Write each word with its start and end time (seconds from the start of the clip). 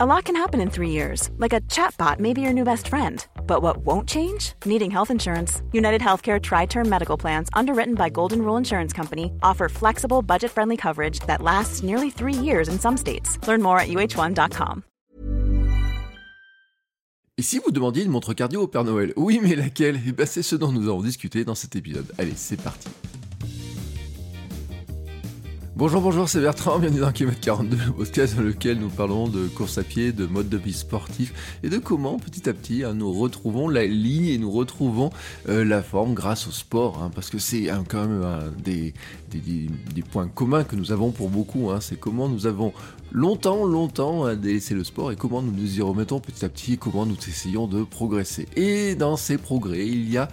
A 0.00 0.06
lot 0.06 0.26
can 0.26 0.36
happen 0.36 0.60
in 0.60 0.70
three 0.70 0.90
years, 0.90 1.28
like 1.38 1.52
a 1.52 1.60
chatbot 1.62 2.20
may 2.20 2.32
be 2.32 2.40
your 2.40 2.52
new 2.52 2.62
best 2.62 2.86
friend. 2.86 3.26
But 3.48 3.62
what 3.62 3.78
won't 3.78 4.08
change? 4.08 4.52
Needing 4.64 4.92
health 4.92 5.10
insurance. 5.10 5.60
United 5.72 6.00
Healthcare 6.00 6.40
Tri 6.40 6.66
Term 6.66 6.88
Medical 6.88 7.16
Plans, 7.16 7.48
underwritten 7.52 7.96
by 7.96 8.08
Golden 8.08 8.42
Rule 8.42 8.56
Insurance 8.56 8.92
Company, 8.92 9.32
offer 9.42 9.68
flexible, 9.68 10.22
budget 10.22 10.52
friendly 10.52 10.76
coverage 10.76 11.18
that 11.26 11.42
lasts 11.42 11.82
nearly 11.82 12.10
three 12.10 12.32
years 12.32 12.68
in 12.68 12.78
some 12.78 12.96
states. 12.96 13.44
Learn 13.48 13.60
more 13.60 13.80
at 13.80 13.88
uh1.com. 13.88 14.84
Et 17.36 17.42
si 17.42 17.58
vous 17.58 17.72
demandiez 17.72 18.04
une 18.04 18.12
montre 18.12 18.34
cardio 18.34 18.62
au 18.62 18.68
Père 18.68 18.84
Noël 18.84 19.12
Oui, 19.16 19.40
mais 19.42 19.56
laquelle 19.56 20.00
Eh 20.06 20.12
ben, 20.12 20.26
c'est 20.26 20.44
ce 20.44 20.54
dont 20.54 20.70
nous 20.70 20.82
allons 20.82 21.02
discuter 21.02 21.44
dans 21.44 21.56
cet 21.56 21.74
épisode. 21.74 22.06
Allez, 22.18 22.34
c'est 22.36 22.60
parti. 22.62 22.88
Bonjour, 25.78 26.00
bonjour, 26.00 26.28
c'est 26.28 26.40
Bertrand, 26.40 26.80
bienvenue 26.80 27.02
dans 27.02 27.12
Kilomètre 27.12 27.40
42, 27.40 27.76
le 27.76 27.92
podcast 27.92 28.34
dans 28.34 28.42
lequel 28.42 28.80
nous 28.80 28.88
parlons 28.88 29.28
de 29.28 29.46
course 29.46 29.78
à 29.78 29.84
pied, 29.84 30.10
de 30.10 30.26
mode 30.26 30.48
de 30.48 30.56
vie 30.56 30.72
sportif 30.72 31.56
et 31.62 31.68
de 31.68 31.78
comment 31.78 32.18
petit 32.18 32.48
à 32.48 32.52
petit 32.52 32.82
hein, 32.82 32.94
nous 32.94 33.12
retrouvons 33.12 33.68
la 33.68 33.86
ligne 33.86 34.26
et 34.26 34.38
nous 34.38 34.50
retrouvons 34.50 35.10
euh, 35.48 35.64
la 35.64 35.84
forme 35.84 36.14
grâce 36.14 36.48
au 36.48 36.50
sport, 36.50 37.00
hein, 37.00 37.12
parce 37.14 37.30
que 37.30 37.38
c'est 37.38 37.70
hein, 37.70 37.84
quand 37.88 38.08
même 38.08 38.52
des, 38.58 38.92
des, 39.30 40.02
points 40.02 40.26
communs 40.26 40.64
que 40.64 40.74
nous 40.74 40.90
avons 40.90 41.12
pour 41.12 41.28
beaucoup, 41.30 41.70
c'est 41.78 42.00
comment 42.00 42.28
nous 42.28 42.48
avons 42.48 42.72
longtemps, 43.12 43.64
longtemps 43.64 44.34
délaissé 44.34 44.74
le 44.74 44.82
sport 44.82 45.12
et 45.12 45.16
comment 45.16 45.42
nous 45.42 45.52
nous 45.52 45.78
y 45.78 45.80
remettons 45.80 46.18
petit 46.18 46.44
à 46.44 46.48
petit 46.48 46.72
et 46.72 46.76
comment 46.76 47.06
nous 47.06 47.16
essayons 47.28 47.68
de 47.68 47.84
progresser. 47.84 48.48
Et 48.56 48.96
dans 48.96 49.16
ces 49.16 49.38
progrès, 49.38 49.86
il 49.86 50.10
y 50.10 50.18
a 50.18 50.28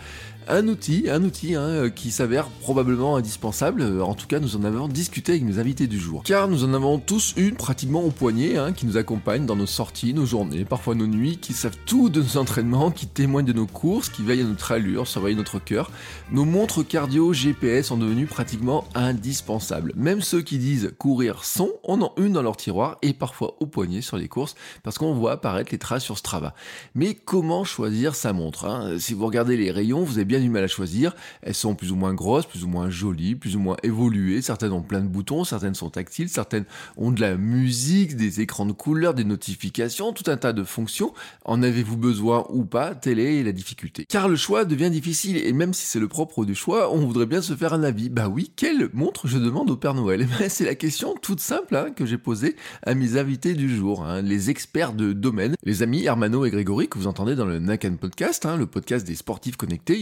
un 0.48 0.68
outil, 0.68 1.10
un 1.10 1.24
outil 1.24 1.56
hein, 1.56 1.90
qui 1.90 2.12
s'avère 2.12 2.48
probablement 2.48 3.16
indispensable. 3.16 4.02
En 4.02 4.14
tout 4.14 4.28
cas, 4.28 4.40
nous 4.40 4.56
en 4.56 4.64
avons 4.64 4.88
discuté 4.88 5.34
avec 5.34 5.44
mes 5.44 5.60
invités 5.60 5.88
du 5.88 6.00
jour. 6.00 6.24
Car 6.24 6.48
nous 6.48 6.64
en 6.64 6.74
avons 6.74 7.00
tous 7.00 7.34
une 7.38 7.56
pratiquement 7.56 8.04
au 8.04 8.12
poignet, 8.12 8.58
hein, 8.58 8.72
qui 8.74 8.86
nous 8.86 8.98
accompagne 8.98 9.46
dans 9.46 9.56
nos 9.56 9.66
sorties, 9.66 10.14
nos 10.14 10.26
journées, 10.26 10.66
parfois 10.66 10.96
nos 10.96 11.08
nuits, 11.08 11.38
qui 11.38 11.54
savent 11.54 11.78
tout 11.86 12.10
de 12.10 12.22
nos 12.22 12.38
entraînements, 12.38 12.92
qui 12.92 13.08
témoignent 13.08 13.46
de 13.46 13.54
nos 13.54 13.66
courses, 13.66 14.10
qui 14.10 14.24
veillent 14.24 14.42
à 14.42 14.46
notre 14.46 14.72
allure, 14.72 15.08
surveillent 15.08 15.36
notre 15.36 15.60
cœur. 15.60 15.92
Nos 16.32 16.46
montres 16.46 16.86
cardio 16.88 17.34
GPS 17.34 17.88
sont 17.88 17.98
devenues 17.98 18.28
pratiquement 18.28 18.86
indispensables. 18.94 19.94
Même 19.96 20.22
ceux 20.22 20.42
qui 20.42 20.58
disent 20.58 20.94
courir 20.98 21.44
sont 21.44 21.72
en 21.84 22.02
ont 22.02 22.12
une 22.18 22.34
dans 22.34 22.42
leur 22.42 22.58
tiroir 22.58 22.98
et 23.02 23.14
parfois 23.14 23.56
au 23.60 23.66
poignet 23.66 24.02
sur 24.02 24.18
les 24.18 24.28
courses, 24.28 24.56
parce 24.84 24.98
qu'on 24.98 25.14
voit 25.14 25.34
apparaître 25.34 25.72
les 25.72 25.78
traces 25.78 26.04
sur 26.04 26.18
Strava. 26.18 26.54
Mais 26.94 27.14
comment 27.14 27.64
choisir 27.64 28.16
sa 28.16 28.34
montre 28.34 28.66
hein? 28.66 28.98
Si 29.00 29.14
vous 29.14 29.26
regardez 29.26 29.58
les 29.58 29.72
rayons, 29.72 30.04
vous 30.04 30.18
avez 30.18 30.26
bien 30.26 30.35
du 30.40 30.50
mal 30.50 30.64
à 30.64 30.68
choisir. 30.68 31.16
Elles 31.42 31.56
sont 31.56 31.76
plus 31.76 31.92
ou 31.92 31.96
moins 31.96 32.14
grosses, 32.14 32.46
plus 32.46 32.64
ou 32.64 32.68
moins 32.68 32.90
jolies, 32.90 33.36
plus 33.36 33.56
ou 33.56 33.60
moins 33.60 33.78
évoluées. 33.84 34.42
Certaines 34.42 34.72
ont 34.72 34.82
plein 34.82 35.02
de 35.02 35.08
boutons, 35.08 35.44
certaines 35.44 35.76
sont 35.76 35.90
tactiles, 35.90 36.30
certaines 36.30 36.66
ont 36.98 37.12
de 37.12 37.22
la 37.22 37.38
musique, 37.38 38.16
des 38.16 38.42
écrans 38.42 38.66
de 38.66 38.72
couleurs, 38.72 39.14
des 39.14 39.24
notifications, 39.24 40.14
tout 40.14 40.30
un 40.30 40.38
tas 40.38 40.54
de 40.54 40.64
fonctions. 40.64 41.14
En 41.44 41.64
avez-vous 41.64 41.98
besoin 41.98 42.46
ou 42.50 42.66
pas? 42.66 42.96
Telle 42.96 43.20
est 43.20 43.44
la 43.44 43.52
difficulté. 43.52 44.06
Car 44.06 44.28
le 44.28 44.36
choix 44.36 44.66
devient 44.66 44.90
difficile 44.90 45.38
et 45.38 45.54
même 45.54 45.74
si 45.74 45.86
c'est 45.86 46.00
le 46.00 46.08
propre 46.08 46.46
du 46.46 46.56
choix, 46.56 46.92
on 46.94 47.06
voudrait 47.06 47.26
bien 47.26 47.42
se 47.42 47.56
faire 47.56 47.74
un 47.74 47.84
avis. 47.84 48.10
Bah 48.10 48.28
oui, 48.28 48.52
quelle 48.56 48.90
montre 48.94 49.28
je 49.28 49.38
demande 49.38 49.70
au 49.70 49.78
Père 49.78 49.94
Noël? 49.94 50.16
Eh 50.26 50.40
ben, 50.40 50.50
C'est 50.50 50.66
la 50.66 50.76
question 50.76 51.16
toute 51.22 51.40
simple 51.40 51.76
hein, 51.76 51.92
que 51.96 52.06
j'ai 52.06 52.18
posée 52.18 52.56
à 52.84 52.96
mes 52.96 53.18
invités 53.18 53.54
du 53.54 53.74
jour, 53.76 54.04
hein, 54.04 54.22
les 54.22 54.50
experts 54.50 54.94
de 54.94 55.14
domaine, 55.14 55.56
les 55.64 55.84
amis 55.84 56.06
Hermano 56.06 56.46
et 56.46 56.50
Grégory 56.50 56.88
que 56.88 56.98
vous 56.98 57.08
entendez 57.08 57.36
dans 57.36 57.46
le 57.46 57.60
Nakan 57.60 57.98
Podcast, 57.98 58.46
hein, 58.46 58.58
le 58.58 58.66
podcast 58.66 59.06
des 59.06 59.16
sportifs 59.16 59.56
connectés. 59.56 60.00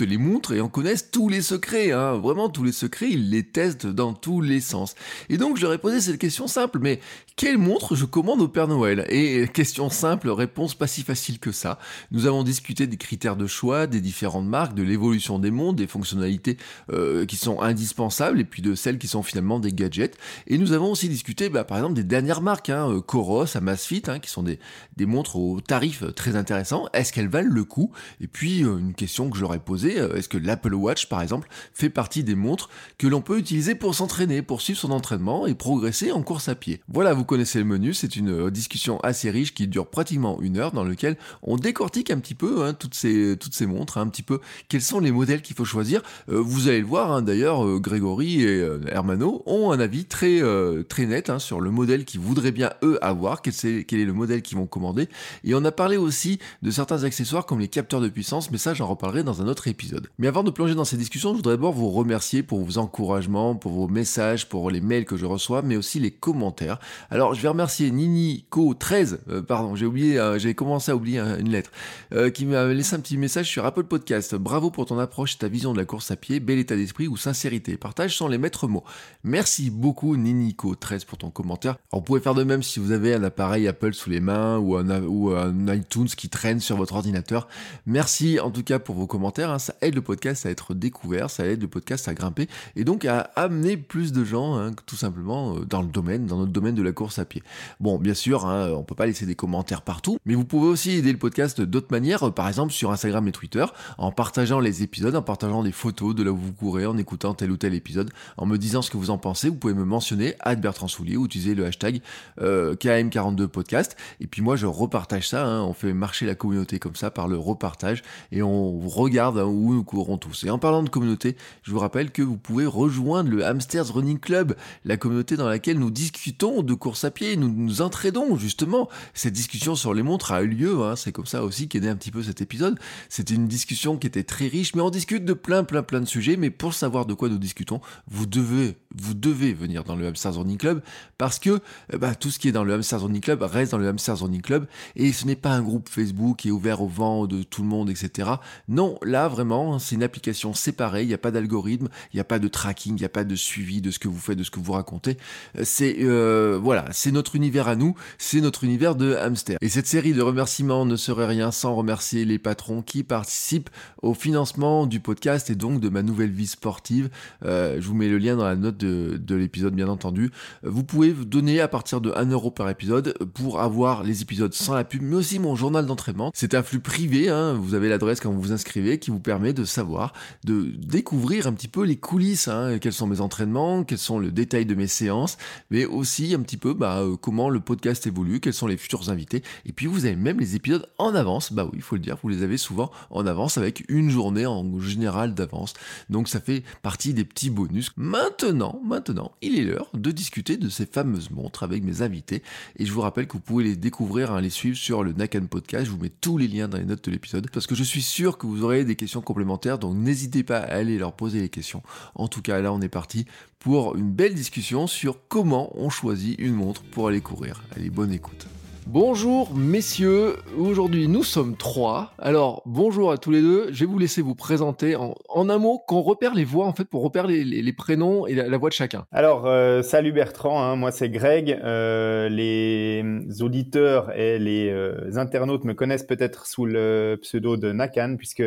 Les 0.00 0.18
montres 0.18 0.52
et 0.52 0.60
en 0.60 0.68
connaissent 0.68 1.10
tous 1.10 1.28
les 1.28 1.42
secrets, 1.42 1.92
hein. 1.92 2.18
vraiment 2.18 2.48
tous 2.48 2.64
les 2.64 2.72
secrets, 2.72 3.08
ils 3.10 3.30
les 3.30 3.42
testent 3.42 3.86
dans 3.86 4.12
tous 4.14 4.40
les 4.40 4.60
sens. 4.60 4.94
Et 5.28 5.36
donc 5.36 5.56
je 5.56 5.62
leur 5.62 5.72
ai 5.72 5.78
posé 5.78 6.00
cette 6.00 6.18
question 6.18 6.46
simple, 6.46 6.78
mais 6.80 7.00
quelle 7.36 7.58
montre 7.58 7.96
je 7.96 8.04
commande 8.04 8.42
au 8.42 8.48
Père 8.48 8.68
Noël? 8.68 9.06
Et 9.08 9.48
question 9.48 9.90
simple, 9.90 10.28
réponse 10.28 10.74
pas 10.74 10.86
si 10.86 11.02
facile 11.02 11.38
que 11.38 11.52
ça. 11.52 11.78
Nous 12.10 12.26
avons 12.26 12.42
discuté 12.42 12.86
des 12.86 12.96
critères 12.96 13.36
de 13.36 13.46
choix, 13.46 13.86
des 13.86 14.00
différentes 14.00 14.46
marques, 14.46 14.74
de 14.74 14.82
l'évolution 14.82 15.38
des 15.38 15.50
montres, 15.50 15.76
des 15.76 15.86
fonctionnalités 15.86 16.58
euh, 16.90 17.24
qui 17.24 17.36
sont 17.36 17.60
indispensables 17.60 18.40
et 18.40 18.44
puis 18.44 18.62
de 18.62 18.74
celles 18.74 18.98
qui 18.98 19.08
sont 19.08 19.22
finalement 19.22 19.60
des 19.60 19.72
gadgets. 19.72 20.16
Et 20.46 20.58
nous 20.58 20.72
avons 20.72 20.90
aussi 20.90 21.08
discuté 21.08 21.48
bah, 21.48 21.64
par 21.64 21.78
exemple 21.78 21.94
des 21.94 22.04
dernières 22.04 22.42
marques, 22.42 22.70
hein, 22.70 22.90
euh, 22.90 23.00
Coros, 23.00 23.56
Amazfit, 23.56 24.02
hein, 24.08 24.18
qui 24.18 24.30
sont 24.30 24.42
des, 24.42 24.58
des 24.96 25.06
montres 25.06 25.36
aux 25.36 25.60
tarifs 25.60 26.04
très 26.14 26.36
intéressants. 26.36 26.86
Est-ce 26.92 27.12
qu'elles 27.12 27.28
valent 27.28 27.52
le 27.52 27.64
coup? 27.64 27.90
Et 28.20 28.26
puis 28.26 28.62
euh, 28.62 28.78
une 28.78 28.94
question 28.94 29.30
que 29.30 29.38
j'aurais 29.38 29.60
posée 29.62 30.00
euh, 30.00 30.14
est-ce 30.16 30.28
que 30.28 30.38
l'Apple 30.38 30.74
Watch, 30.74 31.06
par 31.06 31.22
exemple, 31.22 31.48
fait 31.72 31.88
partie 31.88 32.22
des 32.22 32.34
montres 32.34 32.68
que 32.98 33.06
l'on 33.06 33.22
peut 33.22 33.38
utiliser 33.38 33.74
pour 33.74 33.94
s'entraîner, 33.94 34.42
pour 34.42 34.60
suivre 34.60 34.78
son 34.78 34.90
entraînement 34.90 35.46
et 35.46 35.54
progresser 35.54 36.12
en 36.12 36.22
course 36.22 36.48
à 36.48 36.54
pied? 36.54 36.80
Voilà, 36.88 37.14
vous 37.14 37.24
connaissez 37.24 37.58
le 37.58 37.64
menu, 37.64 37.94
c'est 37.94 38.16
une 38.16 38.30
euh, 38.30 38.50
discussion 38.50 39.00
assez 39.00 39.30
riche 39.30 39.54
qui 39.54 39.66
dure 39.66 39.86
pratiquement 39.86 40.40
une 40.40 40.58
heure 40.58 40.72
dans 40.72 40.84
lequel 40.84 41.16
on 41.42 41.56
décortique 41.56 42.10
un 42.10 42.18
petit 42.18 42.34
peu 42.34 42.64
hein, 42.64 42.74
toutes, 42.74 42.94
ces, 42.94 43.36
toutes 43.38 43.54
ces 43.54 43.66
montres, 43.66 43.98
hein, 43.98 44.02
un 44.02 44.08
petit 44.08 44.22
peu 44.22 44.40
quels 44.68 44.82
sont 44.82 45.00
les 45.00 45.12
modèles 45.12 45.42
qu'il 45.42 45.56
faut 45.56 45.64
choisir. 45.64 46.02
Euh, 46.28 46.40
vous 46.40 46.68
allez 46.68 46.80
le 46.80 46.86
voir, 46.86 47.10
hein, 47.12 47.22
d'ailleurs, 47.22 47.80
Grégory 47.80 48.42
et 48.42 48.68
Hermano 48.88 49.42
ont 49.46 49.72
un 49.72 49.80
avis 49.80 50.04
très, 50.04 50.40
très 50.88 51.06
net 51.06 51.22
sur 51.38 51.60
le 51.60 51.70
modèle 51.70 52.04
qu'ils 52.04 52.20
voudraient 52.20 52.52
bien 52.52 52.70
eux 52.82 52.98
avoir, 53.02 53.42
quel, 53.42 53.52
quel 53.86 54.00
est 54.00 54.04
le 54.04 54.12
modèle 54.12 54.42
qu'ils 54.42 54.58
vont 54.58 54.66
commander. 54.66 55.08
Et 55.44 55.54
on 55.54 55.64
a 55.64 55.72
parlé 55.72 55.96
aussi 55.96 56.38
de 56.62 56.70
certains 56.70 57.04
accessoires 57.04 57.46
comme 57.46 57.60
les 57.60 57.68
capteurs 57.68 58.00
de 58.00 58.08
puissance, 58.08 58.50
mais 58.50 58.58
ça 58.58 58.74
j'en 58.74 58.86
reparlerai 58.86 59.22
dans 59.22 59.42
un 59.42 59.48
autre 59.48 59.51
épisode. 59.68 60.08
Mais 60.18 60.28
avant 60.28 60.42
de 60.42 60.50
plonger 60.50 60.74
dans 60.74 60.84
ces 60.84 60.96
discussions, 60.96 61.30
je 61.30 61.36
voudrais 61.36 61.54
d'abord 61.54 61.72
vous 61.72 61.90
remercier 61.90 62.42
pour 62.42 62.60
vos 62.60 62.78
encouragements, 62.78 63.54
pour 63.54 63.72
vos 63.72 63.88
messages, 63.88 64.48
pour 64.48 64.70
les 64.70 64.80
mails 64.80 65.04
que 65.04 65.16
je 65.16 65.26
reçois, 65.26 65.62
mais 65.62 65.76
aussi 65.76 66.00
les 66.00 66.10
commentaires. 66.10 66.78
Alors, 67.10 67.34
je 67.34 67.40
vais 67.40 67.48
remercier 67.48 67.90
Ninico13, 67.90 69.18
euh, 69.28 69.42
pardon, 69.42 69.76
j'ai 69.76 69.86
oublié, 69.86 70.18
euh, 70.18 70.38
j'ai 70.38 70.54
commencé 70.54 70.90
à 70.90 70.96
oublier 70.96 71.20
une 71.20 71.50
lettre, 71.50 71.70
euh, 72.12 72.30
qui 72.30 72.46
m'a 72.46 72.66
laissé 72.66 72.96
un 72.96 73.00
petit 73.00 73.18
message 73.18 73.48
sur 73.48 73.64
Apple 73.64 73.84
Podcast. 73.84 74.34
Bravo 74.34 74.70
pour 74.70 74.86
ton 74.86 74.98
approche 74.98 75.38
ta 75.38 75.48
vision 75.48 75.72
de 75.72 75.78
la 75.78 75.84
course 75.84 76.10
à 76.10 76.16
pied, 76.16 76.40
bel 76.40 76.58
état 76.58 76.76
d'esprit 76.76 77.08
ou 77.08 77.16
sincérité. 77.16 77.76
Partage 77.76 78.16
sans 78.16 78.28
les 78.28 78.38
maîtres 78.38 78.68
mots. 78.68 78.84
Merci 79.24 79.70
beaucoup 79.70 80.16
Ninico13 80.16 81.04
pour 81.04 81.18
ton 81.18 81.30
commentaire. 81.30 81.76
Alors, 81.92 82.00
vous 82.00 82.04
pouvez 82.04 82.20
faire 82.20 82.34
de 82.34 82.44
même 82.44 82.62
si 82.62 82.80
vous 82.80 82.92
avez 82.92 83.14
un 83.14 83.22
appareil 83.22 83.68
Apple 83.68 83.94
sous 83.94 84.10
les 84.10 84.20
mains 84.20 84.58
ou 84.58 84.76
un, 84.76 85.02
ou 85.02 85.30
un 85.30 85.74
iTunes 85.74 86.08
qui 86.08 86.28
traîne 86.28 86.60
sur 86.60 86.76
votre 86.76 86.94
ordinateur. 86.94 87.48
Merci 87.86 88.40
en 88.40 88.50
tout 88.50 88.62
cas 88.62 88.78
pour 88.78 88.94
vos 88.94 89.06
commentaires. 89.06 89.41
Hein 89.50 89.58
ça 89.58 89.74
aide 89.80 89.94
le 89.94 90.02
podcast 90.02 90.46
à 90.46 90.50
être 90.50 90.74
découvert, 90.74 91.30
ça 91.30 91.46
aide 91.46 91.62
le 91.62 91.68
podcast 91.68 92.08
à 92.08 92.14
grimper 92.14 92.48
et 92.76 92.84
donc 92.84 93.04
à 93.04 93.30
amener 93.36 93.76
plus 93.76 94.12
de 94.12 94.24
gens, 94.24 94.56
hein, 94.56 94.72
tout 94.86 94.96
simplement, 94.96 95.56
euh, 95.56 95.64
dans 95.64 95.82
le 95.82 95.88
domaine, 95.88 96.26
dans 96.26 96.38
notre 96.38 96.52
domaine 96.52 96.74
de 96.74 96.82
la 96.82 96.92
course 96.92 97.18
à 97.18 97.24
pied. 97.24 97.42
Bon, 97.80 97.98
bien 97.98 98.14
sûr, 98.14 98.46
hein, 98.46 98.70
on 98.70 98.82
peut 98.82 98.94
pas 98.94 99.06
laisser 99.06 99.26
des 99.26 99.34
commentaires 99.34 99.82
partout, 99.82 100.18
mais 100.26 100.34
vous 100.34 100.44
pouvez 100.44 100.68
aussi 100.68 100.92
aider 100.92 101.12
le 101.12 101.18
podcast 101.18 101.60
d'autres 101.60 101.88
manières, 101.90 102.32
par 102.32 102.48
exemple 102.48 102.72
sur 102.72 102.90
Instagram 102.90 103.26
et 103.28 103.32
Twitter, 103.32 103.64
en 103.98 104.12
partageant 104.12 104.60
les 104.60 104.82
épisodes, 104.82 105.14
en 105.14 105.22
partageant 105.22 105.62
des 105.62 105.72
photos 105.72 106.14
de 106.14 106.22
là 106.22 106.32
où 106.32 106.36
vous 106.36 106.52
courez, 106.52 106.86
en 106.86 106.96
écoutant 106.98 107.34
tel 107.34 107.50
ou 107.50 107.56
tel 107.56 107.74
épisode, 107.74 108.10
en 108.36 108.46
me 108.46 108.56
disant 108.58 108.82
ce 108.82 108.90
que 108.90 108.96
vous 108.96 109.10
en 109.10 109.18
pensez. 109.18 109.48
Vous 109.48 109.56
pouvez 109.56 109.74
me 109.74 109.84
mentionner 109.84 110.34
à 110.40 110.54
Bertrand 110.54 110.88
Soulier 110.88 111.16
ou 111.16 111.26
utiliser 111.26 111.54
le 111.54 111.66
hashtag 111.66 112.00
euh, 112.40 112.74
KM42podcast. 112.74 113.92
Et 114.20 114.26
puis 114.26 114.42
moi, 114.42 114.56
je 114.56 114.66
repartage 114.66 115.28
ça. 115.28 115.46
Hein, 115.46 115.62
on 115.62 115.72
fait 115.72 115.92
marcher 115.92 116.26
la 116.26 116.34
communauté 116.34 116.78
comme 116.78 116.96
ça 116.96 117.10
par 117.10 117.28
le 117.28 117.36
repartage 117.36 118.02
et 118.30 118.42
on 118.42 118.80
regarde 118.80 119.31
où 119.40 119.74
nous 119.74 119.84
courons 119.84 120.18
tous. 120.18 120.44
Et 120.44 120.50
en 120.50 120.58
parlant 120.58 120.82
de 120.82 120.88
communauté, 120.88 121.36
je 121.62 121.70
vous 121.70 121.78
rappelle 121.78 122.10
que 122.10 122.22
vous 122.22 122.36
pouvez 122.36 122.66
rejoindre 122.66 123.30
le 123.30 123.44
Hamsters 123.44 123.92
Running 123.92 124.18
Club, 124.18 124.56
la 124.84 124.96
communauté 124.96 125.36
dans 125.36 125.48
laquelle 125.48 125.78
nous 125.78 125.90
discutons 125.90 126.62
de 126.62 126.74
course 126.74 127.04
à 127.04 127.10
pied, 127.10 127.36
nous 127.36 127.48
nous 127.48 127.82
entraînons 127.82 128.36
justement. 128.36 128.88
Cette 129.14 129.32
discussion 129.32 129.74
sur 129.74 129.94
les 129.94 130.02
montres 130.02 130.32
a 130.32 130.42
eu 130.42 130.48
lieu, 130.48 130.82
hein. 130.82 130.96
c'est 130.96 131.12
comme 131.12 131.26
ça 131.26 131.44
aussi 131.44 131.68
qu'est 131.68 131.80
né 131.80 131.88
un 131.88 131.96
petit 131.96 132.10
peu 132.10 132.22
cet 132.22 132.40
épisode. 132.40 132.78
C'était 133.08 133.34
une 133.34 133.48
discussion 133.48 133.96
qui 133.96 134.06
était 134.06 134.24
très 134.24 134.46
riche, 134.46 134.74
mais 134.74 134.82
on 134.82 134.90
discute 134.90 135.24
de 135.24 135.32
plein 135.32 135.64
plein 135.64 135.82
plein 135.82 136.00
de 136.00 136.06
sujets, 136.06 136.36
mais 136.36 136.50
pour 136.50 136.74
savoir 136.74 137.06
de 137.06 137.14
quoi 137.14 137.28
nous 137.28 137.38
discutons, 137.38 137.80
vous 138.08 138.26
devez, 138.26 138.76
vous 138.96 139.14
devez 139.14 139.52
venir 139.52 139.84
dans 139.84 139.96
le 139.96 140.06
Hamsters 140.06 140.34
Running 140.34 140.58
Club, 140.58 140.82
parce 141.18 141.38
que 141.38 141.60
eh 141.92 141.98
ben, 141.98 142.14
tout 142.14 142.30
ce 142.30 142.38
qui 142.38 142.48
est 142.48 142.52
dans 142.52 142.64
le 142.64 142.74
Hamsters 142.74 143.02
Running 143.02 143.20
Club 143.20 143.42
reste 143.42 143.72
dans 143.72 143.78
le 143.78 143.88
Hamsters 143.88 144.18
Running 144.18 144.42
Club, 144.42 144.66
et 144.96 145.12
ce 145.12 145.26
n'est 145.26 145.36
pas 145.36 145.50
un 145.50 145.62
groupe 145.62 145.88
Facebook 145.88 146.38
qui 146.38 146.48
est 146.48 146.52
ouvert 146.52 146.82
au 146.82 146.88
vent 146.88 147.26
de 147.26 147.42
tout 147.42 147.62
le 147.62 147.68
monde, 147.68 147.90
etc. 147.90 148.30
Non, 148.68 148.98
là 149.12 149.28
vraiment, 149.28 149.78
c'est 149.78 149.94
une 149.94 150.02
application 150.02 150.54
séparée, 150.54 151.02
il 151.02 151.08
n'y 151.08 151.14
a 151.14 151.18
pas 151.18 151.30
d'algorithme, 151.30 151.88
il 152.12 152.16
n'y 152.16 152.20
a 152.20 152.24
pas 152.24 152.40
de 152.40 152.48
tracking, 152.48 152.96
il 152.96 153.00
n'y 153.00 153.04
a 153.04 153.10
pas 153.10 153.22
de 153.22 153.36
suivi 153.36 153.80
de 153.80 153.92
ce 153.92 154.00
que 154.00 154.08
vous 154.08 154.18
faites, 154.18 154.36
de 154.36 154.42
ce 154.42 154.50
que 154.50 154.58
vous 154.58 154.72
racontez. 154.72 155.16
Euh, 155.56 155.62
c'est 155.64 155.96
euh, 156.00 156.58
voilà, 156.60 156.86
c'est 156.90 157.12
notre 157.12 157.36
univers 157.36 157.68
à 157.68 157.76
nous, 157.76 157.94
c'est 158.18 158.40
notre 158.40 158.64
univers 158.64 158.96
de 158.96 159.14
hamster. 159.14 159.58
Et 159.60 159.68
cette 159.68 159.86
série 159.86 160.14
de 160.14 160.22
remerciements 160.22 160.84
ne 160.84 160.96
serait 160.96 161.26
rien 161.26 161.52
sans 161.52 161.74
remercier 161.74 162.24
les 162.24 162.38
patrons 162.38 162.82
qui 162.82 163.04
participent 163.04 163.70
au 164.02 164.14
financement 164.14 164.86
du 164.86 164.98
podcast 164.98 165.50
et 165.50 165.54
donc 165.54 165.80
de 165.80 165.88
ma 165.88 166.02
nouvelle 166.02 166.32
vie 166.32 166.48
sportive. 166.48 167.10
Euh, 167.44 167.76
je 167.80 167.86
vous 167.86 167.94
mets 167.94 168.08
le 168.08 168.18
lien 168.18 168.36
dans 168.36 168.44
la 168.44 168.56
note 168.56 168.78
de, 168.78 169.20
de 169.22 169.34
l'épisode, 169.36 169.74
bien 169.74 169.88
entendu. 169.88 170.30
Vous 170.62 170.82
pouvez 170.82 171.12
donner 171.12 171.60
à 171.60 171.68
partir 171.68 172.00
de 172.00 172.10
1 172.10 172.30
euro 172.30 172.50
par 172.50 172.68
épisode 172.70 173.14
pour 173.34 173.60
avoir 173.60 174.02
les 174.02 174.22
épisodes 174.22 174.54
sans 174.54 174.74
la 174.74 174.84
pub, 174.84 175.02
mais 175.02 175.16
aussi 175.16 175.38
mon 175.38 175.54
journal 175.54 175.86
d'entraînement. 175.86 176.30
C'est 176.34 176.54
un 176.54 176.62
flux 176.62 176.80
privé, 176.80 177.28
hein, 177.28 177.52
vous 177.52 177.74
avez 177.74 177.88
l'adresse 177.88 178.20
quand 178.20 178.32
vous 178.32 178.40
vous 178.40 178.52
inscrivez, 178.52 178.98
qui 179.02 179.10
vous 179.10 179.20
permet 179.20 179.52
de 179.52 179.64
savoir, 179.64 180.12
de 180.44 180.72
découvrir 180.78 181.46
un 181.46 181.52
petit 181.52 181.68
peu 181.68 181.84
les 181.84 181.96
coulisses, 181.96 182.48
hein, 182.48 182.78
quels 182.80 182.92
sont 182.92 183.06
mes 183.06 183.20
entraînements, 183.20 183.84
quels 183.84 183.98
sont 183.98 184.18
le 184.18 184.30
détail 184.30 184.64
de 184.64 184.74
mes 184.74 184.86
séances, 184.86 185.36
mais 185.70 185.84
aussi 185.84 186.34
un 186.34 186.40
petit 186.40 186.56
peu 186.56 186.72
bah, 186.72 187.00
euh, 187.00 187.16
comment 187.16 187.50
le 187.50 187.60
podcast 187.60 188.06
évolue, 188.06 188.40
quels 188.40 188.54
sont 188.54 188.68
les 188.68 188.76
futurs 188.76 189.10
invités. 189.10 189.42
Et 189.66 189.72
puis 189.72 189.86
vous 189.86 190.06
avez 190.06 190.16
même 190.16 190.38
les 190.38 190.54
épisodes 190.54 190.86
en 190.98 191.14
avance. 191.14 191.52
Bah 191.52 191.64
oui, 191.64 191.72
il 191.74 191.82
faut 191.82 191.96
le 191.96 192.00
dire, 192.00 192.16
vous 192.22 192.28
les 192.28 192.42
avez 192.42 192.56
souvent 192.56 192.90
en 193.10 193.26
avance 193.26 193.58
avec 193.58 193.84
une 193.88 194.08
journée 194.08 194.46
en 194.46 194.78
général 194.80 195.34
d'avance. 195.34 195.74
Donc 196.08 196.28
ça 196.28 196.40
fait 196.40 196.62
partie 196.82 197.12
des 197.12 197.24
petits 197.24 197.50
bonus. 197.50 197.90
Maintenant, 197.96 198.80
maintenant, 198.84 199.32
il 199.42 199.58
est 199.58 199.64
l'heure 199.64 199.90
de 199.94 200.12
discuter 200.12 200.56
de 200.56 200.68
ces 200.68 200.86
fameuses 200.86 201.30
montres 201.30 201.64
avec 201.64 201.82
mes 201.82 202.02
invités. 202.02 202.42
Et 202.76 202.86
je 202.86 202.92
vous 202.92 203.00
rappelle 203.00 203.26
que 203.26 203.32
vous 203.32 203.40
pouvez 203.40 203.64
les 203.64 203.76
découvrir, 203.76 204.30
hein, 204.30 204.40
les 204.40 204.50
suivre 204.50 204.76
sur 204.76 205.02
le 205.02 205.12
Nakan 205.12 205.46
Podcast. 205.46 205.86
Je 205.86 205.90
vous 205.90 205.98
mets 205.98 206.12
tous 206.20 206.38
les 206.38 206.46
liens 206.46 206.68
dans 206.68 206.78
les 206.78 206.84
notes 206.84 207.04
de 207.04 207.10
l'épisode 207.10 207.50
parce 207.50 207.66
que 207.66 207.74
je 207.74 207.82
suis 207.82 208.02
sûr 208.02 208.38
que 208.38 208.46
vous 208.46 208.62
aurez 208.62 208.84
des 208.84 208.91
questions 208.96 209.20
complémentaires. 209.20 209.78
Donc 209.78 209.96
n'hésitez 209.96 210.42
pas 210.42 210.58
à 210.58 210.74
aller 210.74 210.98
leur 210.98 211.12
poser 211.12 211.40
les 211.40 211.48
questions. 211.48 211.82
En 212.14 212.28
tout 212.28 212.42
cas, 212.42 212.60
là, 212.60 212.72
on 212.72 212.80
est 212.80 212.88
parti 212.88 213.26
pour 213.58 213.96
une 213.96 214.10
belle 214.10 214.34
discussion 214.34 214.86
sur 214.86 215.16
comment 215.28 215.70
on 215.76 215.90
choisit 215.90 216.38
une 216.38 216.54
montre 216.54 216.82
pour 216.82 217.08
aller 217.08 217.20
courir. 217.20 217.62
Allez, 217.76 217.90
bonne 217.90 218.12
écoute. 218.12 218.46
Bonjour 218.86 219.54
messieurs, 219.54 220.36
aujourd'hui 220.58 221.06
nous 221.06 221.22
sommes 221.22 221.56
trois. 221.56 222.12
Alors 222.18 222.62
bonjour 222.66 223.12
à 223.12 223.16
tous 223.16 223.30
les 223.30 223.40
deux, 223.40 223.72
je 223.72 223.80
vais 223.80 223.86
vous 223.86 223.98
laisser 223.98 224.22
vous 224.22 224.34
présenter 224.34 224.96
en, 224.96 225.14
un 225.34 225.58
mot 225.58 225.78
qu'on 225.78 226.00
repère 226.02 226.34
les 226.34 226.44
voix 226.44 226.66
en 226.66 226.72
fait 226.72 226.84
pour 226.84 227.02
repérer 227.02 227.44
les, 227.44 227.72
prénoms 227.72 228.26
et 228.26 228.34
la, 228.34 228.58
voix 228.58 228.70
de 228.70 228.74
chacun. 228.74 229.06
Alors 229.12 229.46
euh, 229.46 229.82
salut 229.82 230.12
Bertrand, 230.12 230.60
hein. 230.60 230.76
moi 230.76 230.90
c'est 230.90 231.08
Greg. 231.08 231.58
Euh, 231.62 232.28
les 232.28 233.04
auditeurs 233.40 234.14
et 234.18 234.38
les 234.38 234.68
euh, 234.68 235.16
internautes 235.16 235.64
me 235.64 235.74
connaissent 235.74 236.06
peut-être 236.06 236.46
sous 236.46 236.66
le 236.66 237.18
pseudo 237.22 237.56
de 237.56 237.72
Nakan 237.72 238.16
puisque 238.16 238.44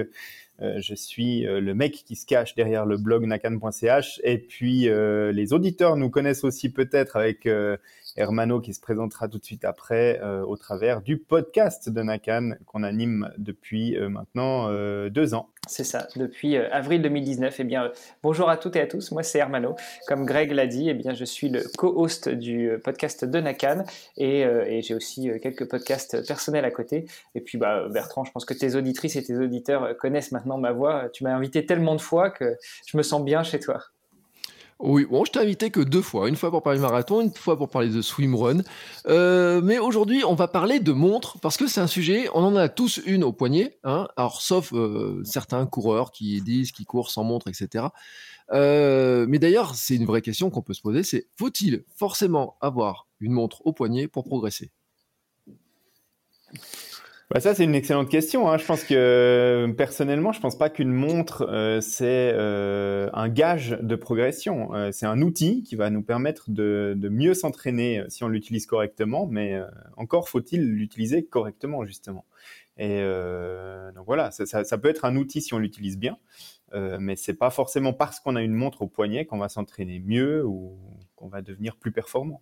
je 0.60 0.96
suis 0.96 1.42
le 1.42 1.74
mec 1.74 2.04
qui 2.06 2.16
se 2.16 2.26
cache 2.26 2.56
derrière 2.56 2.86
le 2.86 2.96
blog 2.96 3.26
nakan.ch 3.26 4.22
et 4.24 4.38
puis 4.38 4.88
les 4.88 5.52
auditeurs 5.52 5.98
nous 5.98 6.10
connaissent 6.10 6.46
aussi 6.46 6.72
peut-être 6.72 7.18
avec 7.18 7.46
Hermano 8.18 8.62
qui 8.62 8.74
se 8.74 8.80
présentera 8.80 9.28
tout 9.28 9.40
de 9.40 9.44
suite 9.44 9.66
après 9.66 10.20
euh, 10.22 10.42
au 10.46 10.56
travers 10.56 11.02
du 11.02 11.18
podcast 11.18 11.90
de 11.90 12.02
Nakan 12.02 12.56
qu'on 12.66 12.84
anime 12.84 13.32
depuis 13.38 13.98
euh, 13.98 14.08
maintenant 14.08 14.70
euh, 14.70 15.10
deux 15.10 15.34
ans. 15.34 15.50
C'est 15.68 15.84
ça, 15.84 16.08
depuis 16.16 16.58
avril 16.58 17.02
2019. 17.02 17.60
Eh 17.60 17.64
bien, 17.64 17.92
bonjour 18.22 18.50
à 18.50 18.58
toutes 18.58 18.76
et 18.76 18.82
à 18.82 18.88
tous, 18.88 19.12
moi 19.12 19.24
c'est 19.24 19.40
Hermano. 19.40 19.76
Comme 20.08 20.26
Greg 20.26 20.52
l'a 20.52 20.68
dit, 20.68 20.90
eh 20.90 20.94
bien, 20.94 21.14
je 21.14 21.26
suis 21.26 21.50
le 21.50 21.64
co-host 21.78 22.30
du 22.30 22.70
podcast 22.84 23.26
de 23.26 23.40
Nakan 23.40 23.84
et, 24.16 24.42
et 24.42 24.82
j'ai 24.84 24.94
aussi 24.94 25.32
quelques 25.42 25.68
podcasts 25.68 26.26
personnels 26.28 26.66
à 26.66 26.72
côté. 26.72 27.08
Et 27.34 27.42
puis 27.42 27.58
bah, 27.58 27.88
Bertrand, 27.90 28.24
je 28.26 28.32
pense 28.32 28.46
que 28.46 28.54
tes 28.54 28.76
auditrices 28.76 29.16
et 29.16 29.24
tes 29.24 29.36
auditeurs 29.38 29.98
connaissent 29.98 30.32
maintenant 30.32 30.60
ma 30.60 30.72
voix. 30.72 31.10
Tu 31.12 31.24
m'as 31.24 31.34
invité 31.34 31.66
tellement 31.66 31.96
de 31.96 32.02
fois 32.02 32.30
que 32.30 32.56
je 32.86 32.96
me 32.96 33.02
sens 33.02 33.24
bien 33.26 33.42
chez 33.42 33.60
toi. 33.60 33.82
Oui, 34.80 35.06
bon, 35.10 35.24
je 35.24 35.31
t'ai 35.31 35.39
invité 35.39 35.72
que 35.72 35.80
deux 35.80 36.01
fois, 36.01 36.27
une 36.27 36.36
fois 36.36 36.51
pour 36.51 36.62
parler 36.62 36.80
marathon, 36.80 37.22
une 37.22 37.33
fois 37.33 37.57
pour 37.57 37.69
parler 37.69 37.88
de 37.88 38.01
swimrun. 38.01 38.62
Euh, 39.07 39.62
mais 39.62 39.80
aujourd'hui, 39.80 40.25
on 40.25 40.36
va 40.36 40.50
parler 40.50 40.80
de 40.81 40.92
montres 40.92 41.39
parce 41.39 41.56
que 41.56 41.66
c'est 41.68 41.80
un 41.80 41.88
sujet, 41.88 42.27
on 42.33 42.44
en 42.44 42.57
a 42.57 42.68
tous 42.68 43.00
une 43.06 43.24
au 43.24 43.31
poignet, 43.31 43.80
hein, 43.86 44.10
alors 44.18 44.42
sauf 44.42 44.74
euh, 44.74 45.22
certains 45.24 45.66
coureurs 45.66 46.12
qui 46.12 46.42
disent 46.42 46.74
qu'ils 46.74 46.86
courent 46.86 47.10
sans 47.10 47.24
montre, 47.24 47.48
etc. 47.48 47.86
Euh, 48.51 49.25
mais 49.30 49.39
d'ailleurs, 49.39 49.75
c'est 49.75 49.95
une 49.95 50.06
vraie 50.06 50.22
question 50.22 50.50
qu'on 50.50 50.62
peut 50.62 50.74
se 50.74 50.81
poser, 50.81 51.04
c'est 51.04 51.28
faut-il 51.38 51.86
forcément 51.95 52.57
avoir 52.60 53.07
une 53.21 53.31
montre 53.31 53.66
au 53.66 53.71
poignet 53.71 54.10
pour 54.10 54.25
progresser? 54.25 54.71
Bah 57.36 57.42
ça, 57.42 57.54
c'est 57.54 57.66
une 57.66 57.76
excellente 57.76 58.08
question. 58.08 58.50
Hein. 58.50 58.58
Je 58.58 58.64
pense 58.64 58.86
que 58.86 59.70
personnellement, 59.78 60.32
je 60.32 60.40
pense 60.40 60.58
pas 60.58 60.70
qu'une 60.70 60.94
montre 60.94 61.46
euh, 61.50 61.82
c'est 61.82 62.32
euh, 62.34 63.10
un 63.12 63.28
gage 63.28 63.78
de 63.82 63.98
progression. 63.98 64.74
Euh, 64.74 64.94
c'est 64.94 65.06
un 65.06 65.22
outil 65.22 65.62
qui 65.62 65.76
va 65.76 65.90
nous 65.90 66.02
permettre 66.02 66.50
de, 66.50 66.98
mieux 67.12 67.34
s'entraîner 67.34 68.06
si 68.08 68.24
on 68.24 68.30
l'utilise 68.30 68.66
correctement, 68.66 69.28
mais 69.30 69.60
encore 69.98 70.30
faut-il 70.30 70.62
l'utiliser 70.62 71.26
correctement 71.26 71.86
justement. 71.86 72.24
Et 72.78 73.02
donc 73.94 74.06
voilà, 74.06 74.31
ça, 74.31 74.46
ça, 74.46 74.64
ça, 74.64 74.78
peut 74.78 74.88
être 74.88 75.04
un 75.04 75.18
outil 75.18 75.42
si 75.42 75.54
on 75.54 75.60
l'utilise 75.60 75.98
bien, 75.98 76.18
mais 76.74 77.18
c'est 77.18 77.34
pas 77.34 77.50
forcément 77.50 77.92
parce 77.92 78.22
qu'on 78.22 78.38
a 78.38 78.44
une 78.44 78.54
montre 78.54 78.81
au 78.81 78.88
poignet 78.88 79.26
qu'on 79.26 79.40
va 79.40 79.50
s'entraîner 79.50 80.00
mieux 80.00 80.46
ou 80.46 80.80
qu'on 81.18 81.28
va 81.28 81.42
devenir 81.42 81.76
plus 81.76 81.92
performant. 81.92 82.42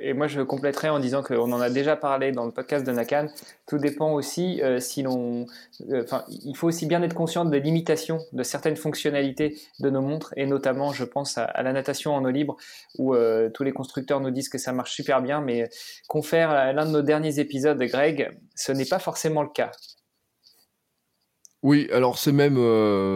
Et 0.00 0.14
moi, 0.14 0.26
je 0.26 0.40
compléterai 0.40 0.88
en 0.88 0.98
disant 0.98 1.22
qu'on 1.22 1.52
en 1.52 1.60
a 1.60 1.70
déjà 1.70 1.96
parlé 1.96 2.32
dans 2.32 2.44
le 2.44 2.50
podcast 2.50 2.84
de 2.84 2.92
Nakan. 2.92 3.28
Tout 3.68 3.78
dépend 3.78 4.12
aussi 4.12 4.60
euh, 4.62 4.80
si 4.80 5.02
l'on. 5.02 5.46
Euh, 5.90 6.02
enfin, 6.02 6.24
il 6.28 6.56
faut 6.56 6.66
aussi 6.66 6.86
bien 6.86 7.02
être 7.02 7.14
conscient 7.14 7.44
des 7.44 7.60
limitations 7.60 8.20
de 8.32 8.42
certaines 8.42 8.76
fonctionnalités 8.76 9.56
de 9.80 9.90
nos 9.90 10.00
montres, 10.00 10.32
et 10.36 10.46
notamment, 10.46 10.92
je 10.92 11.04
pense 11.04 11.36
à, 11.38 11.62
la 11.62 11.72
natation 11.72 12.14
en 12.14 12.24
eau 12.24 12.30
libre, 12.30 12.56
où 12.98 13.14
euh, 13.14 13.50
tous 13.50 13.64
les 13.64 13.72
constructeurs 13.72 14.20
nous 14.20 14.30
disent 14.30 14.48
que 14.48 14.58
ça 14.58 14.72
marche 14.72 14.92
super 14.92 15.20
bien, 15.20 15.40
mais 15.40 15.68
confère 16.08 16.50
à 16.50 16.72
l'un 16.72 16.86
de 16.86 16.90
nos 16.90 17.02
derniers 17.02 17.38
épisodes, 17.38 17.80
Greg, 17.82 18.30
ce 18.54 18.72
n'est 18.72 18.86
pas 18.86 18.98
forcément 18.98 19.42
le 19.42 19.50
cas. 19.50 19.70
Oui, 21.62 21.88
alors 21.92 22.18
c'est 22.18 22.32
même 22.32 22.58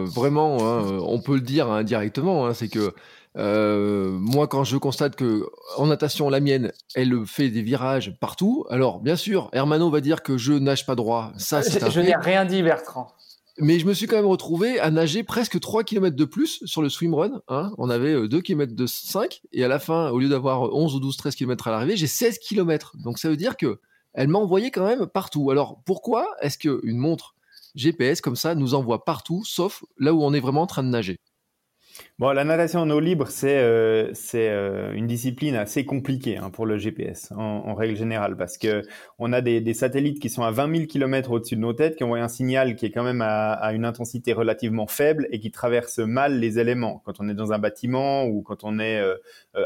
vraiment, 0.03 0.57
hein, 0.61 0.99
on 1.01 1.21
peut 1.21 1.35
le 1.35 1.41
dire 1.41 1.71
indirectement, 1.71 2.45
hein, 2.45 2.53
c'est 2.53 2.67
que 2.67 2.93
euh, 3.37 4.11
moi, 4.11 4.47
quand 4.47 4.63
je 4.63 4.77
constate 4.77 5.15
que 5.15 5.47
en 5.77 5.87
natation, 5.87 6.29
la 6.29 6.39
mienne, 6.39 6.71
elle 6.95 7.25
fait 7.25 7.49
des 7.49 7.61
virages 7.61 8.17
partout. 8.19 8.65
Alors, 8.69 8.99
bien 8.99 9.15
sûr, 9.15 9.49
Hermano 9.53 9.89
va 9.89 10.01
dire 10.01 10.21
que 10.21 10.37
je 10.37 10.53
nage 10.53 10.85
pas 10.85 10.95
droit. 10.95 11.31
Ça, 11.37 11.61
c'est 11.61 11.89
Je 11.89 12.01
n'ai 12.01 12.15
rien 12.15 12.45
dit, 12.45 12.61
Bertrand. 12.61 13.07
Mais 13.57 13.79
je 13.79 13.85
me 13.85 13.93
suis 13.93 14.07
quand 14.07 14.15
même 14.15 14.25
retrouvé 14.25 14.79
à 14.79 14.91
nager 14.91 15.23
presque 15.23 15.59
3 15.59 15.83
km 15.83 16.15
de 16.15 16.25
plus 16.25 16.61
sur 16.65 16.81
le 16.81 16.89
swimrun. 16.89 17.41
Hein. 17.47 17.73
On 17.77 17.89
avait 17.89 18.27
2 18.27 18.41
km 18.41 18.73
de 18.73 18.85
5 18.87 19.41
et 19.51 19.63
à 19.63 19.67
la 19.67 19.77
fin, 19.77 20.09
au 20.09 20.19
lieu 20.19 20.29
d'avoir 20.29 20.73
11 20.73 20.95
ou 20.95 20.99
12, 20.99 21.17
13 21.17 21.35
km 21.35 21.67
à 21.67 21.71
l'arrivée, 21.71 21.97
j'ai 21.97 22.07
16 22.07 22.39
km. 22.39 22.95
Donc 22.97 23.19
ça 23.19 23.29
veut 23.29 23.37
dire 23.37 23.57
que 23.57 23.79
elle 24.13 24.29
m'a 24.29 24.39
envoyé 24.39 24.71
quand 24.71 24.85
même 24.85 25.05
partout. 25.05 25.51
Alors 25.51 25.81
pourquoi 25.85 26.27
est-ce 26.41 26.57
qu'une 26.57 26.97
montre 26.97 27.35
GPS 27.75 28.21
comme 28.21 28.35
ça 28.35 28.55
nous 28.55 28.73
envoie 28.73 29.05
partout, 29.05 29.43
sauf 29.45 29.83
là 29.97 30.13
où 30.13 30.23
on 30.23 30.33
est 30.33 30.39
vraiment 30.39 30.61
en 30.61 30.67
train 30.67 30.83
de 30.83 30.89
nager? 30.89 31.19
Bon, 32.19 32.31
la 32.31 32.43
natation 32.43 32.81
en 32.81 32.89
eau 32.91 32.99
libre, 32.99 33.29
c'est 33.29 33.57
euh, 33.57 34.13
euh, 34.35 34.93
une 34.93 35.07
discipline 35.07 35.55
assez 35.55 35.85
compliquée 35.85 36.37
hein, 36.37 36.51
pour 36.51 36.65
le 36.65 36.77
GPS 36.77 37.31
en, 37.35 37.73
règle 37.73 37.95
générale 37.95 38.37
parce 38.37 38.57
que 38.57 38.83
on 39.17 39.33
a 39.33 39.41
des, 39.41 39.73
satellites 39.73 40.19
qui 40.19 40.29
sont 40.29 40.43
à 40.43 40.51
20 40.51 40.75
000 40.75 40.87
km 40.87 41.31
au-dessus 41.31 41.55
de 41.55 41.61
nos 41.61 41.73
têtes, 41.73 41.95
qui 41.95 42.03
envoient 42.03 42.19
un 42.19 42.27
signal 42.27 42.75
qui 42.75 42.85
est 42.85 42.91
quand 42.91 43.03
même 43.03 43.21
à, 43.21 43.71
une 43.73 43.85
intensité 43.85 44.33
relativement 44.33 44.87
faible 44.87 45.27
et 45.31 45.39
qui 45.39 45.49
traverse 45.49 45.97
mal 45.99 46.39
les 46.39 46.59
éléments. 46.59 47.01
Quand 47.05 47.19
on 47.19 47.27
est 47.27 47.33
dans 47.33 47.53
un 47.53 47.59
bâtiment 47.59 48.25
ou 48.25 48.43
quand 48.43 48.63
on 48.63 48.77
est 48.77 48.99
euh, 48.99 49.15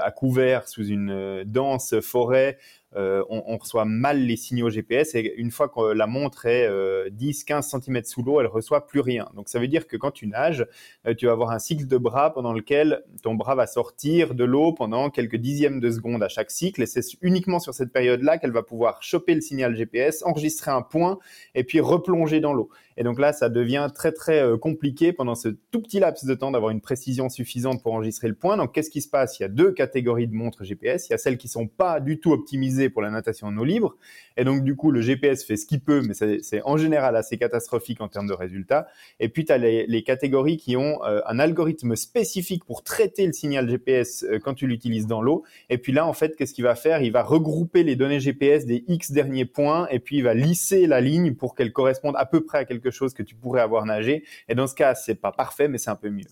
à 0.01 0.11
couvert 0.11 0.67
sous 0.69 0.85
une 0.85 1.43
dense 1.45 1.99
forêt, 1.99 2.57
euh, 2.95 3.23
on, 3.29 3.57
reçoit 3.57 3.85
mal 3.85 4.19
les 4.21 4.35
signaux 4.35 4.69
GPS 4.69 5.15
et 5.15 5.33
une 5.37 5.51
fois 5.51 5.69
que 5.69 5.93
la 5.93 6.07
montre 6.07 6.45
est 6.45 6.67
10-15 7.09 7.75
euh, 7.75 7.79
cm 7.81 8.03
sous 8.03 8.23
l'eau, 8.23 8.39
elle 8.39 8.47
reçoit 8.47 8.87
plus 8.87 9.01
rien. 9.01 9.27
Donc 9.35 9.49
ça 9.49 9.59
veut 9.59 9.67
dire 9.67 9.87
que 9.87 9.97
quand 9.97 10.11
tu 10.11 10.27
nages, 10.27 10.65
euh, 11.05 11.13
tu 11.13 11.25
vas 11.25 11.33
avoir 11.33 11.51
un 11.51 11.59
cycle 11.59 11.87
de 11.87 11.97
bras 11.97 12.33
pendant 12.33 12.53
lequel 12.53 13.03
ton 13.21 13.35
bras 13.35 13.55
va 13.55 13.67
sortir 13.67 14.33
de 14.33 14.43
l'eau 14.43 14.73
pendant 14.73 15.09
quelques 15.09 15.35
dixièmes 15.35 15.79
de 15.79 15.91
seconde 15.91 16.23
à 16.23 16.29
chaque 16.29 16.51
cycle 16.51 16.81
et 16.81 16.85
c'est 16.85 17.01
uniquement 17.21 17.59
sur 17.59 17.73
cette 17.73 17.91
période-là 17.91 18.37
qu'elle 18.37 18.51
va 18.51 18.63
pouvoir 18.63 19.01
choper 19.03 19.35
le 19.35 19.41
signal 19.41 19.75
GPS, 19.75 20.23
enregistrer 20.23 20.71
un 20.71 20.81
point 20.81 21.19
et 21.53 21.63
puis 21.63 21.79
replonger 21.79 22.39
dans 22.39 22.53
l'eau. 22.53 22.69
Et 22.97 23.03
donc 23.03 23.19
là, 23.19 23.33
ça 23.33 23.49
devient 23.49 23.89
très 23.93 24.11
très 24.11 24.43
compliqué 24.61 25.13
pendant 25.13 25.35
ce 25.35 25.49
tout 25.49 25.81
petit 25.81 25.99
laps 25.99 26.25
de 26.25 26.33
temps 26.33 26.51
d'avoir 26.51 26.71
une 26.71 26.81
précision 26.81 27.29
suffisante 27.29 27.83
pour 27.83 27.93
enregistrer 27.93 28.27
le 28.27 28.35
point. 28.35 28.57
Donc 28.57 28.73
qu'est-ce 28.73 28.89
qui 28.89 29.01
se 29.01 29.09
passe? 29.09 29.39
Il 29.39 29.43
y 29.43 29.45
a 29.45 29.49
deux 29.49 29.71
catégories 29.71 30.27
de 30.27 30.33
montres 30.33 30.63
GPS. 30.63 31.09
Il 31.09 31.11
y 31.11 31.15
a 31.15 31.17
celles 31.17 31.37
qui 31.37 31.47
sont 31.47 31.67
pas 31.67 31.99
du 31.99 32.19
tout 32.19 32.31
optimisées 32.31 32.89
pour 32.89 33.01
la 33.01 33.09
natation 33.09 33.47
en 33.47 33.57
eau 33.57 33.63
libre. 33.63 33.95
Et 34.37 34.43
donc, 34.43 34.63
du 34.63 34.75
coup, 34.75 34.91
le 34.91 35.01
GPS 35.01 35.43
fait 35.43 35.55
ce 35.55 35.65
qu'il 35.65 35.81
peut, 35.81 36.01
mais 36.01 36.13
c'est 36.13 36.61
en 36.63 36.77
général 36.77 37.15
assez 37.15 37.37
catastrophique 37.37 38.01
en 38.01 38.07
termes 38.07 38.27
de 38.27 38.33
résultats. 38.33 38.87
Et 39.19 39.29
puis, 39.29 39.45
tu 39.45 39.51
as 39.51 39.57
les, 39.57 40.03
catégories 40.05 40.57
qui 40.57 40.77
ont 40.77 41.03
euh, 41.03 41.21
un 41.25 41.39
algorithme 41.39 41.95
spécifique 41.95 42.63
pour 42.65 42.83
traiter 42.83 43.25
le 43.25 43.33
signal 43.33 43.67
GPS 43.67 44.23
euh, 44.23 44.39
quand 44.39 44.53
tu 44.53 44.67
l'utilises 44.67 45.07
dans 45.07 45.21
l'eau. 45.21 45.43
Et 45.69 45.77
puis 45.77 45.93
là, 45.93 46.05
en 46.05 46.13
fait, 46.13 46.35
qu'est-ce 46.35 46.53
qu'il 46.53 46.63
va 46.63 46.75
faire? 46.75 47.01
Il 47.01 47.11
va 47.11 47.23
regrouper 47.23 47.83
les 47.83 47.95
données 47.95 48.19
GPS 48.19 48.65
des 48.65 48.83
X 48.87 49.11
derniers 49.11 49.45
points 49.45 49.87
et 49.89 49.99
puis 49.99 50.17
il 50.17 50.23
va 50.23 50.33
lisser 50.33 50.85
la 50.85 51.01
ligne 51.01 51.33
pour 51.33 51.55
qu'elle 51.55 51.71
corresponde 51.71 52.15
à 52.17 52.25
peu 52.25 52.45
près 52.45 52.59
à 52.59 52.65
quelque 52.65 52.84
chose 52.91 53.13
que 53.13 53.23
tu 53.23 53.35
pourrais 53.35 53.61
avoir 53.61 53.85
nagé. 53.85 54.23
Et 54.47 54.55
dans 54.55 54.67
ce 54.67 54.75
cas, 54.75 54.95
c'est 54.95 55.15
pas 55.15 55.31
parfait, 55.31 55.67
mais 55.67 55.77
c'est 55.77 55.89
un 55.89 55.95
peu 55.95 56.09
mieux. 56.09 56.25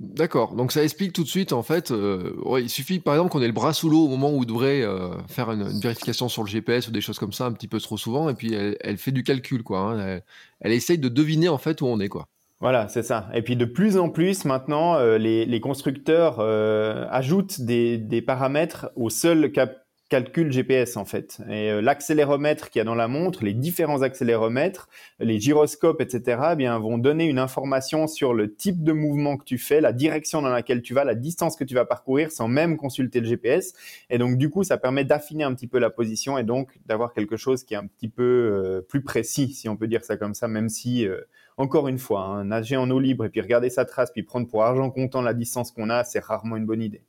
D'accord. 0.00 0.54
Donc 0.54 0.72
ça 0.72 0.82
explique 0.82 1.12
tout 1.12 1.24
de 1.24 1.28
suite, 1.28 1.52
en 1.52 1.62
fait, 1.62 1.90
euh, 1.90 2.32
il 2.58 2.70
suffit 2.70 3.00
par 3.00 3.12
exemple 3.14 3.30
qu'on 3.30 3.42
ait 3.42 3.46
le 3.46 3.52
bras 3.52 3.74
sous 3.74 3.90
l'eau 3.90 4.06
au 4.06 4.08
moment 4.08 4.30
où 4.30 4.40
on 4.40 4.44
devrait 4.44 4.80
euh, 4.80 5.10
faire 5.28 5.50
une, 5.52 5.78
vérification 5.78 6.30
sur 6.30 6.42
le 6.42 6.48
GPS 6.48 6.88
ou 6.88 6.90
des 6.90 7.02
choses 7.02 7.18
comme 7.18 7.34
ça 7.34 7.44
un 7.44 7.52
petit 7.52 7.68
peu 7.68 7.78
trop 7.78 7.98
souvent, 7.98 8.30
et 8.30 8.34
puis 8.34 8.54
elle, 8.54 8.96
fait 8.96 9.12
du 9.12 9.22
calcul, 9.22 9.62
quoi. 9.62 9.80
Hein. 9.80 10.20
Elle, 10.60 10.72
essaye 10.72 10.96
de 10.96 11.10
deviner 11.10 11.50
en 11.50 11.58
fait 11.58 11.82
où 11.82 11.86
on 11.86 12.00
est, 12.00 12.08
quoi. 12.08 12.28
Voilà, 12.60 12.88
c'est 12.88 13.02
ça. 13.02 13.28
Et 13.34 13.42
puis 13.42 13.56
de 13.56 13.66
plus 13.66 13.98
en 13.98 14.08
plus 14.08 14.46
maintenant, 14.46 14.94
euh, 14.94 15.18
les, 15.18 15.60
constructeurs 15.60 16.40
ajoutent 16.40 17.60
des, 17.60 18.24
paramètres 18.26 18.90
au 18.96 19.10
seul 19.10 19.52
cap 19.52 19.84
calcul 20.10 20.52
GPS 20.52 20.96
en 20.96 21.06
fait. 21.06 21.40
Et 21.48 21.70
euh, 21.70 21.80
l'accéléromètre 21.80 22.68
qu'il 22.68 22.80
y 22.80 22.82
a 22.82 22.84
dans 22.84 22.96
la 22.96 23.08
montre, 23.08 23.44
les 23.44 23.54
différents 23.54 24.02
accéléromètres, 24.02 24.88
les 25.20 25.40
gyroscopes, 25.40 26.00
etc., 26.00 26.42
eh 26.52 26.56
bien 26.56 26.78
vont 26.78 26.98
donner 26.98 27.26
une 27.26 27.38
information 27.38 28.06
sur 28.08 28.34
le 28.34 28.52
type 28.52 28.82
de 28.82 28.92
mouvement 28.92 29.36
que 29.36 29.44
tu 29.44 29.56
fais, 29.56 29.80
la 29.80 29.92
direction 29.92 30.42
dans 30.42 30.50
laquelle 30.50 30.82
tu 30.82 30.92
vas, 30.92 31.04
la 31.04 31.14
distance 31.14 31.56
que 31.56 31.64
tu 31.64 31.74
vas 31.74 31.84
parcourir 31.84 32.32
sans 32.32 32.48
même 32.48 32.76
consulter 32.76 33.20
le 33.20 33.26
GPS. 33.26 33.72
Et 34.10 34.18
donc 34.18 34.36
du 34.36 34.50
coup, 34.50 34.64
ça 34.64 34.76
permet 34.76 35.04
d'affiner 35.04 35.44
un 35.44 35.54
petit 35.54 35.68
peu 35.68 35.78
la 35.78 35.90
position 35.90 36.36
et 36.36 36.44
donc 36.44 36.78
d'avoir 36.86 37.14
quelque 37.14 37.36
chose 37.36 37.62
qui 37.64 37.74
est 37.74 37.78
un 37.78 37.86
petit 37.86 38.08
peu 38.08 38.22
euh, 38.22 38.80
plus 38.82 39.02
précis, 39.02 39.52
si 39.52 39.68
on 39.68 39.76
peut 39.76 39.86
dire 39.86 40.04
ça 40.04 40.16
comme 40.16 40.34
ça, 40.34 40.48
même 40.48 40.68
si 40.68 41.06
euh, 41.06 41.20
encore 41.56 41.86
une 41.86 41.98
fois, 41.98 42.24
hein, 42.24 42.44
nager 42.44 42.76
en 42.76 42.90
eau 42.90 42.98
libre 42.98 43.24
et 43.24 43.28
puis 43.28 43.40
regarder 43.40 43.70
sa 43.70 43.84
trace, 43.84 44.10
puis 44.10 44.24
prendre 44.24 44.48
pour 44.48 44.64
argent 44.64 44.90
comptant 44.90 45.22
la 45.22 45.34
distance 45.34 45.70
qu'on 45.70 45.88
a, 45.88 46.02
c'est 46.02 46.24
rarement 46.24 46.56
une 46.56 46.66
bonne 46.66 46.82
idée. 46.82 47.04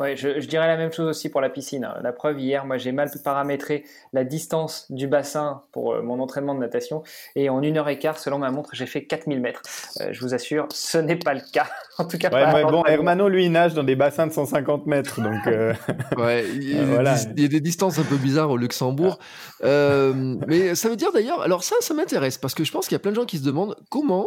Oui, 0.00 0.16
je, 0.16 0.40
dirais 0.40 0.66
la 0.66 0.76
même 0.76 0.92
chose 0.92 1.08
aussi 1.08 1.28
pour 1.28 1.40
la 1.40 1.48
piscine. 1.48 1.88
La 2.02 2.12
preuve, 2.12 2.40
hier, 2.40 2.66
moi, 2.66 2.78
j'ai 2.78 2.90
mal 2.90 3.08
paramétré 3.22 3.84
la 4.12 4.24
distance 4.24 4.90
du 4.90 5.06
bassin 5.06 5.62
pour 5.70 5.92
euh, 5.92 6.02
mon 6.02 6.18
entraînement 6.18 6.52
de 6.52 6.58
natation. 6.58 7.04
Et 7.36 7.48
en 7.48 7.62
une 7.62 7.78
heure 7.78 7.88
et 7.88 8.00
quart, 8.00 8.18
selon 8.18 8.38
ma 8.38 8.50
montre, 8.50 8.70
j'ai 8.72 8.86
fait 8.86 9.04
4000 9.04 9.40
mètres. 9.40 9.62
Euh, 10.00 10.08
je 10.10 10.20
vous 10.20 10.34
assure, 10.34 10.66
ce 10.72 10.98
n'est 10.98 11.14
pas 11.14 11.32
le 11.32 11.42
cas. 11.52 11.68
en 11.98 12.06
tout 12.06 12.18
cas, 12.18 12.28
ouais, 12.30 12.64
bon, 12.64 12.84
Hermano, 12.84 13.28
lui, 13.28 13.44
il 13.44 13.52
nage 13.52 13.74
dans 13.74 13.84
des 13.84 13.94
bassins 13.94 14.26
de 14.26 14.32
150 14.32 14.86
mètres. 14.86 15.20
Donc, 15.20 15.46
euh, 15.46 15.72
ouais, 16.16 16.44
il, 16.52 16.72
y 16.72 17.44
a 17.44 17.48
des 17.48 17.60
distances 17.60 18.00
un 18.00 18.04
peu 18.04 18.16
bizarres 18.16 18.50
au 18.50 18.56
Luxembourg. 18.56 19.20
mais 19.62 20.74
ça 20.74 20.88
veut 20.88 20.96
dire 20.96 21.12
d'ailleurs, 21.12 21.40
alors 21.42 21.62
ça, 21.62 21.76
ça 21.78 21.94
m'intéresse 21.94 22.36
parce 22.36 22.54
que 22.54 22.64
je 22.64 22.72
pense 22.72 22.88
qu'il 22.88 22.96
y 22.96 22.96
a 22.96 23.00
plein 23.00 23.12
de 23.12 23.16
gens 23.16 23.26
qui 23.26 23.38
se 23.38 23.44
demandent 23.44 23.76
comment 23.90 24.26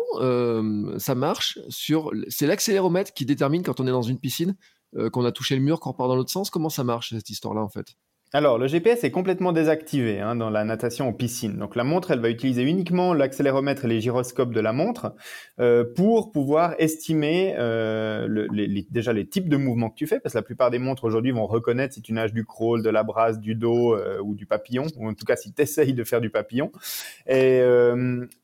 ça 0.98 1.14
marche 1.14 1.60
sur. 1.68 2.12
C'est 2.30 2.48
l'accéléromètre 2.48 3.12
qui 3.14 3.26
détermine 3.26 3.64
quand 3.64 3.82
on 3.82 3.88
est 3.88 3.92
dans 3.92 4.02
une 4.02 4.18
piscine 4.18 4.56
qu'on 5.12 5.26
a 5.26 5.32
touché 5.32 5.56
le 5.56 5.62
mur, 5.62 5.80
qu'on 5.80 5.94
part 5.94 6.08
dans 6.08 6.16
l'autre 6.16 6.32
sens. 6.32 6.50
Comment 6.50 6.70
ça 6.70 6.84
marche 6.84 7.10
cette 7.10 7.30
histoire-là 7.30 7.62
en 7.62 7.70
fait? 7.70 7.96
Alors, 8.34 8.58
le 8.58 8.68
GPS 8.68 9.06
est 9.06 9.12
complètement 9.12 9.54
désactivé 9.54 10.20
hein, 10.20 10.36
dans 10.36 10.50
la 10.50 10.66
natation 10.66 11.08
en 11.08 11.14
piscine. 11.14 11.58
Donc, 11.58 11.78
la 11.78 11.86
montre, 11.86 12.12
elle 12.12 12.20
va 12.20 12.30
utiliser 12.30 12.64
uniquement 12.64 13.14
l'accéléromètre 13.14 13.86
et 13.86 13.88
les 13.88 14.02
gyroscopes 14.02 14.52
de 14.52 14.60
la 14.60 14.74
montre 14.74 15.16
euh, 15.62 15.86
pour 15.96 16.34
pouvoir 16.34 16.76
estimer 16.78 17.56
euh, 17.58 18.48
les, 18.52 18.86
déjà 18.92 19.14
les 19.14 19.28
types 19.28 19.48
de 19.48 19.56
mouvements 19.56 19.90
que 19.90 19.96
tu 19.96 20.08
fais, 20.08 20.20
parce 20.20 20.34
que 20.34 20.40
la 20.40 20.44
plupart 20.44 20.72
des 20.72 20.80
montres 20.80 21.06
aujourd'hui 21.06 21.32
vont 21.32 21.48
reconnaître 21.48 21.94
si 21.94 22.02
tu 22.02 22.12
nages 22.12 22.34
du 22.34 22.44
crawl, 22.44 22.84
de 22.84 22.90
la 22.90 23.04
brasse, 23.04 23.40
du 23.40 23.56
dos 23.56 23.98
ou 24.22 24.36
du 24.36 24.46
papillon, 24.46 24.88
ou 24.98 25.08
en 25.08 25.14
tout 25.14 25.26
cas 25.26 25.38
si 25.38 25.54
tu 25.54 25.62
essayes 25.62 25.94
de 25.94 26.04
faire 26.04 26.20
du 26.20 26.30
papillon. 26.30 26.72
Et 27.28 27.62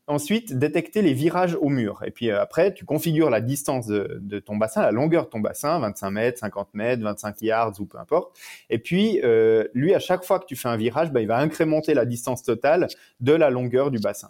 Ensuite, 0.06 0.60
détecter 0.60 1.02
les 1.02 1.14
virages 1.14 1.56
au 1.62 1.70
mur. 1.70 2.02
Et 2.06 2.12
puis 2.12 2.30
euh, 2.30 2.42
après, 2.42 2.74
tu 2.74 2.84
configures 2.84 3.30
la 3.30 3.40
distance 3.40 3.88
de, 3.88 4.40
ton 4.40 4.58
bassin, 4.58 4.82
la 4.82 4.92
longueur 4.92 5.24
de 5.24 5.30
ton 5.30 5.40
bassin, 5.40 5.80
25 5.80 6.12
mètres, 6.12 6.40
50 6.40 6.74
mètres, 6.74 7.02
25 7.02 7.42
yards 7.42 7.80
ou 7.80 7.86
peu 7.86 7.98
importe. 7.98 8.38
Et 8.70 8.80
puis, 8.80 9.22
euh, 9.24 9.64
lui, 9.74 9.94
à 9.94 10.00
chaque 10.00 10.24
fois 10.24 10.40
que 10.40 10.46
tu 10.46 10.56
fais 10.56 10.70
un 10.70 10.78
virage, 10.78 11.12
bah, 11.12 11.22
il 11.22 11.28
va 11.28 11.38
incrémenter 11.38 11.94
la 11.94 12.06
distance 12.06 12.44
totale 12.44 12.88
de 13.20 13.34
la 13.34 13.50
longueur 13.50 13.92
du 13.92 14.00
bassin. 14.00 14.30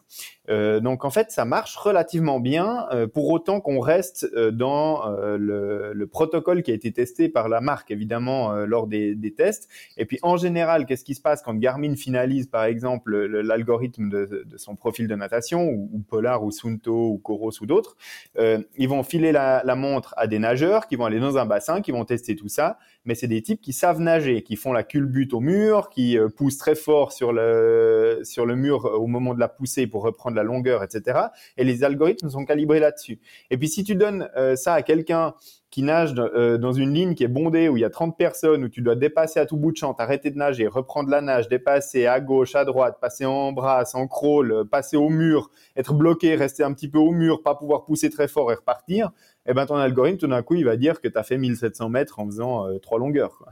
Euh, 0.49 0.79
donc 0.79 1.05
en 1.05 1.09
fait, 1.09 1.31
ça 1.31 1.45
marche 1.45 1.75
relativement 1.75 2.39
bien, 2.39 2.87
pour 3.13 3.29
autant 3.29 3.61
qu'on 3.61 3.79
reste 3.79 4.33
dans 4.35 5.03
le, 5.07 6.05
protocole 6.11 6.61
qui 6.61 6.71
a 6.71 6.73
été 6.73 6.91
testé 6.91 7.29
par 7.29 7.49
la 7.49 7.61
marque, 7.61 7.89
évidemment, 7.89 8.53
lors 8.65 8.87
des, 8.87 9.33
tests. 9.35 9.69
Et 9.97 10.05
puis 10.05 10.19
en 10.21 10.37
général, 10.37 10.85
qu'est-ce 10.85 11.03
qui 11.03 11.15
se 11.15 11.21
passe 11.21 11.41
quand 11.41 11.55
Garmin 11.55 11.95
finalise, 11.95 12.47
par 12.47 12.65
exemple, 12.65 13.15
l'algorithme 13.25 14.09
de 14.09 14.57
son 14.57 14.75
profil 14.75 15.07
de 15.07 15.15
natation 15.15 15.69
ou, 15.69 16.03
Polar 16.07 16.43
ou 16.43 16.51
Sunto 16.51 17.09
ou 17.09 17.17
Coros 17.17 17.51
ou 17.61 17.65
d'autres, 17.65 17.95
euh, 18.37 18.59
ils 18.77 18.89
vont 18.89 19.03
filer 19.03 19.31
la, 19.31 19.75
montre 19.75 20.13
à 20.17 20.27
des 20.27 20.39
nageurs 20.39 20.87
qui 20.87 20.95
vont 20.95 21.05
aller 21.05 21.19
dans 21.19 21.37
un 21.37 21.45
bassin, 21.45 21.81
qui 21.81 21.91
vont 21.91 22.05
tester 22.05 22.35
tout 22.35 22.49
ça. 22.49 22.77
Mais 23.05 23.15
c'est 23.15 23.27
des 23.27 23.41
types 23.41 23.61
qui 23.61 23.73
savent 23.73 23.99
nager, 23.99 24.43
qui 24.43 24.55
font 24.55 24.73
la 24.73 24.83
culbute 24.83 25.33
au 25.33 25.39
mur, 25.39 25.89
qui 25.89 26.17
euh, 26.17 26.29
poussent 26.29 26.57
très 26.57 26.75
fort 26.75 27.11
sur 27.11 27.33
le, 27.33 28.21
sur 28.23 28.45
le 28.45 28.55
mur 28.55 28.85
au 28.85 29.07
moment 29.07 29.33
de 29.33 29.39
la 29.39 29.47
poussée 29.47 29.87
pour 29.87 30.03
reprendre 30.03 30.35
la 30.35 30.43
longueur, 30.43 30.83
etc. 30.83 31.19
Et 31.57 31.63
les 31.63 31.83
algorithmes 31.83 32.29
sont 32.29 32.45
calibrés 32.45 32.79
là-dessus. 32.79 33.19
Et 33.49 33.57
puis 33.57 33.67
si 33.67 33.83
tu 33.83 33.95
donnes 33.95 34.29
euh, 34.37 34.55
ça 34.55 34.73
à 34.73 34.81
quelqu'un 34.81 35.33
qui 35.73 35.81
nage 35.81 36.13
euh, 36.19 36.59
dans 36.59 36.71
une 36.71 36.93
ligne 36.93 37.15
qui 37.15 37.23
est 37.23 37.27
bondée 37.27 37.67
où 37.67 37.77
il 37.77 37.79
y 37.79 37.83
a 37.83 37.89
30 37.89 38.15
personnes, 38.15 38.63
où 38.63 38.69
tu 38.69 38.83
dois 38.83 38.93
dépasser 38.93 39.39
à 39.39 39.47
tout 39.47 39.57
bout 39.57 39.71
de 39.71 39.77
champ, 39.77 39.95
arrêter 39.97 40.29
de 40.29 40.37
nager, 40.37 40.67
reprendre 40.67 41.09
la 41.09 41.19
nage, 41.19 41.49
dépasser 41.49 42.05
à 42.05 42.19
gauche, 42.19 42.53
à 42.53 42.63
droite, 42.63 42.99
passer 43.01 43.25
en 43.25 43.51
brasse, 43.53 43.95
en 43.95 44.05
crawl, 44.05 44.51
euh, 44.51 44.63
passer 44.63 44.97
au 44.97 45.09
mur, 45.09 45.49
être 45.75 45.95
bloqué, 45.95 46.35
rester 46.35 46.61
un 46.61 46.73
petit 46.73 46.87
peu 46.87 46.99
au 46.99 47.09
mur, 47.09 47.41
pas 47.41 47.55
pouvoir 47.55 47.85
pousser 47.85 48.11
très 48.11 48.27
fort 48.27 48.51
et 48.51 48.55
repartir, 48.55 49.09
eh 49.45 49.53
ben 49.53 49.65
ton 49.65 49.75
algorithme, 49.75 50.17
tout 50.17 50.27
d'un 50.27 50.41
coup, 50.41 50.55
il 50.55 50.65
va 50.65 50.77
dire 50.77 51.01
que 51.01 51.07
tu 51.07 51.17
as 51.17 51.23
fait 51.23 51.37
1700 51.37 51.89
mètres 51.89 52.19
en 52.19 52.25
faisant 52.25 52.67
euh, 52.67 52.79
trois 52.79 52.99
longueurs. 52.99 53.43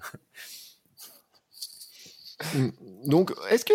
Mm. 2.56 2.70
Donc, 3.06 3.34
est-ce 3.52 3.66
que. 3.66 3.74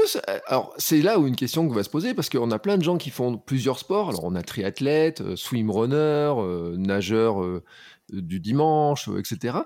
Alors, 0.49 0.75
c'est 0.77 1.01
là 1.01 1.21
où 1.21 1.29
une 1.29 1.37
question 1.37 1.69
va 1.69 1.85
se 1.85 1.89
poser, 1.89 2.15
parce 2.15 2.29
qu'on 2.29 2.51
a 2.51 2.59
plein 2.59 2.77
de 2.77 2.83
gens 2.83 2.97
qui 2.97 3.11
font 3.11 3.39
plusieurs 3.39 3.79
sports. 3.79 4.09
Alors, 4.09 4.25
on 4.25 4.35
a 4.35 4.43
triathlète, 4.43 5.37
swimrunner, 5.37 6.35
nageur 6.77 7.63
du 8.11 8.41
dimanche, 8.41 9.09
euh, 9.09 9.19
etc. 9.19 9.59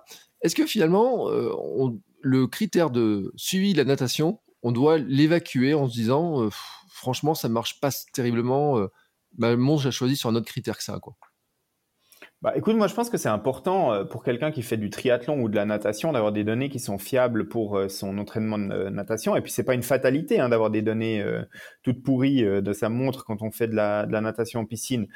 Est-ce 0.43 0.55
que 0.55 0.67
finalement, 0.67 1.29
euh, 1.31 1.51
le 2.21 2.47
critère 2.47 2.91
de 2.91 3.33
suivi 3.37 3.73
de 3.73 3.79
la 3.79 3.85
natation, 3.85 4.41
on 4.63 4.73
doit 4.73 4.99
l'évacuer 4.99 5.75
en 5.75 5.89
se 5.89 5.95
disant, 5.95 6.43
euh, 6.43 6.49
franchement, 6.89 7.35
ça 7.35 7.49
marche 7.49 7.81
pas 7.81 7.91
terriblement, 8.13 8.81
bah, 9.39 9.51
le 9.51 9.57
monde 9.57 9.87
a 9.87 9.91
choisi 9.91 10.17
sur 10.17 10.29
un 10.29 10.35
autre 10.35 10.47
critère 10.47 10.77
que 10.77 10.85
ça, 10.85 10.99
quoi. 11.01 11.17
Bah, 12.43 12.55
écoute, 12.57 12.75
moi 12.75 12.87
je 12.87 12.95
pense 12.95 13.11
que 13.11 13.19
c'est 13.19 13.29
important 13.29 13.93
euh, 13.93 14.05
pour 14.05 14.25
quelqu'un 14.25 14.51
qui 14.51 14.63
fait 14.63 14.79
du 14.79 14.89
triathlon 14.89 15.43
ou 15.43 15.51
de 15.51 15.57
la 15.57 15.67
natation 15.67 16.11
d'avoir 16.11 16.33
des 16.33 16.43
données 16.43 16.71
qui 16.71 16.79
sont 16.79 16.97
fiables 16.97 17.49
pour 17.49 17.77
euh, 17.77 17.89
son 17.89 18.17
entraînement 18.17 18.57
de 18.59 18.73
euh, 18.73 18.89
natation. 18.89 19.37
Et 19.37 19.43
puis 19.43 19.53
c'est 19.53 19.63
pas 19.63 19.75
une 19.75 19.83
fatalité 19.83 20.41
hein, 20.41 20.49
d'avoir 20.49 20.71
des 20.71 20.81
données 20.81 21.23
toutes 21.83 22.03
pourries 22.03 22.43
de 22.43 22.73
sa 22.73 22.89
montre 22.89 23.27
quand 23.27 23.43
on 23.43 23.51
fait 23.51 23.69
de 23.69 23.75
la, 23.75 24.07
natation 24.07 24.61
en 24.61 24.65
piscine. 24.65 25.07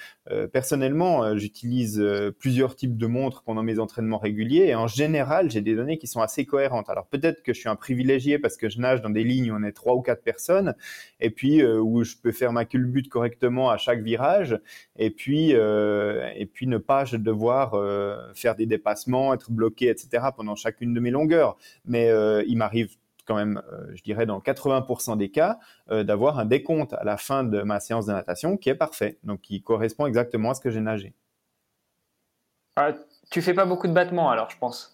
personnellement, 0.53 1.37
j'utilise 1.37 2.03
plusieurs 2.39 2.77
types 2.77 2.97
de 2.97 3.07
montres 3.07 3.43
pendant 3.43 3.63
mes 3.63 3.79
entraînements 3.79 4.19
réguliers 4.19 4.67
et 4.67 4.75
en 4.75 4.87
général 4.87 5.51
j'ai 5.51 5.61
des 5.61 5.75
données 5.75 5.99
qui 5.99 6.07
sont 6.07 6.21
assez 6.21 6.45
cohérentes. 6.45 6.91
Alors 6.91 7.07
peut-être 7.07 7.43
que 7.43 7.53
je 7.53 7.61
suis 7.61 7.69
un 7.69 7.77
privilégié 7.77 8.39
parce 8.39 8.57
que 8.57 8.69
je 8.69 8.79
nage 8.79 9.03
dans 9.03 9.11
des 9.11 9.25
lignes 9.25 9.51
où 9.51 9.57
on 9.59 9.63
est 9.63 9.73
trois 9.73 9.95
ou 9.95 10.03
quatre 10.03 10.23
personnes 10.23 10.75
et 11.21 11.31
puis 11.31 11.65
où 11.65 12.05
je 12.05 12.17
peux 12.23 12.33
faire 12.33 12.53
ma 12.53 12.65
culbute 12.65 13.09
correctement 13.09 13.71
à 13.71 13.77
chaque 13.77 14.03
virage 14.03 14.59
et 14.97 15.11
puis 15.11 15.51
et 15.53 16.47
puis 16.53 16.67
ne 16.67 16.79
pas 16.79 17.05
de 17.19 17.25
devoir 17.25 17.75
euh, 17.75 18.33
faire 18.35 18.55
des 18.55 18.67
dépassements, 18.67 19.35
être 19.35 19.51
bloqué, 19.51 19.89
etc. 19.89 20.27
pendant 20.37 20.55
chacune 20.55 20.95
de 20.95 21.01
mes 21.01 21.11
longueurs. 21.11 21.57
Mais 21.85 22.11
euh, 22.11 22.45
il 22.47 22.57
m'arrive 22.57 22.97
quand 23.27 23.37
même, 23.37 23.63
euh, 23.73 23.91
je 23.95 24.03
dirais 24.03 24.27
dans 24.27 24.39
80% 24.39 25.17
des 25.17 25.31
cas, 25.31 25.59
d'avoir 25.91 26.39
un 26.39 26.45
décompte 26.45 26.93
à 26.93 27.05
la 27.05 27.17
fin 27.17 27.43
de 27.43 27.63
ma 27.63 27.81
séance 27.81 28.07
de 28.07 28.13
natation 28.13 28.57
qui 28.57 28.69
est 28.69 28.75
parfait, 28.75 29.19
donc 29.25 29.41
qui 29.41 29.63
correspond 29.63 30.07
exactement 30.07 30.51
à 30.51 30.55
ce 30.55 30.61
que 30.61 30.71
j'ai 30.71 30.81
nagé. 30.81 31.15
Ah, 32.77 32.93
tu 33.31 33.41
fais 33.41 33.55
pas 33.55 33.65
beaucoup 33.65 33.87
de 33.87 33.93
battements 33.93 34.31
alors, 34.31 34.51
je 34.51 34.59
pense. 34.59 34.94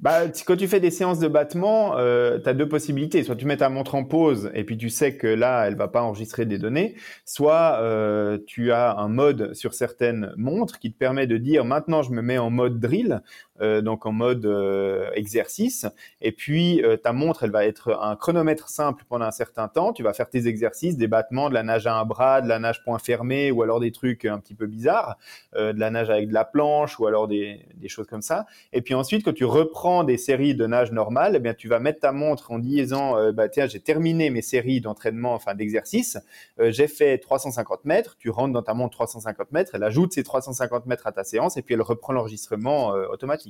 Bah, 0.00 0.22
quand 0.46 0.56
tu 0.56 0.66
fais 0.66 0.80
des 0.80 0.90
séances 0.90 1.18
de 1.18 1.28
battement, 1.28 1.98
euh, 1.98 2.38
tu 2.38 2.48
as 2.48 2.54
deux 2.54 2.68
possibilités. 2.68 3.22
Soit 3.22 3.36
tu 3.36 3.44
mets 3.44 3.58
ta 3.58 3.68
montre 3.68 3.94
en 3.94 4.04
pause 4.04 4.50
et 4.54 4.64
puis 4.64 4.78
tu 4.78 4.88
sais 4.88 5.16
que 5.16 5.26
là, 5.26 5.66
elle 5.66 5.76
va 5.76 5.88
pas 5.88 6.00
enregistrer 6.00 6.46
des 6.46 6.56
données. 6.58 6.94
Soit 7.26 7.78
euh, 7.82 8.38
tu 8.46 8.72
as 8.72 8.96
un 8.96 9.08
mode 9.08 9.52
sur 9.52 9.74
certaines 9.74 10.32
montres 10.38 10.78
qui 10.78 10.90
te 10.90 10.96
permet 10.96 11.26
de 11.26 11.36
dire 11.36 11.66
maintenant 11.66 12.02
je 12.02 12.12
me 12.12 12.22
mets 12.22 12.38
en 12.38 12.48
mode 12.48 12.80
drill, 12.80 13.20
donc 13.82 14.06
en 14.06 14.12
mode 14.12 14.46
euh, 14.46 15.10
exercice. 15.14 15.86
Et 16.20 16.32
puis 16.32 16.82
euh, 16.82 16.96
ta 16.96 17.12
montre, 17.12 17.44
elle 17.44 17.50
va 17.50 17.66
être 17.66 17.98
un 18.00 18.16
chronomètre 18.16 18.68
simple 18.68 19.04
pendant 19.08 19.26
un 19.26 19.30
certain 19.30 19.68
temps. 19.68 19.92
Tu 19.92 20.02
vas 20.02 20.12
faire 20.12 20.28
tes 20.28 20.46
exercices, 20.46 20.96
des 20.96 21.08
battements, 21.08 21.48
de 21.48 21.54
la 21.54 21.62
nage 21.62 21.86
à 21.86 21.94
un 21.94 22.04
bras, 22.04 22.40
de 22.40 22.48
la 22.48 22.58
nage 22.58 22.82
point 22.84 22.98
fermé, 22.98 23.50
ou 23.50 23.62
alors 23.62 23.80
des 23.80 23.92
trucs 23.92 24.24
un 24.24 24.38
petit 24.38 24.54
peu 24.54 24.66
bizarres, 24.66 25.16
de 25.54 25.78
la 25.78 25.90
nage 25.90 26.10
avec 26.10 26.28
de 26.28 26.34
la 26.34 26.44
planche, 26.44 26.98
ou 26.98 27.06
alors 27.06 27.28
des, 27.28 27.60
des 27.74 27.88
choses 27.88 28.06
comme 28.06 28.22
ça. 28.22 28.46
Et 28.72 28.82
puis 28.82 28.94
ensuite, 28.94 29.24
quand 29.24 29.32
tu 29.32 29.44
reprends 29.44 30.04
des 30.04 30.16
séries 30.16 30.54
de 30.54 30.66
nage 30.66 30.92
normales, 30.92 31.34
eh 31.36 31.38
bien, 31.38 31.54
tu 31.54 31.68
vas 31.68 31.78
mettre 31.78 32.00
ta 32.00 32.12
montre 32.12 32.52
en 32.52 32.58
disant, 32.58 33.16
euh, 33.16 33.32
bah, 33.32 33.48
tiens, 33.48 33.66
j'ai 33.66 33.80
terminé 33.80 34.30
mes 34.30 34.42
séries 34.42 34.80
d'entraînement, 34.80 35.34
enfin 35.34 35.54
d'exercice, 35.54 36.18
euh, 36.58 36.70
j'ai 36.70 36.86
fait 36.88 37.18
350 37.18 37.84
mètres, 37.84 38.16
tu 38.18 38.30
rentres 38.30 38.52
dans 38.52 38.62
ta 38.62 38.74
montre 38.74 38.92
350 38.92 39.52
mètres, 39.52 39.72
elle 39.74 39.82
ajoute 39.82 40.12
ces 40.12 40.22
350 40.22 40.86
mètres 40.86 41.06
à 41.06 41.12
ta 41.12 41.24
séance 41.24 41.56
et 41.56 41.62
puis 41.62 41.74
elle 41.74 41.82
reprend 41.82 42.12
l'enregistrement 42.12 42.94
euh, 42.94 43.06
automatique. 43.08 43.49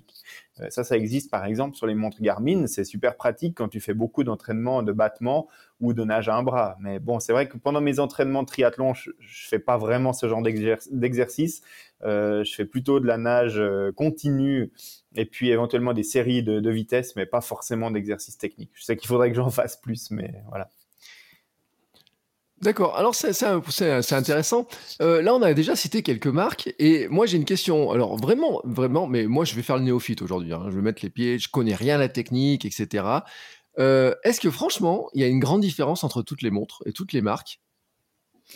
Ça, 0.68 0.84
ça 0.84 0.96
existe 0.96 1.30
par 1.30 1.44
exemple 1.44 1.76
sur 1.76 1.86
les 1.86 1.94
montres 1.94 2.20
Garmin, 2.20 2.66
c'est 2.66 2.84
super 2.84 3.16
pratique 3.16 3.56
quand 3.56 3.68
tu 3.68 3.80
fais 3.80 3.94
beaucoup 3.94 4.24
d'entraînement 4.24 4.82
de 4.82 4.92
battement 4.92 5.48
ou 5.80 5.94
de 5.94 6.04
nage 6.04 6.28
à 6.28 6.36
un 6.36 6.42
bras. 6.42 6.76
Mais 6.80 6.98
bon, 6.98 7.20
c'est 7.20 7.32
vrai 7.32 7.48
que 7.48 7.56
pendant 7.56 7.80
mes 7.80 7.98
entraînements 7.98 8.42
de 8.42 8.48
triathlon, 8.48 8.92
je, 8.94 9.10
je 9.18 9.48
fais 9.48 9.58
pas 9.58 9.78
vraiment 9.78 10.12
ce 10.12 10.28
genre 10.28 10.42
d'exercice. 10.42 11.62
Euh, 12.02 12.44
je 12.44 12.54
fais 12.54 12.64
plutôt 12.64 13.00
de 13.00 13.06
la 13.06 13.18
nage 13.18 13.58
euh, 13.58 13.92
continue 13.92 14.72
et 15.14 15.26
puis 15.26 15.50
éventuellement 15.50 15.92
des 15.92 16.02
séries 16.02 16.42
de, 16.42 16.60
de 16.60 16.70
vitesse, 16.70 17.14
mais 17.16 17.26
pas 17.26 17.40
forcément 17.40 17.90
d'exercice 17.90 18.38
technique. 18.38 18.70
Je 18.74 18.84
sais 18.84 18.96
qu'il 18.96 19.08
faudrait 19.08 19.30
que 19.30 19.36
j'en 19.36 19.50
fasse 19.50 19.76
plus, 19.76 20.10
mais 20.10 20.34
voilà. 20.48 20.70
D'accord. 22.60 22.96
Alors 22.96 23.14
c'est 23.14 24.12
intéressant. 24.12 24.66
Euh, 25.00 25.22
là, 25.22 25.34
on 25.34 25.40
a 25.40 25.54
déjà 25.54 25.74
cité 25.74 26.02
quelques 26.02 26.26
marques 26.26 26.74
et 26.78 27.08
moi 27.08 27.24
j'ai 27.24 27.38
une 27.38 27.46
question. 27.46 27.90
Alors 27.90 28.16
vraiment, 28.18 28.60
vraiment, 28.64 29.06
mais 29.06 29.26
moi 29.26 29.46
je 29.46 29.54
vais 29.54 29.62
faire 29.62 29.78
le 29.78 29.82
néophyte 29.84 30.20
aujourd'hui. 30.20 30.52
Hein. 30.52 30.66
Je 30.68 30.76
vais 30.76 30.82
mettre 30.82 31.02
les 31.02 31.08
pieds. 31.08 31.38
Je 31.38 31.48
connais 31.48 31.74
rien 31.74 31.94
à 31.94 31.98
la 31.98 32.10
technique, 32.10 32.66
etc. 32.66 33.04
Euh, 33.78 34.14
est-ce 34.24 34.40
que 34.40 34.50
franchement, 34.50 35.08
il 35.14 35.22
y 35.22 35.24
a 35.24 35.28
une 35.28 35.40
grande 35.40 35.62
différence 35.62 36.04
entre 36.04 36.22
toutes 36.22 36.42
les 36.42 36.50
montres 36.50 36.82
et 36.84 36.92
toutes 36.92 37.14
les 37.14 37.22
marques? 37.22 37.60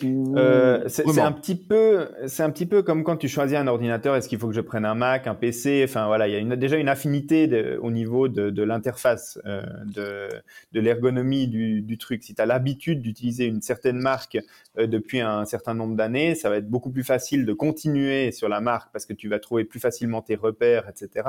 Euh, 0.03 0.83
c'est 0.87 1.19
un 1.19 1.31
petit 1.31 1.55
peu, 1.55 2.09
c'est 2.27 2.43
un 2.43 2.49
petit 2.49 2.65
peu 2.65 2.83
comme 2.83 3.03
quand 3.03 3.17
tu 3.17 3.27
choisis 3.27 3.57
un 3.57 3.67
ordinateur. 3.67 4.15
Est-ce 4.15 4.27
qu'il 4.27 4.39
faut 4.39 4.47
que 4.47 4.53
je 4.53 4.61
prenne 4.61 4.85
un 4.85 4.95
Mac, 4.95 5.27
un 5.27 5.35
PC 5.35 5.83
Enfin 5.87 6.07
voilà, 6.07 6.27
il 6.27 6.33
y 6.33 6.35
a 6.35 6.39
une, 6.39 6.55
déjà 6.55 6.77
une 6.77 6.89
affinité 6.89 7.47
de, 7.47 7.79
au 7.81 7.91
niveau 7.91 8.27
de, 8.27 8.49
de 8.49 8.63
l'interface, 8.63 9.39
euh, 9.45 9.61
de, 9.85 10.29
de 10.73 10.79
l'ergonomie 10.79 11.47
du, 11.47 11.81
du, 11.81 11.97
truc. 11.97 12.23
Si 12.23 12.35
tu 12.35 12.41
as 12.41 12.45
l'habitude 12.45 13.01
d'utiliser 13.01 13.45
une 13.45 13.61
certaine 13.61 13.97
marque 13.97 14.37
euh, 14.77 14.87
depuis 14.87 15.21
un 15.21 15.45
certain 15.45 15.73
nombre 15.73 15.95
d'années, 15.95 16.35
ça 16.35 16.49
va 16.49 16.57
être 16.57 16.69
beaucoup 16.69 16.91
plus 16.91 17.03
facile 17.03 17.45
de 17.45 17.53
continuer 17.53 18.31
sur 18.31 18.49
la 18.49 18.61
marque 18.61 18.91
parce 18.91 19.05
que 19.05 19.13
tu 19.13 19.29
vas 19.29 19.39
trouver 19.39 19.63
plus 19.63 19.79
facilement 19.79 20.21
tes 20.21 20.35
repères, 20.35 20.89
etc., 20.89 21.27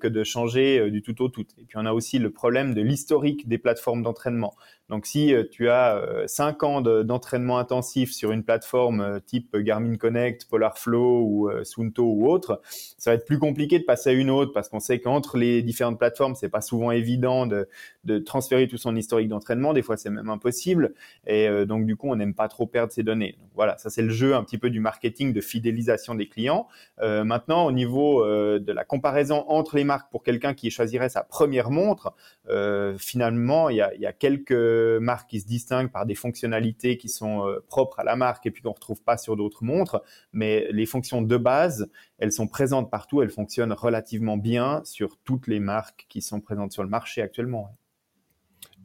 que 0.00 0.08
de 0.08 0.24
changer 0.24 0.90
du 0.90 1.02
tout 1.02 1.22
au 1.22 1.28
tout. 1.28 1.46
Et 1.58 1.64
puis 1.64 1.76
on 1.76 1.86
a 1.86 1.92
aussi 1.92 2.18
le 2.18 2.30
problème 2.30 2.74
de 2.74 2.80
l'historique 2.80 3.48
des 3.48 3.58
plateformes 3.58 4.02
d'entraînement. 4.02 4.54
Donc 4.90 5.06
si 5.06 5.32
tu 5.52 5.68
as 5.68 5.96
euh, 5.96 6.26
cinq 6.26 6.62
ans 6.64 6.80
d'entraînement 6.80 7.58
intensif 7.58 7.89
sur 7.90 8.32
une 8.32 8.44
plateforme 8.44 9.00
euh, 9.00 9.18
type 9.20 9.56
Garmin 9.56 9.96
Connect, 9.96 10.46
Polarflow 10.48 11.22
ou 11.22 11.50
Sunto 11.64 12.04
ou 12.04 12.28
autre, 12.28 12.60
ça 12.98 13.10
va 13.10 13.14
être 13.14 13.24
plus 13.24 13.38
compliqué 13.38 13.78
de 13.78 13.84
passer 13.84 14.10
à 14.10 14.12
une 14.12 14.30
autre 14.30 14.52
parce 14.52 14.68
qu'on 14.68 14.80
sait 14.80 15.00
qu'entre 15.00 15.36
les 15.36 15.62
différentes 15.62 15.98
plateformes, 15.98 16.34
c'est 16.34 16.48
pas 16.48 16.60
souvent 16.60 16.90
évident 16.90 17.46
de, 17.46 17.68
de 18.04 18.18
transférer 18.18 18.68
tout 18.68 18.78
son 18.78 18.96
historique 18.96 19.28
d'entraînement. 19.28 19.72
Des 19.72 19.82
fois, 19.82 19.96
c'est 19.96 20.10
même 20.10 20.30
impossible. 20.30 20.94
Et 21.26 21.48
donc 21.66 21.86
du 21.86 21.96
coup, 21.96 22.08
on 22.08 22.16
n'aime 22.16 22.34
pas 22.34 22.48
trop 22.48 22.66
perdre 22.66 22.92
ces 22.92 23.02
données. 23.02 23.36
Voilà, 23.54 23.76
ça 23.78 23.90
c'est 23.90 24.02
le 24.02 24.10
jeu 24.10 24.34
un 24.34 24.42
petit 24.44 24.58
peu 24.58 24.70
du 24.70 24.80
marketing 24.80 25.32
de 25.32 25.40
fidélisation 25.40 26.14
des 26.14 26.28
clients. 26.28 26.68
Euh, 27.00 27.24
maintenant, 27.24 27.66
au 27.66 27.72
niveau 27.72 28.24
de 28.24 28.72
la 28.72 28.84
comparaison 28.84 29.44
entre 29.48 29.76
les 29.76 29.84
marques 29.84 30.10
pour 30.10 30.22
quelqu'un 30.22 30.54
qui 30.54 30.70
choisirait 30.70 31.08
sa 31.08 31.22
première 31.22 31.70
montre, 31.70 32.14
euh, 32.48 32.96
finalement, 32.98 33.68
il 33.68 33.76
y 33.76 33.80
a, 33.80 33.94
y 33.94 34.06
a 34.06 34.12
quelques 34.12 34.52
marques 35.00 35.30
qui 35.30 35.40
se 35.40 35.46
distinguent 35.46 35.90
par 35.90 36.06
des 36.06 36.14
fonctionnalités 36.14 36.96
qui 36.96 37.08
sont 37.08 37.46
euh, 37.46 37.64
propres 37.80 38.00
à 38.00 38.04
la 38.04 38.16
marque 38.16 38.44
et 38.46 38.50
puis 38.50 38.62
qu'on 38.62 38.72
retrouve 38.72 39.02
pas 39.02 39.16
sur 39.16 39.36
d'autres 39.36 39.64
montres. 39.64 40.02
Mais 40.32 40.66
les 40.70 40.84
fonctions 40.84 41.22
de 41.22 41.36
base, 41.36 41.90
elles 42.18 42.32
sont 42.32 42.46
présentes 42.46 42.90
partout, 42.90 43.22
elles 43.22 43.30
fonctionnent 43.30 43.72
relativement 43.72 44.36
bien 44.36 44.82
sur 44.84 45.16
toutes 45.24 45.46
les 45.46 45.60
marques 45.60 46.06
qui 46.10 46.20
sont 46.20 46.40
présentes 46.40 46.72
sur 46.72 46.82
le 46.82 46.90
marché 46.90 47.22
actuellement. 47.22 47.74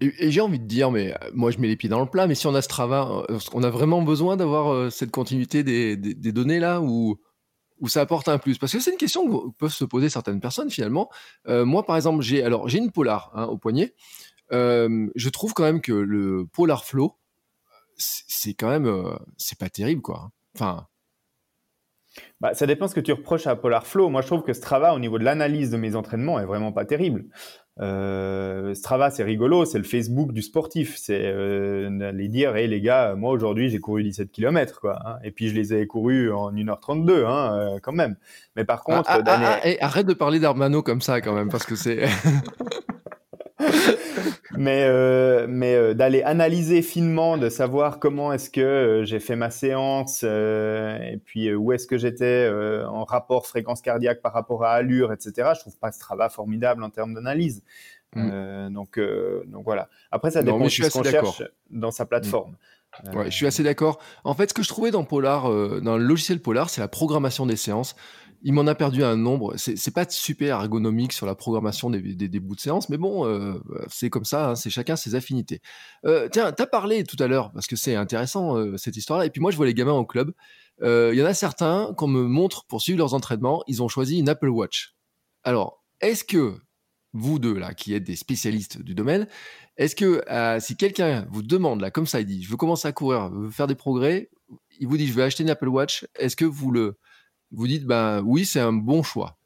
Et, 0.02 0.32
j'ai 0.32 0.42
envie 0.42 0.60
de 0.60 0.66
dire, 0.66 0.92
mais 0.92 1.14
euh, 1.14 1.30
moi 1.34 1.52
je 1.52 1.60
mets 1.60 1.68
les 1.68 1.76
pieds 1.76 1.90
dans 1.90 2.00
le 2.00 2.06
plat, 2.06 2.28
mais 2.28 2.36
si 2.36 2.48
on 2.48 2.56
a 2.56 2.62
ce 2.62 2.68
travail, 2.68 3.06
euh, 3.30 3.40
on 3.54 3.64
a 3.64 3.70
vraiment 3.70 4.02
besoin 4.02 4.38
d'avoir 4.38 4.92
cette 4.92 5.12
continuité 5.12 5.64
des, 5.64 5.98
des, 5.98 6.32
données 6.32 6.60
là 6.60 6.82
ou 6.82 7.18
où 7.82 7.90
ça 7.90 8.00
apporte 8.00 8.30
un 8.30 8.38
plus? 8.38 8.58
Parce 8.58 8.72
que 8.72 8.80
c'est 8.80 8.92
une 8.92 8.98
question 8.98 9.28
que 9.28 9.52
peuvent 9.58 9.74
se 9.74 9.84
poser 9.84 10.08
certaines 10.08 10.40
personnes 10.40 10.70
finalement. 10.70 11.10
moi 11.46 11.86
par 11.86 11.98
exemple, 11.98 12.22
j'ai 12.24 12.42
alors 12.44 12.70
j'ai 12.70 12.78
une 12.78 12.92
Polar 12.92 13.32
hein, 13.36 13.46
au 13.46 13.58
poignet 13.58 13.94
je 14.52 15.30
trouve 15.30 15.54
quand 15.54 15.64
même 15.64 15.82
que 15.82 15.94
le 15.94 16.46
Polar 16.46 16.86
Flow, 16.86 17.18
c'est 17.98 18.54
quand 18.54 18.70
même, 18.70 19.18
c'est 19.38 19.58
pas 19.58 19.70
terrible, 19.70 20.02
quoi. 20.02 20.24
Hein. 20.26 20.32
Enfin. 20.56 20.88
Bah, 22.40 22.54
ça 22.54 22.66
dépend 22.66 22.88
ce 22.88 22.96
que 22.96 23.02
tu 23.02 23.12
reproches 23.12 23.48
à 23.48 23.56
Polar 23.56 23.86
Flow. 23.86 24.10
Moi, 24.10 24.22
je 24.22 24.28
trouve 24.28 24.44
que 24.44 24.54
Strava, 24.54 24.94
au 24.94 25.00
niveau 25.00 25.20
de 25.20 25.24
l'analyse 25.24 25.70
de 25.70 25.78
mes 25.78 25.96
entraînements, 25.96 26.40
est 26.40 26.46
vraiment 26.46 26.72
pas 26.72 26.86
terrible. 26.86 27.26
Euh, 27.82 28.74
Strava, 28.74 29.10
c'est 29.10 29.24
rigolo, 29.24 29.66
c'est 29.66 29.78
le 29.78 29.84
Facebook 29.84 30.32
du 30.32 30.42
sportif. 30.42 30.96
C'est 30.98 31.22
euh, 31.26 32.00
aller 32.00 32.30
dire, 32.30 32.56
hey, 32.56 32.68
les 32.68 32.80
gars, 32.80 33.16
moi 33.16 33.32
aujourd'hui 33.32 33.70
j'ai 33.70 33.80
couru 33.80 34.04
17 34.04 34.32
km, 34.32 34.80
quoi. 34.80 34.98
Hein, 35.06 35.18
et 35.24 35.32
puis 35.32 35.50
je 35.50 35.56
les 35.56 35.74
ai 35.74 35.86
courus 35.88 36.32
en 36.32 36.54
1h32, 36.54 37.26
hein, 37.26 37.58
euh, 37.58 37.80
quand 37.82 37.92
même. 37.92 38.16
Mais 38.56 38.64
par 38.64 38.84
ah, 38.88 38.96
contre, 38.96 39.10
ah, 39.12 39.22
ah, 39.26 39.60
arrête 39.82 40.08
de 40.08 40.14
parler 40.14 40.40
d'Armano 40.40 40.82
comme 40.82 41.02
ça, 41.02 41.20
quand 41.20 41.34
même, 41.34 41.50
parce 41.50 41.66
que 41.66 41.76
c'est. 41.76 42.06
mais 44.58 44.84
euh, 44.84 45.46
mais 45.50 45.76
euh, 45.76 45.94
d'aller 45.94 46.22
analyser 46.24 46.82
finement, 46.82 47.38
de 47.38 47.50
savoir 47.50 48.00
comment 48.00 48.34
est-ce 48.34 48.50
que 48.50 48.62
euh, 48.62 49.06
j'ai 49.06 49.20
fait 49.20 49.36
ma 49.36 49.50
séance 49.50 50.24
et 50.24 51.20
puis 51.26 51.54
où 51.54 51.72
est-ce 51.72 51.88
que 51.88 51.98
j'étais 51.98 52.50
en 52.88 53.04
rapport 53.04 53.48
fréquence 53.48 53.82
cardiaque 53.82 54.22
par 54.22 54.34
rapport 54.34 54.64
à 54.64 54.72
allure, 54.72 55.12
etc. 55.12 55.52
Je 55.56 55.60
trouve 55.60 55.78
pas 55.78 55.92
ce 55.92 56.00
travail 56.00 56.30
formidable 56.30 56.84
en 56.84 56.90
termes 56.90 57.14
d'analyse. 57.14 57.64
Mm. 58.16 58.70
donc 58.74 59.00
donc 59.48 59.64
voilà. 59.66 59.90
Après 60.12 60.32
ça 60.32 60.42
dépend 60.42 60.60
de 60.60 60.70
ce 60.70 60.90
qu'on 60.90 61.04
cherche 61.04 61.44
dans 61.70 61.92
sa 61.92 62.06
plateforme. 62.06 62.52
Mm. 62.52 62.56
Ouais, 63.14 63.26
je 63.26 63.36
suis 63.36 63.46
assez 63.46 63.62
d'accord. 63.62 64.00
En 64.24 64.34
fait, 64.36 64.50
ce 64.50 64.54
que 64.54 64.64
je 64.64 64.70
trouvais 64.70 64.90
dans 64.90 65.04
Polar, 65.04 65.50
dans 65.82 65.98
le 65.98 66.04
logiciel 66.06 66.40
Polar, 66.40 66.70
c'est 66.70 66.80
la 66.80 66.88
programmation 66.88 67.46
des 67.46 67.58
séances 67.58 67.96
il 68.42 68.54
m'en 68.54 68.68
a 68.68 68.76
perdu 68.76 69.04
un 69.04 69.16
nombre. 69.16 69.56
C'est 69.58 69.94
pas 69.94 70.06
super 70.10 70.60
ergonomique 70.62 71.14
sur 71.14 71.26
la 71.26 71.36
programmation 71.36 71.90
des, 71.90 72.02
des, 72.02 72.40
bouts 72.40 72.56
de 72.56 72.60
séance, 72.60 72.90
mais 72.90 72.98
bon, 72.98 73.26
euh, 73.26 73.54
c'est 73.90 74.10
comme 74.10 74.26
ça, 74.26 74.52
hein, 74.52 74.56
c'est 74.56 74.70
chacun 74.70 74.96
ses 74.96 75.16
affinités. 75.16 75.62
Euh, 76.06 76.30
tiens, 76.32 76.52
tu 76.52 76.62
as 76.62 76.68
parlé 76.68 77.04
tout 77.04 77.18
à 77.20 77.28
l'heure, 77.28 77.52
parce 77.52 77.68
que 77.68 77.76
c'est 77.76 77.96
intéressant 77.96 78.58
euh, 78.58 78.78
cette 78.78 78.98
histoire-là, 78.98 79.26
et 79.26 79.30
puis 79.30 79.42
moi 79.42 79.52
je 79.52 79.58
vois 79.58 79.66
les 79.66 79.74
gamins 79.74 79.94
au 79.94 80.06
club. 80.06 80.34
Il 80.82 81.14
y 81.14 81.22
en 81.22 81.26
a 81.26 81.34
certains 81.34 81.94
qu'on 81.98 82.08
me 82.08 82.24
montre 82.24 82.66
pour 82.66 82.82
suivre 82.82 83.00
leurs 83.00 83.14
entraînements, 83.14 83.64
ils 83.68 83.82
ont 83.82 83.88
choisi 83.88 84.20
une 84.20 84.28
Apple 84.28 84.50
Watch. 84.50 84.96
Alors, 85.44 85.84
est-ce 86.02 86.24
que 86.24 86.56
vous 87.14 87.40
deux 87.40 87.58
là, 87.58 87.74
qui 87.74 87.94
êtes 87.94 88.04
des 88.04 88.18
spécialistes 88.18 88.82
du 88.82 88.94
domaine, 88.94 89.26
est-ce 89.78 89.96
que 89.96 90.22
si 90.60 90.76
quelqu'un 90.76 91.26
vous 91.32 91.44
demande 91.44 91.80
là, 91.80 91.92
comme 91.92 92.06
ça, 92.06 92.20
il 92.20 92.26
dit, 92.26 92.44
je 92.44 92.50
veux 92.50 92.58
commencer 92.58 92.90
à 92.90 92.92
courir, 92.92 93.32
je 93.34 93.40
veux 93.40 93.52
faire 93.52 93.68
des 93.68 93.76
progrès, 93.76 94.30
il 94.80 94.88
vous 94.88 94.98
dit, 94.98 95.08
je 95.08 95.14
vais 95.14 95.24
acheter 95.24 95.44
une 95.44 95.50
Apple 95.50 95.70
Watch, 95.70 96.06
est-ce 96.16 96.36
que 96.36 96.46
vous 96.46 96.72
le 96.72 96.98
vous 97.56 97.68
dites, 97.68 97.86
ben 97.86 98.22
oui, 98.26 98.46
c'est 98.46 98.60
un 98.60 98.74
bon 98.74 99.02
choix. 99.02 99.38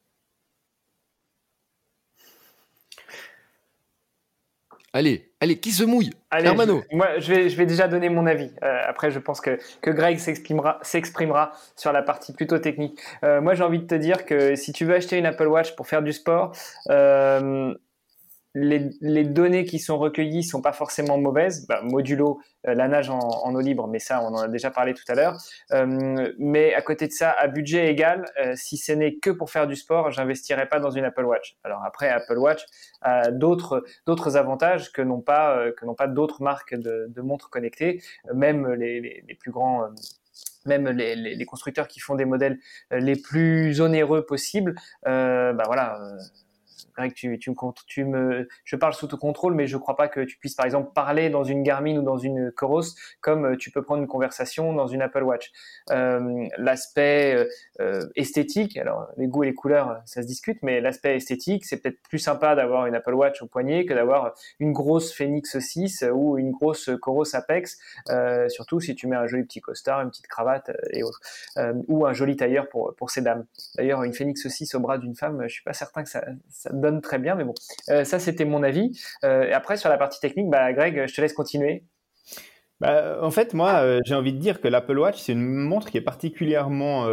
Allez, 4.92 5.32
allez, 5.40 5.60
qui 5.60 5.72
se 5.72 5.84
mouille? 5.84 6.10
Allez, 6.32 6.52
Moi, 6.92 7.20
je 7.20 7.32
vais, 7.32 7.50
je 7.50 7.56
vais 7.56 7.68
déjà 7.68 7.88
donner 7.88 8.10
mon 8.10 8.26
avis. 8.26 8.52
Euh, 8.64 8.82
après, 8.88 9.12
je 9.12 9.20
pense 9.20 9.40
que, 9.40 9.60
que 9.82 9.92
Greg 9.92 10.18
s'exprimera 10.18 11.52
sur 11.76 11.92
la 11.92 12.02
partie 12.02 12.34
plutôt 12.34 12.58
technique. 12.58 13.00
Euh, 13.24 13.40
moi, 13.40 13.54
j'ai 13.54 13.64
envie 13.64 13.80
de 13.80 13.86
te 13.86 13.94
dire 13.94 14.26
que 14.26 14.56
si 14.56 14.74
tu 14.74 14.86
veux 14.86 14.96
acheter 14.96 15.20
une 15.20 15.28
Apple 15.28 15.48
Watch 15.48 15.76
pour 15.76 15.88
faire 15.88 16.02
du 16.02 16.12
sport, 16.12 16.54
euh, 16.90 17.76
les, 18.56 19.24
données 19.24 19.66
qui 19.66 19.80
sont 19.80 19.98
recueillies 19.98 20.44
sont 20.44 20.62
pas 20.62 20.72
forcément 20.72 21.18
mauvaises. 21.18 21.68
Bah, 21.68 21.82
modulo 21.84 22.42
euh, 22.68 22.74
la 22.74 22.88
nage 22.88 23.10
en, 23.10 23.54
eau 23.54 23.60
libre, 23.60 23.88
mais 23.88 24.00
ça, 24.00 24.22
on 24.22 24.34
en 24.34 24.42
a 24.42 24.48
déjà 24.48 24.72
parlé 24.72 24.94
tout 24.94 25.04
à 25.08 25.16
l'heure. 25.16 25.38
Euh, 25.72 26.34
mais 26.38 26.74
à 26.74 26.82
côté 26.82 27.08
de 27.08 27.12
ça, 27.12 27.32
à 27.32 27.48
budget 27.48 27.90
égal, 27.90 28.26
euh, 28.40 28.54
si 28.56 28.78
ce 28.78 28.92
n'est 28.92 29.16
que 29.16 29.30
pour 29.30 29.50
faire 29.52 29.68
du 29.68 29.76
sport, 29.76 30.12
j'investirais 30.12 30.68
pas 30.68 30.80
dans 30.80 30.92
une 30.92 31.06
Apple 31.06 31.26
Watch. 31.26 31.58
Alors 31.64 31.84
après, 31.86 32.10
Apple 32.10 32.38
Watch 32.38 32.66
a 33.02 33.32
d'autres 33.32 33.84
d'autres 34.06 34.36
avantages 34.38 34.92
que 34.92 35.02
n'ont 35.02 35.22
pas 35.22 35.72
que 35.78 35.86
n'ont 35.86 35.96
pas 35.96 36.08
d'autres 36.08 36.42
marques 36.42 36.76
de, 36.76 37.22
montres 37.22 37.50
connectées, 37.50 38.02
même 38.34 38.68
les, 38.74 39.24
plus 39.40 39.52
grands 39.52 39.90
même 40.66 40.90
les, 40.90 41.46
constructeurs 41.46 41.88
qui 41.88 42.00
font 42.00 42.16
des 42.16 42.26
modèles 42.26 42.60
les 42.92 43.16
plus 43.16 43.82
onéreux 43.82 44.26
possibles, 44.26 44.76
bah 45.04 45.64
voilà, 45.66 46.00
Greg, 46.96 47.14
tu, 47.14 47.38
tu, 47.40 47.54
tu, 47.88 48.06
me, 48.06 48.48
je 48.64 48.76
parle 48.76 48.94
sous 48.94 49.08
ton 49.08 49.18
contrôle, 49.18 49.54
mais 49.54 49.68
je 49.68 49.76
ne 49.76 49.82
crois 49.82 49.96
pas 49.96 50.08
que 50.08 50.22
tu 50.22 50.38
puisses, 50.38 50.56
par 50.56 50.66
exemple, 50.66 50.92
parler 50.94 51.30
dans 51.30 51.44
une 51.44 51.64
Garmin 51.64 51.98
ou 51.98 52.02
dans 52.02 52.18
une 52.18 52.52
Coros 52.52 52.82
comme 53.22 53.46
euh, 53.46 53.56
tu 53.56 53.72
peux 53.72 53.82
prendre 53.82 54.02
une 54.02 54.08
conversation 54.08 54.74
dans 54.74 54.88
une 54.88 55.02
Apple 55.02 55.24
Watch. 55.24 55.52
Euh, 55.92 56.48
l'aspect 56.58 57.48
euh, 57.80 58.08
esthétique, 58.16 58.78
alors 58.78 59.08
les 59.18 59.28
goûts 59.28 59.44
et 59.44 59.48
les 59.48 59.54
couleurs, 59.54 60.02
ça 60.06 60.22
se 60.22 60.28
discute, 60.28 60.60
mais 60.62 60.82
l'aspect 60.82 61.16
esthétique, 61.16 61.66
c'est 61.66 61.78
peut-être 61.78 62.02
plus 62.02 62.20
sympa 62.20 62.56
d'avoir 62.56 62.86
une 62.86 62.96
Apple 62.96 63.14
Watch 63.14 63.42
au 63.42 63.48
poignet 63.48 63.86
que 63.86 63.94
d'avoir 63.94 64.34
une 64.60 64.74
grosse 64.74 65.14
Phoenix 65.14 65.58
6 65.60 66.06
ou 66.14 66.38
une 66.38 66.52
grosse 66.52 66.90
Coros 67.02 67.36
Apex, 67.36 67.78
surtout 68.50 68.80
si 68.80 68.96
tu 68.96 69.08
mets 69.08 69.16
un 69.16 69.28
joli 69.28 69.44
petit 69.44 69.62
costard, 69.62 70.02
une 70.02 70.10
petite 70.10 70.28
cravate 70.28 70.72
et 70.92 71.04
autres, 71.04 71.20
ou 71.88 72.06
un 72.06 72.14
joli 72.14 72.36
tailleur 72.36 72.68
pour, 72.70 73.10
ces 73.10 73.22
dames. 73.22 73.46
D'ailleurs, 73.76 74.04
une 74.04 74.14
Phoenix 74.14 74.48
6 74.48 74.76
au 74.76 74.80
bras 74.80 74.98
d'une 74.98 75.16
femme, 75.16 75.42
je 75.44 75.54
suis 75.54 75.64
pas 75.64 75.74
certain 75.74 76.04
que 76.04 76.10
ça 76.10 76.24
donne 76.74 77.02
très 77.02 77.20
bien, 77.20 77.36
mais 77.36 77.44
bon, 77.44 77.54
euh, 77.90 78.04
ça 78.04 78.20
c'était 78.20 78.46
mon 78.46 78.64
avis. 78.64 79.00
Euh, 79.24 79.50
après 79.54 79.78
sur 79.78 79.90
la 79.90 79.98
partie 79.98 80.20
technique, 80.20 80.50
bah, 80.50 80.72
Greg, 80.74 81.08
je 81.08 81.14
te 81.14 81.22
laisse 81.22 81.34
continuer. 81.34 81.84
Bah, 82.80 83.20
en 83.22 83.32
fait, 83.32 83.54
moi, 83.54 83.82
euh, 83.84 84.00
j'ai 84.06 84.16
envie 84.16 84.32
de 84.32 84.38
dire 84.38 84.62
que 84.62 84.68
l'Apple 84.68 84.98
Watch, 84.98 85.20
c'est 85.20 85.34
une 85.34 85.46
montre 85.46 85.90
qui 85.90 85.98
est 85.98 86.02
particulièrement 86.02 87.06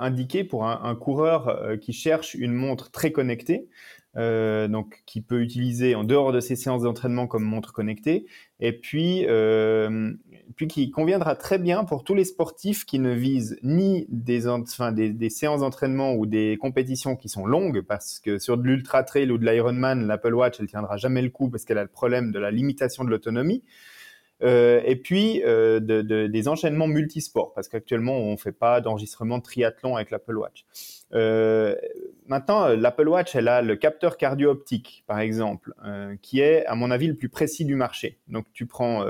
indiquée 0.00 0.44
pour 0.44 0.66
un, 0.66 0.94
coureur 0.94 1.78
qui 1.80 1.92
cherche 1.92 2.34
une 2.34 2.52
montre 2.52 2.90
très 2.90 3.12
connectée. 3.12 3.68
Euh, 4.18 4.68
donc 4.68 5.02
qui 5.06 5.22
peut 5.22 5.40
utiliser 5.40 5.94
en 5.94 6.04
dehors 6.04 6.32
de 6.32 6.40
ses 6.40 6.54
séances 6.54 6.82
d'entraînement 6.82 7.26
comme 7.26 7.44
montre 7.44 7.72
connectée, 7.72 8.26
et 8.60 8.72
puis, 8.78 9.24
euh, 9.26 10.12
puis 10.54 10.68
qui 10.68 10.90
conviendra 10.90 11.34
très 11.34 11.58
bien 11.58 11.84
pour 11.84 12.04
tous 12.04 12.14
les 12.14 12.26
sportifs 12.26 12.84
qui 12.84 12.98
ne 12.98 13.14
visent 13.14 13.58
ni 13.62 14.04
des, 14.10 14.48
enfin, 14.48 14.92
des, 14.92 15.14
des 15.14 15.30
séances 15.30 15.60
d'entraînement 15.60 16.12
ou 16.12 16.26
des 16.26 16.58
compétitions 16.60 17.16
qui 17.16 17.30
sont 17.30 17.46
longues, 17.46 17.80
parce 17.80 18.20
que 18.20 18.38
sur 18.38 18.58
de 18.58 18.64
l'ultra 18.64 19.02
trail 19.02 19.30
ou 19.30 19.38
de 19.38 19.50
l'Ironman, 19.50 20.06
l'Apple 20.06 20.34
Watch, 20.34 20.60
elle 20.60 20.66
tiendra 20.66 20.98
jamais 20.98 21.22
le 21.22 21.30
coup 21.30 21.48
parce 21.48 21.64
qu'elle 21.64 21.78
a 21.78 21.82
le 21.82 21.88
problème 21.88 22.32
de 22.32 22.38
la 22.38 22.50
limitation 22.50 23.04
de 23.04 23.08
l'autonomie. 23.08 23.62
Et 24.42 24.96
puis 24.96 25.42
des 25.80 26.48
enchaînements 26.48 26.88
multisports, 26.88 27.52
parce 27.54 27.68
qu'actuellement, 27.68 28.16
on 28.16 28.32
ne 28.32 28.36
fait 28.36 28.52
pas 28.52 28.80
d'enregistrement 28.80 29.38
de 29.38 29.42
triathlon 29.42 29.96
avec 29.96 30.10
l'Apple 30.10 30.36
Watch. 30.36 30.64
maintenant, 32.26 32.68
l'Apple 32.68 33.08
Watch, 33.08 33.34
elle 33.36 33.48
a 33.48 33.62
le 33.62 33.76
capteur 33.76 34.16
cardio-optique, 34.16 35.04
par 35.06 35.20
exemple, 35.20 35.74
qui 36.22 36.40
est, 36.40 36.66
à 36.66 36.74
mon 36.74 36.90
avis, 36.90 37.06
le 37.06 37.14
plus 37.14 37.28
précis 37.28 37.64
du 37.64 37.76
marché. 37.76 38.18
Donc, 38.28 38.46
tu 38.52 38.66
prends 38.66 39.04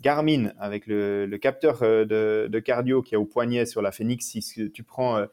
Garmin 0.00 0.52
avec 0.58 0.86
le, 0.86 1.38
capteur 1.38 1.80
de, 1.80 2.58
cardio 2.64 3.02
qui 3.02 3.14
est 3.14 3.18
au 3.18 3.24
poignet 3.24 3.64
sur 3.64 3.80
la 3.80 3.92
Phoenix 3.92 4.26
si 4.26 4.70
Tu 4.70 4.82
prends 4.82 5.16
euh, 5.16 5.26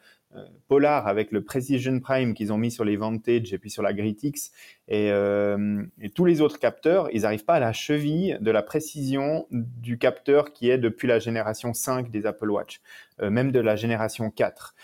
Polar 0.67 1.08
avec 1.08 1.32
le 1.32 1.44
Precision 1.44 2.00
Prime 2.00 2.34
qu'ils 2.34 2.54
ont 2.54 2.58
mis 2.58 2.72
sur 2.72 2.86
les 2.86 2.96
Vantage 2.96 3.54
et 3.54 3.58
puis 3.58 3.70
sur 3.70 3.84
la 3.84 3.94
Gritix 3.94 4.52
euh, 4.91 5.84
et, 6.00 6.10
tous 6.10 6.26
les 6.26 6.41
autres 6.41 6.60
capteurs, 6.60 7.10
ils 7.13 7.22
n'arrivent 7.22 7.46
pas 7.46 7.56
à 7.56 7.60
la 7.60 7.74
cheville 7.74 8.38
de 8.41 8.52
la 8.52 8.62
précision 8.62 9.48
du 9.52 9.98
capteur 9.98 10.54
qui 10.54 10.70
est 10.70 10.78
depuis 10.78 11.08
la 11.08 11.20
génération 11.20 11.74
5 11.74 12.10
des 12.10 12.26
Apple 12.26 12.50
Watch, 12.50 12.82
euh, 13.22 13.30
même 13.30 13.52
de 13.52 13.60
la 13.60 13.76
génération 13.76 14.30
4. 14.30 14.76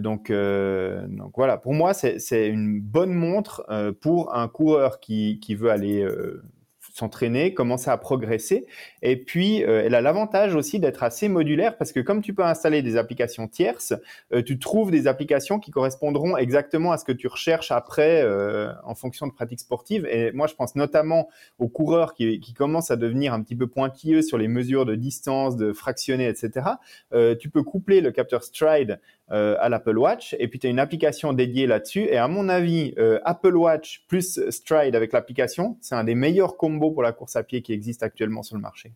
donc, 0.00 0.32
donc 0.32 1.32
voilà, 1.36 1.56
pour 1.56 1.72
moi, 1.72 1.94
c'est 1.94 2.48
une 2.48 2.80
bonne 2.80 3.12
montre 3.12 3.64
pour 4.00 4.34
un 4.34 4.48
coureur 4.48 4.98
qui, 4.98 5.38
qui 5.40 5.54
veut 5.54 5.70
aller 5.70 6.04
s'entraîner, 6.98 7.54
commencer 7.54 7.90
à 7.90 7.96
progresser. 7.96 8.66
Et 9.02 9.16
puis, 9.16 9.64
euh, 9.64 9.82
elle 9.84 9.94
a 9.94 10.00
l'avantage 10.00 10.54
aussi 10.54 10.80
d'être 10.80 11.02
assez 11.02 11.28
modulaire 11.28 11.76
parce 11.78 11.92
que 11.92 12.00
comme 12.00 12.22
tu 12.22 12.34
peux 12.34 12.44
installer 12.44 12.82
des 12.82 12.96
applications 12.96 13.46
tierces, 13.48 13.94
euh, 14.32 14.42
tu 14.42 14.58
trouves 14.58 14.90
des 14.90 15.06
applications 15.06 15.58
qui 15.58 15.70
correspondront 15.70 16.36
exactement 16.36 16.92
à 16.92 16.98
ce 16.98 17.04
que 17.04 17.12
tu 17.12 17.28
recherches 17.28 17.70
après 17.70 18.22
euh, 18.22 18.72
en 18.84 18.94
fonction 18.94 19.26
de 19.26 19.32
pratiques 19.32 19.60
sportives. 19.60 20.06
Et 20.06 20.32
moi, 20.32 20.46
je 20.46 20.54
pense 20.54 20.74
notamment 20.74 21.28
aux 21.58 21.68
coureurs 21.68 22.14
qui, 22.14 22.40
qui, 22.40 22.52
commencent 22.52 22.90
à 22.90 22.96
devenir 22.96 23.32
un 23.32 23.42
petit 23.42 23.54
peu 23.54 23.68
pointilleux 23.68 24.22
sur 24.22 24.36
les 24.36 24.48
mesures 24.48 24.84
de 24.84 24.96
distance, 24.96 25.56
de 25.56 25.72
fractionner, 25.72 26.26
etc. 26.26 26.66
tu 27.38 27.50
peux 27.50 27.62
coupler 27.62 28.00
le 28.00 28.10
capteur 28.10 28.42
Stride 28.42 29.00
euh, 29.30 29.56
à 29.60 29.68
l'Apple 29.68 29.98
Watch 29.98 30.34
et 30.38 30.48
puis 30.48 30.58
tu 30.58 30.68
une 30.68 30.78
application 30.78 31.32
dédiée 31.32 31.66
là-dessus 31.66 32.04
et 32.04 32.16
à 32.16 32.28
mon 32.28 32.48
avis 32.48 32.94
euh, 32.98 33.20
Apple 33.24 33.56
Watch 33.56 34.04
plus 34.08 34.40
Stride 34.50 34.96
avec 34.96 35.12
l'application 35.12 35.76
c'est 35.80 35.94
un 35.94 36.04
des 36.04 36.14
meilleurs 36.14 36.56
combos 36.56 36.90
pour 36.90 37.02
la 37.02 37.12
course 37.12 37.36
à 37.36 37.42
pied 37.42 37.62
qui 37.62 37.72
existe 37.72 38.02
actuellement 38.02 38.42
sur 38.42 38.56
le 38.56 38.62
marché. 38.62 38.92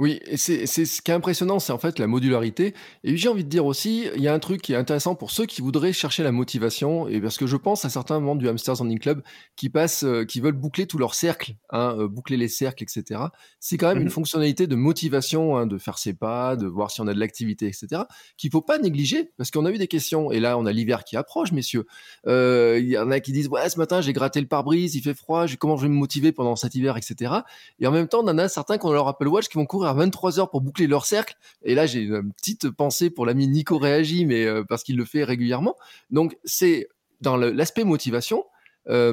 Oui, 0.00 0.18
et 0.24 0.38
c'est 0.38 0.64
ce 0.66 1.02
qui 1.02 1.10
est 1.10 1.14
impressionnant, 1.14 1.58
c'est 1.58 1.74
en 1.74 1.78
fait 1.78 1.98
la 1.98 2.06
modularité. 2.06 2.72
Et 3.04 3.18
j'ai 3.18 3.28
envie 3.28 3.44
de 3.44 3.50
dire 3.50 3.66
aussi, 3.66 4.08
il 4.16 4.22
y 4.22 4.28
a 4.28 4.32
un 4.32 4.38
truc 4.38 4.62
qui 4.62 4.72
est 4.72 4.76
intéressant 4.76 5.14
pour 5.14 5.30
ceux 5.30 5.44
qui 5.44 5.60
voudraient 5.60 5.92
chercher 5.92 6.22
la 6.22 6.32
motivation, 6.32 7.06
et 7.06 7.20
parce 7.20 7.36
que 7.36 7.46
je 7.46 7.58
pense 7.58 7.84
à 7.84 7.90
certains 7.90 8.18
membres 8.18 8.40
du 8.40 8.48
Hamsters 8.48 8.78
Running 8.78 8.98
Club 8.98 9.22
qui 9.56 9.68
passent, 9.68 10.04
euh, 10.04 10.24
qui 10.24 10.40
veulent 10.40 10.54
boucler 10.54 10.86
tous 10.86 10.96
leurs 10.96 11.14
cercles, 11.14 11.52
hein, 11.68 11.94
euh, 11.98 12.08
boucler 12.08 12.38
les 12.38 12.48
cercles, 12.48 12.82
etc. 12.82 13.20
C'est 13.58 13.76
quand 13.76 13.88
même 13.88 13.98
une 13.98 14.06
mmh 14.06 14.10
fonctionnalité 14.10 14.66
de 14.66 14.74
motivation, 14.74 15.58
hein, 15.58 15.66
de 15.66 15.76
faire 15.76 15.98
ses 15.98 16.14
pas, 16.14 16.56
de 16.56 16.66
voir 16.66 16.90
si 16.90 17.02
on 17.02 17.06
a 17.06 17.12
de 17.12 17.20
l'activité, 17.20 17.66
etc. 17.66 18.04
Qu'il 18.38 18.50
faut 18.50 18.62
pas 18.62 18.78
négliger, 18.78 19.30
parce 19.36 19.50
qu'on 19.50 19.66
a 19.66 19.70
eu 19.70 19.76
des 19.76 19.86
questions, 19.86 20.32
et 20.32 20.40
là 20.40 20.56
on 20.56 20.64
a 20.64 20.72
l'hiver 20.72 21.04
qui 21.04 21.18
approche, 21.18 21.52
messieurs. 21.52 21.86
Euh, 22.26 22.78
il 22.80 22.88
y 22.88 22.96
en 22.96 23.10
a 23.10 23.20
qui 23.20 23.32
disent 23.32 23.48
ouais 23.48 23.68
ce 23.68 23.78
matin 23.78 24.00
j'ai 24.00 24.14
gratté 24.14 24.40
le 24.40 24.46
pare-brise, 24.46 24.94
il 24.94 25.02
fait 25.02 25.12
froid, 25.12 25.44
comment 25.58 25.76
je 25.76 25.82
vais 25.82 25.88
me 25.90 25.94
motiver 25.94 26.32
pendant 26.32 26.56
cet 26.56 26.74
hiver, 26.74 26.96
etc. 26.96 27.34
Et 27.80 27.86
en 27.86 27.90
même 27.90 28.08
temps 28.08 28.20
on 28.24 28.28
en 28.28 28.38
a 28.38 28.48
certains 28.48 28.78
qui 28.78 28.86
ont 28.86 28.92
leur 28.92 29.06
Apple 29.06 29.28
Watch 29.28 29.48
qui 29.48 29.58
vont 29.58 29.66
courir 29.66 29.89
23 29.94 30.40
heures 30.40 30.50
pour 30.50 30.60
boucler 30.60 30.86
leur 30.86 31.06
cercle. 31.06 31.36
Et 31.62 31.74
là, 31.74 31.86
j'ai 31.86 32.02
une 32.02 32.32
petite 32.32 32.70
pensée 32.70 33.10
pour 33.10 33.26
l'ami 33.26 33.48
Nico 33.48 33.78
Réagi, 33.78 34.26
mais 34.26 34.44
euh, 34.44 34.64
parce 34.68 34.82
qu'il 34.82 34.96
le 34.96 35.04
fait 35.04 35.24
régulièrement. 35.24 35.76
Donc, 36.10 36.36
c'est 36.44 36.88
dans 37.20 37.36
l'aspect 37.36 37.84
motivation. 37.84 38.44
Euh, 38.88 39.12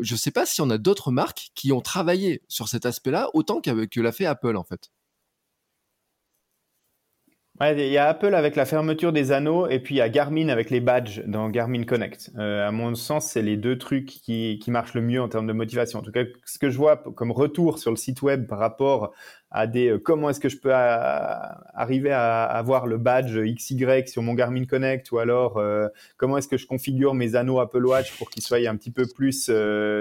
je 0.00 0.14
ne 0.14 0.18
sais 0.18 0.32
pas 0.32 0.44
si 0.44 0.60
on 0.60 0.70
a 0.70 0.78
d'autres 0.78 1.12
marques 1.12 1.50
qui 1.54 1.72
ont 1.72 1.80
travaillé 1.80 2.42
sur 2.48 2.68
cet 2.68 2.84
aspect-là 2.84 3.30
autant 3.32 3.60
que 3.60 4.00
l'a 4.00 4.12
fait 4.12 4.26
Apple 4.26 4.56
en 4.56 4.64
fait 4.64 4.90
il 7.66 7.88
y 7.88 7.98
a 7.98 8.08
Apple 8.08 8.34
avec 8.34 8.54
la 8.54 8.64
fermeture 8.64 9.12
des 9.12 9.32
anneaux 9.32 9.66
et 9.66 9.80
puis 9.80 9.96
il 9.96 9.98
y 9.98 10.00
a 10.00 10.08
Garmin 10.08 10.48
avec 10.48 10.70
les 10.70 10.80
badges 10.80 11.22
dans 11.26 11.48
Garmin 11.48 11.82
Connect. 11.82 12.30
Euh, 12.38 12.66
à 12.66 12.70
mon 12.70 12.94
sens, 12.94 13.26
c'est 13.26 13.42
les 13.42 13.56
deux 13.56 13.78
trucs 13.78 14.06
qui, 14.06 14.60
qui 14.62 14.70
marchent 14.70 14.94
le 14.94 15.02
mieux 15.02 15.20
en 15.20 15.28
termes 15.28 15.46
de 15.46 15.52
motivation. 15.52 15.98
En 15.98 16.02
tout 16.02 16.12
cas, 16.12 16.22
ce 16.44 16.58
que 16.58 16.70
je 16.70 16.76
vois 16.76 16.96
comme 16.96 17.32
retour 17.32 17.78
sur 17.78 17.90
le 17.90 17.96
site 17.96 18.22
web 18.22 18.46
par 18.46 18.58
rapport 18.58 19.12
à 19.50 19.66
des 19.66 19.88
euh, 19.88 19.98
comment 19.98 20.30
est-ce 20.30 20.40
que 20.40 20.48
je 20.48 20.58
peux 20.58 20.72
arriver 20.72 22.10
à 22.10 22.44
avoir 22.44 22.86
le 22.86 22.98
badge 22.98 23.38
XY 23.38 24.06
sur 24.06 24.22
mon 24.22 24.34
Garmin 24.34 24.64
Connect 24.64 25.10
ou 25.12 25.18
alors 25.18 25.56
euh, 25.56 25.88
comment 26.16 26.38
est-ce 26.38 26.48
que 26.48 26.56
je 26.56 26.66
configure 26.66 27.14
mes 27.14 27.34
anneaux 27.34 27.60
Apple 27.60 27.84
Watch 27.84 28.16
pour 28.18 28.30
qu'ils 28.30 28.42
soient 28.42 28.58
un 28.58 28.76
petit 28.76 28.90
peu 28.90 29.06
plus 29.06 29.50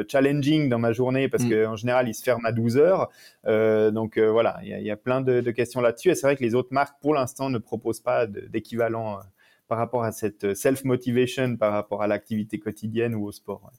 challenging 0.10 0.70
dans 0.70 0.80
ma 0.80 0.92
journée 0.92 1.30
parce 1.30 1.44
mm. 1.44 1.50
qu'en 1.50 1.76
général 1.76 2.10
ils 2.10 2.16
se 2.16 2.24
ferment 2.24 2.46
à 2.46 2.52
12 2.52 2.78
heures. 2.78 3.10
donc 3.46 4.18
voilà, 4.18 4.60
il 4.64 4.78
y, 4.80 4.84
y, 4.84 4.92
a 4.92 4.98
plein 4.98 5.22
de, 5.22 5.42
de 5.42 5.52
questions 5.52 5.82
là-dessus 5.82 6.10
et 6.10 6.16
c'est 6.16 6.28
vrai 6.28 6.36
que 6.36 6.44
les 6.44 6.56
autres 6.56 6.74
marques 6.74 7.00
pour 7.02 7.14
l'instant 7.14 7.50
ne 7.50 7.58
propose 7.58 8.00
pas 8.00 8.28
d'équivalent 8.28 9.18
euh, 9.18 9.22
par 9.68 9.78
rapport 9.78 10.04
à 10.04 10.12
cette 10.12 10.46
euh, 10.46 10.56
self-motivation, 10.56 11.58
par 11.58 11.74
rapport 11.74 12.02
à 12.02 12.08
l'activité 12.08 12.60
quotidienne 12.60 13.16
ou 13.16 13.26
au 13.26 13.32
sport. 13.32 13.72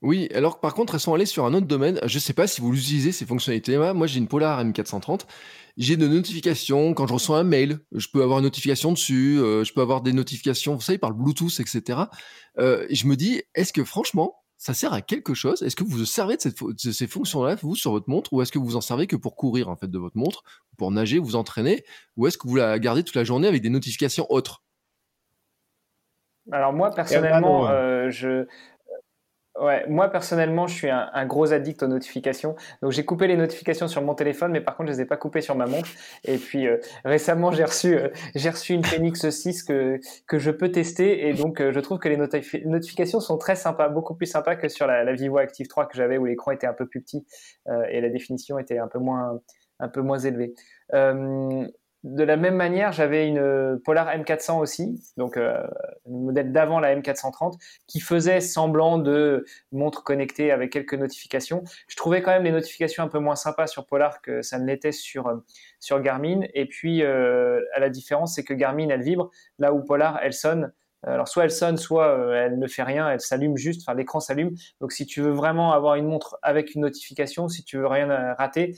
Oui, 0.00 0.28
alors 0.32 0.60
par 0.60 0.74
contre, 0.74 0.94
elles 0.94 1.00
sont 1.00 1.14
allées 1.14 1.26
sur 1.26 1.44
un 1.44 1.54
autre 1.54 1.66
domaine. 1.66 1.98
Je 2.04 2.16
ne 2.16 2.20
sais 2.20 2.32
pas 2.32 2.46
si 2.46 2.60
vous 2.60 2.72
utilisez 2.72 3.10
ces 3.10 3.26
fonctionnalités. 3.26 3.76
Moi, 3.94 4.06
j'ai 4.06 4.18
une 4.18 4.28
Polar 4.28 4.64
M430. 4.64 5.22
J'ai 5.76 5.96
des 5.96 6.08
notifications. 6.08 6.94
Quand 6.94 7.06
je 7.06 7.14
reçois 7.14 7.38
un 7.38 7.44
mail, 7.44 7.80
je 7.92 8.06
peux 8.12 8.22
avoir 8.22 8.38
une 8.38 8.44
notification 8.44 8.92
dessus. 8.92 9.38
Euh, 9.40 9.64
je 9.64 9.72
peux 9.72 9.80
avoir 9.80 10.00
des 10.00 10.12
notifications, 10.12 10.74
vous 10.74 10.80
savez, 10.80 10.98
par 10.98 11.10
le 11.10 11.16
Bluetooth, 11.16 11.60
etc. 11.60 12.00
et 12.58 12.94
je 12.94 13.06
me 13.06 13.16
dis, 13.16 13.42
est-ce 13.54 13.72
que 13.72 13.84
franchement, 13.84 14.36
ça 14.56 14.74
sert 14.74 14.92
à 14.92 15.02
quelque 15.02 15.34
chose? 15.34 15.62
Est-ce 15.62 15.76
que 15.76 15.84
vous 15.84 15.98
vous 15.98 16.04
servez 16.04 16.36
de, 16.36 16.42
cette, 16.42 16.62
de 16.62 16.92
ces 16.92 17.06
fonctions-là, 17.06 17.54
vous, 17.56 17.76
sur 17.76 17.92
votre 17.92 18.10
montre, 18.10 18.32
ou 18.32 18.42
est-ce 18.42 18.52
que 18.52 18.58
vous 18.58 18.76
en 18.76 18.80
servez 18.80 19.06
que 19.06 19.16
pour 19.16 19.36
courir, 19.36 19.68
en 19.68 19.76
fait, 19.76 19.88
de 19.88 19.98
votre 19.98 20.16
montre, 20.16 20.42
pour 20.76 20.90
nager, 20.90 21.18
vous 21.18 21.36
entraîner, 21.36 21.84
ou 22.16 22.26
est-ce 22.26 22.38
que 22.38 22.48
vous 22.48 22.56
la 22.56 22.78
gardez 22.78 23.04
toute 23.04 23.16
la 23.16 23.24
journée 23.24 23.46
avec 23.48 23.62
des 23.62 23.70
notifications 23.70 24.26
autres? 24.30 24.62
Alors 26.50 26.72
moi 26.72 26.90
personnellement, 26.94 27.68
euh, 27.68 28.10
je 28.10 28.46
Ouais, 29.60 29.84
moi 29.88 30.08
personnellement, 30.08 30.66
je 30.68 30.74
suis 30.74 30.90
un, 30.90 31.26
gros 31.26 31.52
addict 31.52 31.82
aux 31.82 31.88
notifications. 31.88 32.54
Donc 32.82 32.92
j'ai 32.92 33.04
coupé 33.04 33.26
les 33.26 33.36
notifications 33.36 33.88
sur 33.88 34.02
mon 34.02 34.14
téléphone, 34.14 34.52
mais 34.52 34.60
par 34.60 34.76
contre, 34.76 34.90
je 34.90 34.96
les 34.96 35.00
ai 35.02 35.04
pas 35.04 35.16
coupées 35.16 35.40
sur 35.40 35.56
ma 35.56 35.66
montre. 35.66 35.88
Et 36.24 36.38
puis 36.38 36.66
euh, 36.66 36.78
récemment, 37.04 37.50
j'ai 37.50 37.64
reçu 37.64 37.96
euh, 37.96 38.08
j'ai 38.36 38.50
reçu 38.50 38.74
une 38.74 38.84
Phoenix 38.84 39.28
6 39.28 39.64
que 39.64 39.98
que 40.26 40.38
je 40.38 40.50
peux 40.50 40.70
tester, 40.70 41.28
et 41.28 41.34
donc 41.34 41.60
euh, 41.60 41.72
je 41.72 41.80
trouve 41.80 41.98
que 41.98 42.08
les 42.08 42.16
notifications 42.16 43.20
sont 43.20 43.36
très 43.36 43.56
sympas, 43.56 43.88
beaucoup 43.88 44.14
plus 44.14 44.26
sympas 44.26 44.54
que 44.54 44.68
sur 44.68 44.86
la, 44.86 45.12
Vivo 45.12 45.38
Active 45.38 45.66
3 45.66 45.86
que 45.86 45.96
j'avais 45.96 46.18
où 46.18 46.24
l'écran 46.26 46.52
était 46.52 46.66
un 46.66 46.72
peu 46.72 46.86
plus 46.86 47.00
petit 47.00 47.26
et 47.90 48.00
la 48.00 48.08
définition 48.10 48.58
était 48.58 48.78
un 48.78 48.88
peu 48.88 48.98
moins 48.98 49.40
un 49.80 49.88
peu 49.88 50.02
moins 50.02 50.18
élevée 50.18 50.54
de 52.04 52.22
la 52.22 52.36
même 52.36 52.54
manière, 52.54 52.92
j'avais 52.92 53.26
une 53.26 53.38
euh, 53.38 53.76
Polar 53.84 54.08
M400 54.08 54.60
aussi, 54.60 55.00
donc 55.16 55.36
euh, 55.36 55.60
le 56.06 56.18
modèle 56.18 56.52
d'avant 56.52 56.78
la 56.78 56.94
M430, 56.94 57.58
qui 57.88 57.98
faisait 57.98 58.40
semblant 58.40 58.98
de 58.98 59.44
montre 59.72 60.04
connectée 60.04 60.52
avec 60.52 60.70
quelques 60.70 60.94
notifications. 60.94 61.64
Je 61.88 61.96
trouvais 61.96 62.22
quand 62.22 62.30
même 62.30 62.44
les 62.44 62.52
notifications 62.52 63.02
un 63.02 63.08
peu 63.08 63.18
moins 63.18 63.34
sympas 63.34 63.66
sur 63.66 63.84
Polar 63.84 64.22
que 64.22 64.42
ça 64.42 64.60
ne 64.60 64.66
l'était 64.66 64.92
sur, 64.92 65.26
euh, 65.26 65.36
sur 65.80 66.00
Garmin. 66.00 66.42
Et 66.54 66.66
puis, 66.66 67.02
à 67.02 67.80
la 67.80 67.90
différence, 67.90 68.34
c'est 68.34 68.44
que 68.44 68.54
Garmin, 68.54 68.88
elle 68.90 69.02
vibre, 69.02 69.30
là 69.58 69.72
où 69.72 69.82
Polar, 69.82 70.20
elle 70.22 70.32
sonne. 70.32 70.72
Euh, 71.08 71.14
alors 71.14 71.28
soit 71.28 71.44
elle 71.44 71.50
sonne, 71.50 71.76
soit 71.76 72.08
euh, 72.08 72.46
elle 72.46 72.58
ne 72.58 72.66
fait 72.66 72.82
rien, 72.82 73.08
elle 73.10 73.20
s'allume 73.20 73.56
juste, 73.56 73.82
enfin 73.82 73.96
l'écran 73.96 74.20
s'allume. 74.20 74.54
Donc 74.80 74.92
si 74.92 75.06
tu 75.06 75.20
veux 75.20 75.30
vraiment 75.30 75.72
avoir 75.72 75.94
une 75.94 76.06
montre 76.06 76.38
avec 76.42 76.74
une 76.74 76.82
notification, 76.82 77.48
si 77.48 77.64
tu 77.64 77.78
veux 77.78 77.86
rien 77.86 78.10
euh, 78.10 78.34
rater, 78.34 78.76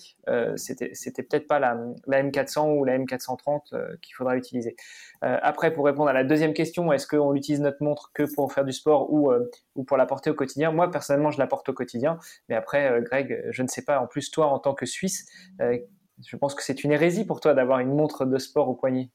c'était 0.57 0.90
c'était 0.95 1.23
peut-être 1.23 1.49
pas 1.49 1.59
la, 1.59 1.77
la, 2.07 2.23
M400 2.23 2.79
ou 2.79 2.85
la 2.85 2.99
M430 2.99 3.99
qu'il 4.01 4.14
faudra 4.14 4.37
utiliser. 4.37 4.77
après 5.23 5.73
pour 5.73 5.85
répondre 5.85 6.09
à 6.09 6.12
la 6.12 6.25
deuxième 6.25 6.55
question, 6.55 6.93
est-ce 6.93 7.07
qu'on 7.07 7.35
utilise 7.35 7.61
notre 7.61 7.83
montre 7.83 8.12
que 8.14 8.23
pour 8.35 8.53
faire 8.53 8.64
du 8.64 8.73
sport 8.73 9.12
ou 9.12 9.33
ou 9.75 9.85
pour 9.85 9.97
la 9.97 10.07
porter 10.07 10.31
au 10.31 10.35
quotidien? 10.35 10.71
Moi 10.71 10.90
personnellement 10.90 11.31
je 11.31 11.38
la 11.38 11.47
porte 11.47 11.69
au 11.69 11.73
quotidien, 11.73 12.19
mais 12.49 12.55
après 12.55 13.01
Greg, 13.03 13.45
je 13.51 13.62
ne 13.62 13.69
sais 13.69 13.83
pas. 13.83 14.01
En 14.01 14.07
plus 14.07 14.31
toi 14.31 14.47
en 14.47 14.59
tant 14.61 14.75
que 14.75 14.87
Suisse, 14.87 15.27
je 15.59 16.37
pense 16.37 16.55
que 16.55 16.62
c'est 16.62 16.85
une 16.85 16.93
hérésie 16.93 17.25
pour 17.25 17.40
toi 17.40 17.55
d'avoir 17.55 17.81
une 17.81 17.95
montre 17.95 18.25
de 18.25 18.38
sport 18.38 18.69
au 18.69 18.75
poignet. 18.75 19.11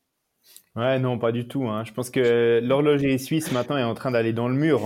Ouais, 0.75 0.99
non, 0.99 1.17
pas 1.17 1.31
du 1.31 1.47
tout. 1.47 1.69
Hein. 1.69 1.86
Je 1.86 1.93
pense 1.93 2.10
que 2.10 2.60
l'horloger 2.62 3.17
suisse 3.17 3.53
maintenant 3.53 3.77
est 3.77 3.84
en 3.84 3.93
train 3.93 4.12
d'aller 4.12 4.34
dans 4.34 4.49
le 4.49 4.55
mur 4.55 4.86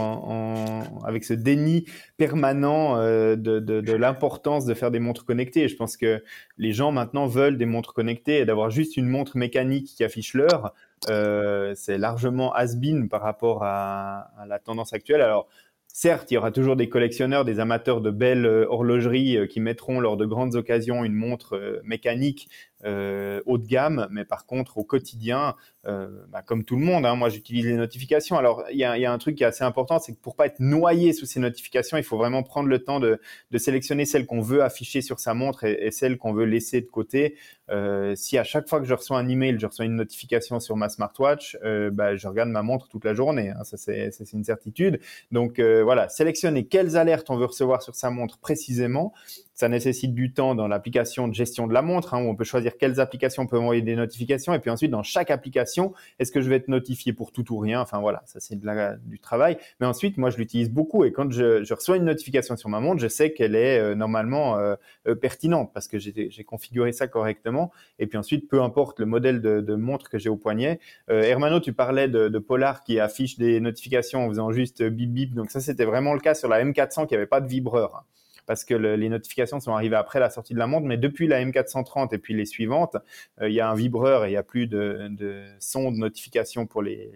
avec 1.04 1.24
ce 1.24 1.34
déni 1.34 1.86
permanent 2.18 2.98
euh, 2.98 3.36
de, 3.36 3.94
l'importance 3.94 4.66
de 4.66 4.76
faire 4.76 4.92
des 4.92 5.00
montres 5.00 5.26
connectées. 5.26 5.68
Je 5.68 5.76
pense 5.76 5.98
que 5.98 6.24
les 6.60 6.74
gens 6.74 6.92
maintenant 6.92 7.26
veulent 7.26 7.58
des 7.58 7.66
montres 7.66 7.96
connectées 7.96 8.38
et 8.38 8.46
d'avoir 8.46 8.70
juste 8.70 8.98
une 8.98 9.08
montre 9.08 9.36
mécanique 9.36 9.88
qui 9.88 10.04
affiche 10.04 10.36
l'heure, 10.36 10.76
euh, 11.10 11.74
c'est 11.76 11.98
largement 11.98 12.54
has-been 12.54 13.10
par 13.10 13.24
rapport 13.24 13.64
à, 13.64 14.30
la 14.48 14.60
tendance 14.60 14.94
actuelle. 14.94 15.22
Alors, 15.22 15.48
Certes, 15.92 16.30
il 16.30 16.36
y 16.36 16.38
aura 16.38 16.52
toujours 16.52 16.76
des 16.76 16.88
collectionneurs, 16.88 17.46
des 17.46 17.60
amateurs 17.60 18.00
de 18.00 18.12
belles 18.12 18.46
euh, 18.46 18.68
horlogeries 18.70 19.48
qui 19.50 19.60
mettront 19.60 20.00
lors 20.00 20.18
de 20.18 20.26
grandes 20.26 20.54
occasions 20.54 21.04
une 21.04 21.16
montre 21.16 21.82
mécanique 21.84 22.48
euh, 22.86 23.42
haut 23.46 23.58
de 23.58 23.68
gamme, 23.68 24.08
mais 24.10 24.24
par 24.24 24.46
contre 24.46 24.78
au 24.78 24.84
quotidien, 24.84 25.56
euh, 25.86 26.08
bah, 26.30 26.42
comme 26.42 26.64
tout 26.64 26.76
le 26.76 26.84
monde, 26.84 27.06
hein, 27.06 27.16
moi 27.16 27.30
j'utilise 27.30 27.66
les 27.66 27.74
notifications. 27.74 28.38
Alors 28.38 28.64
il 28.72 28.78
y 28.78 28.84
a, 28.84 29.12
un 29.12 29.18
truc 29.18 29.36
qui 29.36 29.44
est 29.44 29.48
assez 29.48 29.64
important, 29.64 30.00
c'est 30.00 30.14
que 30.14 30.20
pour 30.20 30.36
pas 30.36 30.46
être 30.46 30.60
noyé 30.60 31.14
sous 31.14 31.26
ces 31.26 31.40
notifications, 31.40 31.98
il 31.98 32.04
faut 32.04 32.18
vraiment 32.18 32.44
prendre 32.44 32.68
le 32.68 32.80
temps 32.80 33.00
de, 33.00 33.20
sélectionner 33.58 34.06
celles 34.06 34.26
qu'on 34.26 34.42
veut 34.42 34.64
afficher 34.64 35.02
sur 35.02 35.20
sa 35.20 35.34
montre 35.34 35.64
et, 35.64 35.92
celles 35.92 36.18
qu'on 36.18 36.34
veut 36.34 36.46
laisser 36.46 36.82
de 36.82 36.88
côté. 36.88 37.36
Euh, 37.70 38.16
si 38.16 38.38
à 38.38 38.44
chaque 38.44 38.68
fois 38.68 38.80
que 38.80 38.86
je 38.86 38.94
reçois 38.94 39.18
un 39.18 39.28
email, 39.28 39.58
je 39.60 39.66
reçois 39.66 39.86
une 39.86 39.96
notification 39.96 40.60
sur 40.60 40.76
ma 40.76 40.90
smartwatch, 40.90 41.58
euh, 41.64 41.92
bah, 41.92 42.16
je 42.16 42.28
regarde 42.28 42.50
ma 42.50 42.62
montre 42.62 42.88
toute 42.88 43.06
la 43.06 43.14
journée. 43.14 43.50
Hein, 43.50 43.64
ça 43.64 43.78
c'est 43.78 44.34
une 44.34 44.44
certitude. 44.44 45.00
Donc 45.32 45.60
voilà, 45.60 46.10
sélectionner 46.10 46.66
quelles 46.66 46.98
alertes 46.98 47.30
on 47.30 47.38
veut 47.38 47.46
recevoir 47.46 47.82
sur 47.82 47.96
sa 47.96 48.10
montre 48.10 48.38
précisément 48.40 49.14
ça 49.60 49.68
nécessite 49.68 50.14
du 50.14 50.32
temps 50.32 50.56
dans 50.56 50.70
l'application 50.70 51.28
de 51.28 51.34
gestion 51.34 51.68
de 51.68 51.74
la 51.74 51.82
montre, 51.82 52.14
hein, 52.14 52.24
où 52.24 52.30
on 52.30 52.36
peut 52.36 52.46
choisir 52.46 52.78
quelles 52.78 53.02
applications 53.02 53.46
peuvent 53.46 53.60
envoyer 53.60 53.82
des 53.82 53.98
notifications. 53.98 54.54
Et 54.54 54.60
puis 54.60 54.70
ensuite, 54.70 54.90
dans 54.90 55.04
chaque 55.04 55.32
application, 55.32 55.94
est-ce 56.18 56.32
que 56.32 56.40
je 56.40 56.48
vais 56.48 56.56
être 56.56 56.70
notifié 56.70 57.12
pour 57.12 57.34
tout 57.34 57.54
ou 57.54 57.58
rien? 57.58 57.82
Enfin 57.82 58.00
voilà, 58.00 58.24
ça 58.26 58.40
c'est 58.40 58.58
du 58.58 59.20
travail. 59.20 59.58
Mais 59.82 59.86
ensuite, 59.86 60.18
moi, 60.18 60.30
je 60.30 60.38
l'utilise 60.38 60.70
beaucoup. 60.70 61.04
Et 61.04 61.12
quand 61.12 61.30
je, 61.30 61.62
je, 61.66 61.74
reçois 61.74 61.98
une 61.98 62.06
notification 62.06 62.56
sur 62.56 62.70
ma 62.70 62.80
montre, 62.80 63.02
je 63.02 63.10
sais 63.10 63.34
qu'elle 63.34 63.54
est 63.54 63.80
euh, 63.80 63.96
normalement 63.96 64.58
euh, 64.58 64.76
euh 65.08 65.16
pertinente 65.16 65.72
parce 65.74 65.90
que 65.90 66.00
j'ai 66.00 66.44
configuré 66.46 66.94
ça 66.94 67.10
correctement. 67.10 67.70
Et 68.00 68.08
puis 68.08 68.18
ensuite, 68.18 68.48
peu 68.48 68.62
importe 68.62 68.98
le 69.00 69.08
modèle 69.08 69.42
de, 69.42 69.60
de 69.60 69.76
montre 69.76 70.10
que 70.10 70.18
j'ai 70.18 70.30
au 70.30 70.38
poignet. 70.38 70.80
Euh, 71.10 71.22
Hermano, 71.24 71.60
tu 71.60 71.74
parlais 71.74 72.08
de, 72.08 72.30
de, 72.30 72.40
Polar 72.40 72.82
qui 72.82 72.98
affiche 73.02 73.38
des 73.38 73.60
notifications 73.60 74.26
en 74.26 74.30
faisant 74.30 74.54
juste 74.54 74.84
bip 74.84 75.12
bip. 75.12 75.34
Donc 75.34 75.52
ça, 75.52 75.60
c'était 75.60 75.84
vraiment 75.84 76.14
le 76.14 76.22
cas 76.22 76.34
sur 76.34 76.48
la 76.48 76.64
M400 76.64 77.08
qui 77.08 77.16
avait 77.16 77.28
pas 77.28 77.42
de 77.42 77.48
vibreur. 77.50 78.06
Parce 78.50 78.66
que 78.66 78.74
le, 78.74 78.96
les 78.96 79.10
notifications 79.10 79.60
sont 79.60 79.74
arrivées 79.74 79.96
après 79.96 80.20
la 80.20 80.32
sortie 80.32 80.56
de 80.56 80.58
la 80.58 80.66
montre, 80.66 80.88
mais 80.88 80.98
depuis 80.98 81.28
la 81.28 81.40
M430 81.46 82.16
et 82.16 82.18
puis 82.18 82.34
les 82.34 82.48
suivantes, 82.48 82.98
euh, 83.44 83.48
il 83.48 83.54
y 83.54 83.60
a 83.60 83.70
un 83.70 83.76
vibreur 83.76 84.26
et 84.26 84.30
il 84.30 84.32
n'y 84.32 84.38
a 84.38 84.44
plus 84.44 84.66
de, 84.66 85.08
de 85.12 85.46
son 85.60 85.92
de 85.92 85.98
notification 85.98 86.66
pour 86.66 86.82
les, 86.82 87.12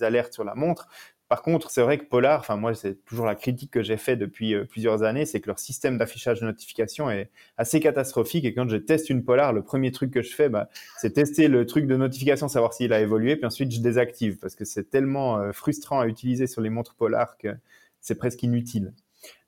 alertes 0.00 0.32
sur 0.32 0.42
la 0.42 0.56
montre. 0.56 0.88
Par 1.28 1.40
contre, 1.40 1.70
c'est 1.70 1.82
vrai 1.82 1.98
que 1.98 2.04
Polar, 2.06 2.40
enfin 2.40 2.56
moi 2.56 2.74
c'est 2.74 3.04
toujours 3.04 3.26
la 3.26 3.36
critique 3.36 3.70
que 3.70 3.80
j'ai 3.80 3.96
fait 3.96 4.16
depuis 4.16 4.54
euh, 4.54 4.64
plusieurs 4.64 5.04
années, 5.04 5.24
c'est 5.24 5.40
que 5.40 5.46
leur 5.46 5.60
système 5.60 5.98
d'affichage 5.98 6.40
de 6.40 6.46
notification 6.46 7.08
est 7.12 7.30
assez 7.56 7.78
catastrophique. 7.78 8.44
Et 8.44 8.54
quand 8.54 8.68
je 8.68 8.76
teste 8.76 9.10
une 9.10 9.22
Polar, 9.22 9.52
le 9.52 9.62
premier 9.62 9.92
truc 9.92 10.10
que 10.10 10.20
je 10.20 10.34
fais, 10.34 10.48
bah, 10.48 10.68
c'est 10.98 11.12
tester 11.12 11.46
le 11.46 11.64
truc 11.64 11.86
de 11.86 11.94
notification, 11.96 12.48
savoir 12.48 12.72
s'il 12.74 12.92
a 12.92 13.00
évolué, 13.00 13.36
puis 13.36 13.46
ensuite 13.46 13.70
je 13.70 13.80
désactive 13.80 14.38
parce 14.38 14.56
que 14.56 14.64
c'est 14.64 14.90
tellement 14.90 15.38
euh, 15.38 15.52
frustrant 15.52 16.00
à 16.00 16.08
utiliser 16.08 16.48
sur 16.48 16.60
les 16.60 16.70
montres 16.70 16.96
Polar 16.96 17.38
que 17.38 17.54
c'est 18.00 18.16
presque 18.16 18.42
inutile. 18.42 18.92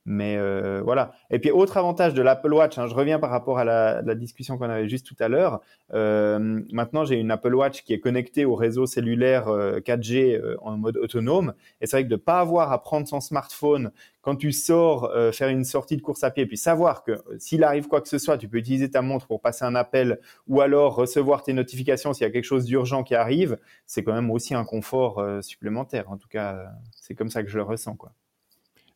Mais 0.09 0.37
euh, 0.37 0.81
voilà. 0.85 1.13
Et 1.31 1.41
puis 1.41 1.51
autre 1.51 1.77
avantage 1.77 2.15
de 2.15 2.23
l'Apple 2.23 2.55
Watch, 2.55 2.79
hein, 2.79 2.87
je 2.87 2.95
reviens 2.95 3.19
par 3.19 3.29
rapport 3.29 3.59
à 3.59 3.65
la, 3.65 4.15
discussion 4.15 4.57
qu'on 4.57 4.71
avait 4.71 4.89
juste 4.89 5.05
tout 5.05 5.17
à 5.19 5.27
l'heure. 5.27 5.61
Euh, 5.93 6.63
maintenant, 6.71 7.05
j'ai 7.05 7.17
une 7.17 7.33
Apple 7.33 7.55
Watch 7.55 7.83
qui 7.83 7.93
est 7.93 7.99
connectée 7.99 8.45
au 8.45 8.55
réseau 8.55 8.87
cellulaire 8.87 9.49
4G 9.49 10.37
euh, 10.41 10.57
en 10.63 10.77
mode 10.77 10.97
autonome. 10.97 11.55
Et 11.81 11.87
c'est 11.87 11.97
vrai 11.97 12.05
que 12.05 12.09
de 12.09 12.17
pas 12.17 12.39
avoir 12.39 12.71
à 12.71 12.81
prendre 12.81 13.09
son 13.09 13.21
smartphone 13.21 13.91
quand 14.23 14.37
tu 14.37 14.51
sors 14.51 15.13
faire 15.33 15.49
une 15.49 15.65
sortie 15.65 15.97
de 15.97 16.03
course 16.03 16.25
à 16.25 16.33
pied, 16.33 16.47
puis 16.47 16.57
savoir 16.57 17.05
que 17.05 17.13
s'il 17.39 17.63
arrive 17.63 17.87
quoi 17.87 18.01
que 18.01 18.09
ce 18.09 18.19
soit, 18.19 18.37
tu 18.39 18.49
peux 18.49 18.57
utiliser 18.57 18.91
ta 18.91 19.01
montre 19.01 19.29
pour 19.29 19.41
passer 19.41 19.65
un 19.65 19.77
appel 19.77 20.19
ou 20.49 20.61
alors 20.61 20.97
recevoir 20.97 21.45
tes 21.45 21.53
notifications 21.53 22.13
s'il 22.13 22.27
y 22.27 22.29
a 22.29 22.33
quelque 22.33 22.43
chose 22.43 22.65
d'urgent 22.65 23.05
qui 23.05 23.15
arrive, 23.15 23.57
c'est 23.87 24.03
quand 24.03 24.15
même 24.15 24.33
aussi 24.33 24.53
un 24.55 24.65
confort 24.65 25.25
supplémentaire. 25.43 26.11
En 26.11 26.17
tout 26.17 26.27
cas, 26.27 26.73
c'est 26.97 27.15
comme 27.15 27.31
ça 27.31 27.45
que 27.45 27.49
je 27.49 27.57
le 27.57 27.63
ressens, 27.63 27.95
quoi. 27.95 28.11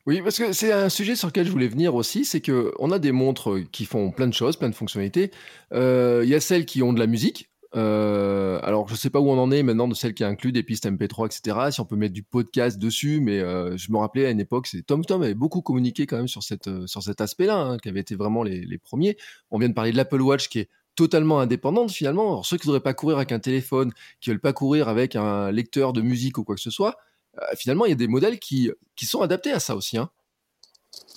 Oui, 0.06 0.22
parce 0.22 0.38
que 0.38 0.52
c'est 0.52 0.72
un 0.72 0.88
sujet 0.88 1.14
sur 1.14 1.28
lequel 1.28 1.46
je 1.46 1.52
voulais 1.52 1.68
venir 1.68 1.94
aussi, 1.94 2.24
c'est 2.24 2.40
que 2.40 2.72
on 2.78 2.90
a 2.90 2.98
des 2.98 3.12
montres 3.12 3.58
qui 3.70 3.84
font 3.84 4.10
plein 4.10 4.26
de 4.26 4.32
choses, 4.34 4.56
plein 4.56 4.70
de 4.70 4.74
fonctionnalités. 4.74 5.30
Euh, 5.72 6.22
il 6.24 6.30
y 6.30 6.34
a 6.34 6.40
celles 6.40 6.64
qui 6.64 6.82
ont 6.82 6.92
de 6.92 6.98
la 6.98 7.06
musique. 7.06 7.50
Euh, 7.76 8.58
alors, 8.62 8.88
je 8.88 8.96
sais 8.96 9.10
pas 9.10 9.20
où 9.20 9.28
on 9.30 9.38
en 9.38 9.50
est 9.50 9.62
maintenant 9.62 9.86
de 9.88 9.94
celles 9.94 10.14
qui 10.14 10.24
incluent 10.24 10.52
des 10.52 10.62
pistes 10.62 10.86
MP3, 10.86 11.26
etc. 11.26 11.70
Si 11.70 11.80
on 11.80 11.84
peut 11.84 11.96
mettre 11.96 12.14
du 12.14 12.22
podcast 12.22 12.78
dessus, 12.78 13.20
mais 13.20 13.40
euh, 13.40 13.76
je 13.76 13.92
me 13.92 13.98
rappelais 13.98 14.26
à 14.26 14.30
une 14.30 14.40
époque, 14.40 14.66
c'est 14.66 14.82
Tom 14.82 15.04
Tom 15.04 15.22
avait 15.22 15.34
beaucoup 15.34 15.60
communiqué 15.60 16.06
quand 16.06 16.16
même 16.16 16.28
sur 16.28 16.42
cette 16.42 16.68
sur 16.86 17.02
cet 17.02 17.20
aspect-là, 17.20 17.58
hein, 17.58 17.78
qui 17.78 17.88
avait 17.90 18.00
été 18.00 18.16
vraiment 18.16 18.42
les, 18.42 18.64
les 18.64 18.78
premiers. 18.78 19.16
On 19.50 19.58
vient 19.58 19.68
de 19.68 19.74
parler 19.74 19.92
de 19.92 19.96
l'Apple 19.98 20.22
Watch 20.22 20.48
qui 20.48 20.60
est 20.60 20.68
totalement 20.96 21.40
indépendante 21.40 21.92
finalement. 21.92 22.28
Alors, 22.28 22.46
ceux 22.46 22.56
qui 22.56 22.66
ne 22.66 22.72
voudraient 22.72 22.82
pas 22.82 22.94
courir 22.94 23.18
avec 23.18 23.32
un 23.32 23.38
téléphone, 23.38 23.92
qui 24.20 24.30
veulent 24.30 24.40
pas 24.40 24.52
courir 24.52 24.88
avec 24.88 25.14
un 25.14 25.52
lecteur 25.52 25.92
de 25.92 26.00
musique 26.00 26.38
ou 26.38 26.44
quoi 26.44 26.54
que 26.56 26.60
ce 26.60 26.70
soit, 26.70 26.96
finalement, 27.56 27.86
il 27.86 27.90
y 27.90 27.92
a 27.92 27.96
des 27.96 28.08
modèles 28.08 28.38
qui, 28.38 28.70
qui 28.96 29.06
sont 29.06 29.22
adaptés 29.22 29.52
à 29.52 29.60
ça 29.60 29.74
aussi. 29.74 29.98
Hein. 29.98 30.10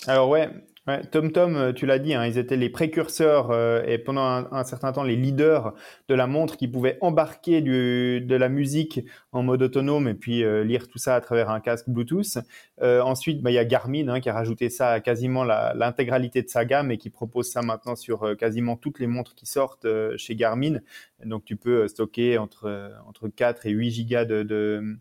Alors 0.07 0.29
ouais, 0.29 0.49
Ouais, 0.85 1.01
TomTom, 1.01 1.55
euh, 1.55 1.71
tu 1.71 1.85
l'as 1.85 1.97
dit, 1.97 2.13
hein, 2.13 2.25
ils 2.25 2.37
étaient 2.37 2.57
les 2.57 2.69
précurseurs 2.69 3.51
euh, 3.51 3.81
et 3.85 3.97
pendant 3.97 4.25
un, 4.51 4.63
certain 4.65 4.91
temps 4.91 5.03
les 5.03 5.15
leaders 5.15 5.73
de 6.09 6.13
la 6.13 6.27
montre 6.27 6.57
qui 6.57 6.67
pouvaient 6.67 6.97
embarquer 6.99 7.61
de 7.61 8.35
la 8.35 8.49
musique 8.49 8.99
en 9.31 9.43
mode 9.43 9.61
autonome 9.61 10.09
et 10.09 10.13
puis 10.13 10.43
euh, 10.43 10.65
lire 10.65 10.89
tout 10.89 10.97
ça 10.97 11.15
à 11.15 11.21
travers 11.21 11.49
un 11.49 11.61
casque 11.61 11.87
Bluetooth. 11.87 12.39
Euh, 12.81 12.99
ensuite, 12.99 13.41
bah, 13.41 13.49
il 13.51 13.53
y 13.53 13.59
a 13.59 13.63
Garmin 13.63 14.09
hein, 14.09 14.19
qui 14.19 14.27
a 14.27 14.33
rajouté 14.33 14.69
ça 14.69 14.89
à 14.89 14.99
quasiment 14.99 15.45
l'intégralité 15.45 16.41
de 16.41 16.49
sa 16.49 16.65
gamme 16.65 16.91
et 16.91 16.97
qui 16.97 17.09
propose 17.09 17.49
ça 17.49 17.61
maintenant 17.61 17.95
sur 17.95 18.35
quasiment 18.35 18.75
toutes 18.75 18.99
les 18.99 19.07
montres 19.07 19.35
qui 19.35 19.45
sortent 19.45 19.87
chez 20.17 20.35
Garmin. 20.35 20.79
Donc 21.23 21.45
tu 21.45 21.55
peux 21.55 21.87
stocker 21.87 22.37
entre, 22.37 22.91
entre 23.07 23.29
4 23.29 23.67
et 23.67 23.71
8 23.71 23.91
gigas 23.91 24.25
de 24.25 24.97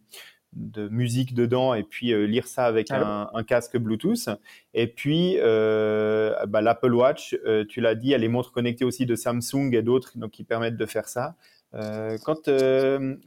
de 0.55 0.88
musique 0.88 1.35
dedans 1.35 1.75
et 1.75 1.83
puis 1.83 2.12
euh, 2.12 2.27
lire 2.27 2.47
ça 2.47 2.67
avec 2.67 2.91
un, 2.91 3.31
un, 3.33 3.43
casque 3.43 3.77
Bluetooth. 3.77 4.29
Et 4.75 4.87
puis 4.87 5.37
euh, 5.38 6.35
bah, 6.47 6.61
l'Apple 6.61 6.93
Watch, 6.93 7.37
euh, 7.47 7.65
tu 7.69 7.81
l'as 7.81 7.95
dit, 7.95 8.12
elle 8.12 8.25
est 8.25 8.29
montre 8.29 8.53
connectée 8.53 8.85
aussi 8.85 9.07
de 9.07 9.15
Samsung 9.15 9.71
et 9.73 9.83
d'autres 9.83 10.19
donc 10.19 10.31
qui 10.33 10.45
permettent 10.45 10.77
de 10.77 10.87
faire 10.87 11.09
ça. 11.09 11.35
Quand 12.25 12.51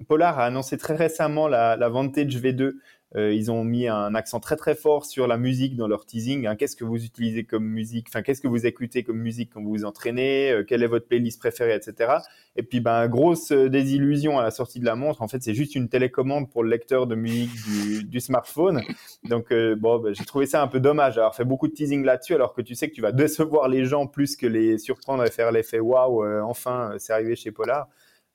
Polar 0.08 0.38
a 0.38 0.46
annoncé 0.46 0.78
très 0.78 0.96
récemment 0.96 1.48
la, 1.48 1.76
la 1.76 1.90
Vantage 1.90 2.38
V2, 2.38 2.74
euh, 3.16 3.34
ils 3.34 3.50
ont 3.50 3.64
mis 3.64 3.88
un 3.88 4.14
accent 4.14 4.40
très 4.40 4.58
très 4.58 4.76
fort 4.76 5.06
sur 5.06 5.26
la 5.28 5.38
musique 5.38 5.76
dans 5.78 5.88
leur 5.88 6.06
teasing. 6.06 6.48
Hein. 6.48 6.56
Qu'est-ce 6.56 6.76
que 6.76 6.84
vous 6.84 7.06
utilisez 7.06 7.46
comme 7.46 7.66
musique? 7.66 8.08
Enfin, 8.10 8.22
qu'est-ce 8.22 8.42
que 8.42 8.48
vous 8.48 8.66
écoutez 8.66 9.04
comme 9.04 9.20
musique 9.20 9.52
quand 9.54 9.62
vous 9.62 9.70
vous 9.70 9.86
entraînez? 9.86 10.52
Euh, 10.52 10.64
Quelle 10.64 10.84
est 10.84 10.88
votre 10.88 11.08
playlist 11.08 11.40
préférée, 11.40 11.76
etc. 11.76 12.16
Et 12.58 12.64
puis, 12.64 12.82
ben, 12.82 13.08
grosse 13.08 13.52
euh, 13.52 13.70
désillusion 13.70 14.38
à 14.38 14.44
la 14.44 14.52
sortie 14.52 14.80
de 14.80 14.86
la 14.86 14.96
montre. 14.96 15.22
En 15.22 15.30
fait, 15.30 15.42
c'est 15.42 15.54
juste 15.54 15.76
une 15.76 15.88
télécommande 15.88 16.50
pour 16.52 16.64
le 16.64 16.70
lecteur 16.70 17.08
de 17.08 17.16
musique 17.16 17.52
du, 18.10 18.20
smartphone. 18.20 18.82
Donc, 19.24 19.54
bon, 19.78 20.00
ben, 20.00 20.14
j'ai 20.14 20.26
trouvé 20.26 20.46
ça 20.46 20.62
un 20.62 20.68
peu 20.68 20.80
dommage 20.80 21.16
d'avoir 21.16 21.36
fait 21.36 21.46
beaucoup 21.46 21.68
de 21.68 21.74
teasing 21.74 22.04
là-dessus, 22.04 22.34
alors 22.34 22.54
que 22.54 22.62
tu 22.62 22.76
sais 22.76 22.90
que 22.90 22.96
tu 22.96 23.02
vas 23.02 23.12
décevoir 23.12 23.70
les 23.70 23.86
gens 23.86 24.08
plus 24.08 24.36
que 24.36 24.48
les 24.48 24.78
surprendre 24.78 25.24
et 25.24 25.32
faire 25.32 25.52
l'effet 25.52 25.80
waouh. 25.80 26.26
enfin, 26.44 26.94
c'est 26.98 27.14
arrivé 27.14 27.36
chez 27.36 27.52
Polar. 27.52 27.88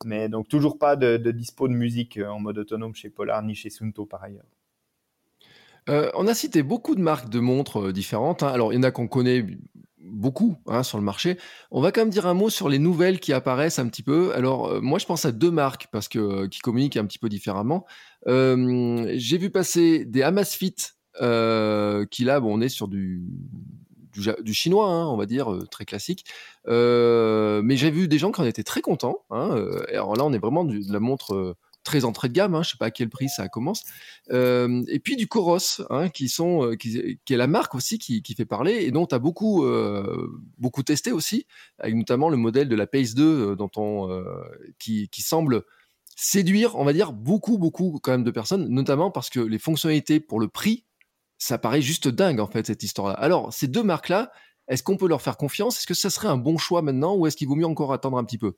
Mais 0.05 0.29
donc 0.29 0.49
toujours 0.49 0.79
pas 0.79 0.97
de, 0.97 1.17
de 1.17 1.31
dispo 1.31 1.69
de 1.69 1.75
musique 1.75 2.19
en 2.19 2.41
mode 2.41 2.59
autonome 2.59 2.95
chez 2.95 3.11
Polar 3.11 3.43
ni 3.43 3.55
chez 3.55 3.69
Sunto 3.69 4.07
par 4.07 4.23
ailleurs. 4.23 4.47
Euh, 5.91 6.11
on 6.15 6.27
a 6.27 6.35
cité 6.35 6.63
beaucoup 6.63 6.95
de 6.95 7.01
marques 7.01 7.29
de 7.29 7.41
montres 7.41 7.89
euh, 7.89 7.93
différentes. 7.93 8.43
Hein. 8.43 8.49
Alors, 8.49 8.73
il 8.73 8.77
y 8.77 8.79
en 8.79 8.85
a 8.85 8.91
qu'on 8.91 9.09
connaît 9.09 9.45
beaucoup 9.99 10.57
hein, 10.67 10.83
sur 10.83 10.99
le 10.99 11.05
marché. 11.05 11.37
On 11.71 11.81
va 11.81 11.93
quand 11.93 12.01
même 12.03 12.11
dire 12.11 12.27
un 12.27 12.35
mot 12.35 12.49
sur 12.49 12.69
les 12.69 12.79
nouvelles 12.79 13.21
qui 13.21 13.33
apparaissent 13.33 13.79
un 13.79 13.89
petit 13.89 14.03
peu. 14.03 14.33
Alors, 14.35 14.69
euh, 14.69 14.81
moi, 14.81 14.99
je 14.99 15.07
pense 15.07 15.25
à 15.25 15.33
deux 15.33 15.51
marques 15.51 15.89
parce 15.91 16.09
que 16.09 16.47
qui 16.47 16.61
communiquent 16.61 16.97
un 16.97 17.07
petit 17.07 17.19
peu 17.19 17.29
différemment. 17.29 17.87
J'ai 18.27 19.39
vu 19.39 19.51
passer 19.51 20.05
des 20.05 20.23
Amazfit 20.23 20.77
qui 21.15 22.25
là, 22.25 22.41
bon, 22.41 22.57
on 22.57 22.61
est 22.61 22.69
sur 22.69 22.89
du 22.89 23.23
du, 24.43 24.53
chinois, 24.53 24.89
hein, 24.89 25.07
on 25.07 25.17
va 25.17 25.25
dire, 25.25 25.57
très 25.71 25.85
classique. 25.85 26.25
Mais 26.67 27.77
j'ai 27.77 27.91
vu 27.91 28.09
des 28.09 28.19
gens 28.19 28.33
qui 28.33 28.41
en 28.41 28.45
étaient 28.45 28.65
très 28.65 28.81
contents. 28.81 29.25
Alors 29.31 30.17
là, 30.17 30.25
on 30.25 30.33
est 30.33 30.39
vraiment 30.39 30.65
de 30.65 30.93
la 30.93 31.01
montre 31.01 31.57
très 31.83 32.05
entrée 32.05 32.29
de 32.29 32.35
gamme, 32.35 32.55
hein, 32.55 32.63
je 32.63 32.71
sais 32.71 32.77
pas 32.79 32.87
à 32.87 32.91
quel 32.91 33.09
prix 33.09 33.29
ça 33.29 33.49
commence. 33.49 33.85
Euh, 34.31 34.83
et 34.89 34.99
puis 34.99 35.17
du 35.17 35.27
Coros, 35.27 35.59
hein, 35.91 36.09
qui 36.09 36.29
sont, 36.29 36.65
euh, 36.65 36.77
qui, 36.77 37.19
est 37.31 37.37
la 37.37 37.47
marque 37.47 37.75
aussi 37.75 37.99
qui, 37.99 38.23
fait 38.37 38.45
parler 38.45 38.73
et 38.73 38.91
dont 38.91 39.07
tu 39.07 39.15
as 39.15 39.19
beaucoup, 39.19 39.65
euh, 39.65 40.41
beaucoup 40.59 40.83
testé 40.83 41.13
aussi, 41.13 41.47
avec 41.79 41.95
notamment 41.95 42.29
le 42.29 42.37
modèle 42.37 42.69
de 42.69 42.77
la 42.77 42.87
Pace 42.87 43.15
2 43.15 43.25
euh, 43.25 43.57
dont 43.57 43.71
on, 43.77 44.25
qui, 44.79 45.09
qui 45.09 45.23
semble 45.23 45.63
séduire, 46.17 46.77
on 46.77 46.85
va 46.85 46.93
dire, 46.93 47.13
beaucoup, 47.13 47.59
beaucoup 47.59 47.99
quand 48.03 48.13
même 48.13 48.25
de 48.25 48.31
personnes, 48.31 48.69
notamment 48.69 49.11
parce 49.11 49.31
que 49.31 49.41
les 49.41 49.59
fonctionnalités 49.59 50.21
pour 50.21 50.39
le 50.39 50.49
prix, 50.49 50.85
ça 51.39 51.57
paraît 51.57 51.81
juste 51.81 52.09
dingue 52.09 52.41
en 52.41 52.47
fait 52.47 52.67
cette 52.67 52.83
histoire-là. 52.83 53.15
Alors 53.15 53.53
ces 53.53 53.69
deux 53.69 53.83
marques-là, 53.83 54.31
est-ce 54.69 54.83
qu'on 54.83 54.97
peut 54.97 55.09
leur 55.09 55.23
faire 55.23 55.37
confiance? 55.37 55.79
Est-ce 55.79 55.87
que 55.87 55.95
ça 55.95 56.11
serait 56.11 56.29
un 56.29 56.37
bon 56.37 56.59
choix 56.59 56.83
maintenant 56.83 57.17
ou 57.17 57.27
est-ce 57.27 57.37
qu'il 57.37 57.49
vaut 57.49 57.57
mieux 57.57 57.67
encore 57.67 57.93
attendre 57.93 58.19
un 58.19 58.25
petit 58.25 58.39
peu? 58.39 58.55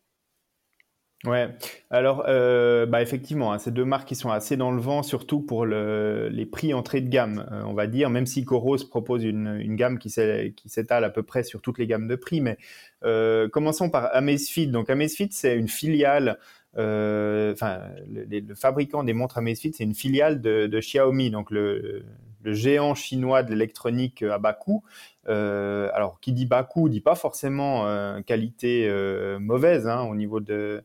Ouais, 1.24 1.50
alors 1.90 2.24
euh, 2.26 2.84
bah 2.84 3.00
effectivement, 3.00 3.52
hein, 3.52 3.58
ces 3.60 3.70
deux 3.70 3.84
marques 3.84 4.08
qui 4.08 4.16
sont 4.16 4.30
assez 4.30 4.56
dans 4.56 4.72
le 4.72 4.80
vent, 4.80 5.04
surtout 5.04 5.40
pour 5.40 5.64
le, 5.66 6.28
les 6.28 6.46
prix 6.46 6.74
entrée 6.74 7.00
de 7.00 7.08
gamme, 7.08 7.46
euh, 7.52 7.62
on 7.64 7.74
va 7.74 7.86
dire, 7.86 8.10
même 8.10 8.26
si 8.26 8.44
Coros 8.44 8.78
propose 8.90 9.22
une, 9.22 9.76
gamme 9.76 10.00
qui 10.00 10.10
s'étale 10.10 11.04
à 11.04 11.10
peu 11.10 11.22
près 11.22 11.44
sur 11.44 11.60
toutes 11.60 11.78
les 11.78 11.86
gammes 11.86 12.08
de 12.08 12.16
prix. 12.16 12.40
Mais 12.40 12.58
euh, 13.04 13.48
commençons 13.48 13.88
par 13.88 14.12
Amazfit. 14.16 14.66
Donc 14.66 14.90
Amazfit, 14.90 15.28
c'est 15.30 15.56
une 15.56 15.68
filiale, 15.68 16.38
enfin 16.74 17.82
le, 18.08 18.54
fabricant 18.56 19.04
des 19.04 19.12
montres 19.12 19.38
Amazfit, 19.38 19.72
c'est 19.74 19.84
une 19.84 19.94
filiale 19.94 20.40
de, 20.40 20.66
de 20.66 20.80
Xiaomi, 20.80 21.30
donc 21.30 21.52
le, 21.52 22.04
géant 22.44 22.96
chinois 22.96 23.44
de 23.44 23.50
l'électronique 23.50 24.24
à 24.24 24.38
bas 24.38 24.54
coût. 24.54 24.82
alors, 25.26 26.18
qui 26.20 26.32
dit 26.32 26.46
bas 26.46 26.64
coût, 26.64 26.88
dit 26.88 27.00
pas 27.00 27.14
forcément 27.14 27.86
qualité 28.22 28.90
mauvaise 29.38 29.86
hein, 29.86 30.00
au 30.02 30.16
niveau 30.16 30.40
de, 30.40 30.82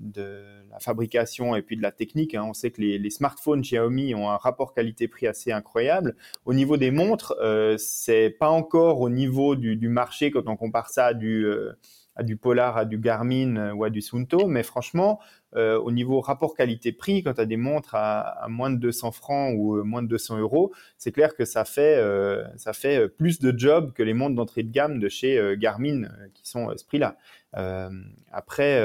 de 0.00 0.42
la 0.70 0.78
fabrication 0.78 1.54
et 1.54 1.62
puis 1.62 1.76
de 1.76 1.82
la 1.82 1.92
technique. 1.92 2.34
Hein. 2.34 2.44
On 2.48 2.54
sait 2.54 2.70
que 2.70 2.80
les, 2.80 3.10
smartphones 3.10 3.60
Xiaomi 3.60 4.14
ont 4.14 4.30
un 4.30 4.36
rapport 4.36 4.72
qualité-prix 4.72 5.26
assez 5.26 5.52
incroyable. 5.52 6.16
Au 6.46 6.54
niveau 6.54 6.76
des 6.76 6.90
montres, 6.90 7.34
euh, 7.40 7.76
c'est 7.78 8.30
pas 8.30 8.48
encore 8.48 9.00
au 9.00 9.10
niveau 9.10 9.56
du, 9.56 9.88
marché 9.88 10.30
quand 10.30 10.48
on 10.48 10.56
compare 10.56 10.88
ça 10.88 11.06
à 11.06 11.14
du, 11.14 11.44
euh, 11.44 11.72
à 12.16 12.22
du 12.22 12.36
Polar, 12.36 12.76
à 12.76 12.84
du 12.84 12.98
Garmin 12.98 13.56
euh, 13.56 13.72
ou 13.72 13.84
à 13.84 13.90
du 13.90 14.00
Sunto. 14.00 14.46
Mais 14.46 14.62
franchement, 14.62 15.20
euh, 15.56 15.78
au 15.78 15.90
niveau 15.92 16.20
rapport 16.20 16.54
qualité-prix, 16.54 17.22
quand 17.22 17.34
tu 17.34 17.40
as 17.40 17.46
des 17.46 17.58
montres 17.58 17.94
à, 17.94 18.46
moins 18.48 18.70
de 18.70 18.76
200 18.76 19.12
francs 19.12 19.54
ou 19.58 19.82
moins 19.84 20.02
de 20.02 20.08
200 20.08 20.38
euros, 20.38 20.72
c'est 20.96 21.12
clair 21.12 21.34
que 21.34 21.44
ça 21.44 21.64
fait, 21.64 22.02
ça 22.56 22.72
fait 22.72 23.08
plus 23.08 23.40
de 23.40 23.56
job 23.56 23.92
que 23.92 24.02
les 24.02 24.14
montres 24.14 24.36
d'entrée 24.36 24.62
de 24.62 24.70
gamme 24.70 24.98
de 24.98 25.08
chez 25.08 25.56
Garmin 25.58 26.08
qui 26.32 26.48
sont 26.48 26.68
à 26.68 26.76
ce 26.76 26.84
prix-là. 26.84 27.16
après, 28.30 28.80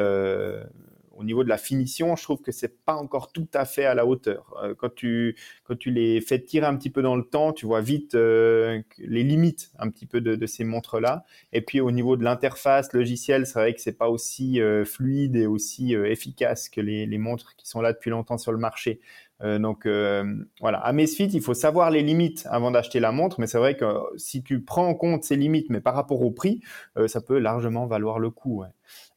au 1.16 1.24
niveau 1.24 1.44
de 1.44 1.50
la 1.50 1.58
finition, 1.58 2.16
je 2.16 2.24
trouve 2.24 2.42
que 2.42 2.52
c'est 2.52 2.84
pas 2.84 2.96
encore 2.96 3.32
tout 3.32 3.48
à 3.54 3.66
fait 3.66 3.86
à 3.86 3.96
la 3.96 4.06
hauteur. 4.06 4.54
Euh, 4.64 4.76
quand 4.76 4.94
tu 4.94 5.36
quand 5.64 5.78
tu 5.78 5.92
les 5.92 6.22
fais 6.22 6.40
tirer 6.40 6.66
un 6.66 6.76
petit 6.76 6.90
peu 6.90 7.02
dans 7.02 7.16
le 7.16 7.24
temps, 7.24 7.54
tu 7.54 7.66
vois 7.66 7.82
vite 7.82 8.16
euh, 8.16 8.82
les 8.98 9.24
limites 9.24 9.72
un 9.80 9.90
petit 9.90 10.06
peu 10.06 10.22
de, 10.22 10.46
ces 10.46 10.64
montres 10.64 11.00
là. 11.00 11.26
Et 11.54 11.62
puis 11.62 11.80
au 11.80 11.92
niveau 11.92 12.18
de 12.18 12.24
l'interface 12.24 12.94
logicielle, 12.94 13.48
c'est 13.48 13.60
vrai 13.60 13.74
que 13.74 13.82
c'est 13.82 13.98
pas 13.98 14.10
aussi 14.10 14.62
euh, 14.62 14.86
fluide 14.86 15.36
et 15.36 15.48
aussi 15.48 15.94
efficace 15.94 16.70
que 16.70 16.82
les, 16.82 17.06
les, 17.06 17.18
montres 17.18 17.56
qui 17.56 17.68
sont 17.68 17.82
là 17.82 17.94
depuis 17.94 18.10
longtemps 18.10 18.38
sur 18.38 18.52
le 18.52 18.58
marché. 18.58 19.00
Euh, 19.44 19.60
donc 19.60 19.86
euh, 19.86 20.36
voilà, 20.62 20.80
à 20.80 20.94
Mesfit, 20.94 21.26
il 21.26 21.42
faut 21.42 21.54
savoir 21.54 21.92
les 21.92 22.02
limites 22.02 22.48
avant 22.50 22.72
d'acheter 22.72 23.00
la 23.00 23.12
montre, 23.12 23.40
mais 23.40 23.48
c'est 23.48 23.58
vrai 23.58 23.76
que 23.76 23.86
si 24.16 24.44
tu 24.44 24.62
prends 24.62 24.88
en 24.88 24.94
compte 24.94 25.24
ces 25.24 25.36
limites, 25.36 25.70
mais 25.70 25.82
par 25.82 25.94
rapport 25.94 26.22
au 26.22 26.32
prix, 26.32 26.62
euh, 26.98 27.08
ça 27.08 27.22
peut 27.22 27.38
largement 27.38 27.86
valoir 27.86 28.20
le 28.20 28.30
coup. 28.30 28.64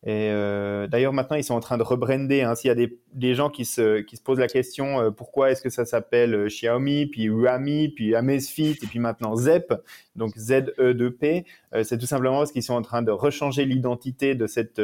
Et 0.06 0.30
d'ailleurs, 0.90 1.12
maintenant, 1.12 1.36
ils 1.36 1.44
sont 1.44 1.54
en 1.54 1.60
train 1.60 1.76
de 1.76 1.82
rebrander. 1.82 2.42
Hein. 2.42 2.54
S'il 2.54 2.68
y 2.68 2.70
a 2.70 2.74
des, 2.74 2.98
des, 3.14 3.34
gens 3.34 3.50
qui 3.50 3.64
se, 3.64 4.00
qui 4.00 4.16
se 4.16 4.22
posent 4.22 4.38
la 4.38 4.46
question 4.46 5.12
pourquoi 5.12 5.50
est-ce 5.50 5.60
que 5.60 5.70
ça 5.70 5.84
s'appelle 5.84 6.46
Xiaomi, 6.46 7.06
puis 7.06 7.24
Huami, 7.24 7.88
puis 7.88 8.14
Amazfit, 8.14 8.78
et 8.82 8.86
puis 8.86 9.00
maintenant 9.00 9.34
Zep, 9.36 9.74
donc 10.16 10.36
Z-E-2-P, 10.36 11.44
c'est 11.82 11.98
tout 11.98 12.06
simplement 12.06 12.38
parce 12.38 12.52
qu'ils 12.52 12.62
sont 12.62 12.74
en 12.74 12.82
train 12.82 13.02
de 13.02 13.10
rechanger 13.10 13.64
l'identité 13.64 14.34
de 14.34 14.46
cette 14.46 14.80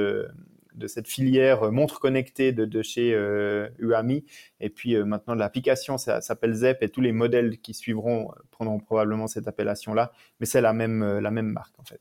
de 0.75 0.87
cette 0.87 1.09
filière 1.09 1.65
euh, 1.65 1.71
montre 1.71 2.01
connectée 2.01 2.53
de, 2.53 2.83
chez 2.83 3.15
euh, 3.15 3.69
UAMI. 3.79 4.25
Et 4.61 4.71
puis 4.71 4.95
euh, 4.95 5.05
maintenant, 5.05 5.35
l'application 5.35 5.99
ça, 5.99 6.21
s'appelle 6.21 6.53
ZEP 6.53 6.83
et 6.83 6.89
tous 6.89 7.01
les 7.01 7.13
modèles 7.13 7.59
qui 7.59 7.75
suivront 7.75 8.31
prendront 8.51 8.79
probablement 8.79 9.27
cette 9.27 9.49
appellation-là. 9.49 10.13
Mais 10.41 10.47
c'est 10.47 10.61
la 10.61 10.73
même, 10.73 11.19
la 11.19 11.31
même 11.31 11.51
marque 11.51 11.79
en 11.79 11.85
fait. 11.85 12.01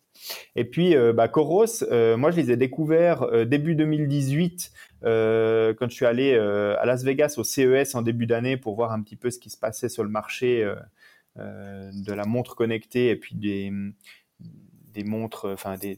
Et 0.56 0.66
puis, 0.66 0.96
bah, 1.14 1.28
Coros, 1.28 1.66
moi 1.92 2.32
je 2.32 2.38
les 2.38 2.52
ai 2.52 2.58
découverts 2.58 3.46
début 3.46 3.76
2018 3.76 4.72
quand 5.02 5.08
je 5.10 5.94
suis 5.94 6.06
allé 6.06 6.36
à 6.36 6.86
Las 6.86 7.04
Vegas 7.04 7.36
au 7.38 7.44
CES 7.44 7.96
en 7.96 8.02
début 8.02 8.26
d'année 8.26 8.58
pour 8.58 8.76
voir 8.76 8.92
un 8.92 9.02
petit 9.02 9.16
peu 9.16 9.32
ce 9.32 9.40
qui 9.40 9.50
se 9.50 9.58
passait 9.58 9.90
sur 9.90 10.04
le 10.04 10.10
marché 10.10 10.72
de 11.36 12.14
la 12.14 12.26
montre 12.26 12.56
connectée 12.56 13.10
et 13.10 13.16
puis 13.16 13.36
des 13.36 13.72
des 14.94 15.04
montres, 15.04 15.50
enfin 15.52 15.78
des, 15.78 15.98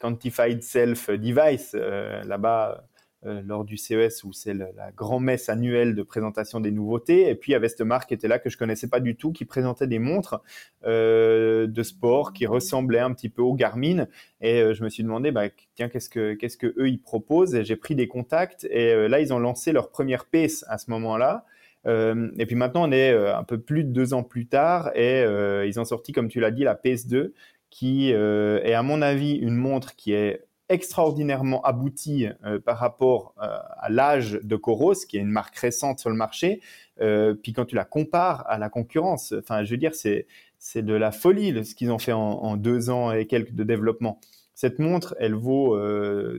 quantified 0.00 0.62
self 0.62 1.10
device 1.10 1.72
euh, 1.74 2.22
là-bas 2.24 2.84
euh, 3.24 3.40
lors 3.44 3.64
du 3.64 3.76
CES 3.76 4.24
où 4.24 4.32
c'est 4.32 4.52
la 4.52 4.92
grand 4.94 5.20
messe 5.20 5.48
annuelle 5.48 5.94
de 5.94 6.02
présentation 6.02 6.60
des 6.60 6.70
nouveautés. 6.70 7.30
Et 7.30 7.34
puis 7.34 7.52
il 7.52 7.54
y 7.54 7.56
avait 7.56 7.68
cette 7.68 7.82
marque 7.82 8.08
qui 8.08 8.14
était 8.14 8.28
là 8.28 8.38
que 8.38 8.50
je 8.50 8.58
connaissais 8.58 8.88
pas 8.88 9.00
du 9.00 9.16
tout, 9.16 9.32
qui 9.32 9.44
présentait 9.44 9.86
des 9.86 9.98
montres 9.98 10.42
euh, 10.84 11.66
de 11.66 11.82
sport 11.82 12.32
qui 12.32 12.46
ressemblaient 12.46 13.00
un 13.00 13.12
petit 13.12 13.28
peu 13.28 13.42
au 13.42 13.54
Garmin. 13.54 14.06
Et 14.40 14.74
je 14.74 14.84
me 14.84 14.88
suis 14.88 15.02
demandé, 15.02 15.30
bah, 15.30 15.44
tiens, 15.74 15.88
qu'est-ce 15.88 16.10
que 16.10 16.34
qu'est-ce 16.34 16.58
que 16.58 16.74
eux 16.78 16.88
ils 16.88 17.00
proposent? 17.00 17.54
Et 17.54 17.64
j'ai 17.64 17.76
pris 17.76 17.94
des 17.94 18.08
contacts. 18.08 18.64
Et 18.70 19.08
là 19.08 19.20
ils 19.20 19.32
ont 19.32 19.38
lancé 19.38 19.72
leur 19.72 19.90
première 19.90 20.26
pace 20.26 20.64
à 20.68 20.78
ce 20.78 20.90
moment-là. 20.90 21.46
et 21.86 22.46
puis 22.46 22.56
maintenant, 22.56 22.88
on 22.88 22.92
est 22.92 23.16
un 23.16 23.44
peu 23.44 23.58
plus 23.58 23.84
de 23.84 23.90
deux 23.90 24.12
ans 24.12 24.24
plus 24.24 24.46
tard 24.46 24.90
et 24.94 25.22
ils 25.66 25.80
ont 25.80 25.84
sorti, 25.84 26.12
comme 26.12 26.28
tu 26.28 26.40
l'as 26.40 26.50
dit, 26.50 26.64
la 26.64 26.74
PS2 26.74 27.32
qui 27.76 28.14
euh, 28.14 28.58
est 28.62 28.72
à 28.72 28.82
mon 28.82 29.02
avis 29.02 29.34
une 29.34 29.54
montre 29.54 29.96
qui 29.96 30.14
est 30.14 30.46
extraordinairement 30.70 31.60
aboutie 31.60 32.26
euh, 32.46 32.58
par 32.58 32.78
rapport 32.78 33.34
euh, 33.42 33.58
à 33.76 33.90
l'âge 33.90 34.40
de 34.42 34.56
Coros, 34.56 34.94
qui 35.06 35.18
est 35.18 35.20
une 35.20 35.28
marque 35.28 35.56
récente 35.56 35.98
sur 35.98 36.08
le 36.08 36.16
marché. 36.16 36.62
puis 36.98 37.52
quand 37.52 37.66
tu 37.66 37.74
la 37.74 37.84
compares 37.84 38.46
à 38.48 38.56
la 38.56 38.70
concurrence, 38.70 39.34
enfin, 39.38 39.62
je 39.62 39.72
veux 39.72 39.76
dire, 39.76 39.94
c'est 39.94 40.26
c'est 40.58 40.82
de 40.82 40.94
la 40.94 41.12
folie 41.12 41.66
ce 41.66 41.74
qu'ils 41.74 41.92
ont 41.92 41.98
fait 41.98 42.14
en, 42.14 42.56
deux 42.56 42.88
ans 42.88 43.12
et 43.12 43.26
quelques 43.26 43.52
de 43.52 43.62
développement. 43.62 44.20
Cette 44.54 44.78
montre, 44.78 45.14
elle 45.20 45.34
vaut 45.34 45.78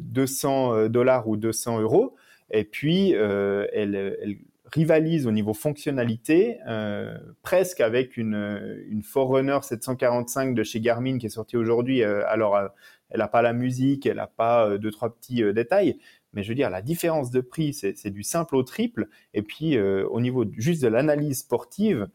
200 0.02 0.88
dollars 0.90 1.28
ou 1.28 1.38
200 1.38 1.82
euros, 1.82 2.16
et 2.50 2.64
puis 2.64 3.12
elle, 3.12 4.18
elle 4.24 4.38
rivalise 4.74 5.28
au 5.28 5.32
niveau 5.32 5.54
fonctionnalité 5.54 6.60
euh, 6.68 7.18
presque 7.42 7.82
avec 7.82 8.18
une, 8.18 8.86
une 8.90 9.02
Forerunner 9.02 9.60
745 9.62 10.56
de 10.56 10.64
chez 10.64 10.80
Garmin 10.80 11.18
qui 11.18 11.28
est 11.28 11.30
sortie 11.30 11.58
aujourd'hui. 11.58 12.04
Euh, 12.04 12.24
alors, 12.28 12.56
euh, 12.56 12.68
elle 13.10 13.20
n'a 13.20 13.28
pas 13.28 13.42
la 13.42 13.54
musique, 13.54 14.06
elle 14.06 14.18
n'a 14.18 14.28
pas 14.28 14.78
deux, 14.78 14.92
trois 14.92 15.16
petits 15.16 15.42
détails, 15.54 15.98
mais 16.34 16.44
je 16.44 16.50
veux 16.50 16.56
dire, 16.56 16.70
la 16.70 16.82
différence 16.82 17.32
de 17.32 17.40
prix, 17.40 17.74
c'est 17.74 18.10
du 18.10 18.22
simple 18.22 18.58
au 18.58 18.64
triple. 18.64 19.08
Et 19.34 19.42
puis, 19.42 19.80
au 19.80 20.20
niveau 20.20 20.44
juste 20.58 20.84
de 20.84 20.90
l'analyse 20.90 21.40
sportive, 21.40 22.10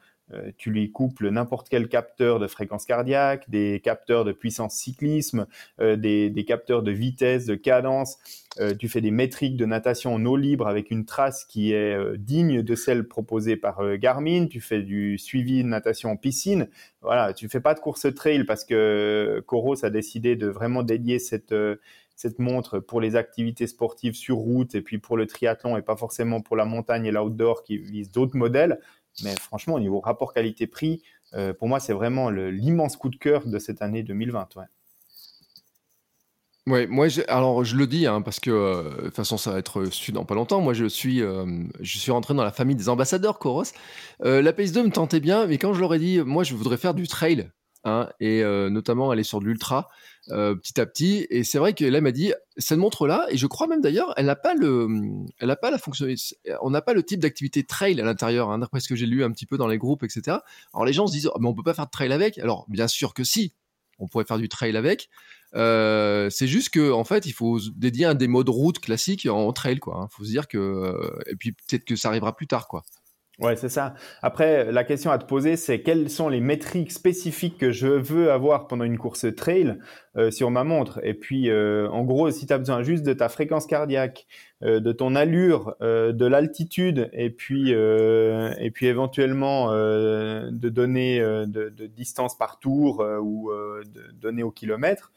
tu 0.59 0.71
lui 0.71 0.93
couples 0.93 1.31
n'importe 1.31 1.71
quel 1.71 1.89
capteur 1.89 2.39
de 2.39 2.47
fréquence 2.47 2.85
cardiaque, 2.85 3.49
des 3.49 3.81
capteurs 3.83 4.27
de 4.27 4.33
puissance 4.33 4.75
cyclisme, 4.75 5.47
des, 5.79 6.29
des, 6.29 6.45
capteurs 6.45 6.83
de 6.83 6.91
vitesse, 6.91 7.47
de 7.47 7.55
cadence. 7.55 8.19
Euh, 8.61 8.75
tu 8.75 8.89
fais 8.89 9.01
des 9.01 9.11
métriques 9.11 9.57
de 9.57 9.65
natation 9.65 10.15
en 10.15 10.25
eau 10.27 10.37
libre 10.37 10.67
avec 10.67 10.91
une 10.91 11.07
trace 11.07 11.45
qui 11.47 11.73
est 11.73 11.97
euh, 11.97 12.17
digne 12.19 12.63
de 12.63 12.75
celle 12.75 13.09
proposée 13.09 13.57
par 13.57 13.81
euh, 13.81 13.97
Garmin. 13.97 14.47
Tu 14.47 14.61
fais 14.61 14.83
du 14.83 15.17
suivi 15.17 15.63
de 15.63 15.69
natation 15.69 16.11
en 16.11 16.17
piscine. 16.17 16.69
Voilà, 17.01 17.33
tu 17.33 17.49
fais 17.49 17.61
pas 17.61 17.75
de 17.75 17.81
course 17.81 18.07
trail 18.15 18.45
parce 18.45 18.65
que 18.65 19.43
Coros 19.47 19.85
a 19.85 19.91
décidé 19.91 20.37
de 20.37 20.49
vraiment 20.49 20.83
dédier 20.83 21.19
cette 21.19 21.55
cette 22.15 22.39
montre 22.39 22.79
pour 22.79 23.01
les 23.01 23.17
activités 23.17 23.67
sportives 23.67 24.15
sur 24.15 24.37
route 24.37 24.75
et 24.75 24.83
puis 24.83 24.99
pour 24.99 25.17
le 25.17 25.27
triathlon 25.27 25.77
et 25.77 25.83
pas 25.83 25.97
forcément 25.97 26.41
pour 26.41 26.57
la 26.57 26.65
montagne 26.67 27.07
et 27.07 27.11
l'outdoor 27.11 27.63
qui 27.63 27.79
visent 27.79 28.13
d'autres 28.13 28.37
modèles. 28.37 28.79
Mais 29.25 29.35
franchement, 29.37 29.75
au 29.75 29.81
niveau 29.81 29.99
rapport 30.01 30.33
qualité-prix, 30.33 31.03
pour 31.59 31.69
moi, 31.69 31.81
c'est 31.81 31.95
vraiment 31.95 32.31
l'immense 32.31 32.97
coup 32.97 33.09
de 33.09 33.17
cœur 33.17 33.47
de 33.47 33.59
cette 33.59 33.83
année 33.83 34.03
2020. 34.03 34.57
Ouais. 34.57 34.65
Ouais, 36.69 36.87
moi, 36.87 37.09
alors 37.27 37.65
je 37.65 37.77
le 37.77 37.89
dis 37.89 38.07
hein, 38.07 38.23
parce 38.23 38.39
que 38.39 38.51
euh, 38.51 38.83
de 38.97 39.05
toute 39.07 39.17
façon, 39.17 39.37
ça 39.37 39.51
va 39.51 39.59
être 39.59 39.87
su 39.87 40.13
dans 40.13 40.25
pas 40.25 40.37
longtemps. 40.37 40.61
Moi, 40.61 40.75
je 40.75 40.85
suis, 40.85 41.21
euh, 41.21 41.45
je 41.81 41.99
suis 41.99 42.13
rentré 42.13 42.35
dans 42.35 42.45
la 42.45 42.53
famille 42.53 42.77
des 42.77 42.89
ambassadeurs 42.89 43.41
Coros. 43.41 43.65
Euh, 44.25 44.41
la 44.43 44.53
PS2 44.53 44.85
me 44.85 44.91
tentait 44.91 45.19
bien, 45.19 45.47
mais 45.47 45.59
quand 45.59 45.75
je 45.75 45.81
leur 45.81 45.93
ai 45.93 45.99
dit, 45.99 46.21
moi, 46.21 46.45
je 46.45 46.55
voudrais 46.55 46.77
faire 46.77 46.95
du 46.95 47.09
trail, 47.09 47.51
hein, 47.83 48.09
et 48.21 48.45
notamment 48.71 49.11
aller 49.11 49.25
sur 49.25 49.41
de 49.41 49.47
l'ultra 49.47 49.89
petit 50.29 50.81
à 50.81 50.87
petit. 50.87 51.27
Et 51.31 51.43
c'est 51.43 51.59
vrai 51.59 51.73
qu'elle 51.73 52.01
m'a 52.01 52.13
dit, 52.13 52.33
cette 52.57 52.79
montre-là, 52.79 53.27
et 53.31 53.37
je 53.37 53.49
crois 53.49 53.67
même 53.67 53.81
d'ailleurs, 53.81 54.15
elle 54.17 54.27
n'a 54.27 54.37
pas 54.37 54.55
le, 54.55 54.87
elle 55.41 55.49
n'a 55.49 55.57
pas 55.57 55.73
la 55.73 55.79
fonction, 55.79 56.07
on 56.61 56.71
n'a 56.71 56.81
pas 56.81 56.95
le 56.95 57.03
type 57.03 57.19
d'activité 57.19 57.65
trail 57.65 58.01
à 58.01 58.05
l'intérieur, 58.05 58.51
hein, 58.53 58.59
d'après 58.61 58.79
ce 58.79 58.89
que 58.89 58.95
j'ai 58.95 59.07
lu 59.07 59.25
un 59.25 59.33
petit 59.33 59.47
peu 59.47 59.59
dans 59.59 59.67
les 59.67 59.79
groupes, 59.79 60.05
etc. 60.05 60.39
Alors 60.75 60.85
les 60.85 60.93
gens 60.93 61.09
se 61.09 61.13
disent, 61.13 61.29
oh, 61.35 61.39
mais 61.41 61.49
on 61.49 61.55
peut 61.55 61.65
pas 61.65 61.75
faire 61.75 61.87
de 61.87 61.91
trail 61.91 62.13
avec? 62.13 62.39
Alors 62.39 62.67
bien 62.69 62.87
sûr 62.87 63.15
que 63.15 63.25
si, 63.25 63.53
on 63.99 64.07
pourrait 64.07 64.25
faire 64.25 64.39
du 64.39 64.49
trail 64.49 64.77
avec. 64.77 65.09
Euh, 65.55 66.31
c'est 66.31 66.47
juste 66.47 66.71
que 66.71 66.93
en 66.93 67.05
fait, 67.05 67.27
il 67.27 67.33
faut 67.33 67.59
dédier 67.77 68.07
un 68.07 68.15
des 68.15 68.29
modes 68.29 68.49
route 68.49 68.79
classiques 68.79 69.27
en 69.27 69.53
trail, 69.53 69.79
quoi. 69.79 69.97
Il 69.99 70.05
hein. 70.05 70.09
faut 70.11 70.25
se 70.25 70.31
dire 70.31 70.49
que 70.49 70.59
euh, 70.59 71.19
et 71.27 71.37
puis 71.37 71.53
peut-être 71.53 71.85
que 71.85 71.97
ça 71.97 72.09
arrivera 72.09 72.35
plus 72.35 72.47
tard, 72.47 72.69
quoi. 72.69 72.83
Ouais, 73.39 73.57
c'est 73.57 73.71
ça. 73.71 73.95
Après, 74.21 74.71
la 74.71 74.85
question 74.85 75.11
à 75.11 75.19
te 75.19 75.25
poser, 75.25 75.57
c'est 75.57 75.83
quelles 75.83 76.11
sont 76.11 76.29
les 76.29 76.41
métriques 76.41 76.93
spécifiques 76.93 77.57
que 77.59 77.73
je 77.73 77.89
veux 77.89 78.31
avoir 78.31 78.69
pendant 78.69 78.85
une 78.85 78.99
course 78.99 79.27
trail 79.35 79.79
euh, 80.17 80.31
sur 80.31 80.51
ma 80.51 80.65
montre? 80.65 81.01
Et 81.03 81.15
puis, 81.15 81.51
en 81.51 82.05
gros, 82.05 82.31
si 82.31 82.47
tu 82.47 82.53
as 82.53 82.59
besoin 82.59 82.83
juste 82.83 83.05
de 83.05 83.13
ta 83.15 83.29
fréquence 83.29 83.67
cardiaque, 83.67 84.27
de 84.61 84.93
ton 84.93 85.17
allure, 85.17 85.75
de 85.81 86.27
l'altitude, 86.27 87.11
et 87.15 87.31
puis 87.31 87.73
et 87.73 88.71
puis 88.73 88.87
éventuellement 88.87 89.73
de 89.73 90.69
données 90.69 91.19
de, 91.21 91.71
de, 91.71 91.87
distance 91.87 92.37
par 92.37 92.59
tour 92.61 93.05
ou 93.23 93.51
de 93.51 94.13
données 94.13 94.45
au 94.45 94.53
kilomètre, 94.53 95.11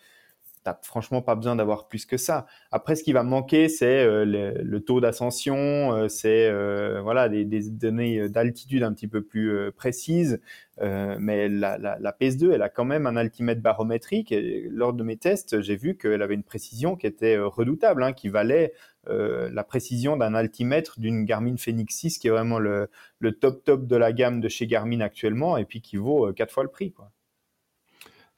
t'as 0.65 0.80
franchement 0.82 1.21
pas 1.21 1.36
besoin 1.36 1.56
d'avoir 1.56 1.88
plus 1.88 2.06
que 2.08 2.17
ça. 2.17 2.47
Après, 2.71 2.95
ce 2.95 3.04
qui 3.04 3.13
va 3.13 3.21
manquer, 3.21 3.69
c'est 3.69 4.04
euh, 4.04 4.25
le, 4.25 4.80
taux 4.80 4.99
d'ascension, 4.99 5.56
euh, 5.93 6.08
c'est 6.08 6.47
euh, 6.49 7.01
voilà 7.04 7.30
des, 7.30 7.45
données 7.69 8.28
d'altitude 8.30 8.82
un 8.82 8.91
petit 8.91 9.08
peu 9.08 9.21
plus 9.21 9.71
précises. 9.78 10.41
mais 10.82 11.47
la, 11.47 11.78
la, 11.78 11.97
la, 11.99 12.12
PS2, 12.12 12.51
elle 12.51 12.63
a 12.63 12.69
quand 12.69 12.84
même 12.84 13.06
un 13.06 13.15
altimètre 13.15 13.62
barométrique. 13.62 14.32
Et 14.32 14.67
lors 14.71 14.93
de 14.93 15.04
mes 15.04 15.17
tests, 15.17 15.62
j'ai 15.62 15.75
vu 15.75 15.97
qu'elle 15.97 16.21
avait 16.23 16.34
une 16.34 16.43
précision 16.43 16.95
qui 16.95 17.06
était 17.08 17.38
redoutable, 17.38 18.04
hein, 18.04 18.13
qui 18.13 18.30
valait 18.30 18.73
la 19.08 19.63
précision 19.63 20.17
d'un 20.17 20.34
altimètre 20.34 20.99
d'une 20.99 21.25
Garmin 21.25 21.58
Fenix 21.58 21.95
6, 21.95 22.17
qui 22.17 22.28
est 22.28 22.32
vraiment 22.32 22.58
le, 22.58 22.89
le, 23.20 23.34
top 23.34 23.63
top 23.63 23.86
de 23.86 23.95
la 23.95 24.11
gamme 24.13 24.41
de 24.41 24.49
chez 24.49 24.66
Garmin 24.66 25.01
actuellement, 25.01 25.57
et 25.57 25.66
puis 25.66 25.82
qui 25.82 25.97
vaut 25.97 26.34
quatre 26.34 26.51
fois 26.51 26.63
le 26.63 26.70
prix. 26.70 26.91
Quoi. 26.91 27.11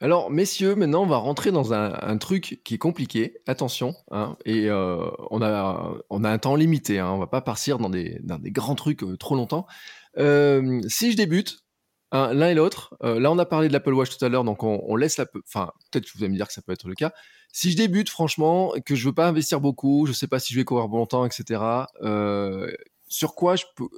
Alors, 0.00 0.30
messieurs, 0.30 0.76
maintenant, 0.76 1.02
on 1.02 1.06
va 1.06 1.16
rentrer 1.16 1.50
dans 1.50 1.72
un, 1.72 2.18
truc 2.18 2.60
qui 2.64 2.74
est 2.74 2.78
compliqué. 2.78 3.38
Attention, 3.48 3.96
hein, 4.12 4.36
et 4.44 4.70
euh, 4.70 5.10
on, 5.30 5.42
a, 5.42 5.92
on 6.08 6.22
a 6.22 6.30
un 6.30 6.38
temps 6.38 6.54
limité. 6.54 7.00
Hein, 7.00 7.10
on 7.10 7.18
va 7.18 7.26
pas 7.26 7.40
partir 7.40 7.78
dans 7.78 7.90
des, 7.90 8.20
dans 8.22 8.38
des 8.38 8.52
grands 8.52 8.76
trucs 8.76 9.02
euh, 9.02 9.16
trop 9.16 9.34
longtemps. 9.34 9.66
Euh, 10.16 10.80
si 10.86 11.10
je 11.10 11.16
débute, 11.16 11.64
hein, 12.12 12.32
l'un 12.32 12.50
et 12.50 12.54
l'autre, 12.54 12.96
là, 13.02 13.32
on 13.32 13.38
a 13.38 13.46
parlé 13.46 13.66
de 13.66 13.72
l'Apple 13.72 13.92
Watch 13.92 14.16
tout 14.16 14.24
à 14.24 14.28
l'heure, 14.28 14.44
donc 14.44 14.62
on, 14.62 14.94
laisse 14.94 15.16
la. 15.16 15.26
Enfin, 15.44 15.72
peut-être 15.90 16.04
que 16.04 16.16
vous 16.16 16.22
allez 16.22 16.32
me 16.32 16.36
dire 16.36 16.46
que 16.46 16.52
ça 16.52 16.62
peut 16.62 16.72
être 16.72 16.86
le 16.86 16.94
cas. 16.94 17.12
Si 17.52 17.72
je 17.72 17.76
débute, 17.76 18.08
franchement, 18.08 18.74
que 18.86 18.94
je 18.94 19.04
veux 19.04 19.14
pas 19.14 19.26
investir 19.26 19.60
beaucoup, 19.60 20.06
je 20.06 20.12
sais 20.12 20.28
pas 20.28 20.38
si 20.38 20.54
je 20.54 20.60
vais 20.60 20.64
courir 20.64 20.86
bon 20.86 20.98
longtemps, 20.98 21.26
etc. 21.26 21.60
sur 23.08 23.34
quoi 23.34 23.56
je 23.56 23.64
peux. 23.74 23.88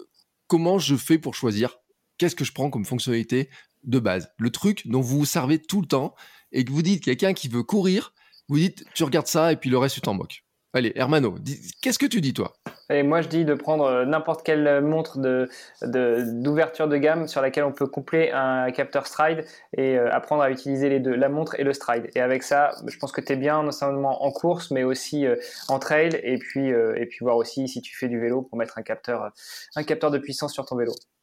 Comment 0.47 0.79
je 0.79 0.97
fais 0.97 1.19
pour 1.19 1.35
choisir? 1.35 1.77
Qu'est-ce 2.17 2.37
que 2.37 2.45
je 2.45 2.53
prends 2.53 2.71
comme 2.71 2.85
fonctionnalité? 2.85 3.51
De 3.85 3.99
base, 3.99 4.33
le 4.39 4.51
truc 4.51 4.87
dont 4.87 5.01
vous 5.01 5.18
vous 5.18 5.24
servez 5.24 5.59
tout 5.59 5.81
le 5.81 5.87
temps 5.87 6.14
et 6.53 6.64
que 6.64 6.72
vous 6.72 6.83
dites 6.83 7.05
quelqu'un 7.05 7.33
qui 7.33 7.49
veut 7.49 7.62
courir, 7.62 8.12
vous 8.49 8.59
dites 8.59 8.85
tu 8.95 9.05
regardes 9.05 9.26
ça 9.26 9.53
et 9.53 9.57
puis 9.57 9.70
le 9.70 9.78
reste 9.78 9.95
tu 9.95 10.01
t'en 10.01 10.14
moques. 10.14 10.45
Allez, 10.72 10.93
Hermano, 10.95 11.35
qu'est-ce 11.83 11.99
que 11.99 12.07
tu 12.07 12.20
dis 12.20 12.33
toi? 12.33 12.53
Et 12.91 13.03
Moi 13.03 13.22
je 13.22 13.28
dis 13.28 13.45
de 13.45 13.55
prendre 13.55 13.85
euh, 13.85 14.05
n'importe 14.05 14.45
quelle 14.45 14.81
montre 14.83 15.18
d'ouverture 15.18 16.87
de, 16.87 16.93
de, 16.93 16.99
gamme 16.99 17.26
sur 17.26 17.41
laquelle 17.41 17.64
on 17.64 17.72
peut 17.72 17.89
coupler 17.89 18.31
un 18.31 18.70
capteur 18.70 19.09
stride 19.09 19.45
et 19.76 19.99
euh, 19.99 20.12
apprendre 20.12 20.43
à 20.43 20.51
utiliser 20.51 20.89
les 20.89 21.01
deux, 21.01 21.14
la 21.14 21.28
montre 21.28 21.59
et 21.59 21.64
le 21.64 21.72
stride. 21.72 22.09
Et 22.14 22.20
avec 22.20 22.45
ça, 22.45 22.70
je 22.87 22.97
pense 22.99 23.11
que 23.11 23.20
tu 23.20 23.33
es 23.33 23.37
bien 23.37 23.64
non 23.64 23.72
seulement 23.72 24.24
en 24.24 24.31
course 24.31 24.70
mais 24.70 24.85
aussi 24.85 25.26
euh, 25.26 25.35
en 25.68 25.81
trail 25.81 26.20
et 26.22 26.39
puis, 26.39 26.68
et 26.68 27.07
puis 27.07 27.18
voir 27.22 27.37
aussi 27.37 27.66
si 27.66 27.83
tu 27.83 27.97
fais 27.97 28.07
du 28.07 28.20
vélo 28.20 28.43
pour 28.43 28.57
mettre 28.57 28.78
un 28.78 28.83
capteur, 28.83 29.33
un 29.74 29.83
capteur 29.83 30.12
de 30.12 30.18
puissance 30.18 30.53
sur 30.53 30.66
ton 30.66 30.76
vélo. 30.76 30.93
Mm. 30.93 31.20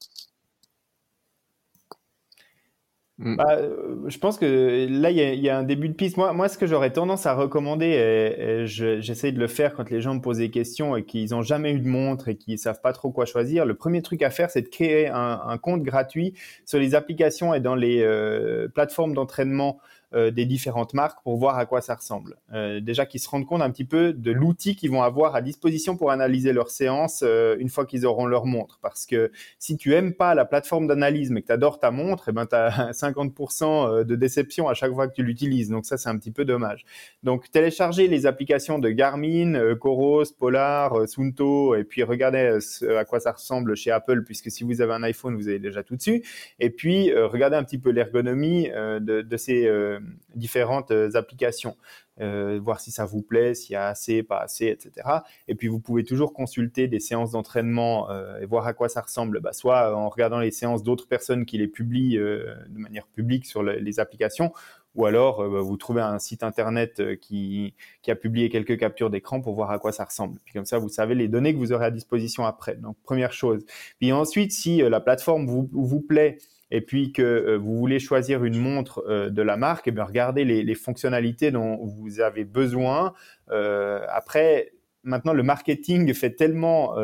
Bah, 3.19 3.57
euh, 3.57 3.95
je 4.07 4.17
pense 4.19 4.37
que 4.37 4.87
là, 4.89 5.09
il 5.09 5.17
y, 5.17 5.49
a 5.49 5.57
un 5.57 5.63
début 5.63 5.89
de 5.89 5.95
piste. 5.95 6.17
Moi, 6.17 6.33
moi 6.33 6.47
ce 6.49 6.57
que 6.59 6.67
j'aurais 6.67 6.91
tendance 6.91 7.25
à 7.25 7.33
recommander, 7.33 7.87
et, 7.87 8.67
j'essaie 8.67 9.31
de 9.31 9.39
le 9.39 9.47
faire 9.47 9.73
quand 9.73 9.89
les 9.89 10.01
gens 10.01 10.13
me 10.13 10.21
posent 10.21 10.37
des 10.37 10.51
questions 10.51 10.95
et 10.95 11.03
qu'ils 11.03 11.31
n'ont 11.31 11.41
jamais 11.41 11.73
eu 11.73 11.79
de 11.79 11.87
montre 11.87 12.27
et 12.27 12.35
qu'ils 12.35 12.59
savent 12.59 12.79
pas 12.79 12.93
trop 12.93 13.09
quoi 13.09 13.25
choisir, 13.25 13.65
le 13.65 13.73
premier 13.73 14.03
truc 14.03 14.21
à 14.21 14.29
faire, 14.29 14.51
c'est 14.51 14.61
de 14.61 14.67
créer 14.67 15.07
un, 15.07 15.57
compte 15.57 15.81
gratuit 15.81 16.35
sur 16.65 16.77
les 16.77 16.93
applications 16.93 17.55
et 17.55 17.59
dans 17.59 17.73
les 17.73 18.01
euh, 18.03 18.67
plateformes 18.67 19.15
d'entraînement 19.15 19.79
euh, 19.79 19.96
des 20.13 20.45
différentes 20.45 20.93
marques 20.93 21.21
pour 21.23 21.35
voir 21.37 21.57
à 21.57 21.65
quoi 21.65 21.81
ça 21.81 21.95
ressemble. 21.95 22.37
Euh, 22.53 22.79
déjà 22.79 23.05
qu'ils 23.05 23.19
se 23.19 23.29
rendent 23.29 23.45
compte 23.45 23.61
un 23.61 23.69
petit 23.69 23.83
peu 23.83 24.13
de 24.13 24.31
l'outil 24.31 24.75
qu'ils 24.75 24.89
vont 24.89 25.03
avoir 25.03 25.35
à 25.35 25.41
disposition 25.41 25.97
pour 25.97 26.11
analyser 26.11 26.53
leur 26.53 26.69
séance 26.69 27.23
euh, 27.23 27.57
une 27.59 27.69
fois 27.69 27.85
qu'ils 27.85 28.05
auront 28.05 28.25
leur 28.25 28.45
montre. 28.45 28.79
Parce 28.81 29.05
que 29.05 29.31
si 29.59 29.75
tu 29.75 29.93
aimes 29.93 30.13
pas 30.13 30.33
la 30.33 30.45
plateforme 30.45 30.87
d'analyse 30.87 31.29
mais 31.29 31.41
que 31.41 31.47
tu 31.47 31.51
adores 31.53 31.79
ta 31.79 31.91
montre, 31.91 32.29
eh 32.29 32.31
ben 32.31 32.45
tu 32.45 32.55
as 32.55 32.91
50% 32.91 34.03
de 34.03 34.15
déception 34.15 34.69
à 34.69 34.73
chaque 34.73 34.93
fois 34.93 35.07
que 35.07 35.13
tu 35.13 35.23
l'utilises. 35.23 35.69
Donc 35.69 35.85
ça, 35.85 35.97
c'est 35.97 36.09
un 36.09 36.17
petit 36.17 36.31
peu 36.31 36.45
dommage. 36.45 36.85
Donc 37.23 37.51
téléchargez 37.51 38.07
les 38.07 38.25
applications 38.25 38.79
de 38.79 38.89
Garmin, 38.89 39.75
Coros, 39.75 40.23
Polar, 40.39 41.07
Sunto 41.07 41.75
et 41.75 41.83
puis 41.83 42.03
regardez 42.03 42.59
à 42.97 43.05
quoi 43.05 43.19
ça 43.19 43.33
ressemble 43.33 43.75
chez 43.75 43.91
Apple 43.91 44.23
puisque 44.23 44.49
si 44.51 44.63
vous 44.63 44.81
avez 44.81 44.93
un 44.93 45.03
iPhone, 45.03 45.35
vous 45.35 45.49
avez 45.49 45.59
déjà 45.59 45.83
tout 45.83 45.95
dessus. 45.95 46.23
Et 46.59 46.69
puis 46.69 47.13
regardez 47.13 47.57
un 47.57 47.63
petit 47.63 47.77
peu 47.77 47.89
l'ergonomie 47.89 48.69
de, 48.69 49.37
ces 49.37 49.67
euh, 49.67 49.96
différentes 50.35 50.91
euh, 50.91 51.09
applications, 51.15 51.75
euh, 52.19 52.59
voir 52.61 52.79
si 52.79 52.91
ça 52.91 53.05
vous 53.05 53.21
plaît, 53.21 53.53
s'il 53.53 53.73
y 53.73 53.75
a 53.75 53.87
assez, 53.87 54.23
pas 54.23 54.39
assez, 54.39 54.67
etc. 54.67 55.07
Et 55.47 55.55
puis 55.55 55.67
vous 55.67 55.79
pouvez 55.79 56.03
toujours 56.03 56.33
consulter 56.33 56.87
des 56.87 56.99
séances 56.99 57.31
d'entraînement 57.31 58.07
et 58.41 58.45
voir 58.45 58.65
à 58.65 58.73
quoi 58.73 58.89
ça 58.89 59.01
ressemble, 59.01 59.39
bah, 59.39 59.53
soit 59.53 59.95
en 59.95 60.09
regardant 60.09 60.39
les 60.39 60.51
séances 60.51 60.83
d'autres 60.83 61.07
personnes 61.07 61.45
qui 61.45 61.57
les 61.57 61.67
publient 61.67 62.17
de 62.17 62.67
manière 62.69 63.07
publique 63.07 63.45
sur 63.45 63.61
les 63.61 63.99
applications, 63.99 64.51
ou 64.95 65.05
alors 65.05 65.47
bah, 65.47 65.61
vous 65.61 65.77
trouvez 65.77 66.01
un 66.01 66.17
site 66.17 66.41
internet 66.43 67.19
qui, 67.19 67.75
a 68.07 68.15
publié 68.15 68.49
quelques 68.49 68.79
captures 68.79 69.09
d'écran 69.11 69.41
pour 69.41 69.53
voir 69.53 69.69
à 69.69 69.77
quoi 69.77 69.91
ça 69.91 70.05
ressemble. 70.05 70.39
Puis 70.43 70.53
comme 70.53 70.65
ça, 70.65 70.79
vous 70.79 70.89
savez 70.89 71.13
les 71.13 71.27
données 71.27 71.53
que 71.53 71.59
vous 71.59 71.71
aurez 71.71 71.85
à 71.85 71.91
disposition 71.91 72.45
après. 72.45 72.75
Donc 72.77 72.97
première 73.03 73.33
chose. 73.33 73.63
Puis 73.99 74.11
ensuite, 74.11 74.51
si 74.51 74.77
la 74.77 74.99
plateforme 74.99 75.45
vous 75.45 76.01
plaît, 76.01 76.39
et 76.71 76.81
puis 76.81 77.11
que 77.11 77.21
euh, 77.21 77.57
vous 77.57 77.77
voulez 77.77 77.99
choisir 77.99 78.43
une 78.43 78.57
montre 78.57 79.03
euh, 79.07 79.29
de 79.29 79.41
la 79.41 79.57
marque, 79.57 79.87
et 79.87 79.93
eh 79.95 80.01
regardez 80.01 80.43
les, 80.43 80.63
les, 80.63 80.75
fonctionnalités 80.75 81.51
dont 81.51 81.77
vous 81.85 82.19
avez 82.19 82.43
besoin. 82.43 83.13
Euh, 83.51 84.05
après, 84.09 84.73
maintenant, 85.03 85.33
le 85.33 85.43
marketing 85.43 86.13
fait 86.13 86.31
tellement 86.31 86.95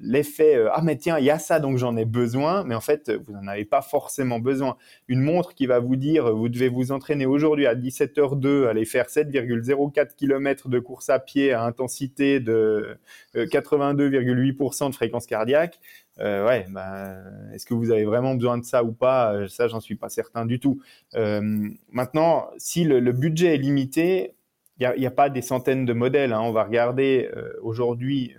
l'effet 0.00 0.64
ah 0.72 0.80
mais 0.82 0.96
tiens 0.96 1.18
il 1.18 1.24
y 1.24 1.30
a 1.30 1.38
ça 1.38 1.60
donc 1.60 1.76
j'en 1.76 1.96
ai 1.96 2.04
besoin 2.04 2.64
mais 2.64 2.74
en 2.74 2.80
fait 2.80 3.10
vous 3.10 3.32
n'en 3.32 3.46
avez 3.46 3.66
pas 3.66 3.82
forcément 3.82 4.38
besoin 4.38 4.76
une 5.08 5.20
montre 5.20 5.54
qui 5.54 5.66
va 5.66 5.78
vous 5.78 5.96
dire 5.96 6.34
vous 6.34 6.48
devez 6.48 6.68
vous 6.68 6.90
entraîner 6.90 7.26
aujourd'hui 7.26 7.66
à 7.66 7.74
17h02 7.74 8.66
aller 8.66 8.84
faire 8.86 9.06
7,04 9.06 10.14
km 10.16 10.68
de 10.68 10.78
course 10.78 11.10
à 11.10 11.18
pied 11.18 11.52
à 11.52 11.64
intensité 11.64 12.40
de 12.40 12.96
82,8% 13.34 14.90
de 14.90 14.94
fréquence 14.94 15.26
cardiaque 15.26 15.80
euh, 16.20 16.46
ouais, 16.46 16.66
bah, 16.70 17.16
est-ce 17.54 17.64
que 17.66 17.74
vous 17.74 17.90
avez 17.90 18.04
vraiment 18.04 18.34
besoin 18.34 18.58
de 18.58 18.64
ça 18.64 18.82
ou 18.82 18.92
pas? 18.92 19.34
Euh, 19.34 19.48
Ça, 19.48 19.68
j'en 19.68 19.80
suis 19.80 19.94
pas 19.94 20.08
certain 20.08 20.46
du 20.46 20.58
tout. 20.58 20.80
Euh, 21.14 21.68
maintenant, 21.90 22.50
si 22.58 22.84
le, 22.84 23.12
budget 23.12 23.54
est 23.54 23.58
limité, 23.58 24.34
il 24.80 24.92
n'y 24.98 25.06
a, 25.06 25.10
pas 25.10 25.30
des 25.30 25.42
centaines 25.42 25.84
de 25.84 25.92
modèles. 25.92 26.32
Hein. 26.32 26.40
On 26.40 26.52
va 26.52 26.64
regarder 26.64 27.30
aujourd'hui, 27.62 28.34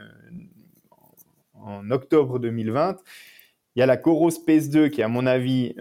en 1.64 1.90
octobre 1.92 2.40
2020, 2.40 2.98
il 3.76 3.80
y 3.80 3.82
a 3.82 3.86
la 3.86 3.98
Coros 3.98 4.32
Space 4.32 4.70
2 4.70 4.90
qui 4.90 5.02
est, 5.02 5.04
à 5.04 5.08
mon 5.08 5.26
avis, 5.26 5.76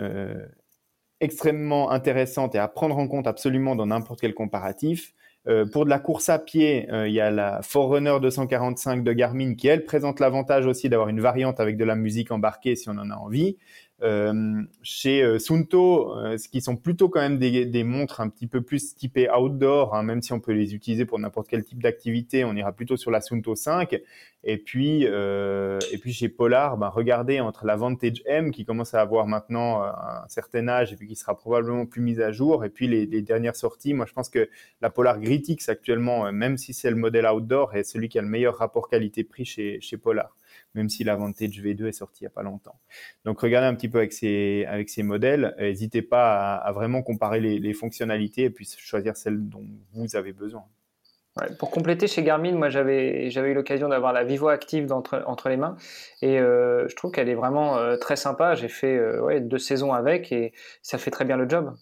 extrêmement 1.20 1.91
intéressante 1.91 2.55
et 2.55 2.59
à 2.59 2.68
prendre 2.68 2.97
en 2.97 3.09
compte 3.09 3.26
absolument 3.26 3.76
dans 3.76 3.87
n'importe 3.87 4.20
quel 4.20 4.35
comparatif. 4.35 5.14
Euh, 5.47 5.64
pour 5.66 5.85
de 5.85 5.91
la 5.91 5.99
course 5.99 6.29
à 6.29 6.39
pied, 6.39 6.91
euh, 6.93 7.09
il 7.09 7.14
y 7.14 7.20
a 7.20 7.31
la 7.31 7.62
Forerunner 7.62 8.18
245 8.20 9.03
de 9.03 9.12
Garmin 9.12 9.55
qui, 9.55 9.68
elle, 9.68 9.85
présente 9.85 10.20
l'avantage 10.20 10.66
aussi 10.66 10.89
d'avoir 10.89 11.09
une 11.09 11.20
variante 11.20 11.59
avec 11.59 11.76
de 11.76 11.85
la 11.85 11.95
musique 11.95 12.31
embarquée 12.31 12.76
si 12.76 12.89
on 12.89 12.99
en 12.99 13.11
a 13.11 13.14
envie. 13.14 13.57
Euh, 14.05 14.62
chez 14.82 15.22
euh, 15.24 15.40
Sunto, 15.40 16.16
euh, 16.16 16.38
ce 16.38 16.49
qui 16.49 16.61
sont 16.61 16.76
plutôt 16.76 17.09
quand 17.09 17.20
même 17.20 17.38
des, 17.38 17.82
montres 17.82 18.20
un 18.20 18.28
petit 18.28 18.46
peu 18.46 18.61
plus 18.61 18.94
typées 18.94 19.28
outdoor, 19.28 19.92
hein, 19.94 20.05
même 20.05 20.22
si 20.22 20.32
on 20.32 20.38
peut 20.38 20.53
les 20.53 20.72
utiliser 20.72 21.05
pour 21.05 21.18
n'importe 21.18 21.49
quel 21.49 21.64
type 21.64 21.82
d'activité, 21.82 22.44
on 22.44 22.55
ira 22.55 22.72
plutôt 22.72 22.96
sur 22.96 23.11
la 23.11 23.20
Sunto 23.20 23.57
5. 23.57 24.01
Et 24.44 24.57
puis, 24.57 25.03
et 25.03 25.99
puis 26.01 26.12
chez 26.12 26.28
Polar, 26.28 26.78
ben, 26.78 26.88
regardez 26.88 27.40
entre 27.40 27.66
la 27.66 27.74
Vantage 27.74 28.22
M 28.24 28.53
qui 28.53 28.64
commence 28.64 28.94
à 28.94 29.01
avoir 29.01 29.26
maintenant 29.26 29.82
un 29.82 30.28
certain 30.28 30.68
âge 30.68 30.92
et 30.92 31.07
qui 31.07 31.16
sera 31.16 31.36
probablement 31.36 31.86
plus 31.86 32.01
mise 32.01 32.20
à 32.20 32.30
jour, 32.30 32.64
et 32.64 32.70
puis 32.70 32.86
les, 32.86 33.05
les 33.05 33.20
dernières 33.20 33.57
sorties. 33.57 33.94
Moi, 33.94 34.07
je 34.07 34.12
pense 34.12 34.28
que 34.28 34.49
la 34.80 34.90
Polar 34.90 35.20
Gritix 35.20 35.68
actuellement, 35.68 36.30
même 36.32 36.57
si 36.57 36.72
c'est 36.72 36.90
le 36.90 36.96
modèle 36.96 37.26
outdoor, 37.26 37.74
est 37.74 37.82
celui 37.82 38.09
qui 38.09 38.18
a 38.18 38.22
le 38.22 38.28
meilleur 38.28 38.57
rapport 38.57 38.88
qualité-prix 38.88 39.44
chez, 39.44 39.80
chez 39.80 39.96
Polar 39.96 40.36
même 40.75 40.89
si 40.89 41.05
la 41.05 41.16
Vantage 41.16 41.61
V2 41.62 41.87
est 41.87 41.93
sortie 41.93 42.23
il 42.23 42.25
n'y 42.25 42.29
a 42.29 42.31
pas 42.31 42.43
longtemps. 42.43 42.79
Donc 43.25 43.41
regardez 43.41 43.66
un 43.66 43.75
petit 43.75 43.89
peu 43.89 43.99
avec 43.99 44.12
ces, 44.12 44.64
avec 44.69 44.89
ces 44.89 45.03
modèles, 45.03 45.55
n'hésitez 45.59 46.03
pas 46.03 46.57
à, 46.57 46.73
vraiment 46.73 47.03
comparer 47.03 47.41
les, 47.41 47.75
fonctionnalités 47.75 48.45
et 48.45 48.51
puis 48.51 48.69
choisir 48.79 49.16
celles 49.16 49.49
dont 49.49 49.64
vous 49.93 50.16
avez 50.16 50.33
besoin. 50.33 50.64
pour 51.59 51.71
compléter 51.71 52.07
chez 52.07 52.23
Garmin, 52.23 52.53
moi 52.53 52.71
j'avais 52.71 53.29
eu 53.29 53.55
l'occasion 53.55 53.89
d'avoir 53.89 54.12
la 54.12 54.25
Vivo 54.25 54.49
Active 54.49 54.93
entre, 54.93 55.23
entre 55.27 55.49
les 55.49 55.57
mains 55.57 55.77
et 56.23 56.39
euh, 56.39 56.89
je 56.89 56.97
trouve 56.97 57.12
qu'elle 57.12 57.29
est 57.29 57.35
vraiment 57.35 57.79
euh, 57.79 57.97
très 57.97 58.16
sympa. 58.16 58.55
J'ai 58.55 58.69
fait 58.69 58.97
euh, 58.97 59.41
deux 59.41 59.59
saisons 59.59 59.93
avec 59.93 60.33
et 60.33 60.53
ça 60.83 60.99
fait 60.99 61.11
très 61.11 61.25
bien 61.25 61.37
le 61.37 61.49
job. 61.49 61.75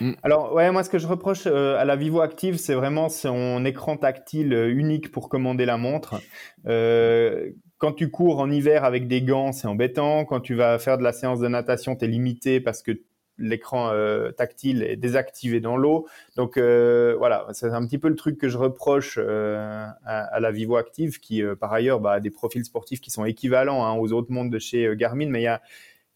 Mm. 0.00 0.12
Alors, 0.22 0.52
ouais, 0.54 0.70
moi, 0.70 0.82
ce 0.82 0.90
que 0.90 0.98
je 0.98 1.06
reproche 1.06 1.46
euh, 1.46 1.78
à 1.78 1.84
la 1.84 1.96
Vivo 1.96 2.20
Active, 2.20 2.56
c'est 2.56 2.74
vraiment 2.74 3.08
son 3.08 3.64
écran 3.64 3.96
tactile 3.96 4.52
euh, 4.52 4.70
unique 4.70 5.10
pour 5.10 5.28
commander 5.28 5.66
la 5.66 5.76
montre. 5.76 6.20
Euh, 6.66 7.50
quand 7.78 7.92
tu 7.92 8.10
cours 8.10 8.40
en 8.40 8.50
hiver 8.50 8.84
avec 8.84 9.08
des 9.08 9.22
gants, 9.22 9.52
c'est 9.52 9.66
embêtant. 9.66 10.24
Quand 10.24 10.40
tu 10.40 10.54
vas 10.54 10.78
faire 10.78 10.98
de 10.98 11.02
la 11.02 11.12
séance 11.12 11.40
de 11.40 11.48
natation, 11.48 11.96
tu 11.96 12.04
es 12.04 12.08
limité 12.08 12.60
parce 12.60 12.82
que 12.82 12.92
l'écran 13.36 13.90
tactile 14.38 14.84
est 14.84 14.94
désactivé 14.94 15.58
dans 15.58 15.76
l'eau. 15.76 16.06
Donc 16.36 16.56
voilà, 16.56 17.48
c'est 17.52 17.66
un 17.66 17.84
petit 17.84 17.98
peu 17.98 18.08
le 18.08 18.14
truc 18.14 18.38
que 18.38 18.48
je 18.48 18.56
reproche 18.56 19.18
à, 19.18 20.40
la 20.40 20.50
Vivo 20.52 20.76
Active, 20.76 21.18
qui 21.18 21.42
par 21.60 21.72
ailleurs 21.72 21.98
bah, 21.98 22.12
a 22.12 22.20
des 22.20 22.30
profils 22.30 22.64
sportifs 22.64 23.00
qui 23.00 23.10
sont 23.10 23.24
équivalents 23.24 23.84
hein, 23.84 23.94
aux 23.98 24.12
autres 24.12 24.30
montres 24.30 24.52
de 24.52 24.58
chez 24.60 24.94
Garmin, 24.96 25.28
mais 25.28 25.40
il 25.40 25.44
y 25.44 25.48
a 25.48 25.60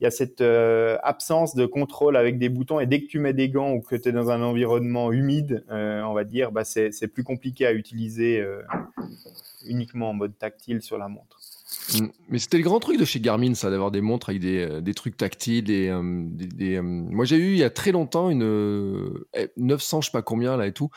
il 0.00 0.04
y 0.04 0.06
a 0.06 0.10
cette 0.10 0.40
euh, 0.40 0.96
absence 1.02 1.56
de 1.56 1.66
contrôle 1.66 2.16
avec 2.16 2.38
des 2.38 2.48
boutons 2.48 2.78
et 2.78 2.86
dès 2.86 3.00
que 3.00 3.06
tu 3.06 3.18
mets 3.18 3.32
des 3.32 3.48
gants 3.48 3.72
ou 3.72 3.80
que 3.80 3.96
tu 3.96 4.12
dans 4.12 4.30
un 4.30 4.42
environnement 4.42 5.10
humide, 5.10 5.64
euh, 5.70 6.02
on 6.02 6.14
va 6.14 6.24
dire, 6.24 6.52
bah, 6.52 6.64
c'est 6.64 7.08
plus 7.12 7.24
compliqué 7.24 7.66
à 7.66 7.72
utiliser 7.72 8.40
euh, 8.40 8.62
uniquement 9.66 10.10
en 10.10 10.14
mode 10.14 10.38
tactile 10.38 10.82
sur 10.82 10.98
la 10.98 11.08
montre. 11.08 11.40
Mm. 11.94 12.06
Mais 12.28 12.38
c'était 12.38 12.58
le 12.58 12.64
grand 12.64 12.80
truc 12.80 12.98
de 12.98 13.04
chez 13.04 13.20
Garmin, 13.20 13.54
ça, 13.54 13.70
d'avoir 13.70 13.90
des 13.90 14.00
montres 14.00 14.30
avec 14.30 14.40
des, 14.40 14.80
des 14.80 14.94
trucs 14.94 15.16
tactiles. 15.16 15.64
Des, 15.64 16.80
Moi, 16.82 17.24
j'ai 17.24 17.36
eu 17.36 17.52
il 17.52 17.58
y 17.58 17.64
a 17.64 17.70
très 17.70 17.92
longtemps 17.92 18.30
une 18.30 19.24
900, 19.56 20.00
je 20.00 20.06
sais 20.06 20.12
pas 20.12 20.22
combien 20.22 20.56
là 20.56 20.66
et 20.66 20.72
tout. 20.72 20.90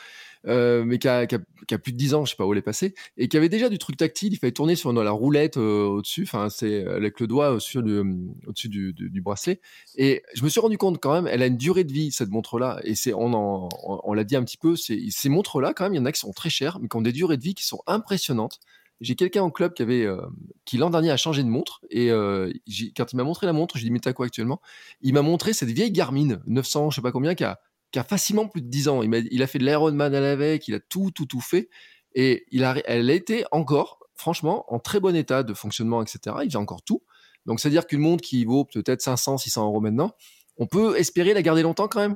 Euh, 0.47 0.84
mais 0.84 0.97
qui 0.97 1.07
a, 1.07 1.28
qui, 1.28 1.36
a, 1.36 1.78
plus 1.78 1.91
de 1.91 1.97
10 1.97 2.13
ans, 2.15 2.26
je 2.26 2.32
sais 2.32 2.36
pas 2.36 2.45
où 2.45 2.53
elle 2.53 2.59
est 2.59 2.63
passée, 2.63 2.95
et 3.17 3.28
qui 3.28 3.38
avait 3.38 3.49
déjà 3.49 3.69
du 3.69 3.78
truc 3.78 3.97
tactile. 3.97 4.34
Il 4.34 4.38
fallait 4.38 4.51
tourner 4.51 4.76
sur 4.76 4.91
la 4.91 5.11
roulette 5.11 5.57
euh, 5.57 5.86
au-dessus, 5.86 6.24
enfin, 6.24 6.49
c'est 6.49 6.86
avec 6.86 7.19
le 7.19 7.28
doigt 7.28 7.51
au-dessus 7.51 7.82
du, 7.84 8.93
du, 8.93 9.22
bracelet. 9.22 9.61
Et 9.97 10.24
je 10.34 10.43
me 10.43 10.49
suis 10.49 10.59
rendu 10.59 10.78
compte 10.78 10.99
quand 10.99 11.13
même, 11.13 11.28
elle 11.28 11.43
a 11.43 11.45
une 11.45 11.57
durée 11.57 11.84
de 11.84 11.93
vie, 11.93 12.11
cette 12.11 12.30
montre-là, 12.30 12.80
et 12.84 12.95
c'est, 12.95 13.13
on, 13.13 13.34
en, 13.34 13.69
on, 13.84 14.13
l'a 14.13 14.24
dit 14.24 14.36
un 14.36 14.43
petit 14.43 14.57
peu, 14.57 14.76
ces 14.76 15.30
montres-là, 15.30 15.74
quand 15.74 15.84
même, 15.84 15.93
il 15.93 15.97
y 15.97 16.01
en 16.01 16.05
a 16.05 16.11
qui 16.11 16.19
sont 16.19 16.34
très 16.34 16.49
chères, 16.49 16.80
mais 16.80 16.88
qui 16.88 16.97
ont 16.97 17.01
des 17.01 17.13
durées 17.13 17.38
de 17.38 17.43
vie 17.43 17.53
qui 17.53 17.65
sont 17.65 17.82
impressionnantes. 17.86 18.59
J'ai 19.01 19.15
quelqu'un 19.15 19.43
en 19.43 19.49
club 19.49 19.73
qui 19.73 19.81
avait, 19.81 20.05
euh, 20.05 20.21
qui 20.63 20.77
l'an 20.77 20.89
dernier 20.89 21.11
a 21.11 21.17
changé 21.17 21.43
de 21.43 21.49
montre 21.49 21.81
et 21.89 22.11
euh, 22.11 22.51
quand 22.95 23.11
il 23.11 23.15
m'a 23.15 23.23
montré 23.23 23.47
la 23.47 23.53
montre, 23.53 23.77
j'ai 23.77 23.83
dit 23.83 23.91
mais 23.91 23.99
t'as 23.99 24.13
quoi 24.13 24.27
actuellement? 24.27 24.61
Il 25.01 25.13
m'a 25.13 25.21
montré 25.21 25.53
cette 25.53 25.69
vieille 25.69 25.91
Garmin 25.91 26.39
900, 26.45 26.91
je 26.91 26.95
sais 26.95 27.01
pas 27.01 27.11
combien, 27.11 27.35
qui 27.35 27.43
a 27.43 27.59
qui 27.91 27.99
a 27.99 28.03
facilement 28.03 28.47
plus 28.47 28.61
de 28.61 28.67
10 28.67 28.87
ans. 28.87 29.03
Il, 29.03 29.13
a, 29.13 29.19
il 29.19 29.43
a 29.43 29.47
fait 29.47 29.59
de 29.59 29.65
l'Ironman 29.65 30.15
à 30.15 30.31
avec, 30.31 30.67
il 30.67 30.75
a 30.75 30.79
tout, 30.79 31.11
tout, 31.11 31.25
tout 31.25 31.41
fait. 31.41 31.69
Et 32.15 32.45
il 32.51 32.63
elle 32.85 33.09
été 33.09 33.45
encore, 33.51 33.99
franchement, 34.15 34.65
en 34.73 34.79
très 34.79 34.99
bon 34.99 35.15
état 35.15 35.43
de 35.43 35.53
fonctionnement, 35.53 36.01
etc. 36.01 36.37
Il 36.43 36.51
fait 36.51 36.57
encore 36.57 36.83
tout. 36.83 37.03
Donc, 37.45 37.59
c'est-à-dire 37.59 37.87
qu'une 37.87 37.99
montre 37.99 38.23
qui 38.23 38.45
vaut 38.45 38.65
peut-être 38.65 39.01
500, 39.01 39.37
600 39.37 39.65
euros 39.65 39.81
maintenant, 39.81 40.11
on 40.57 40.67
peut 40.67 40.97
espérer 40.97 41.33
la 41.33 41.41
garder 41.41 41.63
longtemps 41.63 41.87
quand 41.87 41.99
même 41.99 42.15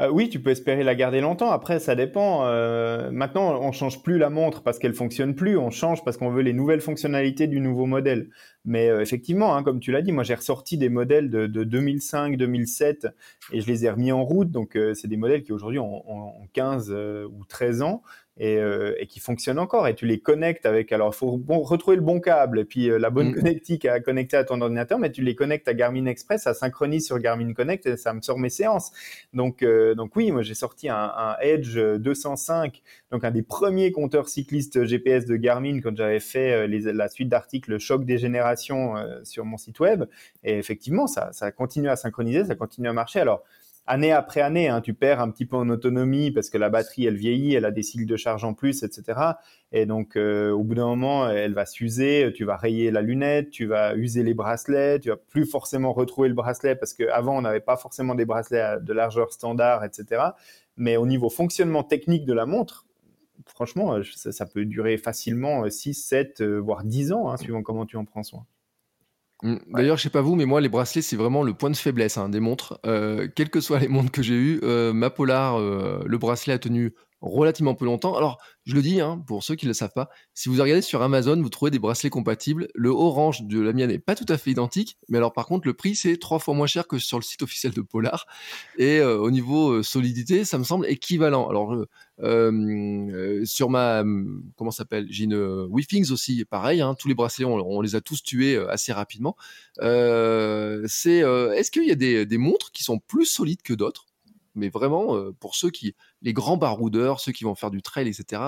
euh, 0.00 0.08
oui, 0.08 0.30
tu 0.30 0.40
peux 0.40 0.50
espérer 0.50 0.84
la 0.84 0.94
garder 0.94 1.20
longtemps. 1.20 1.50
Après, 1.50 1.78
ça 1.78 1.94
dépend. 1.94 2.46
Euh, 2.46 3.10
maintenant, 3.10 3.60
on 3.60 3.72
change 3.72 4.02
plus 4.02 4.16
la 4.16 4.30
montre 4.30 4.62
parce 4.62 4.78
qu'elle 4.78 4.94
fonctionne 4.94 5.34
plus. 5.34 5.58
On 5.58 5.70
change 5.70 6.02
parce 6.02 6.16
qu'on 6.16 6.30
veut 6.30 6.40
les 6.40 6.54
nouvelles 6.54 6.80
fonctionnalités 6.80 7.46
du 7.46 7.60
nouveau 7.60 7.84
modèle. 7.84 8.30
Mais 8.64 8.88
euh, 8.88 9.02
effectivement, 9.02 9.54
hein, 9.54 9.62
comme 9.62 9.80
tu 9.80 9.92
l'as 9.92 10.00
dit, 10.00 10.12
moi 10.12 10.24
j'ai 10.24 10.34
ressorti 10.34 10.78
des 10.78 10.88
modèles 10.88 11.28
de, 11.28 11.46
2005, 11.46 12.38
2007 12.38 13.08
et 13.52 13.60
je 13.60 13.66
les 13.66 13.84
ai 13.84 13.90
remis 13.90 14.12
en 14.12 14.24
route. 14.24 14.50
Donc, 14.50 14.78
c'est 14.94 15.08
des 15.08 15.18
modèles 15.18 15.42
qui 15.42 15.52
aujourd'hui 15.52 15.78
ont, 15.78 16.10
ont, 16.10 16.48
15 16.54 16.90
ou 17.30 17.44
13 17.46 17.82
ans 17.82 18.02
et, 18.38 18.56
euh, 18.56 18.94
et, 18.98 19.06
qui 19.06 19.20
fonctionnent 19.20 19.58
encore. 19.58 19.86
Et 19.86 19.94
tu 19.94 20.06
les 20.06 20.20
connectes 20.20 20.66
avec. 20.66 20.92
Alors, 20.92 21.12
il 21.14 21.16
faut 21.16 21.36
bon, 21.36 21.60
retrouver 21.60 21.96
le 21.96 22.02
bon 22.02 22.20
câble 22.20 22.60
et 22.60 22.64
puis 22.64 22.90
euh, 22.90 22.98
la 22.98 23.10
bonne 23.10 23.30
mm. 23.30 23.34
connectique 23.34 23.84
à 23.84 24.00
connecter 24.00 24.36
à 24.36 24.44
ton 24.44 24.60
ordinateur, 24.60 24.98
mais 24.98 25.10
tu 25.12 25.22
les 25.22 25.34
connectes 25.34 25.68
à 25.68 25.74
Garmin 25.74 26.06
Express, 26.06 26.42
ça 26.42 26.54
synchronise 26.54 27.06
sur 27.06 27.18
Garmin 27.18 27.52
Connect 27.52 27.86
et 27.86 27.96
ça 27.96 28.12
me 28.14 28.20
sort 28.20 28.38
mes 28.38 28.48
séances. 28.48 28.92
Donc, 29.32 29.62
euh, 29.62 29.94
donc 29.94 30.16
oui, 30.16 30.30
moi 30.32 30.42
j'ai 30.42 30.54
sorti 30.54 30.88
un, 30.88 31.12
un, 31.16 31.36
Edge 31.40 31.78
205, 31.78 32.82
donc 33.10 33.24
un 33.24 33.30
des 33.30 33.42
premiers 33.42 33.92
compteurs 33.92 34.28
cyclistes 34.28 34.84
GPS 34.84 35.26
de 35.26 35.36
Garmin 35.36 35.80
quand 35.80 35.96
j'avais 35.96 36.20
fait 36.20 36.66
les, 36.66 36.92
la 36.92 37.08
suite 37.08 37.28
d'articles 37.28 37.78
Choc 37.78 38.04
des 38.04 38.18
générations 38.18 38.94
sur 39.24 39.44
mon 39.44 39.56
site 39.56 39.80
web. 39.80 40.04
Et 40.44 40.58
effectivement, 40.58 41.06
ça, 41.06 41.32
ça 41.32 41.50
continue 41.52 41.88
à 41.88 41.96
synchroniser, 41.96 42.44
ça 42.44 42.54
continue 42.54 42.88
à 42.88 42.92
marcher. 42.92 43.20
Alors, 43.20 43.44
année 43.86 44.12
après 44.12 44.40
année, 44.40 44.68
hein, 44.68 44.80
tu 44.80 44.94
perds 44.94 45.20
un 45.20 45.30
petit 45.30 45.46
peu 45.46 45.56
en 45.56 45.68
autonomie 45.68 46.30
parce 46.30 46.50
que 46.50 46.58
la 46.58 46.70
batterie, 46.70 47.06
elle 47.06 47.16
vieillit, 47.16 47.54
elle 47.54 47.64
a 47.64 47.70
des 47.70 47.82
cycles 47.82 48.06
de 48.06 48.16
charge 48.16 48.44
en 48.44 48.54
plus, 48.54 48.82
etc. 48.82 49.20
Et 49.72 49.86
donc, 49.86 50.16
euh, 50.16 50.50
au 50.52 50.62
bout 50.62 50.74
d'un 50.74 50.86
moment, 50.86 51.28
elle 51.28 51.54
va 51.54 51.66
s'user, 51.66 52.32
tu 52.34 52.44
vas 52.44 52.56
rayer 52.56 52.90
la 52.90 53.02
lunette, 53.02 53.50
tu 53.50 53.66
vas 53.66 53.94
user 53.94 54.22
les 54.22 54.34
bracelets, 54.34 55.00
tu 55.00 55.08
vas 55.08 55.16
plus 55.16 55.46
forcément 55.46 55.92
retrouver 55.92 56.28
le 56.28 56.34
bracelet 56.34 56.76
parce 56.76 56.94
qu'avant, 56.94 57.36
on 57.36 57.42
n'avait 57.42 57.60
pas 57.60 57.76
forcément 57.76 58.14
des 58.14 58.24
bracelets 58.24 58.80
de 58.80 58.92
largeur 58.92 59.32
standard, 59.32 59.84
etc. 59.84 60.22
Mais 60.76 60.96
au 60.96 61.06
niveau 61.06 61.28
fonctionnement 61.28 61.82
technique 61.82 62.24
de 62.24 62.32
la 62.32 62.46
montre, 62.46 62.86
franchement, 63.46 63.94
euh, 63.94 64.02
ça, 64.14 64.46
peut 64.46 64.64
durer 64.64 64.96
facilement 64.96 65.68
6, 65.68 65.94
7, 65.94 66.40
euh, 66.40 66.58
voire 66.58 66.84
10 66.84 67.12
ans, 67.12 67.30
hein, 67.30 67.36
suivant 67.36 67.62
comment 67.62 67.86
tu 67.86 67.96
en 67.96 68.04
prends 68.04 68.22
soin. 68.22 68.46
Mmh. 69.42 69.56
D'ailleurs, 69.74 69.96
je 69.96 70.02
sais 70.02 70.10
pas 70.10 70.20
vous, 70.20 70.36
mais 70.36 70.44
moi, 70.44 70.60
les 70.60 70.68
bracelets, 70.68 71.02
c'est 71.02 71.16
vraiment 71.16 71.42
le 71.42 71.52
point 71.52 71.70
de 71.70 71.76
faiblesse 71.76 72.16
hein, 72.16 72.28
des 72.28 72.40
montres. 72.40 72.78
Euh, 72.86 73.28
quelles 73.34 73.50
que 73.50 73.60
soient 73.60 73.80
les 73.80 73.88
montres 73.88 74.12
que 74.12 74.22
j'ai 74.22 74.34
eues, 74.34 74.60
euh, 74.62 74.92
ma 74.92 75.10
Polar, 75.10 75.58
euh, 75.58 76.02
le 76.06 76.18
bracelet 76.18 76.54
a 76.54 76.58
tenu 76.58 76.94
relativement 77.22 77.74
peu 77.74 77.84
longtemps. 77.84 78.16
Alors, 78.16 78.38
je 78.64 78.74
le 78.74 78.82
dis, 78.82 79.00
hein, 79.00 79.22
pour 79.26 79.42
ceux 79.42 79.54
qui 79.54 79.66
ne 79.66 79.70
le 79.70 79.74
savent 79.74 79.92
pas, 79.94 80.10
si 80.34 80.48
vous 80.48 80.60
regardez 80.60 80.82
sur 80.82 81.02
Amazon, 81.02 81.40
vous 81.40 81.48
trouvez 81.48 81.70
des 81.70 81.78
bracelets 81.78 82.10
compatibles. 82.10 82.68
Le 82.74 82.90
orange 82.90 83.42
de 83.42 83.60
la 83.60 83.72
mienne 83.72 83.90
n'est 83.90 83.98
pas 83.98 84.14
tout 84.14 84.26
à 84.28 84.36
fait 84.36 84.50
identique, 84.50 84.98
mais 85.08 85.18
alors 85.18 85.32
par 85.32 85.46
contre, 85.46 85.66
le 85.66 85.74
prix, 85.74 85.94
c'est 85.94 86.16
trois 86.16 86.40
fois 86.40 86.54
moins 86.54 86.66
cher 86.66 86.86
que 86.86 86.98
sur 86.98 87.18
le 87.18 87.22
site 87.22 87.42
officiel 87.42 87.72
de 87.72 87.80
Polar. 87.80 88.26
Et 88.76 88.98
euh, 88.98 89.18
au 89.18 89.30
niveau 89.30 89.70
euh, 89.70 89.82
solidité, 89.82 90.44
ça 90.44 90.58
me 90.58 90.64
semble 90.64 90.86
équivalent. 90.86 91.48
Alors, 91.48 91.76
euh, 92.20 93.44
sur 93.44 93.70
ma, 93.70 94.04
comment 94.56 94.70
s'appelle 94.70 95.06
J'ai 95.08 95.24
une 95.24 95.66
Withings 95.70 96.10
aussi, 96.10 96.44
pareil, 96.44 96.80
hein, 96.80 96.94
tous 96.94 97.08
les 97.08 97.14
bracelets, 97.14 97.46
on, 97.46 97.80
les 97.80 97.94
a 97.94 98.00
tous 98.00 98.22
tués 98.22 98.56
assez 98.68 98.92
rapidement. 98.92 99.36
c'est, 99.80 101.18
est-ce 101.18 101.70
qu'il 101.70 101.84
y 101.84 101.92
a 101.92 102.24
des 102.24 102.38
montres 102.38 102.72
qui 102.72 102.82
sont 102.84 102.98
plus 102.98 103.26
solides 103.26 103.62
que 103.62 103.74
d'autres? 103.74 104.06
Mais 104.54 104.68
vraiment 104.68 105.32
pour 105.40 105.54
ceux 105.54 105.70
qui, 105.70 105.94
les 106.20 106.32
grands 106.32 106.56
baroudeurs, 106.56 107.20
ceux 107.20 107.32
qui 107.32 107.44
vont 107.44 107.54
faire 107.54 107.70
du 107.70 107.82
trail, 107.82 108.08
etc. 108.08 108.42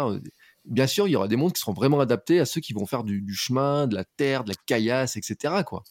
bien 0.64 0.86
sûr, 0.86 1.08
il 1.08 1.12
y 1.12 1.16
aura 1.16 1.28
des 1.28 1.36
montres 1.36 1.54
qui 1.54 1.60
seront 1.60 1.72
vraiment 1.72 2.00
adaptés 2.00 2.40
à 2.40 2.46
ceux 2.46 2.60
qui 2.60 2.72
vont 2.72 2.86
faire 2.86 3.04
du, 3.04 3.22
du 3.22 3.34
chemin, 3.34 3.86
de 3.86 3.94
la 3.94 4.04
terre, 4.04 4.44
de 4.44 4.50
la 4.50 4.56
caillasse, 4.66 5.16
etc. 5.16 5.62
Quoi. 5.66 5.84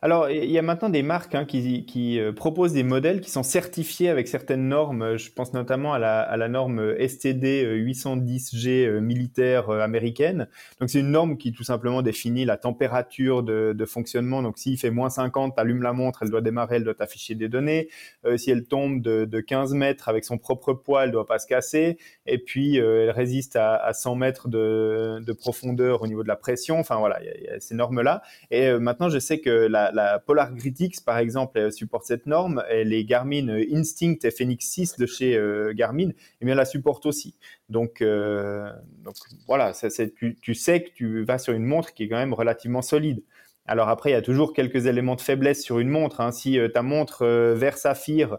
Alors, 0.00 0.30
il 0.30 0.50
y 0.50 0.58
a 0.58 0.62
maintenant 0.62 0.90
des 0.90 1.02
marques 1.02 1.34
hein, 1.34 1.44
qui, 1.44 2.20
euh, 2.20 2.32
proposent 2.32 2.72
des 2.72 2.84
modèles 2.84 3.20
qui 3.20 3.30
sont 3.30 3.42
certifiés 3.42 4.08
avec 4.08 4.28
certaines 4.28 4.68
normes. 4.68 5.16
Je 5.16 5.32
pense 5.32 5.52
notamment 5.52 5.92
à 5.92 5.98
la, 5.98 6.48
norme 6.48 6.94
STD 6.98 7.64
810G 7.84 8.86
euh, 8.86 9.00
militaire 9.00 9.70
euh, 9.70 9.80
américaine. 9.80 10.48
Donc, 10.80 10.90
c'est 10.90 11.00
une 11.00 11.10
norme 11.10 11.36
qui 11.36 11.52
tout 11.52 11.64
simplement 11.64 12.02
définit 12.02 12.44
la 12.44 12.56
température 12.56 13.42
de, 13.42 13.84
fonctionnement. 13.86 14.42
Donc, 14.42 14.58
s'il 14.58 14.78
fait 14.78 14.90
moins 14.90 15.10
50, 15.10 15.54
tu 15.54 15.60
allumes 15.60 15.82
la 15.82 15.92
montre, 15.92 16.22
elle 16.22 16.30
doit 16.30 16.42
démarrer, 16.42 16.76
elle 16.76 16.84
doit 16.84 16.94
t'afficher 16.94 17.34
des 17.34 17.48
données. 17.48 17.88
si 18.36 18.50
elle 18.50 18.64
tombe 18.64 19.00
de, 19.00 19.40
15 19.40 19.74
mètres 19.74 20.08
avec 20.08 20.24
son 20.24 20.36
propre 20.36 20.74
poids, 20.74 21.04
elle 21.04 21.10
doit 21.10 21.26
pas 21.26 21.38
se 21.38 21.46
casser. 21.46 21.98
Et 22.26 22.38
puis, 22.38 22.76
elle 22.76 23.10
résiste 23.10 23.56
à, 23.56 23.92
100 23.92 24.14
mètres 24.16 24.48
de, 24.48 25.32
profondeur 25.38 26.02
au 26.02 26.06
niveau 26.06 26.22
de 26.22 26.28
la 26.28 26.36
pression. 26.36 26.78
Enfin, 26.78 26.96
voilà, 26.96 27.20
il 27.22 27.44
y, 27.44 27.48
a 27.48 27.58
ces 27.60 27.74
normes-là. 27.74 28.22
Et 28.50 28.70
maintenant, 28.78 29.08
je 29.08 29.18
sais 29.18 29.38
que 29.38 29.50
la 29.50 29.77
la, 29.92 30.18
Polar 30.18 30.54
Gritix, 30.54 31.00
par 31.00 31.18
exemple, 31.18 31.70
supporte 31.72 32.04
cette 32.04 32.26
norme. 32.26 32.62
Et 32.70 32.84
les 32.84 33.04
Garmin 33.04 33.48
Instinct 33.48 34.18
FNX 34.22 34.60
6 34.60 34.96
de 34.96 35.06
chez 35.06 35.36
euh, 35.36 35.72
Garmin, 35.74 36.10
eh 36.40 36.44
bien, 36.44 36.54
la 36.54 36.64
supporte 36.64 37.06
aussi. 37.06 37.34
Donc, 37.68 38.02
euh, 38.02 38.70
voilà, 39.46 39.72
tu, 40.16 40.38
tu, 40.40 40.54
sais 40.54 40.82
que 40.82 40.90
tu 40.90 41.24
vas 41.24 41.38
sur 41.38 41.54
une 41.54 41.64
montre 41.64 41.94
qui 41.94 42.04
est 42.04 42.08
quand 42.08 42.16
même 42.16 42.34
relativement 42.34 42.82
solide. 42.82 43.22
Alors 43.70 43.90
après, 43.90 44.08
il 44.10 44.12
y 44.14 44.16
a 44.16 44.22
toujours 44.22 44.54
quelques 44.54 44.86
éléments 44.86 45.14
de 45.14 45.20
faiblesse 45.20 45.62
sur 45.62 45.78
une 45.78 45.90
montre. 45.90 46.22
Hein. 46.22 46.32
Si 46.32 46.58
euh, 46.58 46.68
ta 46.68 46.80
montre 46.80 47.26
vert 47.54 47.76
saphir 47.76 48.38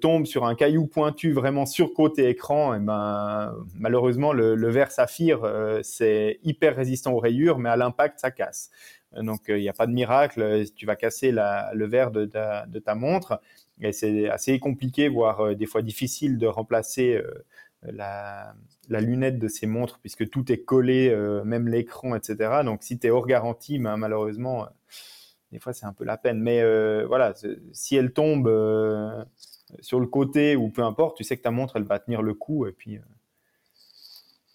tombe 0.00 0.26
sur 0.26 0.46
un 0.46 0.54
caillou 0.54 0.86
pointu 0.86 1.32
vraiment 1.32 1.66
sur 1.66 1.92
côté 1.92 2.28
écran, 2.28 2.72
et 2.72 2.78
eh 2.78 2.80
ben, 2.80 3.52
malheureusement, 3.78 4.32
le, 4.32 4.54
le 4.54 4.70
verre 4.70 4.92
saphir, 4.92 5.40
c'est 5.82 6.38
hyper 6.44 6.76
résistant 6.76 7.12
aux 7.12 7.18
rayures, 7.18 7.58
mais 7.58 7.68
à 7.68 7.76
l'impact, 7.76 8.20
ça 8.20 8.30
casse. 8.30 8.70
Donc, 9.16 9.42
il 9.48 9.56
n'y 9.56 9.68
a 9.68 9.72
pas 9.72 9.86
de 9.86 9.92
miracle. 9.92 10.64
Tu 10.74 10.86
vas 10.86 10.96
casser 10.96 11.32
le 11.32 11.84
verre 11.86 12.10
de 12.10 12.24
ta, 12.24 12.94
montre. 12.94 13.40
Et 13.80 13.92
c'est 13.92 14.28
assez 14.28 14.58
compliqué, 14.58 15.08
voire 15.08 15.40
euh, 15.40 15.54
des 15.54 15.66
fois 15.66 15.82
difficile 15.82 16.38
de 16.38 16.46
remplacer 16.46 17.16
euh, 17.16 17.42
la, 17.82 18.54
lunette 18.88 19.38
de 19.38 19.48
ces 19.48 19.66
montres, 19.66 19.98
puisque 19.98 20.28
tout 20.30 20.52
est 20.52 20.62
collé, 20.62 21.08
euh, 21.08 21.42
même 21.44 21.68
l'écran, 21.68 22.14
etc. 22.14 22.62
Donc, 22.64 22.82
si 22.82 22.98
tu 22.98 23.08
es 23.08 23.10
hors 23.10 23.26
garantie, 23.26 23.78
ben, 23.78 23.96
malheureusement, 23.96 24.68
des 25.50 25.58
fois, 25.58 25.72
c'est 25.72 25.86
un 25.86 25.92
peu 25.92 26.04
la 26.04 26.16
peine. 26.16 26.40
Mais 26.40 26.62
voilà, 27.04 27.34
si 27.72 27.96
elle 27.96 28.12
tombe 28.12 28.48
sur 29.80 30.00
le 30.00 30.06
côté 30.06 30.56
ou 30.56 30.68
peu 30.70 30.82
importe, 30.82 31.16
tu 31.16 31.24
sais 31.24 31.36
que 31.36 31.42
ta 31.42 31.50
montre, 31.50 31.76
elle 31.76 31.84
va 31.84 31.98
tenir 31.98 32.22
le 32.22 32.34
coup. 32.34 32.66
Et 32.66 32.72
puis, 32.72 33.00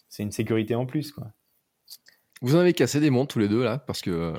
c'est 0.08 0.22
une 0.22 0.32
sécurité 0.32 0.74
en 0.74 0.86
plus, 0.86 1.12
quoi. 1.12 1.28
Vous 2.42 2.54
en 2.54 2.58
avez 2.58 2.72
cassé 2.72 3.00
des 3.00 3.10
montres 3.10 3.34
tous 3.34 3.38
les 3.38 3.48
deux 3.48 3.64
là, 3.64 3.78
parce 3.78 4.00
que 4.00 4.10
euh, 4.10 4.32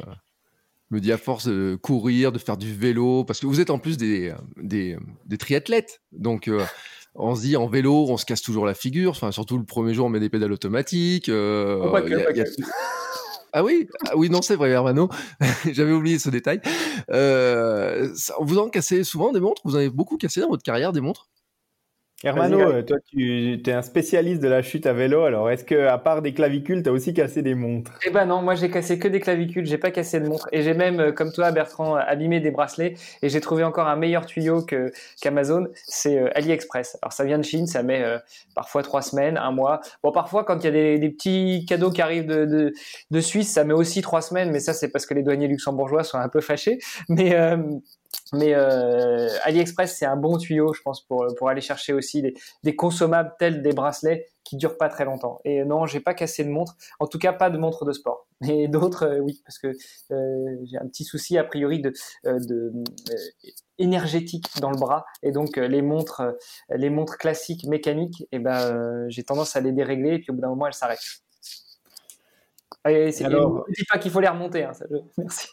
je 0.89 0.95
me 0.95 1.02
dis 1.02 1.12
à 1.12 1.18
force 1.18 1.47
de 1.47 1.78
courir, 1.82 2.32
de 2.32 2.39
faire 2.39 2.58
du 2.58 2.74
vélo, 2.74 3.24
parce 3.24 3.39
que 3.39 3.45
vous 3.45 3.60
êtes 3.60 3.70
en 3.70 3.80
plus 3.80 3.97
des, 3.97 4.34
des, 4.58 4.97
des 5.26 5.38
triathlètes. 5.38 6.02
Donc 6.12 6.47
euh, 6.47 6.64
on 7.16 7.36
se 7.36 7.41
dit 7.41 7.58
en 7.58 7.68
vélo, 7.68 8.06
on 8.10 8.18
se 8.18 8.26
casse 8.26 8.41
toujours 8.41 8.66
la 8.66 8.74
figure. 8.74 9.12
Enfin, 9.12 9.32
surtout 9.32 9.58
le 9.58 9.66
premier 9.66 9.93
jour, 9.93 10.06
on 10.06 10.10
met 10.10 10.20
des 10.20 10.30
pédales 10.30 10.54
automatiques. 10.54 11.30
Euh, 11.30 11.80
oh, 11.84 11.95
ah 13.54 13.64
oui, 13.64 13.88
ah 14.08 14.16
oui, 14.16 14.30
non, 14.30 14.41
c'est 14.41 14.56
vrai, 14.56 14.70
Hermano. 14.70 15.10
J'avais 15.72 15.91
oublié 15.91 16.20
ce 16.20 16.30
détail. 16.30 16.62
vous 18.39 18.58
en 18.58 18.70
cassez 18.70 19.04
souvent 19.04 19.32
des 19.34 19.41
montres? 19.41 19.62
Vous 19.66 19.76
en 19.76 19.80
avez 19.80 19.89
beaucoup 19.89 20.18
cassé 20.18 20.39
dans 20.41 20.50
votre 20.50 20.64
carrière 20.64 20.93
des 20.93 21.02
montres? 21.02 21.28
Hermano, 22.22 22.82
toi, 22.82 22.97
tu 23.09 23.61
es 23.65 23.72
un 23.72 23.82
spécialiste 23.82 24.41
de 24.41 24.49
la 24.49 24.61
chute 24.61 24.86
à 24.86 24.91
vélo. 24.91 25.24
Alors, 25.24 25.49
est-ce 25.49 25.63
que, 25.63 25.88
à 25.88 25.97
part 25.97 26.22
des 26.22 26.34
clavicules, 26.34 26.84
tu 26.84 26.89
as 26.89 26.91
aussi 26.91 27.13
cassé 27.13 27.41
des 27.41 27.55
montres? 27.55 27.93
Eh 28.05 28.09
ben 28.09 28.26
non, 28.26 28.41
moi 28.41 28.55
j'ai 28.55 28.70
cassé 28.70 28.99
que 28.99 29.07
des 29.07 29.22
clavicules, 29.22 29.65
j'ai 29.65 29.78
pas 29.78 29.89
cassé 29.89 30.20
de 30.20 30.28
montres. 30.28 30.49
Et 30.51 30.61
j'ai 30.61 30.74
même, 30.74 30.99
euh, 30.99 31.11
comme 31.13 31.32
toi, 31.32 31.51
Bertrand, 31.51 31.95
abîmé 31.95 32.41
des 32.41 32.51
bracelets. 32.51 32.95
Et 33.22 33.30
j'ai 33.30 33.39
trouvé 33.39 33.63
encore 33.63 33.88
un 33.88 33.95
meilleur 33.95 34.26
tuyau 34.26 34.65
qu'Amazon, 35.22 35.67
c'est 35.86 36.20
euh, 36.20 36.30
AliExpress. 36.36 36.97
Alors, 37.01 37.13
ça 37.13 37.24
vient 37.24 37.38
de 37.38 37.43
Chine, 37.43 37.67
ça 37.67 37.84
met 37.84 38.03
euh, 38.03 38.17
parfois 38.53 38.84
trois 38.84 39.01
semaines, 39.01 39.38
un 39.38 39.51
mois. 39.51 39.80
Bon, 40.03 40.11
parfois, 40.11 40.43
quand 40.43 40.57
il 40.59 40.65
y 40.65 40.67
a 40.67 40.72
des, 40.72 40.99
des, 40.99 41.09
petits 41.09 41.65
cadeaux 41.70 41.89
qui 41.89 42.01
arrivent 42.01 42.28
de, 42.28 42.43
de, 42.43 42.74
de, 43.11 43.20
Suisse, 43.22 43.53
ça 43.53 43.63
met 43.63 43.74
aussi 43.74 44.01
trois 44.01 44.22
semaines. 44.22 44.51
Mais 44.51 44.59
ça, 44.59 44.74
c'est 44.74 44.89
parce 44.89 45.05
que 45.05 45.13
les 45.13 45.24
douaniers 45.24 45.47
luxembourgeois 45.47 46.03
sont 46.03 46.17
un 46.17 46.28
peu 46.28 46.41
fâchés. 46.41 46.80
Mais 47.07 47.34
mais 48.34 48.53
euh, 48.53 49.28
AliExpress, 49.43 49.97
c'est 49.97 50.05
un 50.05 50.16
bon 50.16 50.38
tuyau, 50.38 50.74
je 50.74 50.82
pense, 50.82 51.05
pour, 51.05 51.26
pour 51.38 51.49
aller 51.49 51.62
chercher 51.62 51.93
aussi 51.93 52.22
des, 52.22 52.34
des, 52.64 52.76
consommables 52.76 53.34
tels 53.39 53.62
des 53.62 53.74
bracelets 53.74 54.28
qui 54.43 54.57
durent 54.57 54.78
pas 54.78 54.89
très 54.89 55.05
longtemps. 55.05 55.41
Et 55.45 55.64
non, 55.64 55.86
j'ai 55.86 55.99
pas 55.99 56.14
cassé 56.14 56.43
de 56.43 56.49
montre, 56.49 56.76
en 56.99 57.07
tout 57.07 57.20
cas 57.20 57.34
pas 57.34 57.49
de 57.49 57.57
montre 57.57 57.86
de 57.86 57.91
sport. 57.91 58.28
Mais 58.41 58.68
d'autres, 58.68 59.03
euh, 59.03 59.20
oui, 59.20 59.41
parce 59.45 59.60
que 59.60 59.68
euh, 60.12 60.57
j'ai 60.64 60.78
un 60.78 60.88
petit 60.88 61.03
souci 61.03 61.38
a 61.38 61.43
priori 61.43 61.82
de, 61.82 61.93
euh, 62.26 62.39
de 62.39 62.72
énergétique 63.78 64.47
dans 64.60 64.72
le 64.72 64.78
bras, 64.78 65.05
et 65.24 65.32
donc 65.32 65.55
les 65.55 65.82
montres, 65.82 66.36
les 66.70 66.89
montres 66.89 67.18
classiques 67.18 67.66
mécaniques, 67.66 68.22
et 68.24 68.28
eh 68.34 68.39
ben 68.39 69.07
j'ai 69.07 69.24
tendance 69.24 69.55
à 69.55 69.62
les 69.62 69.72
dérégler, 69.72 70.16
et 70.16 70.20
puis 70.20 70.32
au 70.32 70.34
bout 70.34 70.41
d'un 70.41 70.49
moment 70.49 70.68
elles 70.68 70.74
s'arrêtent. 70.74 71.22
Et, 72.88 73.12
Alors... 73.24 73.66
ne 73.70 73.74
dis 73.74 73.86
pas 73.86 73.97
qu'il 73.97 74.12
faut 74.12 74.20
les 74.20 74.28
remonter, 74.28 74.66
hein, 74.66 74.74
ça, 74.74 74.86
merci. 75.18 75.47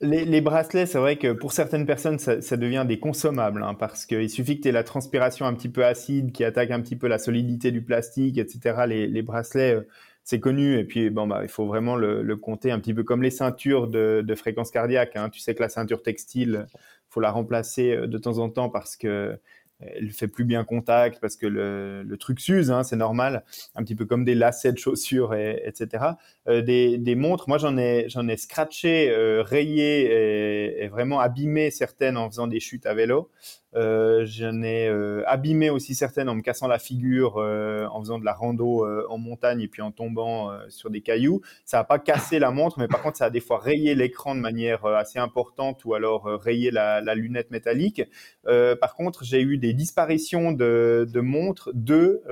Les, 0.00 0.40
bracelets, 0.40 0.86
c'est 0.86 0.98
vrai 0.98 1.16
que 1.16 1.32
pour 1.32 1.52
certaines 1.52 1.86
personnes, 1.86 2.18
ça, 2.18 2.56
devient 2.56 2.84
des 2.86 2.98
consommables, 2.98 3.62
hein, 3.62 3.74
parce 3.74 4.06
qu'il 4.06 4.28
suffit 4.30 4.56
que 4.56 4.62
tu 4.62 4.68
aies 4.68 4.72
la 4.72 4.84
transpiration 4.84 5.46
un 5.46 5.54
petit 5.54 5.68
peu 5.68 5.84
acide 5.84 6.32
qui 6.32 6.44
attaque 6.44 6.70
un 6.70 6.80
petit 6.80 6.96
peu 6.96 7.06
la 7.06 7.18
solidité 7.18 7.70
du 7.70 7.82
plastique, 7.82 8.38
etc. 8.38 8.84
Les, 8.86 9.22
bracelets, 9.22 9.74
euh, 9.74 9.88
c'est 10.24 10.40
connu, 10.40 10.78
et 10.78 10.84
puis 10.84 11.10
bon, 11.10 11.26
bah, 11.26 11.40
il 11.42 11.48
faut 11.48 11.66
vraiment 11.66 11.96
le, 11.96 12.36
compter 12.36 12.70
un 12.70 12.80
petit 12.80 12.94
peu 12.94 13.04
comme 13.04 13.22
les 13.22 13.30
ceintures 13.30 13.88
de, 13.88 14.34
fréquence 14.36 14.70
cardiaque. 14.70 15.16
Hein. 15.16 15.28
Tu 15.30 15.40
sais 15.40 15.54
que 15.54 15.62
la 15.62 15.68
ceinture 15.68 16.02
textile, 16.02 16.66
faut 17.08 17.20
la 17.20 17.30
remplacer 17.30 17.92
euh, 17.92 18.06
de 18.06 18.18
temps 18.18 18.38
en 18.38 18.50
temps 18.50 18.68
parce 18.68 18.96
que 18.96 19.38
elle 19.80 20.10
fait 20.10 20.28
plus 20.28 20.44
bien 20.44 20.64
contact 20.64 21.20
parce 21.20 21.36
que 21.36 21.46
le, 21.46 22.16
truc 22.18 22.40
s'use, 22.40 22.70
hein, 22.70 22.82
c'est 22.82 22.96
normal, 22.96 23.44
un 23.74 23.82
petit 23.82 23.94
peu 23.94 24.06
comme 24.06 24.24
des 24.24 24.34
lacets 24.34 24.72
de 24.72 24.78
chaussures, 24.78 25.34
et, 25.34 25.62
etc. 25.64 26.04
Euh, 26.48 26.62
des, 26.62 27.14
montres, 27.14 27.48
moi 27.48 27.58
j'en 27.58 27.76
ai, 27.76 28.06
j'en 28.08 28.26
ai 28.28 28.36
scratché, 28.36 29.10
euh, 29.10 29.42
rayé 29.42 30.82
et, 30.82 30.88
vraiment 30.88 31.20
abîmé 31.20 31.70
certaines 31.70 32.16
en 32.16 32.30
faisant 32.30 32.46
des 32.46 32.60
chutes 32.60 32.86
à 32.86 32.94
vélo. 32.94 33.30
Euh, 33.76 34.24
J'en 34.24 34.62
ai 34.62 34.88
euh, 34.88 35.22
abîmé 35.26 35.70
aussi 35.70 35.94
certaines 35.94 36.28
en 36.28 36.34
me 36.34 36.40
cassant 36.40 36.66
la 36.66 36.78
figure, 36.78 37.36
euh, 37.36 37.86
en 37.90 38.00
faisant 38.00 38.18
de 38.18 38.24
la 38.24 38.32
rando 38.32 38.86
en 39.08 39.18
montagne 39.18 39.60
et 39.60 39.68
puis 39.68 39.82
en 39.82 39.92
tombant 39.92 40.50
sur 40.68 40.90
des 40.90 41.00
cailloux. 41.00 41.40
Ça 41.64 41.78
n'a 41.78 41.84
pas 41.84 41.98
cassé 41.98 42.38
la 42.38 42.50
montre, 42.50 42.78
mais 42.78 42.88
par 42.88 43.02
contre, 43.02 43.18
ça 43.18 43.26
a 43.26 43.30
des 43.30 43.40
fois 43.40 43.58
rayé 43.58 43.94
l'écran 43.94 44.34
de 44.34 44.40
manière 44.40 44.84
assez 44.86 45.18
importante 45.18 45.84
ou 45.84 45.94
alors 45.94 46.24
rayé 46.24 46.70
la, 46.70 47.00
lunette 47.14 47.50
métallique. 47.50 48.02
par 48.44 48.94
contre, 48.94 49.24
j'ai 49.24 49.40
eu 49.40 49.58
des 49.58 49.72
disparitions 49.72 50.52
de, 50.52 51.06
de 51.12 51.20
montres, 51.20 51.70
de 51.74 52.22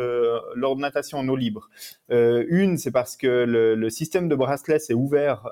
natation 0.79 1.19
en 1.19 1.29
eau 1.29 1.37
libre. 1.37 1.69
une, 2.11 2.77
c'est 2.79 2.91
parce 2.91 3.17
que 3.17 3.45
le, 3.45 3.75
le, 3.75 3.91
système 3.91 4.29
de 4.29 4.35
bracelet 4.35 4.79
s'est 4.79 4.95
ouvert 4.95 5.49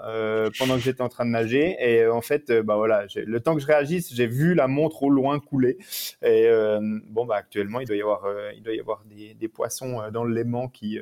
pendant 0.58 0.74
que 0.74 0.82
j'étais 0.82 1.02
en 1.02 1.08
train 1.08 1.24
de 1.24 1.30
nager 1.30 1.76
et 1.80 2.06
en 2.06 2.22
fait, 2.22 2.52
bah 2.52 2.76
voilà, 2.76 3.06
le 3.14 3.40
temps 3.40 3.54
que 3.54 3.60
je 3.60 3.66
réagisse, 3.66 4.14
j'ai 4.14 4.26
vu 4.26 4.54
la 4.54 4.68
montre 4.68 5.02
au 5.02 5.10
loin 5.10 5.38
couler. 5.40 5.78
Et 6.22 6.46
euh, 6.46 6.80
bon, 7.08 7.26
bah, 7.26 7.36
actuellement, 7.36 7.80
il 7.80 7.86
doit 7.86 7.96
y 7.96 8.00
avoir, 8.02 8.24
euh, 8.26 8.52
des, 9.34 9.48
poissons 9.48 10.00
euh, 10.00 10.10
dans 10.10 10.24
le 10.24 10.34
Léman 10.34 10.68
qui 10.68 10.98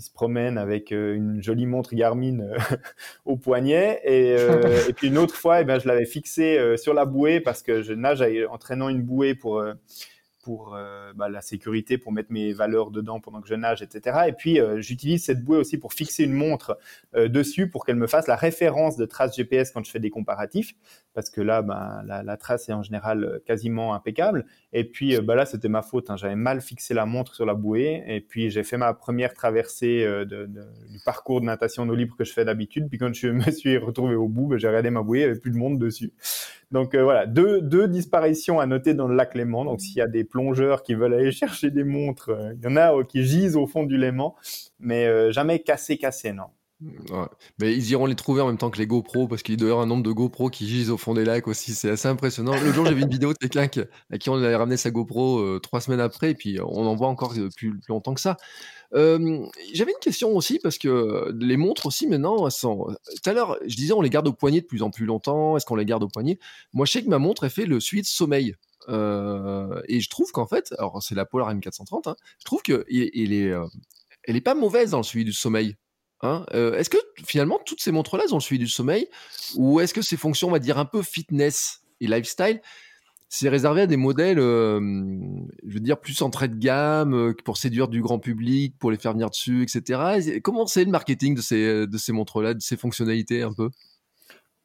se 0.00 0.10
promènent 0.10 0.58
avec 0.58 0.90
une 0.90 1.42
jolie 1.42 1.66
montre 1.66 1.94
Garmin 1.94 2.38
au 3.24 3.36
poignet. 3.36 4.00
Et, 4.04 4.92
puis 4.94 5.08
une 5.08 5.18
autre 5.18 5.34
fois, 5.34 5.60
eh 5.60 5.64
ben, 5.64 5.78
je 5.78 5.86
l'avais 5.86 6.06
fixé 6.06 6.76
sur 6.76 6.92
la 6.92 7.04
bouée 7.04 7.40
parce 7.40 7.62
que 7.62 7.82
je 7.82 7.92
nage 7.92 8.22
en 8.50 8.58
traînant 8.58 8.88
une 8.88 9.02
bouée 9.02 9.34
pour 9.34 9.62
bah, 11.14 11.28
la 11.28 11.40
sécurité, 11.40 11.98
pour 11.98 12.12
mettre 12.12 12.32
mes 12.32 12.52
valeurs 12.52 12.90
dedans 12.90 13.20
pendant 13.20 13.40
que 13.40 13.48
je 13.48 13.54
nage, 13.54 13.80
etc. 13.80 14.24
Et 14.26 14.32
puis, 14.32 14.58
j'utilise 14.78 15.24
cette 15.24 15.44
bouée 15.44 15.58
aussi 15.58 15.78
pour 15.78 15.92
fixer 15.92 16.24
une 16.24 16.34
montre 16.34 16.78
dessus 17.14 17.70
pour 17.70 17.86
qu'elle 17.86 17.96
me 17.96 18.08
fasse 18.08 18.26
la 18.26 18.36
référence 18.36 18.96
de 18.96 19.06
trace 19.06 19.36
GPS 19.36 19.70
quand 19.70 19.84
je 19.84 19.90
fais 19.92 20.00
des 20.00 20.10
comparatifs, 20.10 20.74
parce 21.16 21.30
que 21.30 21.40
là, 21.40 21.62
bah, 21.62 22.02
la, 22.06 22.36
trace 22.36 22.68
est 22.68 22.72
en 22.72 22.84
général 22.84 23.40
quasiment 23.44 23.94
impeccable. 23.94 24.46
Et 24.72 24.84
puis, 24.84 25.18
bah, 25.20 25.34
là, 25.34 25.46
c'était 25.46 25.68
ma 25.68 25.82
faute. 25.82 26.10
Hein. 26.10 26.16
J'avais 26.16 26.36
mal 26.36 26.60
fixé 26.60 26.94
la 26.94 27.06
montre 27.06 27.34
sur 27.34 27.44
la 27.44 27.54
bouée. 27.54 28.04
Et 28.06 28.20
puis, 28.20 28.50
j'ai 28.50 28.62
fait 28.62 28.76
ma 28.76 28.94
première 28.94 29.34
traversée 29.34 30.04
de, 30.04 30.46
du 30.46 31.00
parcours 31.04 31.40
de 31.40 31.46
natation 31.46 31.82
en 31.82 31.88
eau 31.88 31.94
libre 31.96 32.14
que 32.16 32.24
je 32.24 32.32
fais 32.32 32.44
d'habitude. 32.44 32.88
Puis, 32.88 32.98
quand 32.98 33.12
je 33.12 33.28
me 33.28 33.50
suis 33.50 33.76
retrouvé 33.78 34.14
au 34.14 34.28
bout, 34.28 34.46
bah, 34.46 34.58
j'ai 34.58 34.68
regardé 34.68 34.90
ma 34.90 35.02
bouée, 35.02 35.20
il 35.20 35.22
n'y 35.22 35.30
avait 35.30 35.40
plus 35.40 35.50
de 35.50 35.56
monde 35.56 35.78
dessus. 35.80 36.12
Donc 36.72 36.94
euh, 36.94 37.04
voilà, 37.04 37.26
deux, 37.26 37.88
disparitions 37.88 38.58
à 38.58 38.66
noter 38.66 38.94
dans 38.94 39.06
le 39.06 39.14
lac 39.14 39.34
Léman. 39.34 39.64
Donc 39.64 39.80
s'il 39.80 39.96
y 39.96 40.00
a 40.00 40.08
des 40.08 40.24
plongeurs 40.24 40.82
qui 40.82 40.94
veulent 40.94 41.14
aller 41.14 41.32
chercher 41.32 41.70
des 41.70 41.84
montres, 41.84 42.30
euh, 42.30 42.54
il 42.54 42.64
y 42.64 42.66
en 42.66 42.76
a 42.76 42.94
euh, 42.94 43.04
qui 43.04 43.24
gisent 43.24 43.56
au 43.56 43.66
fond 43.66 43.84
du 43.84 43.96
Léman, 43.96 44.34
mais 44.80 45.32
jamais 45.32 45.60
cassé, 45.60 45.96
cassé, 45.96 46.32
non. 46.32 46.46
Mais 47.58 47.74
ils 47.74 47.90
iront 47.90 48.06
les 48.06 48.14
trouver 48.14 48.42
en 48.42 48.48
même 48.48 48.58
temps 48.58 48.70
que 48.70 48.78
les 48.78 48.86
GoPro 48.86 49.28
parce 49.28 49.42
qu'il 49.42 49.56
doit 49.56 49.68
y 49.68 49.70
avoir 49.70 49.84
un 49.84 49.88
nombre 49.88 50.02
de 50.02 50.12
GoPro 50.12 50.50
qui 50.50 50.68
gisent 50.68 50.90
au 50.90 50.98
fond 50.98 51.14
des 51.14 51.24
lacs 51.24 51.48
aussi. 51.48 51.74
C'est 51.74 51.90
assez 51.90 52.08
impressionnant. 52.08 52.52
Le 52.52 52.72
jour, 52.72 52.84
j'ai 52.84 52.94
vu 52.94 53.02
une 53.02 53.10
vidéo 53.10 53.32
de 53.32 53.38
quelqu'un 53.38 53.84
à 54.10 54.18
qui 54.18 54.28
on 54.28 54.34
avait 54.34 54.56
ramené 54.56 54.76
sa 54.76 54.90
GoPro 54.90 55.58
trois 55.60 55.80
semaines 55.80 56.00
après 56.00 56.32
et 56.32 56.34
puis 56.34 56.58
on 56.60 56.86
en 56.86 56.94
voit 56.94 57.08
encore 57.08 57.32
plus, 57.32 57.78
plus 57.78 57.88
longtemps 57.88 58.12
que 58.12 58.20
ça. 58.20 58.36
J'avais 58.92 59.92
une 59.92 60.00
question 60.02 60.36
aussi 60.36 60.58
parce 60.58 60.76
que 60.76 61.34
les 61.40 61.56
montres 61.56 61.86
aussi 61.86 62.06
maintenant, 62.06 62.48
tout 62.48 62.96
à 63.24 63.32
l'heure, 63.32 63.56
je 63.66 63.74
disais 63.74 63.94
on 63.94 64.02
les 64.02 64.10
garde 64.10 64.28
au 64.28 64.32
poignet 64.32 64.60
de 64.60 64.66
plus 64.66 64.82
en 64.82 64.90
plus 64.90 65.06
longtemps. 65.06 65.56
Est-ce 65.56 65.64
qu'on 65.64 65.76
les 65.76 65.86
garde 65.86 66.02
au 66.02 66.08
poignet? 66.08 66.38
Moi, 66.74 66.84
je 66.84 66.92
sais 66.92 67.02
que 67.02 67.08
ma 67.08 67.18
montre, 67.18 67.44
elle 67.44 67.50
fait 67.50 67.66
le 67.66 67.80
suite 67.80 68.06
sommeil. 68.06 68.54
Euh, 68.88 69.80
et 69.88 70.00
je 70.00 70.08
trouve 70.10 70.30
qu'en 70.30 70.46
fait, 70.46 70.74
alors 70.78 71.02
c'est 71.02 71.14
la 71.14 71.24
Polar 71.24 71.52
M430, 71.52 72.08
hein, 72.08 72.16
je 72.38 72.44
trouve 72.44 72.62
qu'elle 72.62 72.84
est, 72.88 73.52
est 74.26 74.40
pas 74.42 74.54
mauvaise 74.54 74.90
dans 74.90 74.98
le 74.98 75.02
suivi 75.02 75.24
du 75.24 75.32
sommeil. 75.32 75.76
Hein 76.22 76.46
euh, 76.54 76.74
est-ce 76.78 76.88
que 76.88 76.98
finalement 77.26 77.60
toutes 77.64 77.80
ces 77.80 77.92
montres-là 77.92 78.24
ont 78.32 78.36
le 78.36 78.40
suivi 78.40 78.64
du 78.64 78.70
sommeil? 78.70 79.08
Ou 79.56 79.80
est-ce 79.80 79.92
que 79.92 80.02
ces 80.02 80.16
fonctions, 80.16 80.48
on 80.48 80.52
va 80.52 80.58
dire 80.58 80.78
un 80.78 80.84
peu 80.84 81.02
fitness 81.02 81.82
et 82.00 82.06
lifestyle, 82.06 82.60
c'est 83.28 83.48
réservé 83.48 83.82
à 83.82 83.86
des 83.86 83.96
modèles, 83.96 84.38
euh, 84.38 84.80
je 85.66 85.74
veux 85.74 85.80
dire, 85.80 85.98
plus 86.00 86.22
entrée 86.22 86.48
de 86.48 86.56
gamme, 86.56 87.14
euh, 87.14 87.34
pour 87.44 87.56
séduire 87.56 87.88
du 87.88 88.00
grand 88.00 88.18
public, 88.18 88.74
pour 88.78 88.90
les 88.90 88.96
faire 88.96 89.12
venir 89.12 89.28
dessus, 89.30 89.62
etc. 89.62 90.40
Comment 90.42 90.66
c'est 90.66 90.84
le 90.84 90.90
marketing 90.90 91.34
de 91.34 91.40
ces, 91.40 91.86
de 91.86 91.98
ces 91.98 92.12
montres-là, 92.12 92.54
de 92.54 92.60
ces 92.60 92.76
fonctionnalités 92.76 93.42
un 93.42 93.52
peu? 93.52 93.70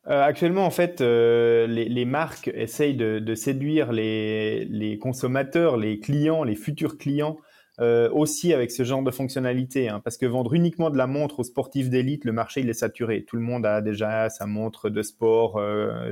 Actuellement, 0.06 0.66
en 0.66 0.72
fait, 0.72 1.00
les, 1.00 2.06
marques 2.06 2.50
essayent 2.56 2.96
de, 2.96 3.36
séduire 3.36 3.92
les, 3.92 4.98
consommateurs, 5.00 5.78
les 5.78 6.00
clients, 6.00 6.44
les 6.44 6.56
futurs 6.56 6.98
clients 6.98 7.38
aussi 7.82 8.54
avec 8.54 8.72
ce 8.72 8.84
genre 8.84 9.02
de 9.02 9.12
fonctionnalité. 9.12 9.90
Hein, 9.90 10.02
parce 10.04 10.18
que 10.18 10.26
vendre 10.26 10.54
uniquement 10.54 10.90
de 10.90 10.98
la 10.98 11.08
montre 11.08 11.40
aux 11.40 11.44
sportifs 11.44 11.90
d'élite, 11.90 12.26
le 12.26 12.32
marché 12.32 12.62
il 12.62 12.70
est 12.70 12.74
saturé. 12.74 13.24
Tout 13.24 13.38
le 13.38 13.42
monde 13.42 13.66
a 13.66 13.82
déjà 13.82 14.30
sa 14.30 14.46
montre 14.46 14.90
de 14.90 15.02
sport, 15.02 15.60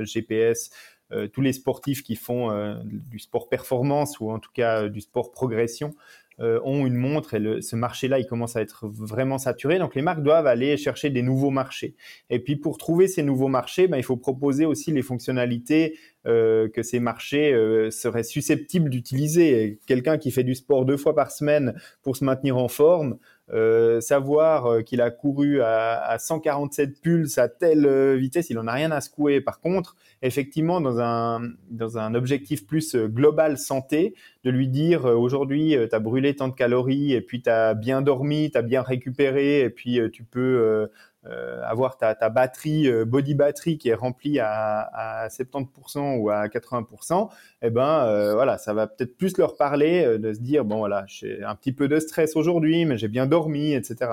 GPS, 0.02 0.70
euh, 1.12 1.26
tous 1.26 1.40
les 1.40 1.52
sportifs 1.52 2.02
qui 2.04 2.14
font 2.14 2.52
euh, 2.52 2.76
du 2.84 3.18
sport 3.18 3.48
performance 3.48 4.20
ou 4.20 4.30
en 4.30 4.38
tout 4.38 4.52
cas 4.54 4.84
euh, 4.84 4.88
du 4.88 5.00
sport 5.00 5.32
progression 5.32 5.94
ont 6.40 6.86
une 6.86 6.94
montre 6.94 7.34
et 7.34 7.60
ce 7.60 7.76
marché-là, 7.76 8.18
il 8.18 8.26
commence 8.26 8.56
à 8.56 8.62
être 8.62 8.88
vraiment 8.88 9.36
saturé. 9.36 9.78
Donc 9.78 9.94
les 9.94 10.02
marques 10.02 10.22
doivent 10.22 10.46
aller 10.46 10.76
chercher 10.76 11.10
des 11.10 11.22
nouveaux 11.22 11.50
marchés. 11.50 11.94
Et 12.30 12.38
puis 12.38 12.56
pour 12.56 12.78
trouver 12.78 13.08
ces 13.08 13.22
nouveaux 13.22 13.48
marchés, 13.48 13.88
ben, 13.88 13.98
il 13.98 14.02
faut 14.02 14.16
proposer 14.16 14.64
aussi 14.64 14.90
les 14.90 15.02
fonctionnalités 15.02 15.98
euh, 16.26 16.68
que 16.68 16.82
ces 16.82 17.00
marchés 17.00 17.52
euh, 17.52 17.90
seraient 17.90 18.22
susceptibles 18.22 18.90
d'utiliser. 18.90 19.78
Quelqu'un 19.86 20.18
qui 20.18 20.30
fait 20.30 20.44
du 20.44 20.54
sport 20.54 20.84
deux 20.84 20.98
fois 20.98 21.14
par 21.14 21.30
semaine 21.30 21.74
pour 22.02 22.16
se 22.16 22.24
maintenir 22.24 22.58
en 22.58 22.68
forme, 22.68 23.16
euh, 23.52 24.00
savoir 24.00 24.66
euh, 24.66 24.82
qu'il 24.82 25.00
a 25.00 25.10
couru 25.10 25.60
à, 25.60 26.00
à, 26.02 26.18
147 26.18 27.00
pulses 27.00 27.36
à 27.36 27.48
telle 27.48 27.84
euh, 27.84 28.14
vitesse, 28.14 28.48
il 28.50 28.58
en 28.58 28.66
a 28.68 28.72
rien 28.72 28.92
à 28.92 29.00
secouer. 29.00 29.40
Par 29.40 29.60
contre, 29.60 29.96
effectivement, 30.22 30.80
dans 30.80 31.00
un, 31.00 31.40
dans 31.70 31.98
un 31.98 32.14
objectif 32.14 32.64
plus 32.66 32.94
global 32.94 33.58
santé, 33.58 34.14
de 34.44 34.50
lui 34.50 34.68
dire 34.68 35.04
aujourd'hui, 35.04 35.76
tu 35.88 35.94
as 35.94 35.98
brûlé 35.98 36.36
tant 36.36 36.48
de 36.48 36.54
calories 36.54 37.12
et 37.12 37.20
puis 37.20 37.42
tu 37.42 37.50
as 37.50 37.74
bien 37.74 38.02
dormi, 38.02 38.50
tu 38.50 38.58
as 38.58 38.62
bien 38.62 38.82
récupéré 38.82 39.60
et 39.60 39.70
puis 39.70 39.98
tu 40.12 40.22
peux 40.24 40.88
euh, 41.26 41.60
avoir 41.64 41.98
ta, 41.98 42.14
batterie, 42.30 42.88
euh, 42.88 43.04
body 43.04 43.34
battery 43.34 43.76
qui 43.76 43.90
est 43.90 43.94
remplie 43.94 44.38
à, 44.38 44.80
à 45.24 45.28
70% 45.28 46.16
ou 46.16 46.30
à 46.30 46.46
80%, 46.46 47.28
eh 47.60 47.68
ben 47.68 48.06
euh, 48.06 48.32
voilà, 48.32 48.56
ça 48.56 48.72
va 48.72 48.86
peut-être 48.86 49.18
plus 49.18 49.36
leur 49.36 49.58
parler 49.58 50.16
de 50.18 50.32
se 50.32 50.40
dire 50.40 50.64
bon 50.64 50.78
voilà, 50.78 51.04
j'ai 51.08 51.42
un 51.44 51.54
petit 51.56 51.72
peu 51.72 51.88
de 51.88 52.00
stress 52.00 52.36
aujourd'hui, 52.36 52.86
mais 52.86 52.96
j'ai 52.96 53.08
bien 53.08 53.26
dormi, 53.26 53.74
etc. 53.74 54.12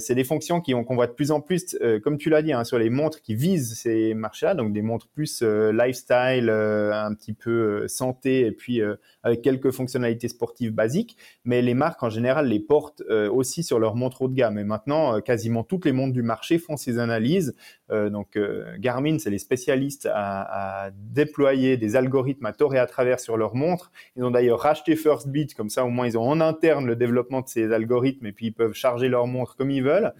c'est 0.00 0.16
des 0.16 0.24
fonctions 0.24 0.60
qui 0.60 0.72
qu'on 0.72 0.96
voit 0.96 1.06
de 1.06 1.12
plus 1.12 1.30
en 1.30 1.40
plus, 1.40 1.78
comme 2.02 2.18
tu 2.18 2.28
l'as 2.28 2.42
dit, 2.42 2.52
hein, 2.52 2.64
sur 2.64 2.78
les 2.78 2.90
montres 2.90 3.22
qui 3.22 3.36
visent 3.36 3.78
ces 3.78 4.14
marchés-là, 4.14 4.54
donc 4.54 4.72
des 4.72 4.82
montres 4.82 5.06
plus 5.08 5.42
lifestyle, 5.42 6.50
un 6.50 7.14
petit 7.14 7.34
peu 7.34 7.86
santé, 7.86 8.46
et 8.46 8.52
puis 8.52 8.80
avec 9.22 9.42
quelques 9.42 9.70
fonctionnalités 9.70 10.26
sportives 10.26 10.72
basiques. 10.72 11.16
Mais 11.44 11.62
les 11.62 11.74
marques 11.74 12.02
en 12.02 12.10
général 12.10 12.48
les 12.48 12.58
portent 12.58 13.02
aussi 13.02 13.62
sur 13.62 13.78
leurs 13.78 13.94
montres 13.94 14.22
haut 14.22 14.28
de 14.28 14.34
gamme. 14.34 14.58
Et 14.58 14.64
maintenant, 14.64 15.20
quasiment 15.20 15.62
toutes 15.62 15.84
les 15.84 15.92
montres 15.92 15.99
du 16.08 16.22
marché 16.22 16.58
font 16.58 16.76
ces 16.76 16.98
analyses. 16.98 17.54
donc 17.90 18.38
Garmin, 18.78 19.18
c'est 19.18 19.30
les 19.30 19.38
spécialistes 19.38 20.08
à, 20.12 20.90
déployer 20.94 21.76
des 21.76 21.96
algorithmes 21.96 22.46
à 22.46 22.52
tort 22.52 22.74
et 22.74 22.78
à 22.78 22.86
travers 22.86 23.20
sur 23.20 23.36
leurs 23.36 23.54
montres. 23.54 23.90
Ils 24.16 24.24
ont 24.24 24.30
d'ailleurs 24.30 24.60
racheté 24.60 24.96
Firstbeat, 24.96 25.54
comme 25.54 25.70
ça 25.70 25.84
au 25.84 25.88
moins 25.88 26.06
ils 26.06 26.18
ont 26.18 26.28
en 26.28 26.40
interne 26.40 26.86
le 26.86 26.96
développement 26.96 27.40
de 27.40 27.48
ces 27.48 27.72
algorithmes 27.72 28.26
et 28.26 28.32
puis 28.32 28.46
ils 28.46 28.54
peuvent 28.54 28.74
charger 28.74 29.08
leurs 29.08 29.26
montres 29.26 29.56
comme 29.56 29.70
ils 29.70 29.82
veulent. 29.82 30.12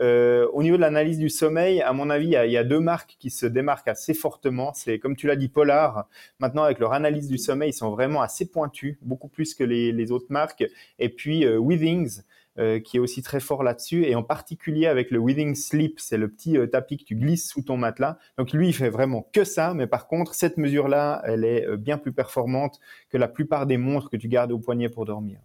Euh, 0.00 0.48
au 0.52 0.62
niveau 0.62 0.76
de 0.76 0.80
l'analyse 0.80 1.18
du 1.18 1.28
sommeil, 1.28 1.82
à 1.82 1.92
mon 1.92 2.08
avis, 2.08 2.26
il 2.26 2.50
y, 2.50 2.56
a, 2.56 2.64
deux 2.64 2.80
marques 2.80 3.16
qui 3.18 3.30
se 3.30 3.46
démarquent 3.46 3.88
assez 3.88 4.14
fortement. 4.14 4.72
C'est 4.74 4.98
comme 4.98 5.16
tu 5.16 5.26
l'as 5.26 5.36
dit, 5.36 5.48
Polar. 5.48 6.08
Maintenant, 6.38 6.62
avec 6.62 6.78
leur 6.78 6.92
analyse 6.92 7.28
du 7.28 7.38
sommeil, 7.38 7.70
ils 7.70 7.74
sont 7.74 7.90
vraiment 7.90 8.22
assez 8.22 8.48
pointus, 8.48 8.96
beaucoup 9.02 9.28
plus 9.28 9.54
que 9.54 9.64
les, 9.64 10.12
autres 10.12 10.26
marques. 10.30 10.64
Et 10.98 11.08
puis 11.08 11.44
euh, 11.44 11.58
Withings, 11.58 12.22
euh, 12.58 12.80
qui 12.80 12.98
est 12.98 13.00
aussi 13.00 13.22
très 13.22 13.40
fort 13.40 13.62
là-dessus, 13.62 14.04
et 14.04 14.14
en 14.14 14.22
particulier 14.22 14.86
avec 14.86 15.10
le 15.10 15.18
Withing 15.18 15.54
Sleep, 15.54 15.98
c'est 15.98 16.18
le 16.18 16.28
petit 16.28 16.58
euh, 16.58 16.66
tapis 16.66 16.98
que 16.98 17.04
tu 17.04 17.16
glisses 17.16 17.48
sous 17.48 17.62
ton 17.62 17.78
matelas. 17.78 18.18
Donc 18.36 18.52
lui, 18.52 18.68
il 18.68 18.74
fait 18.74 18.90
vraiment 18.90 19.26
que 19.32 19.44
ça, 19.44 19.72
mais 19.74 19.86
par 19.86 20.06
contre, 20.06 20.34
cette 20.34 20.58
mesure-là, 20.58 21.22
elle 21.24 21.44
est 21.44 21.66
euh, 21.66 21.76
bien 21.78 21.96
plus 21.96 22.12
performante 22.12 22.78
que 23.08 23.16
la 23.16 23.28
plupart 23.28 23.66
des 23.66 23.78
montres 23.78 24.10
que 24.10 24.18
tu 24.18 24.28
gardes 24.28 24.52
au 24.52 24.58
poignet 24.58 24.90
pour 24.90 25.06
dormir. 25.06 25.40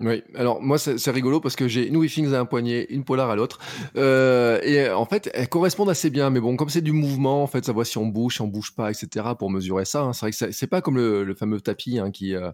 Oui, 0.00 0.22
alors 0.34 0.62
moi 0.62 0.78
c'est 0.78 1.10
rigolo 1.10 1.40
parce 1.40 1.56
que 1.56 1.68
j'ai 1.68 1.86
une 1.86 1.96
Withings 1.96 2.32
à 2.32 2.40
un 2.40 2.46
poignet, 2.46 2.86
une 2.88 3.04
Polar 3.04 3.28
à 3.28 3.36
l'autre, 3.36 3.58
euh, 3.96 4.58
et 4.62 4.88
en 4.88 5.04
fait 5.04 5.30
elles 5.34 5.48
correspondent 5.48 5.90
assez 5.90 6.08
bien. 6.08 6.30
Mais 6.30 6.40
bon, 6.40 6.56
comme 6.56 6.70
c'est 6.70 6.80
du 6.80 6.92
mouvement, 6.92 7.42
en 7.42 7.46
fait, 7.46 7.66
ça 7.66 7.72
voit 7.72 7.84
si 7.84 7.98
on 7.98 8.06
bouge, 8.06 8.36
si 8.36 8.40
on 8.40 8.46
bouge 8.46 8.74
pas, 8.74 8.90
etc. 8.90 9.26
Pour 9.38 9.50
mesurer 9.50 9.84
ça, 9.84 10.02
hein. 10.02 10.12
c'est 10.14 10.20
vrai 10.20 10.30
que 10.32 10.52
c'est 10.52 10.66
pas 10.66 10.80
comme 10.80 10.96
le, 10.96 11.34
fameux 11.34 11.60
tapis 11.60 11.98
hein, 11.98 12.10
qui 12.10 12.34
euh, 12.34 12.50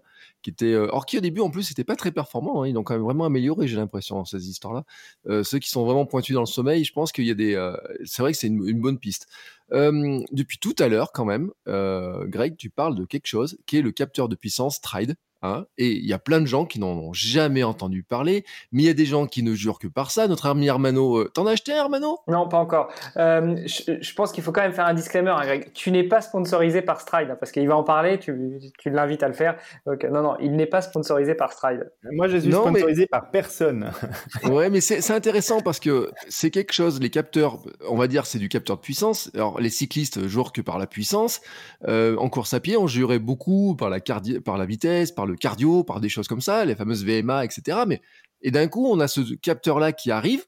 qui 0.46 0.50
était, 0.50 0.74
euh, 0.74 0.86
or 0.92 1.06
qui 1.06 1.18
au 1.18 1.20
début 1.20 1.40
en 1.40 1.50
plus 1.50 1.64
c'était 1.64 1.82
pas 1.82 1.96
très 1.96 2.12
performant. 2.12 2.62
Hein. 2.62 2.68
ils 2.68 2.78
ont 2.78 2.84
quand 2.84 2.94
même 2.94 3.02
vraiment 3.02 3.24
amélioré, 3.24 3.66
j'ai 3.66 3.76
l'impression 3.76 4.24
ces 4.24 4.48
histoires-là. 4.48 4.84
Euh, 5.26 5.42
ceux 5.42 5.58
qui 5.58 5.68
sont 5.68 5.84
vraiment 5.84 6.06
pointus 6.06 6.34
dans 6.34 6.40
le 6.40 6.46
sommeil, 6.46 6.84
je 6.84 6.92
pense 6.92 7.10
qu'il 7.10 7.26
y 7.26 7.32
a 7.32 7.34
des, 7.34 7.56
euh, 7.56 7.76
c'est 8.04 8.22
vrai 8.22 8.30
que 8.30 8.38
c'est 8.38 8.46
une, 8.46 8.80
bonne 8.80 8.98
piste. 8.98 9.26
depuis 9.72 10.58
tout 10.58 10.76
à 10.78 10.86
l'heure, 10.86 11.10
quand 11.10 11.24
même, 11.24 11.50
Greg, 11.66 12.56
tu 12.56 12.70
parles 12.70 12.94
de 12.94 13.04
quelque 13.04 13.26
chose 13.26 13.58
qui 13.66 13.78
est 13.78 13.82
le 13.82 13.90
capteur 13.90 14.28
de 14.28 14.36
puissance 14.36 14.76
Stride. 14.76 15.16
Hein, 15.42 15.66
et 15.76 15.88
il 15.88 16.06
y 16.06 16.12
a 16.12 16.18
plein 16.18 16.40
de 16.40 16.46
gens 16.46 16.64
qui 16.64 16.80
n'en 16.80 16.92
ont 16.92 17.12
jamais 17.12 17.62
entendu 17.62 18.02
parler, 18.02 18.44
mais 18.72 18.82
il 18.84 18.86
y 18.86 18.90
a 18.90 18.94
des 18.94 19.04
gens 19.04 19.26
qui 19.26 19.42
ne 19.42 19.54
jurent 19.54 19.78
que 19.78 19.86
par 19.86 20.10
ça. 20.10 20.28
Notre 20.28 20.46
ami 20.46 20.66
Hermano, 20.66 21.18
euh, 21.18 21.30
t'en 21.32 21.46
as 21.46 21.52
acheté 21.52 21.72
Hermano 21.72 22.18
Non, 22.26 22.48
pas 22.48 22.58
encore. 22.58 22.88
Euh, 23.16 23.56
je, 23.66 24.14
pense 24.14 24.32
qu'il 24.32 24.42
faut 24.42 24.52
quand 24.52 24.62
même 24.62 24.72
faire 24.72 24.86
un 24.86 24.94
disclaimer, 24.94 25.30
hein, 25.30 25.42
Greg. 25.44 25.72
Tu 25.74 25.90
n'es 25.90 26.04
pas 26.04 26.22
sponsorisé 26.22 26.80
par 26.80 27.00
Stride, 27.00 27.30
hein, 27.30 27.36
parce 27.38 27.52
qu'il 27.52 27.68
va 27.68 27.76
en 27.76 27.84
parler, 27.84 28.18
tu, 28.18 28.58
tu 28.78 28.90
l'invites 28.90 29.22
à 29.22 29.28
le 29.28 29.34
faire. 29.34 29.56
Donc, 29.86 30.04
non, 30.04 30.22
non, 30.22 30.36
il 30.40 30.56
n'est 30.56 30.66
pas 30.66 30.80
sponsorisé 30.80 31.34
par 31.34 31.52
Stride. 31.52 31.92
Moi, 32.12 32.28
je 32.28 32.38
suis 32.38 32.52
sponsorisé 32.52 33.06
par 33.06 33.30
personne. 33.30 33.90
ouais, 34.44 34.70
mais 34.70 34.80
c'est 34.80 35.12
intéressant 35.12 35.60
parce 35.60 35.80
que 35.80 36.10
c'est 36.28 36.50
quelque 36.50 36.72
chose, 36.72 36.98
les 37.00 37.10
capteurs, 37.10 37.58
on 37.88 37.96
va 37.96 38.08
dire, 38.08 38.24
c'est 38.24 38.38
du 38.38 38.48
capteur 38.48 38.76
de 38.76 38.82
puissance. 38.82 39.30
Alors, 39.34 39.60
les 39.60 39.70
cyclistes 39.70 40.26
jurent 40.26 40.52
que 40.52 40.62
par 40.62 40.78
la 40.78 40.86
puissance. 40.86 41.40
Euh, 41.86 42.16
en 42.16 42.30
course 42.30 42.54
à 42.54 42.60
pied, 42.60 42.76
on 42.76 42.86
jurait 42.86 43.18
beaucoup 43.18 43.76
par 43.76 43.90
la, 43.90 44.00
par 44.44 44.56
la 44.56 44.64
vitesse, 44.64 45.12
par 45.12 45.25
le 45.26 45.36
cardio, 45.36 45.84
par 45.84 46.00
des 46.00 46.08
choses 46.08 46.28
comme 46.28 46.40
ça, 46.40 46.64
les 46.64 46.74
fameuses 46.74 47.04
VMA, 47.04 47.44
etc. 47.44 47.78
Mais 47.86 48.00
et 48.42 48.50
d'un 48.50 48.68
coup, 48.68 48.86
on 48.86 49.00
a 49.00 49.08
ce 49.08 49.34
capteur-là 49.34 49.92
qui 49.92 50.10
arrive, 50.10 50.44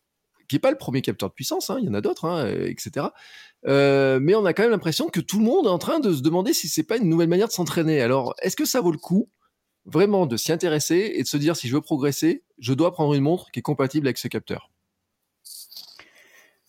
qui 0.48 0.56
est 0.56 0.60
pas 0.60 0.70
le 0.70 0.78
premier 0.78 1.02
capteur 1.02 1.28
de 1.28 1.34
puissance, 1.34 1.70
hein, 1.70 1.78
il 1.80 1.86
y 1.86 1.88
en 1.88 1.94
a 1.94 2.00
d'autres, 2.00 2.24
hein, 2.24 2.48
etc. 2.48 3.06
Euh, 3.66 4.18
mais 4.20 4.34
on 4.34 4.44
a 4.44 4.52
quand 4.52 4.62
même 4.62 4.70
l'impression 4.70 5.08
que 5.08 5.20
tout 5.20 5.38
le 5.38 5.44
monde 5.44 5.66
est 5.66 5.70
en 5.70 5.78
train 5.78 6.00
de 6.00 6.12
se 6.12 6.22
demander 6.22 6.52
si 6.52 6.68
c'est 6.68 6.84
pas 6.84 6.96
une 6.96 7.08
nouvelle 7.08 7.28
manière 7.28 7.48
de 7.48 7.52
s'entraîner. 7.52 8.00
Alors, 8.00 8.34
est-ce 8.40 8.56
que 8.56 8.64
ça 8.64 8.80
vaut 8.80 8.92
le 8.92 8.98
coup 8.98 9.30
vraiment 9.84 10.26
de 10.26 10.36
s'y 10.36 10.52
intéresser 10.52 11.12
et 11.14 11.22
de 11.22 11.28
se 11.28 11.36
dire 11.36 11.56
si 11.56 11.68
je 11.68 11.74
veux 11.74 11.80
progresser, 11.80 12.44
je 12.58 12.72
dois 12.74 12.92
prendre 12.92 13.14
une 13.14 13.22
montre 13.22 13.50
qui 13.50 13.60
est 13.60 13.62
compatible 13.62 14.06
avec 14.06 14.18
ce 14.18 14.28
capteur? 14.28 14.70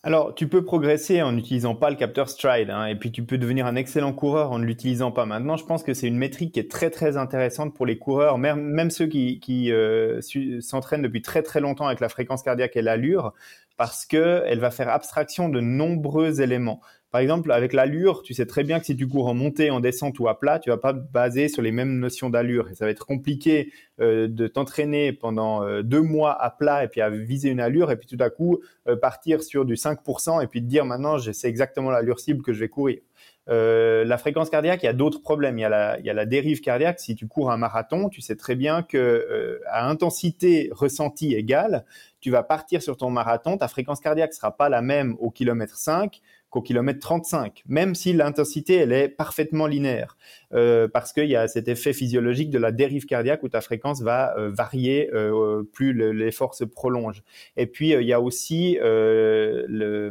Alors, 0.02 0.34
tu 0.34 0.48
peux 0.48 0.64
progresser 0.64 1.20
en 1.20 1.32
n'utilisant 1.32 1.74
pas 1.74 1.90
le 1.90 1.96
capteur 1.96 2.30
Stride, 2.30 2.70
hein, 2.70 2.86
et 2.86 2.94
puis 2.94 3.12
tu 3.12 3.22
peux 3.22 3.36
devenir 3.36 3.66
un 3.66 3.76
excellent 3.76 4.14
coureur 4.14 4.50
en 4.50 4.58
ne 4.58 4.64
l'utilisant 4.64 5.12
pas. 5.12 5.26
Maintenant, 5.26 5.58
je 5.58 5.66
pense 5.66 5.82
que 5.82 5.92
c'est 5.92 6.06
une 6.06 6.16
métrique 6.16 6.54
qui 6.54 6.60
est 6.60 6.70
très 6.70 6.88
très 6.88 7.18
intéressante 7.18 7.74
pour 7.74 7.84
les 7.84 7.98
coureurs, 7.98 8.38
même, 8.38 8.90
ceux 8.90 9.06
qui, 9.06 9.70
euh, 9.70 10.22
s'entraînent 10.62 11.02
depuis 11.02 11.20
très 11.20 11.42
très 11.42 11.60
longtemps 11.60 11.86
avec 11.86 12.00
la 12.00 12.08
fréquence 12.08 12.42
cardiaque 12.42 12.76
et 12.76 12.82
l'allure, 12.82 13.34
parce 13.76 14.06
qu'elle 14.06 14.58
va 14.58 14.70
faire 14.70 14.88
abstraction 14.88 15.50
de 15.50 15.60
nombreux 15.60 16.40
éléments. 16.40 16.80
Par 17.10 17.20
exemple, 17.20 17.50
avec 17.50 17.72
l'allure, 17.72 18.22
tu 18.22 18.34
sais 18.34 18.46
très 18.46 18.62
bien 18.62 18.78
que 18.78 18.86
si 18.86 18.96
tu 18.96 19.08
cours 19.08 19.26
en 19.26 19.34
montée, 19.34 19.70
en 19.70 19.80
descente 19.80 20.20
ou 20.20 20.28
à 20.28 20.38
plat, 20.38 20.60
tu 20.60 20.70
vas 20.70 20.76
pas 20.76 20.92
baser 20.92 21.48
sur 21.48 21.60
les 21.60 21.72
mêmes 21.72 21.98
notions 21.98 22.30
d'allure. 22.30 22.68
Et 22.70 22.76
ça 22.76 22.84
va 22.84 22.92
être 22.92 23.04
compliqué 23.04 23.72
euh, 24.00 24.28
de 24.28 24.46
t'entraîner 24.46 25.12
pendant 25.12 25.64
euh, 25.64 25.82
deux 25.82 26.02
mois 26.02 26.40
à 26.40 26.50
plat 26.50 26.84
et 26.84 26.88
puis 26.88 27.00
à 27.00 27.10
viser 27.10 27.50
une 27.50 27.58
allure 27.58 27.90
et 27.90 27.96
puis 27.96 28.06
tout 28.06 28.22
à 28.22 28.30
coup 28.30 28.60
euh, 28.86 28.94
partir 28.94 29.42
sur 29.42 29.64
du 29.64 29.74
5% 29.74 30.40
et 30.40 30.46
puis 30.46 30.60
te 30.60 30.66
dire 30.66 30.84
maintenant, 30.84 31.18
je 31.18 31.32
sais 31.32 31.48
exactement 31.48 31.90
l'allure 31.90 32.20
cible 32.20 32.44
que 32.44 32.52
je 32.52 32.60
vais 32.60 32.68
courir. 32.68 33.00
la 33.48 34.16
fréquence 34.16 34.48
cardiaque, 34.48 34.84
il 34.84 34.86
y 34.86 34.88
a 34.88 34.92
d'autres 34.92 35.20
problèmes. 35.20 35.58
Il 35.58 35.62
y 35.62 35.64
a, 35.64 35.68
la, 35.68 35.98
il 35.98 36.06
y 36.06 36.10
a 36.10 36.14
la 36.14 36.26
dérive 36.26 36.60
cardiaque. 36.60 37.00
Si 37.00 37.16
tu 37.16 37.26
cours 37.26 37.50
un 37.50 37.56
marathon, 37.56 38.08
tu 38.08 38.20
sais 38.20 38.36
très 38.36 38.54
bien 38.54 38.84
que 38.84 39.60
à 39.66 39.88
intensité 39.90 40.68
ressentie 40.70 41.34
égale, 41.34 41.84
tu 42.20 42.30
vas 42.30 42.44
partir 42.44 42.82
sur 42.82 42.96
ton 42.96 43.10
marathon, 43.10 43.56
ta 43.56 43.66
fréquence 43.66 43.98
cardiaque 43.98 44.32
sera 44.32 44.56
pas 44.56 44.68
la 44.68 44.80
même 44.80 45.16
au 45.18 45.30
kilomètre 45.30 45.76
5 45.76 46.20
qu'au 46.50 46.62
kilomètre 46.62 47.00
35, 47.00 47.62
même 47.68 47.94
si 47.94 48.12
l'intensité, 48.12 48.74
elle 48.74 48.92
est 48.92 49.08
parfaitement 49.08 49.66
linéaire, 49.66 50.16
euh, 50.52 50.88
parce 50.88 51.12
qu'il 51.12 51.26
y 51.26 51.36
a 51.36 51.46
cet 51.48 51.68
effet 51.68 51.92
physiologique 51.92 52.50
de 52.50 52.58
la 52.58 52.72
dérive 52.72 53.06
cardiaque 53.06 53.42
où 53.44 53.48
ta 53.48 53.60
fréquence 53.60 54.02
va 54.02 54.36
euh, 54.36 54.50
varier 54.50 55.10
euh, 55.14 55.62
plus 55.72 55.92
l'effort 55.92 56.54
se 56.54 56.64
prolonge. 56.64 57.22
Et 57.56 57.66
puis, 57.66 57.90
il 57.90 58.02
y 58.02 58.12
a 58.12 58.20
aussi 58.20 58.76
le, 58.80 60.08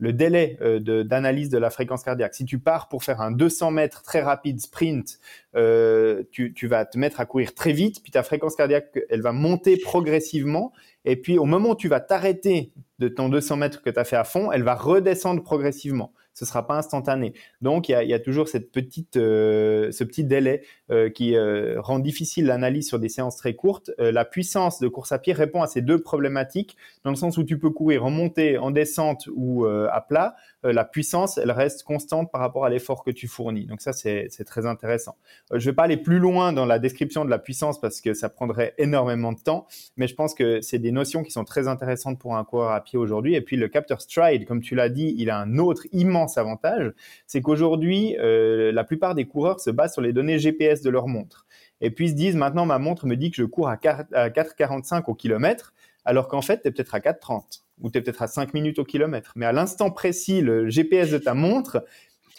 le 0.00 0.12
délai 0.12 0.58
d'analyse 1.04 1.50
de, 1.50 1.58
la 1.58 1.70
fréquence 1.70 2.02
cardiaque. 2.02 2.34
Si 2.34 2.44
tu 2.44 2.58
pars 2.58 2.88
pour 2.88 3.04
faire 3.04 3.20
un 3.20 3.30
200 3.30 3.70
mètres 3.70 4.02
très 4.02 4.22
rapide 4.22 4.60
sprint, 4.60 5.18
tu, 5.54 6.52
tu, 6.54 6.66
vas 6.66 6.84
te 6.86 6.98
mettre 6.98 7.20
à 7.20 7.26
courir 7.26 7.54
très 7.54 7.72
vite, 7.72 8.02
puis 8.02 8.10
ta 8.10 8.22
fréquence 8.22 8.56
cardiaque, 8.56 8.98
elle 9.10 9.22
va 9.22 9.32
monter 9.32 9.76
progressivement, 9.76 10.72
et 11.04 11.16
puis 11.16 11.38
au 11.38 11.44
moment 11.44 11.70
où 11.70 11.76
tu 11.76 11.88
vas 11.88 12.00
t'arrêter 12.00 12.72
de 12.98 13.08
ton 13.08 13.28
200 13.28 13.56
mètres 13.56 13.82
que 13.82 13.90
tu 13.90 13.98
as 13.98 14.04
fait 14.04 14.16
à 14.16 14.24
fond, 14.24 14.50
elle 14.52 14.62
va 14.62 14.74
redescendre 14.74 15.42
progressivement. 15.42 16.12
Ce 16.32 16.44
sera 16.44 16.66
pas 16.66 16.76
instantané. 16.76 17.34
Donc 17.60 17.88
il 17.88 17.92
y 17.92 18.14
a, 18.14 18.18
toujours 18.18 18.48
cette 18.48 18.70
petite, 18.70 19.16
euh, 19.16 19.90
ce 19.90 20.04
petit 20.04 20.24
délai 20.24 20.62
euh, 20.62 20.64
qui 21.10 21.36
euh, 21.36 21.80
rend 21.80 21.98
difficile 21.98 22.46
l'analyse 22.46 22.88
sur 22.88 22.98
des 22.98 23.08
séances 23.08 23.36
très 23.36 23.54
courtes. 23.54 23.90
la 23.98 24.24
puissance 24.24 24.80
de 24.80 24.88
course 24.88 25.12
à 25.12 25.18
pied 25.18 25.32
répond 25.32 25.62
à 25.62 25.66
ces 25.66 25.82
deux 25.82 26.00
problématiques 26.00 26.76
dans 27.04 27.10
le 27.10 27.16
sens 27.16 27.38
où 27.38 27.44
tu 27.44 27.58
peux 27.58 27.70
courir 27.70 28.04
en 28.04 28.10
montée, 28.10 28.58
en 28.58 28.70
descente 28.70 29.28
ou 29.34 29.66
à 29.66 30.00
plat. 30.00 30.34
la 30.62 30.84
puissance, 30.84 31.38
elle 31.38 31.50
reste 31.50 31.82
constante 31.82 32.30
par 32.30 32.40
rapport 32.40 32.64
à 32.64 32.70
l'effort 32.70 33.04
que 33.04 33.10
tu 33.10 33.28
fournis. 33.28 33.66
Donc 33.66 33.80
ça, 33.80 33.92
c'est 33.92 34.28
très 34.44 34.66
intéressant. 34.66 35.16
je 35.52 35.68
vais 35.70 35.74
pas 35.74 35.84
aller 35.84 35.96
plus 35.96 36.18
loin 36.18 36.52
dans 36.52 36.66
la 36.66 36.78
description 36.78 37.24
de 37.24 37.30
la 37.30 37.38
puissance 37.38 37.80
parce 37.80 38.00
que 38.00 38.14
ça 38.14 38.28
prendrait 38.28 38.74
énormément 38.78 39.32
de 39.32 39.40
temps, 39.40 39.66
mais 39.96 40.06
je 40.06 40.14
pense 40.14 40.34
que 40.34 40.60
c'est 40.60 40.78
des 40.78 40.92
notions 40.92 41.22
qui 41.22 41.30
sont 41.30 41.44
très 41.44 41.68
intéressantes 41.68 42.18
pour 42.18 42.36
un 42.36 42.44
coureur 42.44 42.72
à 42.72 42.82
pied 42.82 42.98
aujourd'hui. 42.98 43.34
Et 43.34 43.40
puis 43.40 43.56
le 43.56 43.68
capteur 43.68 44.00
Stride, 44.00 44.46
comme 44.46 44.60
tu 44.60 44.74
l'as 44.74 44.88
dit, 44.88 45.14
il 45.18 45.30
a 45.30 45.38
un 45.38 45.58
autre 45.58 45.86
immense 45.92 46.38
avantage, 46.38 46.92
c'est 47.26 47.40
qu'aujourd'hui, 47.40 48.16
euh, 48.18 48.72
la 48.72 48.84
plupart 48.84 49.14
des 49.14 49.26
coureurs 49.26 49.60
se 49.60 49.70
basent 49.70 49.92
sur 49.92 50.02
les 50.02 50.12
données 50.12 50.38
GPS 50.38 50.79
de 50.82 50.90
leur 50.90 51.08
montre. 51.08 51.46
Et 51.80 51.90
puis 51.90 52.06
ils 52.06 52.10
se 52.10 52.14
disent, 52.14 52.36
maintenant 52.36 52.66
ma 52.66 52.78
montre 52.78 53.06
me 53.06 53.16
dit 53.16 53.30
que 53.30 53.36
je 53.36 53.44
cours 53.44 53.68
à 53.68 53.76
4,45 53.76 55.04
au 55.06 55.14
kilomètre, 55.14 55.72
alors 56.04 56.28
qu'en 56.28 56.42
fait, 56.42 56.62
tu 56.62 56.68
es 56.68 56.70
peut-être 56.70 56.94
à 56.94 57.00
4,30 57.00 57.62
ou 57.80 57.90
tu 57.90 57.98
es 57.98 58.02
peut-être 58.02 58.22
à 58.22 58.26
5 58.26 58.54
minutes 58.54 58.78
au 58.78 58.84
kilomètre. 58.84 59.32
Mais 59.36 59.46
à 59.46 59.52
l'instant 59.52 59.90
précis, 59.90 60.40
le 60.40 60.68
GPS 60.68 61.10
de 61.10 61.18
ta 61.18 61.34
montre, 61.34 61.84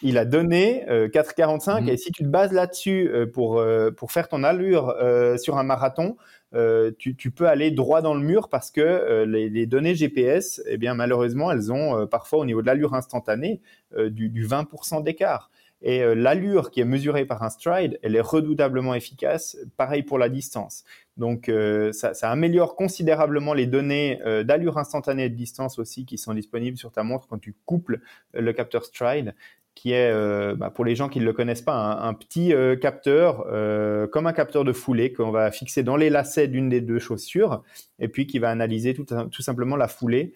il 0.04 0.18
a 0.18 0.26
donné 0.26 0.86
4,45 0.88 1.84
mmh. 1.84 1.90
et 1.90 1.98
si 1.98 2.12
tu 2.12 2.24
te 2.24 2.28
bases 2.28 2.52
là-dessus 2.52 3.10
euh, 3.10 3.28
pour, 3.28 3.60
euh, 3.60 3.92
pour 3.92 4.12
faire 4.12 4.28
ton 4.28 4.44
allure 4.44 4.96
sur 5.38 5.58
un 5.58 5.64
marathon, 5.64 6.18
euh, 6.54 6.92
tu, 6.98 7.32
peux 7.32 7.48
aller 7.48 7.72
droit 7.72 8.02
dans 8.02 8.14
le 8.14 8.20
mur 8.20 8.50
parce 8.50 8.72
que 8.72 8.82
euh, 8.82 9.26
les, 9.26 9.66
données 9.66 9.96
GPS, 9.96 10.62
eh 10.68 10.78
bien 10.78 10.96
malheureusement, 10.96 11.52
elles 11.52 11.72
ont 11.72 11.98
euh, 11.98 12.06
parfois 12.06 12.40
au 12.40 12.46
niveau 12.46 12.62
de 12.62 12.68
l'allure 12.68 12.94
instantanée 12.94 13.62
du, 13.98 14.30
du 14.30 14.46
20% 14.46 15.04
d'écart. 15.04 15.50
Et 15.82 16.04
l'allure 16.14 16.70
qui 16.70 16.80
est 16.80 16.86
mesurée 16.86 17.26
par 17.26 17.42
un 17.42 17.50
stride, 17.50 18.00
elle 18.04 18.16
est 18.16 18.22
redoutablement 18.22 18.94
efficace. 18.94 19.58
Pareil 19.78 20.04
pour 20.04 20.20
la 20.20 20.30
distance. 20.30 20.84
Donc 21.18 21.52
ça, 21.92 22.14
ça, 22.14 22.30
améliore 22.30 22.76
considérablement 22.76 23.54
les 23.56 23.66
données 23.66 24.20
d'allure 24.46 24.78
instantanée 24.78 25.26
et 25.26 25.30
de 25.30 25.36
distance 25.36 25.80
aussi 25.80 26.06
qui 26.06 26.20
sont 26.20 26.36
disponibles 26.36 26.78
sur 26.78 26.92
ta 26.92 27.02
montre 27.02 27.28
quand 27.28 27.40
tu 27.40 27.56
couples 27.66 28.00
le 28.34 28.54
capteur 28.54 28.86
stride. 28.86 29.34
qui 29.76 29.94
est, 29.94 30.12
euh, 30.12 30.54
bah, 30.56 30.70
pour 30.70 30.86
les 30.86 30.96
gens 30.96 31.10
qui 31.10 31.20
ne 31.20 31.26
le 31.26 31.34
connaissent 31.34 31.62
pas, 31.62 31.76
un, 31.76 32.14
petit 32.14 32.54
euh, 32.54 32.76
capteur, 32.76 33.46
euh, 33.52 34.06
comme 34.08 34.28
un 34.28 34.34
capteur 34.34 34.64
de 34.64 34.74
foulée 34.74 35.14
qu'on 35.14 35.32
va 35.32 35.52
fixer 35.52 35.82
dans 35.82 35.96
les 35.96 36.10
lacets 36.10 36.48
d'une 36.48 36.70
des 36.70 36.82
deux 36.82 37.00
chaussures, 37.00 37.64
et 38.00 38.08
puis 38.08 38.28
qui 38.28 38.40
va 38.40 38.50
analyser 38.50 38.94
tout 38.94 39.42
simplement 39.42 39.78
la 39.78 39.88
foulée. 39.88 40.34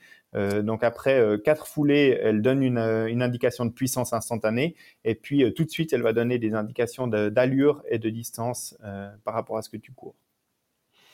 Donc 0.64 0.84
après 0.84 1.24
quatre 1.44 1.68
foulées, 1.68 2.20
elle 2.22 2.42
donne 2.42 2.62
une, 2.62 2.78
une, 2.78 3.22
indication 3.22 3.66
de 3.66 3.72
puissance 3.72 4.14
instantanée, 4.14 4.76
et 5.04 5.16
puis 5.16 5.54
tout 5.54 5.64
de 5.64 5.70
suite, 5.70 5.94
elle 5.94 6.02
va 6.02 6.14
donner 6.14 6.40
des 6.40 6.54
indications 6.54 7.08
d'allure 7.08 7.84
et 7.90 8.00
de 8.00 8.10
distance 8.10 8.78
par 9.24 9.34
rapport 9.34 9.58
à 9.58 9.62
ce 9.62 9.70
que 9.70 9.78
tu 9.78 9.94
cours. 9.94 10.16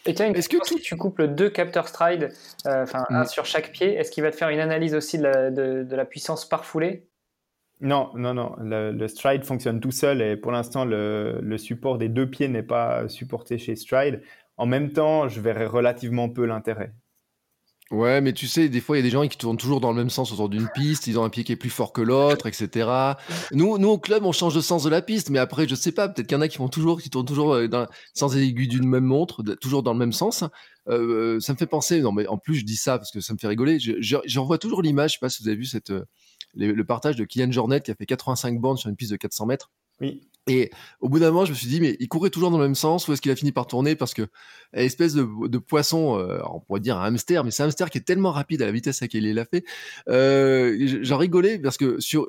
Et 0.07 0.15
tiens, 0.15 0.33
est-ce 0.33 0.49
que 0.49 0.79
tu 0.79 0.97
couples 0.97 1.27
deux 1.27 1.49
capteurs 1.49 1.87
stride, 1.87 2.29
enfin 2.65 3.05
un 3.09 3.23
mm. 3.23 3.27
sur 3.27 3.45
chaque 3.45 3.71
pied, 3.71 3.93
est-ce 3.93 4.09
qu'il 4.09 4.23
va 4.23 4.31
te 4.31 4.35
faire 4.35 4.49
une 4.49 4.59
analyse 4.59 4.95
aussi 4.95 5.17
de 5.17 5.23
la, 5.23 5.51
de, 5.51 5.83
de 5.83 5.95
la 5.95 6.05
puissance 6.05 6.47
par 6.47 6.65
foulée? 6.65 7.05
Non, 7.81 8.11
non, 8.13 8.35
non. 8.35 8.55
Le, 8.59 9.07
Stride 9.07 9.43
fonctionne 9.43 9.79
tout 9.79 9.91
seul 9.91 10.21
et 10.21 10.37
pour 10.37 10.51
l'instant, 10.51 10.85
le, 10.85 11.57
support 11.57 11.97
des 11.97 12.09
deux 12.09 12.29
pieds 12.29 12.47
n'est 12.47 12.63
pas 12.63 13.09
supporté 13.09 13.57
chez 13.57 13.75
Stride. 13.75 14.21
En 14.57 14.67
même 14.67 14.91
temps, 14.91 15.27
je 15.27 15.41
verrais 15.41 15.65
relativement 15.65 16.29
peu 16.29 16.45
l'intérêt. 16.45 16.93
Ouais, 17.91 18.21
mais 18.21 18.31
tu 18.31 18.47
sais, 18.47 18.69
des 18.69 18.79
fois, 18.79 18.95
il 18.95 19.01
y 19.01 19.03
a 19.03 19.03
des 19.03 19.09
gens 19.09 19.27
qui 19.27 19.37
tournent 19.37 19.57
toujours 19.57 19.81
dans 19.81 19.91
le 19.91 19.97
même 19.97 20.09
sens 20.09 20.31
autour 20.31 20.47
d'une 20.47 20.69
piste, 20.73 21.07
ils 21.07 21.19
ont 21.19 21.25
un 21.25 21.29
pied 21.29 21.43
qui 21.43 21.51
est 21.51 21.57
plus 21.57 21.69
fort 21.69 21.91
que 21.91 21.99
l'autre, 22.01 22.47
etc. 22.47 22.89
Nous, 23.51 23.77
nous, 23.77 23.89
au 23.89 23.97
club, 23.97 24.23
on 24.23 24.31
change 24.31 24.55
de 24.55 24.61
sens 24.61 24.83
de 24.83 24.89
la 24.89 25.01
piste, 25.01 25.29
mais 25.29 25.39
après, 25.39 25.67
je 25.67 25.75
sais 25.75 25.91
pas, 25.91 26.07
peut-être 26.07 26.27
qu'il 26.27 26.37
y 26.37 26.39
en 26.39 26.41
a 26.41 26.47
qui 26.47 26.55
font 26.55 26.69
toujours, 26.69 27.01
qui 27.01 27.09
tournent 27.09 27.25
toujours 27.25 27.53
euh, 27.53 27.67
dans, 27.67 27.87
sans 28.13 28.35
aiguille 28.37 28.69
d'une 28.69 28.87
même 28.87 29.03
montre, 29.03 29.43
toujours 29.55 29.83
dans 29.83 29.91
le 29.91 29.99
même 29.99 30.13
sens. 30.13 30.45
Euh, 30.87 31.41
ça 31.41 31.51
me 31.51 31.57
fait 31.57 31.67
penser, 31.67 31.99
non, 31.99 32.13
mais 32.13 32.27
en 32.27 32.37
plus, 32.37 32.55
je 32.55 32.65
dis 32.65 32.77
ça 32.77 32.97
parce 32.97 33.11
que 33.11 33.19
ça 33.19 33.33
me 33.33 33.37
fait 33.37 33.47
rigoler. 33.47 33.77
J'en 33.79 34.45
vois 34.45 34.57
toujours 34.57 34.81
l'image, 34.81 35.11
je 35.11 35.15
sais 35.15 35.19
pas 35.19 35.29
si 35.29 35.43
vous 35.43 35.49
avez 35.49 35.57
vu 35.57 35.65
cette, 35.65 35.89
euh, 35.89 36.05
le, 36.55 36.83
partage 36.83 37.17
de 37.17 37.25
Kylian 37.25 37.51
Jornet 37.51 37.81
qui 37.81 37.91
a 37.91 37.95
fait 37.95 38.05
85 38.05 38.59
bornes 38.59 38.77
sur 38.77 38.89
une 38.89 38.95
piste 38.95 39.11
de 39.11 39.17
400 39.17 39.47
mètres. 39.47 39.69
Oui. 39.99 40.21
Et 40.47 40.71
au 41.01 41.09
bout 41.09 41.19
d'un 41.19 41.27
moment, 41.27 41.45
je 41.45 41.51
me 41.51 41.55
suis 41.55 41.67
dit, 41.67 41.79
mais 41.79 41.95
il 41.99 42.07
courait 42.07 42.31
toujours 42.31 42.49
dans 42.49 42.57
le 42.57 42.63
même 42.63 42.75
sens, 42.75 43.07
ou 43.07 43.13
est-ce 43.13 43.21
qu'il 43.21 43.31
a 43.31 43.35
fini 43.35 43.51
par 43.51 43.67
tourner? 43.67 43.95
Parce 43.95 44.15
que 44.15 44.27
espèce 44.73 45.13
de, 45.13 45.57
poisson, 45.59 46.17
euh, 46.17 46.39
on 46.51 46.59
pourrait 46.59 46.79
dire 46.79 46.97
un 46.97 47.05
hamster, 47.05 47.43
mais 47.43 47.51
c'est 47.51 47.61
un 47.61 47.67
hamster 47.67 47.91
qui 47.91 47.99
est 47.99 48.01
tellement 48.01 48.31
rapide 48.31 48.61
à 48.63 48.65
la 48.65 48.71
vitesse 48.71 49.01
à 49.01 49.05
laquelle 49.05 49.25
il 49.25 49.35
l'a 49.35 49.45
fait. 49.45 49.63
Euh, 50.09 50.75
J'en 51.03 51.17
rigolais 51.17 51.59
parce 51.59 51.77
que 51.77 51.99
sur, 51.99 52.27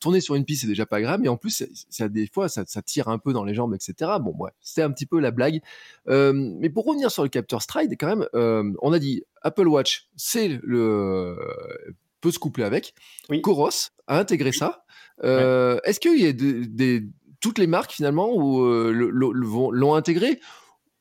tourner 0.00 0.22
sur 0.22 0.36
une 0.36 0.46
piste 0.46 0.62
c'est 0.62 0.68
déjà 0.68 0.86
pas 0.86 1.02
grave, 1.02 1.20
mais 1.20 1.28
en 1.28 1.36
plus, 1.36 1.64
ça, 1.90 2.08
des 2.08 2.26
fois, 2.26 2.48
ça, 2.48 2.64
tire 2.82 3.08
un 3.08 3.18
peu 3.18 3.34
dans 3.34 3.44
les 3.44 3.54
jambes, 3.54 3.74
etc. 3.74 4.12
Bon, 4.20 4.34
ouais, 4.38 4.50
c'était 4.62 4.82
un 4.82 4.90
petit 4.90 5.06
peu 5.06 5.20
la 5.20 5.30
blague. 5.30 5.60
Euh, 6.08 6.32
mais 6.32 6.70
pour 6.70 6.86
revenir 6.86 7.10
sur 7.10 7.22
le 7.22 7.28
capteur 7.28 7.60
Stride, 7.60 7.94
quand 7.98 8.16
même, 8.16 8.26
on 8.80 8.92
a 8.92 8.98
dit 8.98 9.22
Apple 9.42 9.68
Watch, 9.68 10.08
c'est 10.16 10.58
le 10.62 11.36
peut 12.20 12.30
se 12.30 12.38
coupler 12.38 12.64
avec. 12.64 12.94
Oui. 13.28 13.40
Coros 13.40 13.90
a 14.06 14.18
intégré 14.18 14.52
ça. 14.52 14.84
Euh, 15.24 15.78
est-ce 15.84 16.00
qu'il 16.00 16.20
y 16.20 16.26
a 16.26 16.32
des, 16.32 17.02
toutes 17.40 17.58
les 17.58 17.66
marques 17.66 17.92
finalement 17.92 18.30
euh, 18.36 18.92
l'ont 18.92 19.94
intégré 19.94 20.40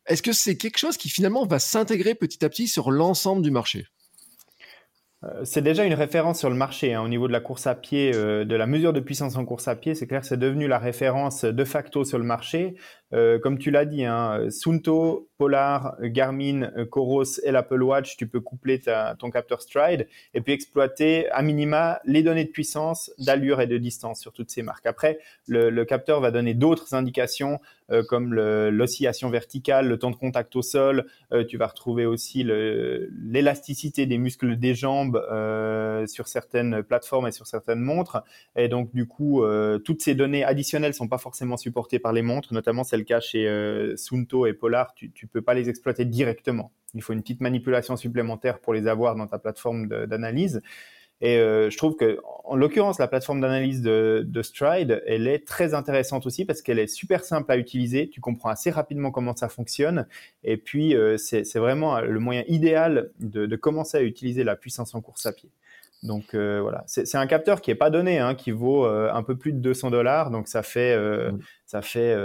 Est-ce 0.08 0.22
que 0.22 0.34
c'est 0.34 0.58
quelque 0.58 0.78
chose 0.78 0.98
qui 0.98 1.10
finalement 1.10 1.46
va 1.46 1.60
s'intégrer 1.60 2.16
petit 2.16 2.44
à 2.44 2.50
petit 2.50 2.68
sur 2.68 2.92
l'ensemble 2.92 3.42
du 3.42 3.52
marché? 3.52 3.88
Euh, 5.24 5.44
c'est 5.44 5.62
déjà 5.62 5.84
une 5.84 5.94
référence 5.94 6.40
sur 6.40 6.50
le 6.50 6.56
marché 6.56 6.94
hein, 6.94 7.02
au 7.02 7.10
niveau 7.10 7.28
de 7.28 7.34
la 7.34 7.42
course 7.42 7.68
à 7.68 7.76
pied, 7.76 8.12
de 8.12 8.56
la 8.56 8.68
mesure 8.68 8.94
de 8.94 9.02
puissance 9.02 9.36
en 9.36 9.46
course 9.46 9.68
à 9.68 9.76
pied. 9.76 9.96
C'est 9.96 10.08
clair 10.08 10.24
c'est 10.24 10.38
devenu 10.38 10.68
la 10.68 10.80
référence 10.80 11.44
de 11.44 11.64
facto 11.66 12.04
sur 12.06 12.18
le 12.18 12.24
marché. 12.24 12.76
Comme 13.12 13.58
tu 13.58 13.72
l'as 13.72 13.86
dit, 13.86 14.06
hein, 14.06 14.50
Sunto, 14.50 15.30
Polar, 15.38 15.96
Garmin, 16.02 16.70
Coros 16.90 17.40
et 17.44 17.52
l'Apple 17.52 17.82
Watch, 17.82 18.18
tu 18.18 18.28
peux 18.28 18.40
coupler 18.40 18.82
ton 19.18 19.32
capteur 19.32 19.62
Stride 19.62 20.08
et 20.34 20.42
puis 20.42 20.54
exploiter 20.54 21.30
à 21.32 21.42
minima 21.42 22.02
les 22.06 22.24
données 22.24 22.46
de 22.46 22.50
puissance, 22.50 23.12
d'allure 23.18 23.62
et 23.62 23.68
de 23.68 23.78
distance 23.78 24.20
sur 24.20 24.34
toutes 24.34 24.52
ces 24.52 24.62
marques. 24.62 24.86
Après, 24.86 25.20
le, 25.48 25.84
capteur 25.86 26.20
va 26.22 26.32
donner 26.32 26.54
d'autres 26.54 26.94
indications 26.94 27.60
euh, 27.92 28.04
comme 28.04 28.34
l'oscillation 28.34 29.30
verticale, 29.30 29.88
le 29.88 29.98
temps 29.98 30.12
de 30.12 30.16
contact 30.16 30.56
au 30.56 30.62
sol. 30.62 31.06
Euh, 31.32 31.44
tu 31.44 31.58
vas 31.58 31.68
retrouver 31.68 32.06
aussi 32.06 32.44
l'élasticité 32.44 34.06
des 34.06 34.18
muscles 34.18 34.58
des 34.58 34.76
jambes 34.76 35.26
euh, 35.32 36.06
sur 36.06 36.28
certaines 36.28 36.84
plateformes 36.84 37.28
et 37.28 37.32
sur 37.32 37.48
certaines 37.48 37.80
montres. 37.80 38.24
Et 38.56 38.68
donc, 38.68 38.94
du 38.94 39.08
coup, 39.08 39.44
toutes 39.86 40.02
ces 40.02 40.16
données 40.16 40.44
additionnelles 40.44 40.94
sont 40.94 41.08
pas 41.08 41.18
forcément 41.18 41.58
supportées 41.58 42.00
par 42.00 42.14
les 42.14 42.22
montres, 42.22 42.54
notamment 42.54 42.84
c'est 42.84 42.98
le 43.00 43.06
cas 43.06 43.20
chez 43.20 43.94
Sunto 43.96 44.46
et 44.46 44.54
Polar. 44.54 44.94
Tu, 44.94 45.12
tu 45.12 45.28
peux 45.28 45.42
pas 45.42 45.54
les 45.54 45.70
exploiter 45.70 46.06
directement. 46.06 46.72
Il 46.94 47.02
faut 47.02 47.14
une 47.14 47.22
petite 47.22 47.42
manipulation 47.42 47.96
supplémentaire 47.98 48.60
pour 48.60 48.74
les 48.74 48.88
avoir 48.88 49.16
dans 49.16 49.28
ta 49.28 49.40
plateforme 49.40 49.88
d'analyse. 49.88 50.62
Et 51.22 51.38
euh, 51.38 51.70
je 51.70 51.78
trouve 51.78 51.96
que, 51.96 52.20
en 52.46 52.56
l'occurrence, 52.56 52.98
la 52.98 53.08
plateforme 53.08 53.42
d'analyse 53.42 53.82
de, 53.82 54.42
Stride, 54.42 55.04
elle 55.06 55.28
est 55.28 55.46
très 55.46 55.74
intéressante 55.74 56.26
aussi 56.26 56.46
parce 56.46 56.62
qu'elle 56.62 56.80
est 56.80 56.88
super 56.88 57.26
simple 57.26 57.52
à 57.52 57.58
utiliser. 57.58 58.10
Tu 58.10 58.22
comprends 58.22 58.50
assez 58.50 58.72
rapidement 58.72 59.12
comment 59.12 59.36
ça 59.36 59.50
fonctionne. 59.50 60.08
Et 60.44 60.56
puis, 60.56 60.96
euh, 60.96 61.18
c'est 61.18 61.44
vraiment 61.58 62.00
le 62.00 62.20
moyen 62.20 62.44
idéal 62.48 63.12
de, 63.20 63.54
commencer 63.58 63.98
à 63.98 64.02
utiliser 64.02 64.46
la 64.46 64.56
puissance 64.56 64.96
en 64.96 65.02
course 65.02 65.26
à 65.26 65.34
pied. 65.34 65.50
Donc 66.02 66.34
euh, 66.34 66.62
voilà, 66.62 66.86
c'est 66.88 67.16
un 67.16 67.28
capteur 67.28 67.60
qui 67.60 67.72
est 67.72 67.76
pas 67.76 67.90
donné, 67.90 68.20
hein, 68.20 68.34
qui 68.34 68.52
vaut 68.52 68.86
un 68.86 69.22
peu 69.22 69.38
plus 69.38 69.52
de 69.52 69.60
200 69.60 69.92
dollars. 69.92 70.32
Donc 70.32 70.48
ça 70.48 70.64
fait, 70.64 70.98
ça 71.70 71.84
fait 71.84 72.18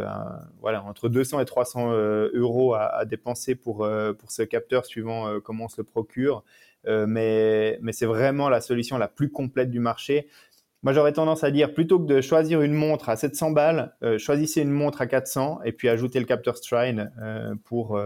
voilà 0.61 0.83
entre 0.83 1.11
200 1.11 1.41
et 1.41 1.45
300 1.45 1.93
euros 2.33 2.75
à, 2.75 3.05
dépenser 3.05 3.55
pour 3.55 3.87
pour 4.19 4.31
ce 4.31 4.43
capteur 4.43 4.87
suivant 4.87 5.39
comment 5.41 5.67
on 5.67 5.69
se 5.69 5.77
le 5.77 5.85
procure. 5.85 6.45
Euh, 6.87 7.07
mais, 7.07 7.79
mais 7.83 7.93
c'est 7.93 8.07
vraiment 8.07 8.49
la 8.49 8.61
solution 8.61 8.99
la 8.99 9.09
plus 9.09 9.31
complète 9.31 9.71
du 9.71 9.81
marché. 9.81 10.29
Moi, 10.83 10.93
j'aurais 10.93 11.13
tendance 11.13 11.45
à 11.45 11.51
dire, 11.51 11.73
plutôt 11.73 11.99
que 11.99 12.05
de 12.05 12.21
choisir 12.21 12.61
une 12.61 12.75
montre 12.75 13.09
à 13.09 13.17
700 13.17 13.53
balles, 13.53 13.95
euh, 14.03 14.19
choisissez 14.19 14.61
une 14.61 14.71
montre 14.71 15.01
à 15.01 15.07
400 15.07 15.61
et 15.65 15.73
puis 15.73 15.89
ajoutez 15.89 16.21
le 16.21 16.27
capteur 16.27 16.59
Strine 16.59 17.11
euh, 17.23 17.55
pour, 17.65 17.99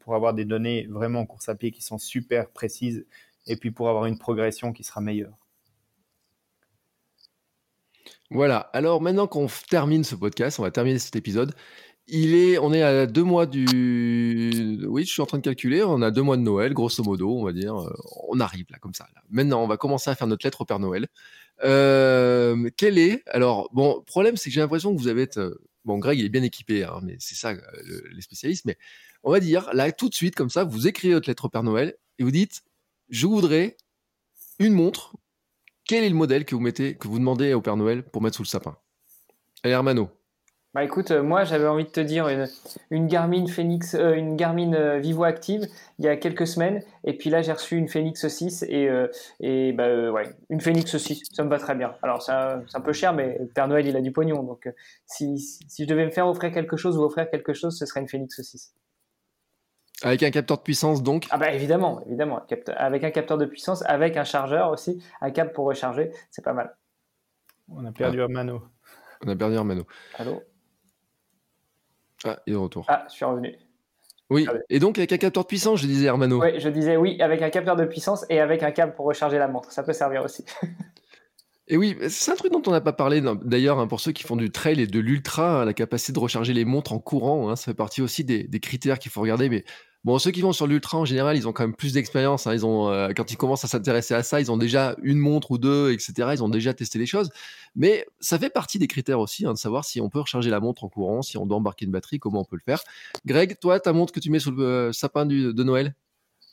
pour 0.00 0.14
avoir 0.14 0.34
des 0.34 0.44
données 0.44 0.86
vraiment 0.90 1.20
en 1.20 1.26
course 1.26 1.48
à 1.48 1.54
pied 1.54 1.70
qui 1.70 1.82
sont 1.82 1.98
super 1.98 2.50
précises 2.50 3.06
et 3.46 3.56
puis 3.56 3.70
pour 3.70 3.88
avoir 3.88 4.06
une 4.06 4.18
progression 4.18 4.72
qui 4.72 4.84
sera 4.84 5.00
meilleure. 5.00 5.45
Voilà, 8.30 8.58
alors 8.72 9.00
maintenant 9.00 9.26
qu'on 9.26 9.46
termine 9.68 10.02
ce 10.02 10.16
podcast, 10.16 10.58
on 10.58 10.62
va 10.62 10.70
terminer 10.70 10.98
cet 10.98 11.14
épisode, 11.14 11.54
il 12.08 12.34
est, 12.34 12.58
on 12.58 12.72
est 12.72 12.82
à 12.82 13.06
deux 13.06 13.24
mois 13.24 13.46
du. 13.46 13.66
Oui, 14.86 15.04
je 15.04 15.10
suis 15.10 15.22
en 15.22 15.26
train 15.26 15.38
de 15.38 15.42
calculer. 15.42 15.82
On 15.82 16.02
a 16.02 16.10
deux 16.10 16.22
mois 16.22 16.36
de 16.36 16.42
Noël, 16.42 16.72
grosso 16.72 17.02
modo, 17.02 17.36
on 17.36 17.44
va 17.44 17.52
dire. 17.52 17.76
Euh, 17.76 17.92
on 18.28 18.38
arrive 18.38 18.66
là, 18.70 18.78
comme 18.78 18.94
ça. 18.94 19.08
Maintenant, 19.28 19.62
on 19.62 19.66
va 19.66 19.76
commencer 19.76 20.08
à 20.10 20.14
faire 20.14 20.28
notre 20.28 20.46
lettre 20.46 20.60
au 20.60 20.64
Père 20.64 20.78
Noël. 20.78 21.08
Euh, 21.64 22.70
quel 22.76 22.98
est 22.98 23.22
Alors, 23.28 23.68
bon, 23.72 24.02
problème, 24.06 24.36
c'est 24.36 24.50
que 24.50 24.54
j'ai 24.54 24.60
l'impression 24.60 24.94
que 24.94 25.00
vous 25.00 25.08
avez. 25.08 25.28
Euh, 25.36 25.56
bon, 25.84 25.98
Greg, 25.98 26.18
il 26.20 26.24
est 26.24 26.28
bien 26.28 26.44
équipé, 26.44 26.84
hein, 26.84 27.00
mais 27.02 27.16
c'est 27.18 27.34
ça 27.34 27.54
les 27.54 28.22
spécialistes. 28.22 28.66
Mais 28.66 28.78
on 29.24 29.32
va 29.32 29.40
dire 29.40 29.68
là, 29.72 29.90
tout 29.90 30.08
de 30.08 30.14
suite, 30.14 30.36
comme 30.36 30.50
ça, 30.50 30.62
vous 30.62 30.86
écrivez 30.86 31.14
votre 31.14 31.28
lettre 31.28 31.46
au 31.46 31.48
Père 31.48 31.64
Noël 31.64 31.96
et 32.20 32.24
vous 32.24 32.30
dites 32.30 32.62
Je 33.08 33.26
voudrais 33.26 33.76
une 34.60 34.74
montre. 34.74 35.16
Quel 35.86 36.02
est 36.02 36.08
le 36.08 36.16
modèle 36.16 36.44
que 36.44 36.56
vous 36.56 36.60
mettez, 36.60 36.96
que 36.96 37.06
vous 37.06 37.20
demandez 37.20 37.54
au 37.54 37.60
Père 37.60 37.76
Noël 37.76 38.02
pour 38.02 38.20
mettre 38.20 38.36
sous 38.36 38.42
le 38.42 38.48
sapin? 38.48 38.76
Allez, 39.62 39.72
Hermano. 39.72 40.10
Bah 40.74 40.84
écoute, 40.84 41.10
euh, 41.10 41.22
moi 41.22 41.44
j'avais 41.44 41.66
envie 41.66 41.84
de 41.84 41.88
te 41.90 42.00
dire 42.00 42.28
une, 42.90 43.06
Garmin 43.06 43.46
Phoenix, 43.46 43.94
euh, 43.94 44.12
une 44.12 44.36
Garmin 44.36 44.74
euh, 44.74 44.98
Vivo 44.98 45.24
Active 45.24 45.66
il 45.98 46.04
y 46.04 46.08
a 46.08 46.16
quelques 46.18 46.46
semaines, 46.46 46.82
et 47.04 47.16
puis 47.16 47.30
là 47.30 47.40
j'ai 47.40 47.52
reçu 47.52 47.76
une 47.78 47.88
Phoenix 47.88 48.28
6 48.28 48.64
et, 48.68 48.90
et 49.40 49.72
bah, 49.72 49.86
une 50.50 50.60
Phoenix 50.60 50.94
6, 50.94 51.22
ça 51.32 51.44
me 51.44 51.48
va 51.48 51.58
très 51.58 51.74
bien. 51.74 51.94
Alors 52.02 52.20
c'est 52.20 52.32
un, 52.32 52.80
peu 52.84 52.92
cher, 52.92 53.14
mais 53.14 53.40
Père 53.54 53.68
Noël 53.68 53.86
il 53.86 53.96
a 53.96 54.02
du 54.02 54.12
pognon, 54.12 54.42
donc 54.42 54.68
si, 55.06 55.38
si, 55.38 55.84
je 55.84 55.88
devais 55.88 56.04
me 56.04 56.10
faire 56.10 56.28
offrir 56.28 56.52
quelque 56.52 56.76
chose 56.76 56.98
ou 56.98 57.04
offrir 57.04 57.30
quelque 57.30 57.54
chose, 57.54 57.78
ce 57.78 57.86
serait 57.86 58.00
une 58.00 58.08
Phoenix 58.08 58.38
6. 58.38 58.74
Avec 60.02 60.22
un 60.22 60.30
capteur 60.30 60.58
de 60.58 60.62
puissance 60.62 61.02
donc 61.02 61.26
Ah 61.30 61.38
bah 61.38 61.52
évidemment, 61.52 62.02
évidemment, 62.06 62.44
avec 62.76 63.04
un 63.04 63.10
capteur 63.10 63.38
de 63.38 63.46
puissance, 63.46 63.82
avec 63.86 64.16
un 64.16 64.24
chargeur 64.24 64.70
aussi, 64.70 65.02
un 65.20 65.30
câble 65.30 65.52
pour 65.52 65.66
recharger, 65.66 66.10
c'est 66.30 66.44
pas 66.44 66.52
mal. 66.52 66.76
On 67.68 67.84
a 67.84 67.92
perdu 67.92 68.20
ah. 68.20 68.28
Mano. 68.28 68.62
On 69.24 69.28
a 69.28 69.36
perdu 69.36 69.56
Armano. 69.56 69.86
Allô? 70.18 70.42
Ah, 72.24 72.38
il 72.46 72.52
est 72.52 72.56
de 72.56 72.60
retour. 72.60 72.84
Ah, 72.88 73.06
je 73.08 73.14
suis 73.14 73.24
revenu. 73.24 73.56
Oui, 74.28 74.46
et 74.68 74.80
donc 74.80 74.98
avec 74.98 75.12
un 75.12 75.18
capteur 75.18 75.44
de 75.44 75.48
puissance, 75.48 75.80
je 75.80 75.86
disais 75.86 76.06
Hermano. 76.06 76.42
Oui, 76.42 76.58
je 76.58 76.68
disais 76.68 76.96
oui, 76.96 77.20
avec 77.22 77.42
un 77.42 77.50
capteur 77.50 77.76
de 77.76 77.84
puissance 77.84 78.26
et 78.28 78.40
avec 78.40 78.62
un 78.62 78.72
câble 78.72 78.94
pour 78.94 79.06
recharger 79.06 79.38
la 79.38 79.46
montre. 79.46 79.70
Ça 79.70 79.82
peut 79.82 79.92
servir 79.92 80.24
aussi. 80.24 80.44
et 81.68 81.76
oui, 81.76 81.96
c'est 82.08 82.30
un 82.30 82.36
truc 82.36 82.52
dont 82.52 82.62
on 82.66 82.70
n'a 82.70 82.80
pas 82.80 82.92
parlé 82.92 83.20
d'ailleurs 83.42 83.80
hein, 83.80 83.88
pour 83.88 84.00
ceux 84.00 84.12
qui 84.12 84.22
font 84.22 84.36
du 84.36 84.50
trail 84.50 84.80
et 84.80 84.86
de 84.86 85.00
l'ultra, 85.00 85.62
hein, 85.62 85.64
la 85.64 85.74
capacité 85.74 86.12
de 86.12 86.18
recharger 86.18 86.52
les 86.52 86.64
montres 86.64 86.92
en 86.92 87.00
courant, 87.00 87.50
hein, 87.50 87.56
ça 87.56 87.64
fait 87.66 87.74
partie 87.74 88.02
aussi 88.02 88.24
des, 88.24 88.48
critères 88.60 88.98
qu'il 88.98 89.10
faut 89.10 89.20
regarder. 89.20 89.48
Mais 89.48 89.64
Bon, 90.04 90.20
ceux 90.20 90.30
qui 90.30 90.40
vont 90.40 90.52
sur 90.52 90.68
l'ultra 90.68 90.98
en 90.98 91.04
général, 91.04 91.36
ils 91.36 91.48
ont 91.48 91.52
quand 91.52 91.64
même 91.64 91.74
plus 91.74 91.92
d'expérience. 91.92 92.46
Ils 92.46 92.64
ont, 92.64 92.88
euh, 92.90 93.08
quand 93.16 93.32
ils 93.32 93.36
commencent 93.36 93.64
à 93.64 93.68
s'intéresser 93.68 94.14
à 94.14 94.22
ça, 94.22 94.40
ils 94.40 94.52
ont 94.52 94.56
déjà 94.56 94.94
une 95.02 95.18
montre 95.18 95.50
ou 95.50 95.58
deux, 95.58 95.90
etc. 95.90 96.28
Ils 96.32 96.44
ont 96.44 96.48
déjà 96.48 96.72
testé 96.74 97.00
les 97.00 97.06
choses. 97.06 97.28
Mais 97.74 98.06
ça 98.20 98.38
fait 98.38 98.50
partie 98.50 98.78
des 98.78 98.86
critères 98.86 99.18
aussi, 99.18 99.42
de 99.42 99.54
savoir 99.54 99.84
si 99.84 100.00
on 100.00 100.08
peut 100.08 100.20
recharger 100.20 100.48
la 100.48 100.60
montre 100.60 100.84
en 100.84 100.88
courant, 100.88 101.22
si 101.22 101.36
on 101.38 101.44
doit 101.44 101.56
embarquer 101.56 101.86
une 101.86 101.90
batterie, 101.90 102.20
comment 102.20 102.42
on 102.42 102.44
peut 102.44 102.54
le 102.54 102.62
faire. 102.64 102.84
Greg, 103.24 103.58
toi, 103.58 103.80
ta 103.80 103.92
montre 103.92 104.12
que 104.12 104.20
tu 104.20 104.30
mets 104.30 104.38
sous 104.38 104.52
le 104.52 104.64
euh, 104.64 104.92
sapin 104.92 105.26
de 105.26 105.62
Noël? 105.64 105.96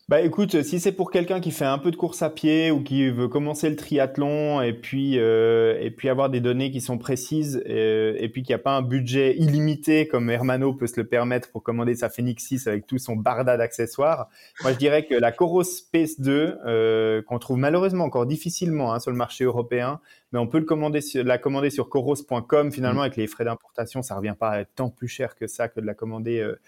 Bah 0.10 0.20
écoute, 0.20 0.64
si 0.64 0.82
c'est 0.82 0.92
pour 0.92 1.12
quelqu'un 1.12 1.40
qui 1.40 1.52
fait 1.52 1.64
un 1.64 1.78
peu 1.78 1.90
de 1.90 1.96
course 1.96 2.22
à 2.24 2.30
pied 2.30 2.72
ou 2.72 2.84
qui 2.84 3.10
veut 3.10 3.30
commencer 3.30 3.70
le 3.70 3.78
triathlon 3.78 4.62
et 4.62 4.74
puis 4.74 5.18
euh, 5.18 5.78
et 5.80 5.92
puis 5.92 6.10
avoir 6.10 6.30
des 6.30 6.42
données 6.42 6.72
qui 6.72 6.82
sont 6.82 6.98
précises 6.98 7.64
et, 7.66 8.18
et 8.20 8.28
puis 8.28 8.44
qu'il 8.44 8.54
n'y 8.54 8.60
a 8.60 8.64
pas 8.64 8.76
un 8.76 8.82
budget 8.82 9.38
illimité 9.38 10.10
comme 10.10 10.30
Hermano 10.30 10.74
peut 10.74 10.88
se 10.88 11.00
le 11.00 11.08
permettre 11.08 11.50
pour 11.52 11.64
commander 11.64 11.96
sa 11.96 12.10
Phoenix 12.10 12.44
6 12.44 12.68
avec 12.68 12.86
tout 12.86 12.98
son 12.98 13.16
barda 13.16 13.56
d'accessoires, 13.56 14.28
moi 14.62 14.74
je 14.74 14.78
dirais 14.78 15.06
que 15.06 15.16
la 15.16 15.32
Coros 15.32 15.64
Space 15.64 16.20
2 16.20 16.58
euh, 16.66 17.22
qu'on 17.22 17.40
trouve 17.40 17.58
malheureusement 17.58 18.04
encore 18.04 18.26
difficilement 18.26 18.94
hein, 18.94 19.00
sur 19.00 19.10
le 19.10 19.18
marché 19.18 19.46
européen, 19.46 20.02
mais 20.34 20.40
on 20.40 20.48
peut 20.48 20.60
le 20.60 20.66
commander 20.66 21.00
sur, 21.00 21.24
la 21.24 21.38
commander 21.38 21.70
sur 21.70 21.88
coros.com 21.88 22.74
finalement 22.74 23.00
mmh. 23.00 23.04
avec 23.04 23.16
les 23.16 23.28
frais 23.28 23.46
d'importation, 23.46 24.02
ça 24.02 24.16
revient 24.18 24.36
pas 24.38 24.50
à 24.50 24.60
être 24.60 24.76
tant 24.76 24.90
plus 24.90 25.08
cher 25.08 25.36
que 25.36 25.48
ça 25.48 25.70
que 25.70 25.80
de 25.80 25.86
la 25.86 25.94
commander 25.94 26.40
euh, 26.40 26.52
euh, 26.52 26.60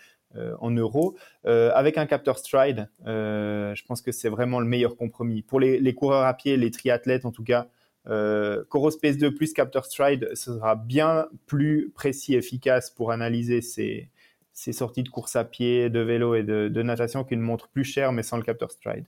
en 0.60 0.72
euros. 0.72 1.16
Euh, 1.46 1.72
avec 1.74 1.98
un 1.98 2.06
capteur 2.06 2.38
Stride, 2.38 2.90
euh, 3.08 3.74
je 3.76 3.86
pense 3.86 4.02
que 4.02 4.12
c'est 4.12 4.30
vraiment 4.30 4.60
le 4.60 4.66
meilleur 4.66 4.96
compromis. 4.96 5.42
Pour 5.42 5.60
les, 5.60 5.94
coureurs 5.94 6.26
à 6.26 6.34
pied, 6.34 6.58
les 6.58 6.72
triathlètes 6.72 7.26
en 7.26 7.32
tout 7.32 7.44
cas, 7.44 7.68
Coros 8.06 8.92
PS2 8.92 9.32
plus 9.32 9.54
capteur 9.54 9.86
Stride, 9.86 10.30
sera 10.36 10.76
bien 10.76 11.28
plus 11.48 11.92
précis 11.96 12.36
et 12.36 12.38
efficace 12.38 12.92
pour 12.92 13.12
analyser 13.12 13.62
ces, 13.62 14.10
sorties 14.54 15.04
de 15.04 15.10
course 15.10 15.36
à 15.36 15.44
pied, 15.44 15.90
de 15.90 16.00
vélo 16.00 16.36
et 16.36 16.44
de, 16.44 16.82
natation 16.82 17.24
qu'une 17.24 17.42
montre 17.42 17.68
plus 17.68 17.84
chère 17.84 18.12
mais 18.12 18.24
sans 18.24 18.38
le 18.38 18.44
capteur 18.44 18.72
Stride. 18.72 19.06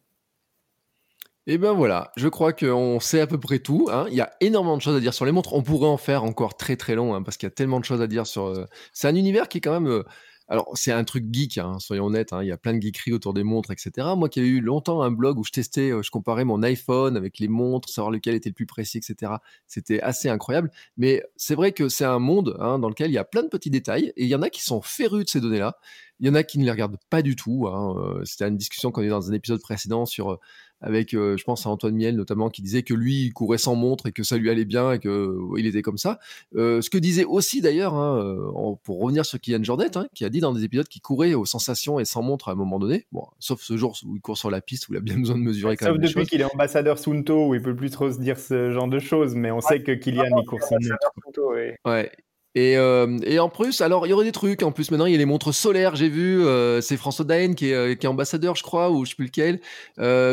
Et 1.50 1.54
eh 1.54 1.58
ben 1.58 1.72
voilà, 1.72 2.12
je 2.18 2.28
crois 2.28 2.52
qu'on 2.52 3.00
sait 3.00 3.22
à 3.22 3.28
peu 3.28 3.40
près 3.40 3.60
tout. 3.60 3.88
Hein. 3.90 4.08
Il 4.10 4.16
y 4.16 4.20
a 4.20 4.34
énormément 4.42 4.76
de 4.76 4.82
choses 4.82 4.98
à 4.98 5.00
dire 5.00 5.14
sur 5.14 5.24
les 5.24 5.32
montres. 5.32 5.54
On 5.54 5.64
pourrait 5.64 5.88
en 5.88 5.96
faire 5.96 6.26
encore 6.26 6.58
très 6.58 6.76
très 6.76 6.94
long 6.94 7.16
hein, 7.16 7.24
parce 7.24 7.38
qu'il 7.38 7.48
y 7.48 7.52
a 7.52 7.56
tellement 7.56 7.80
de 7.80 7.86
choses 7.86 8.02
à 8.02 8.08
dire 8.08 8.28
sur. 8.28 8.68
C'est 8.92 9.08
un 9.08 9.16
univers 9.16 9.48
qui 9.48 9.60
est 9.60 9.62
quand 9.62 9.80
même 9.80 10.04
alors, 10.50 10.72
c'est 10.76 10.94
un 10.94 11.04
truc 11.04 11.26
geek, 11.30 11.58
hein, 11.58 11.78
soyons 11.80 12.06
honnêtes, 12.06 12.32
hein, 12.32 12.42
il 12.42 12.48
y 12.48 12.54
a 12.54 12.58
plein 12.58 12.74
de 12.74 12.82
geekeries 12.82 13.12
autour 13.12 13.34
des 13.34 13.44
montres, 13.44 13.72
etc. 13.72 14.08
Moi 14.16 14.30
qui 14.30 14.40
ai 14.40 14.44
eu 14.44 14.62
longtemps 14.62 15.02
un 15.02 15.12
blog 15.12 15.38
où 15.38 15.44
je 15.44 15.52
testais, 15.52 15.92
euh, 15.92 16.02
je 16.02 16.10
comparais 16.10 16.46
mon 16.46 16.64
iPhone 16.64 17.18
avec 17.18 17.40
les 17.40 17.50
montres, 17.50 17.90
savoir 17.90 18.12
lequel 18.12 18.34
était 18.34 18.50
le 18.50 18.54
plus 18.54 18.66
précis, 18.66 18.98
etc. 19.00 19.34
C'était 19.68 20.00
assez 20.00 20.30
incroyable. 20.30 20.72
Mais 20.96 21.22
c'est 21.36 21.56
vrai 21.56 21.74
que 21.74 21.90
c'est 21.90 22.06
un 22.06 22.20
monde 22.20 22.56
hein, 22.62 22.80
dans 22.80 22.88
lequel 22.88 23.12
il 23.12 23.16
y 23.16 23.18
a 23.18 23.26
plein 23.26 23.44
de 23.44 23.50
petits 23.50 23.70
détails 23.70 24.14
et 24.16 24.24
il 24.24 24.30
y 24.30 24.36
en 24.36 24.42
a 24.42 24.50
qui 24.50 24.64
sont 24.64 24.82
férus 24.82 25.26
de 25.26 25.30
ces 25.30 25.42
données-là. 25.42 25.78
Il 26.20 26.28
y 26.28 26.30
en 26.30 26.36
a 26.36 26.44
qui 26.44 26.60
ne 26.60 26.64
les 26.64 26.72
regardent 26.72 26.98
pas 27.10 27.22
du 27.22 27.36
tout. 27.36 27.68
Euh, 27.68 28.24
c'était 28.24 28.48
une 28.48 28.58
discussion 28.58 28.92
qu'on 28.92 29.02
a 29.02 29.06
eu 29.06 29.10
dans 29.10 29.30
un 29.30 29.34
épisode 29.34 29.62
précédent 29.62 30.06
sur 30.06 30.32
euh, 30.32 30.40
avec, 30.82 31.14
euh, 31.14 31.38
je 31.38 31.44
pense 31.44 31.66
à 31.66 31.70
Antoine 31.70 31.96
Miel 31.96 32.16
notamment, 32.16 32.50
qui 32.50 32.62
disait 32.62 32.84
que 32.84 32.94
lui, 32.94 33.26
il 33.26 33.34
courait 33.34 33.58
sans 33.58 33.76
montre 33.76 34.08
et 34.08 34.12
que 34.12 34.24
ça 34.24 34.38
lui 34.38 34.50
allait 34.50 34.66
bien 34.66 34.94
et 34.94 35.00
que 35.00 35.38
il 35.58 35.66
était 35.66 35.82
comme 35.82 35.98
ça. 35.98 36.20
Euh, 36.56 36.82
ce 36.82 36.90
que 36.90 36.98
disait 36.98 37.26
aussi 37.26 37.62
d'ailleurs, 37.62 37.96
hein, 37.96 38.20
euh, 38.20 38.76
pour 38.84 39.00
revenir 39.00 39.26
sur 39.26 39.40
Kylian 39.40 39.64
Jornet, 39.64 39.98
hein, 39.98 40.08
qui 40.14 40.26
a 40.26 40.30
dit 40.30 40.40
dans 40.40 40.54
des 40.54 40.64
épisodes 40.64 40.88
qu'il 40.88 41.02
courait 41.02 41.34
aux 41.34 41.46
sensations 41.46 42.00
et 42.00 42.06
sans 42.06 42.22
montre 42.22 42.50
à 42.50 42.52
un 42.52 42.56
moment 42.56 42.80
donné. 42.80 43.06
Bon, 43.12 43.26
sauf 43.40 43.62
ce 43.62 43.78
jour 43.78 43.96
où 44.06 44.16
il 44.16 44.22
court 44.22 44.38
sur 44.38 44.52
la 44.52 44.62
piste 44.62 44.90
où 44.90 44.94
il 44.94 44.98
a 44.98 45.02
bien 45.02 45.18
besoin 45.20 45.38
de 45.38 45.44
mesurer 45.44 45.78
quand 45.78 45.88
sauf 45.88 45.98
depuis 45.98 46.26
qu'il 46.26 46.42
est 46.42 46.54
ambassadeur 46.54 47.00
Sunto 47.00 47.48
où 47.48 47.56
il 47.56 47.62
peut 47.62 47.76
plus 47.76 47.90
trop 47.90 48.12
se 48.12 48.20
dire 48.20 48.40
ce 48.40 48.72
genre 48.72 48.88
de 48.88 49.00
choses, 49.00 49.36
mais 49.36 49.52
on 49.52 49.62
sait 49.62 49.82
que 49.82 49.92
Kylian 49.92 50.26
il 50.38 50.46
court 50.46 50.62
sans 50.62 50.76
montre. 50.76 51.80
Ouais. 51.86 52.12
Euh, 52.58 53.18
et, 53.24 53.40
en 53.40 53.50
plus, 53.50 53.82
alors 53.82 54.08
il 54.08 54.10
y 54.10 54.14
aurait 54.14 54.26
des 54.26 54.32
trucs. 54.32 54.64
En 54.64 54.72
plus, 54.72 54.90
maintenant 54.92 55.06
il 55.06 55.12
y 55.12 55.16
a 55.16 55.18
les 55.18 55.26
montres 55.26 55.54
solaires. 55.54 55.96
J'ai 55.96 56.10
vu, 56.10 56.46
euh, 56.46 56.82
c'est 56.82 56.98
François 56.98 57.26
Daen 57.26 57.54
qui 57.56 57.70
est, 57.70 57.74
euh, 57.74 57.96
qui 57.96 58.06
est, 58.06 58.10
ambassadeur, 58.10 58.56
je 58.56 58.64
crois, 58.64 58.90
ou 58.90 59.06
je 59.06 59.12
sais 59.12 59.16
plus 59.16 59.26
lequel. 59.26 59.60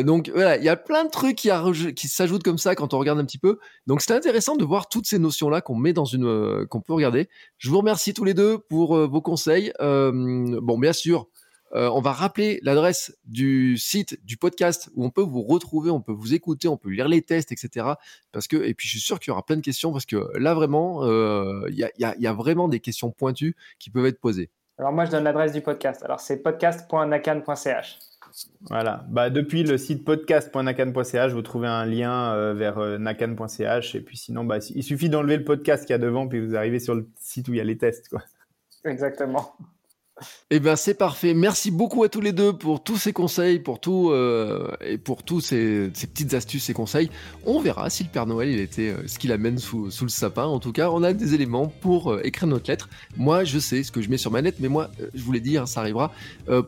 donc 0.05 0.31
voilà, 0.35 0.57
il 0.57 0.65
y 0.65 0.69
a 0.69 0.77
plein 0.77 1.05
de 1.05 1.11
trucs 1.11 1.37
qui, 1.37 1.51
qui 1.95 2.09
s'ajoutent 2.09 2.43
comme 2.43 2.59
ça 2.59 2.75
quand 2.75 2.95
on 2.95 2.99
regarde 2.99 3.19
un 3.19 3.25
petit 3.25 3.39
peu. 3.39 3.59
Donc 3.87 4.01
c'était 4.01 4.15
intéressant 4.15 4.57
de 4.57 4.65
voir 4.65 4.89
toutes 4.89 5.07
ces 5.07 5.19
notions 5.19 5.49
là 5.49 5.61
qu'on 5.61 5.77
met 5.77 5.93
dans 5.93 6.05
une, 6.05 6.67
qu'on 6.69 6.81
peut 6.81 6.95
regarder. 6.95 7.29
Je 7.59 7.69
vous 7.71 7.79
remercie 7.79 8.15
tous 8.15 8.25
les 8.25 8.35
deux 8.35 8.59
pour 8.59 8.97
vos 8.97 9.21
conseils. 9.21 9.73
bon, 9.81 10.79
bien 10.79 10.93
sûr, 10.93 11.29
euh, 11.75 11.89
on 11.91 12.01
va 12.01 12.13
rappeler 12.13 12.61
l'adresse 12.63 13.17
du 13.25 13.77
site 13.79 14.25
du 14.25 14.37
podcast 14.37 14.91
où 14.95 15.05
on 15.05 15.11
peut 15.11 15.23
vous 15.23 15.43
retrouver, 15.43 15.91
on 15.91 16.01
peut 16.01 16.13
vous 16.13 16.33
écouter, 16.33 16.69
on 16.69 16.77
peut 16.77 16.91
lire 16.91 17.09
les 17.09 17.23
tests, 17.23 17.51
etc. 17.51 17.87
Parce 18.33 18.47
que 18.47 18.57
et 18.57 18.75
puis 18.75 18.87
je 18.87 18.93
suis 18.93 19.01
sûr 19.01 19.19
qu'il 19.19 19.31
y 19.31 19.33
aura 19.33 19.45
plein 19.45 19.57
de 19.57 19.61
questions 19.61 19.91
parce 19.91 20.07
que 20.07 20.37
là 20.39 20.55
vraiment, 20.55 21.05
euh, 21.05 21.67
il 21.71 21.77
y, 21.77 22.27
a, 22.27 22.33
vraiment 22.33 22.69
des 22.69 22.81
questions 22.81 23.11
pointues 23.11 23.57
qui 23.79 23.91
peuvent 23.91 24.07
être 24.07 24.21
posées. 24.21 24.51
Alors 24.79 24.93
moi 24.93 25.05
je 25.05 25.11
donne 25.11 25.25
l'adresse 25.25 25.53
du 25.53 25.63
podcast. 25.63 26.03
Alors 26.05 26.21
c'est 26.21 26.43
podcast.nakan.ch. 26.43 27.99
Voilà. 28.63 29.05
Bah, 29.09 29.31
depuis 29.31 29.63
le 29.63 29.79
site 29.79 30.05
podcast.nakan.ch, 30.05 31.33
vous 31.33 31.43
trouvez 31.43 31.69
un 31.69 31.87
lien 31.87 32.35
euh, 32.35 32.55
vers 32.55 32.79
nakan.ch. 32.99 33.95
Et 33.95 34.01
puis 34.01 34.17
sinon, 34.17 34.45
bah, 34.45 34.59
il 34.75 34.83
suffit 34.83 35.09
d'enlever 35.09 35.37
le 35.37 35.45
podcast 35.45 35.85
qu'il 35.85 35.93
y 35.93 35.95
a 35.95 35.99
devant, 35.99 36.27
puis 36.27 36.45
vous 36.45 36.57
arrivez 36.57 36.81
sur 36.81 36.95
le 36.95 37.09
site 37.21 37.49
où 37.49 37.55
il 37.55 37.59
y 37.59 37.61
a 37.61 37.65
les 37.65 37.79
tests. 37.79 38.09
Quoi. 38.09 38.23
Exactement. 38.85 39.57
Eh 40.51 40.61
bien, 40.61 40.77
c'est 40.77 40.95
parfait. 40.95 41.35
Merci 41.35 41.73
beaucoup 41.73 42.05
à 42.05 42.09
tous 42.09 42.21
les 42.21 42.33
deux 42.33 42.53
pour 42.53 42.83
tous 42.85 42.97
ces 42.97 43.13
conseils, 43.13 43.59
pour 43.59 43.81
tout 43.81 44.11
euh, 44.11 44.71
et 44.81 44.97
pour 44.97 45.25
tous 45.25 45.41
ces, 45.41 45.91
petites 45.91 46.35
astuces 46.35 46.71
et 46.71 46.73
conseils. 46.73 47.11
On 47.45 47.61
verra 47.61 47.91
si 47.91 48.05
le 48.05 48.11
Père 48.11 48.27
Noël 48.27 48.49
il 48.49 48.61
était 48.61 48.91
euh, 48.91 49.09
ce 49.09 49.19
qu'il 49.19 49.33
amène 49.33 49.59
sous, 49.59 49.87
le 49.87 50.09
sapin. 50.09 50.45
En 50.45 50.61
tout 50.61 50.71
cas, 50.71 50.91
on 50.91 51.03
a 51.03 51.13
des 51.13 51.35
éléments 51.35 51.67
pour 51.67 52.13
euh, 52.13 52.21
écrire 52.23 52.47
notre 52.47 52.71
lettre. 52.71 52.89
Moi, 53.17 53.43
je 53.43 53.59
sais 53.59 53.83
ce 53.83 53.91
que 53.91 54.03
je 54.03 54.09
mets 54.09 54.17
sur 54.17 54.31
ma 54.31 54.41
lettre, 54.41 54.59
mais 54.61 54.69
moi, 54.69 54.91
je 55.15 55.23
vous 55.23 55.33
l'ai 55.33 55.41
dit, 55.41 55.59
hein, 55.59 55.67
ça 55.67 55.81
arrivera. 55.81 56.13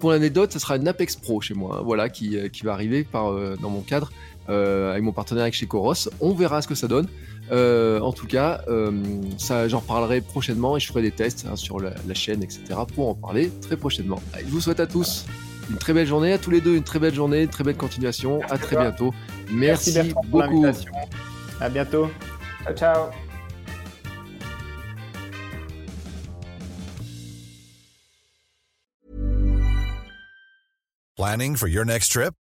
pour 0.00 0.10
l'anecdote, 0.10 0.52
ce 0.52 0.58
sera 0.58 0.76
une 0.76 0.88
Apex 0.88 1.16
Pro 1.16 1.40
chez 1.40 1.54
moi, 1.54 1.78
hein, 1.78 1.82
voilà, 1.84 2.08
qui, 2.08 2.36
qui, 2.50 2.64
va 2.64 2.72
arriver 2.72 3.04
par, 3.04 3.32
dans 3.58 3.70
mon 3.70 3.82
cadre 3.82 4.10
avec 4.48 5.02
mon 5.02 5.12
partenaire 5.12 5.42
avec 5.42 5.54
chez 5.54 5.66
Coros. 5.66 6.08
On 6.20 6.34
verra 6.34 6.62
ce 6.62 6.68
que 6.68 6.74
ça 6.74 6.88
donne. 6.88 7.08
Euh, 7.52 8.00
en 8.00 8.12
tout 8.12 8.26
cas, 8.26 8.62
euh, 8.68 9.02
ça, 9.38 9.68
j'en 9.68 9.78
reparlerai 9.78 10.20
prochainement 10.20 10.76
et 10.76 10.80
je 10.80 10.88
ferai 10.88 11.02
des 11.02 11.12
tests 11.12 11.46
hein, 11.50 11.56
sur 11.56 11.80
la, 11.80 11.92
chaîne, 12.14 12.42
etc. 12.42 12.60
pour 12.94 13.08
en 13.08 13.14
parler 13.14 13.50
très 13.60 13.76
prochainement. 13.76 14.20
je 14.38 14.46
vous 14.46 14.60
souhaite 14.60 14.80
à 14.80 14.86
tous 14.86 15.26
une 15.70 15.76
très 15.76 15.92
belle 15.92 16.06
journée, 16.06 16.32
à 16.32 16.38
tous 16.38 16.50
les 16.50 16.60
deux 16.60 16.76
une 16.76 16.84
très 16.84 16.98
belle 16.98 17.14
journée, 17.14 17.42
une 17.42 17.48
très 17.48 17.64
belle 17.64 17.76
continuation. 17.76 18.40
à 18.48 18.58
très 18.58 18.76
bientôt. 18.76 19.12
Merci, 19.50 20.14
beaucoup. 20.28 20.66
À 21.60 21.68
bientôt. 21.68 22.08
Ciao, 22.64 22.74
ciao. 22.74 23.10
Planning 31.16 31.56
for 31.56 31.66
your 31.66 31.84
next 31.84 32.12
trip? 32.12 32.34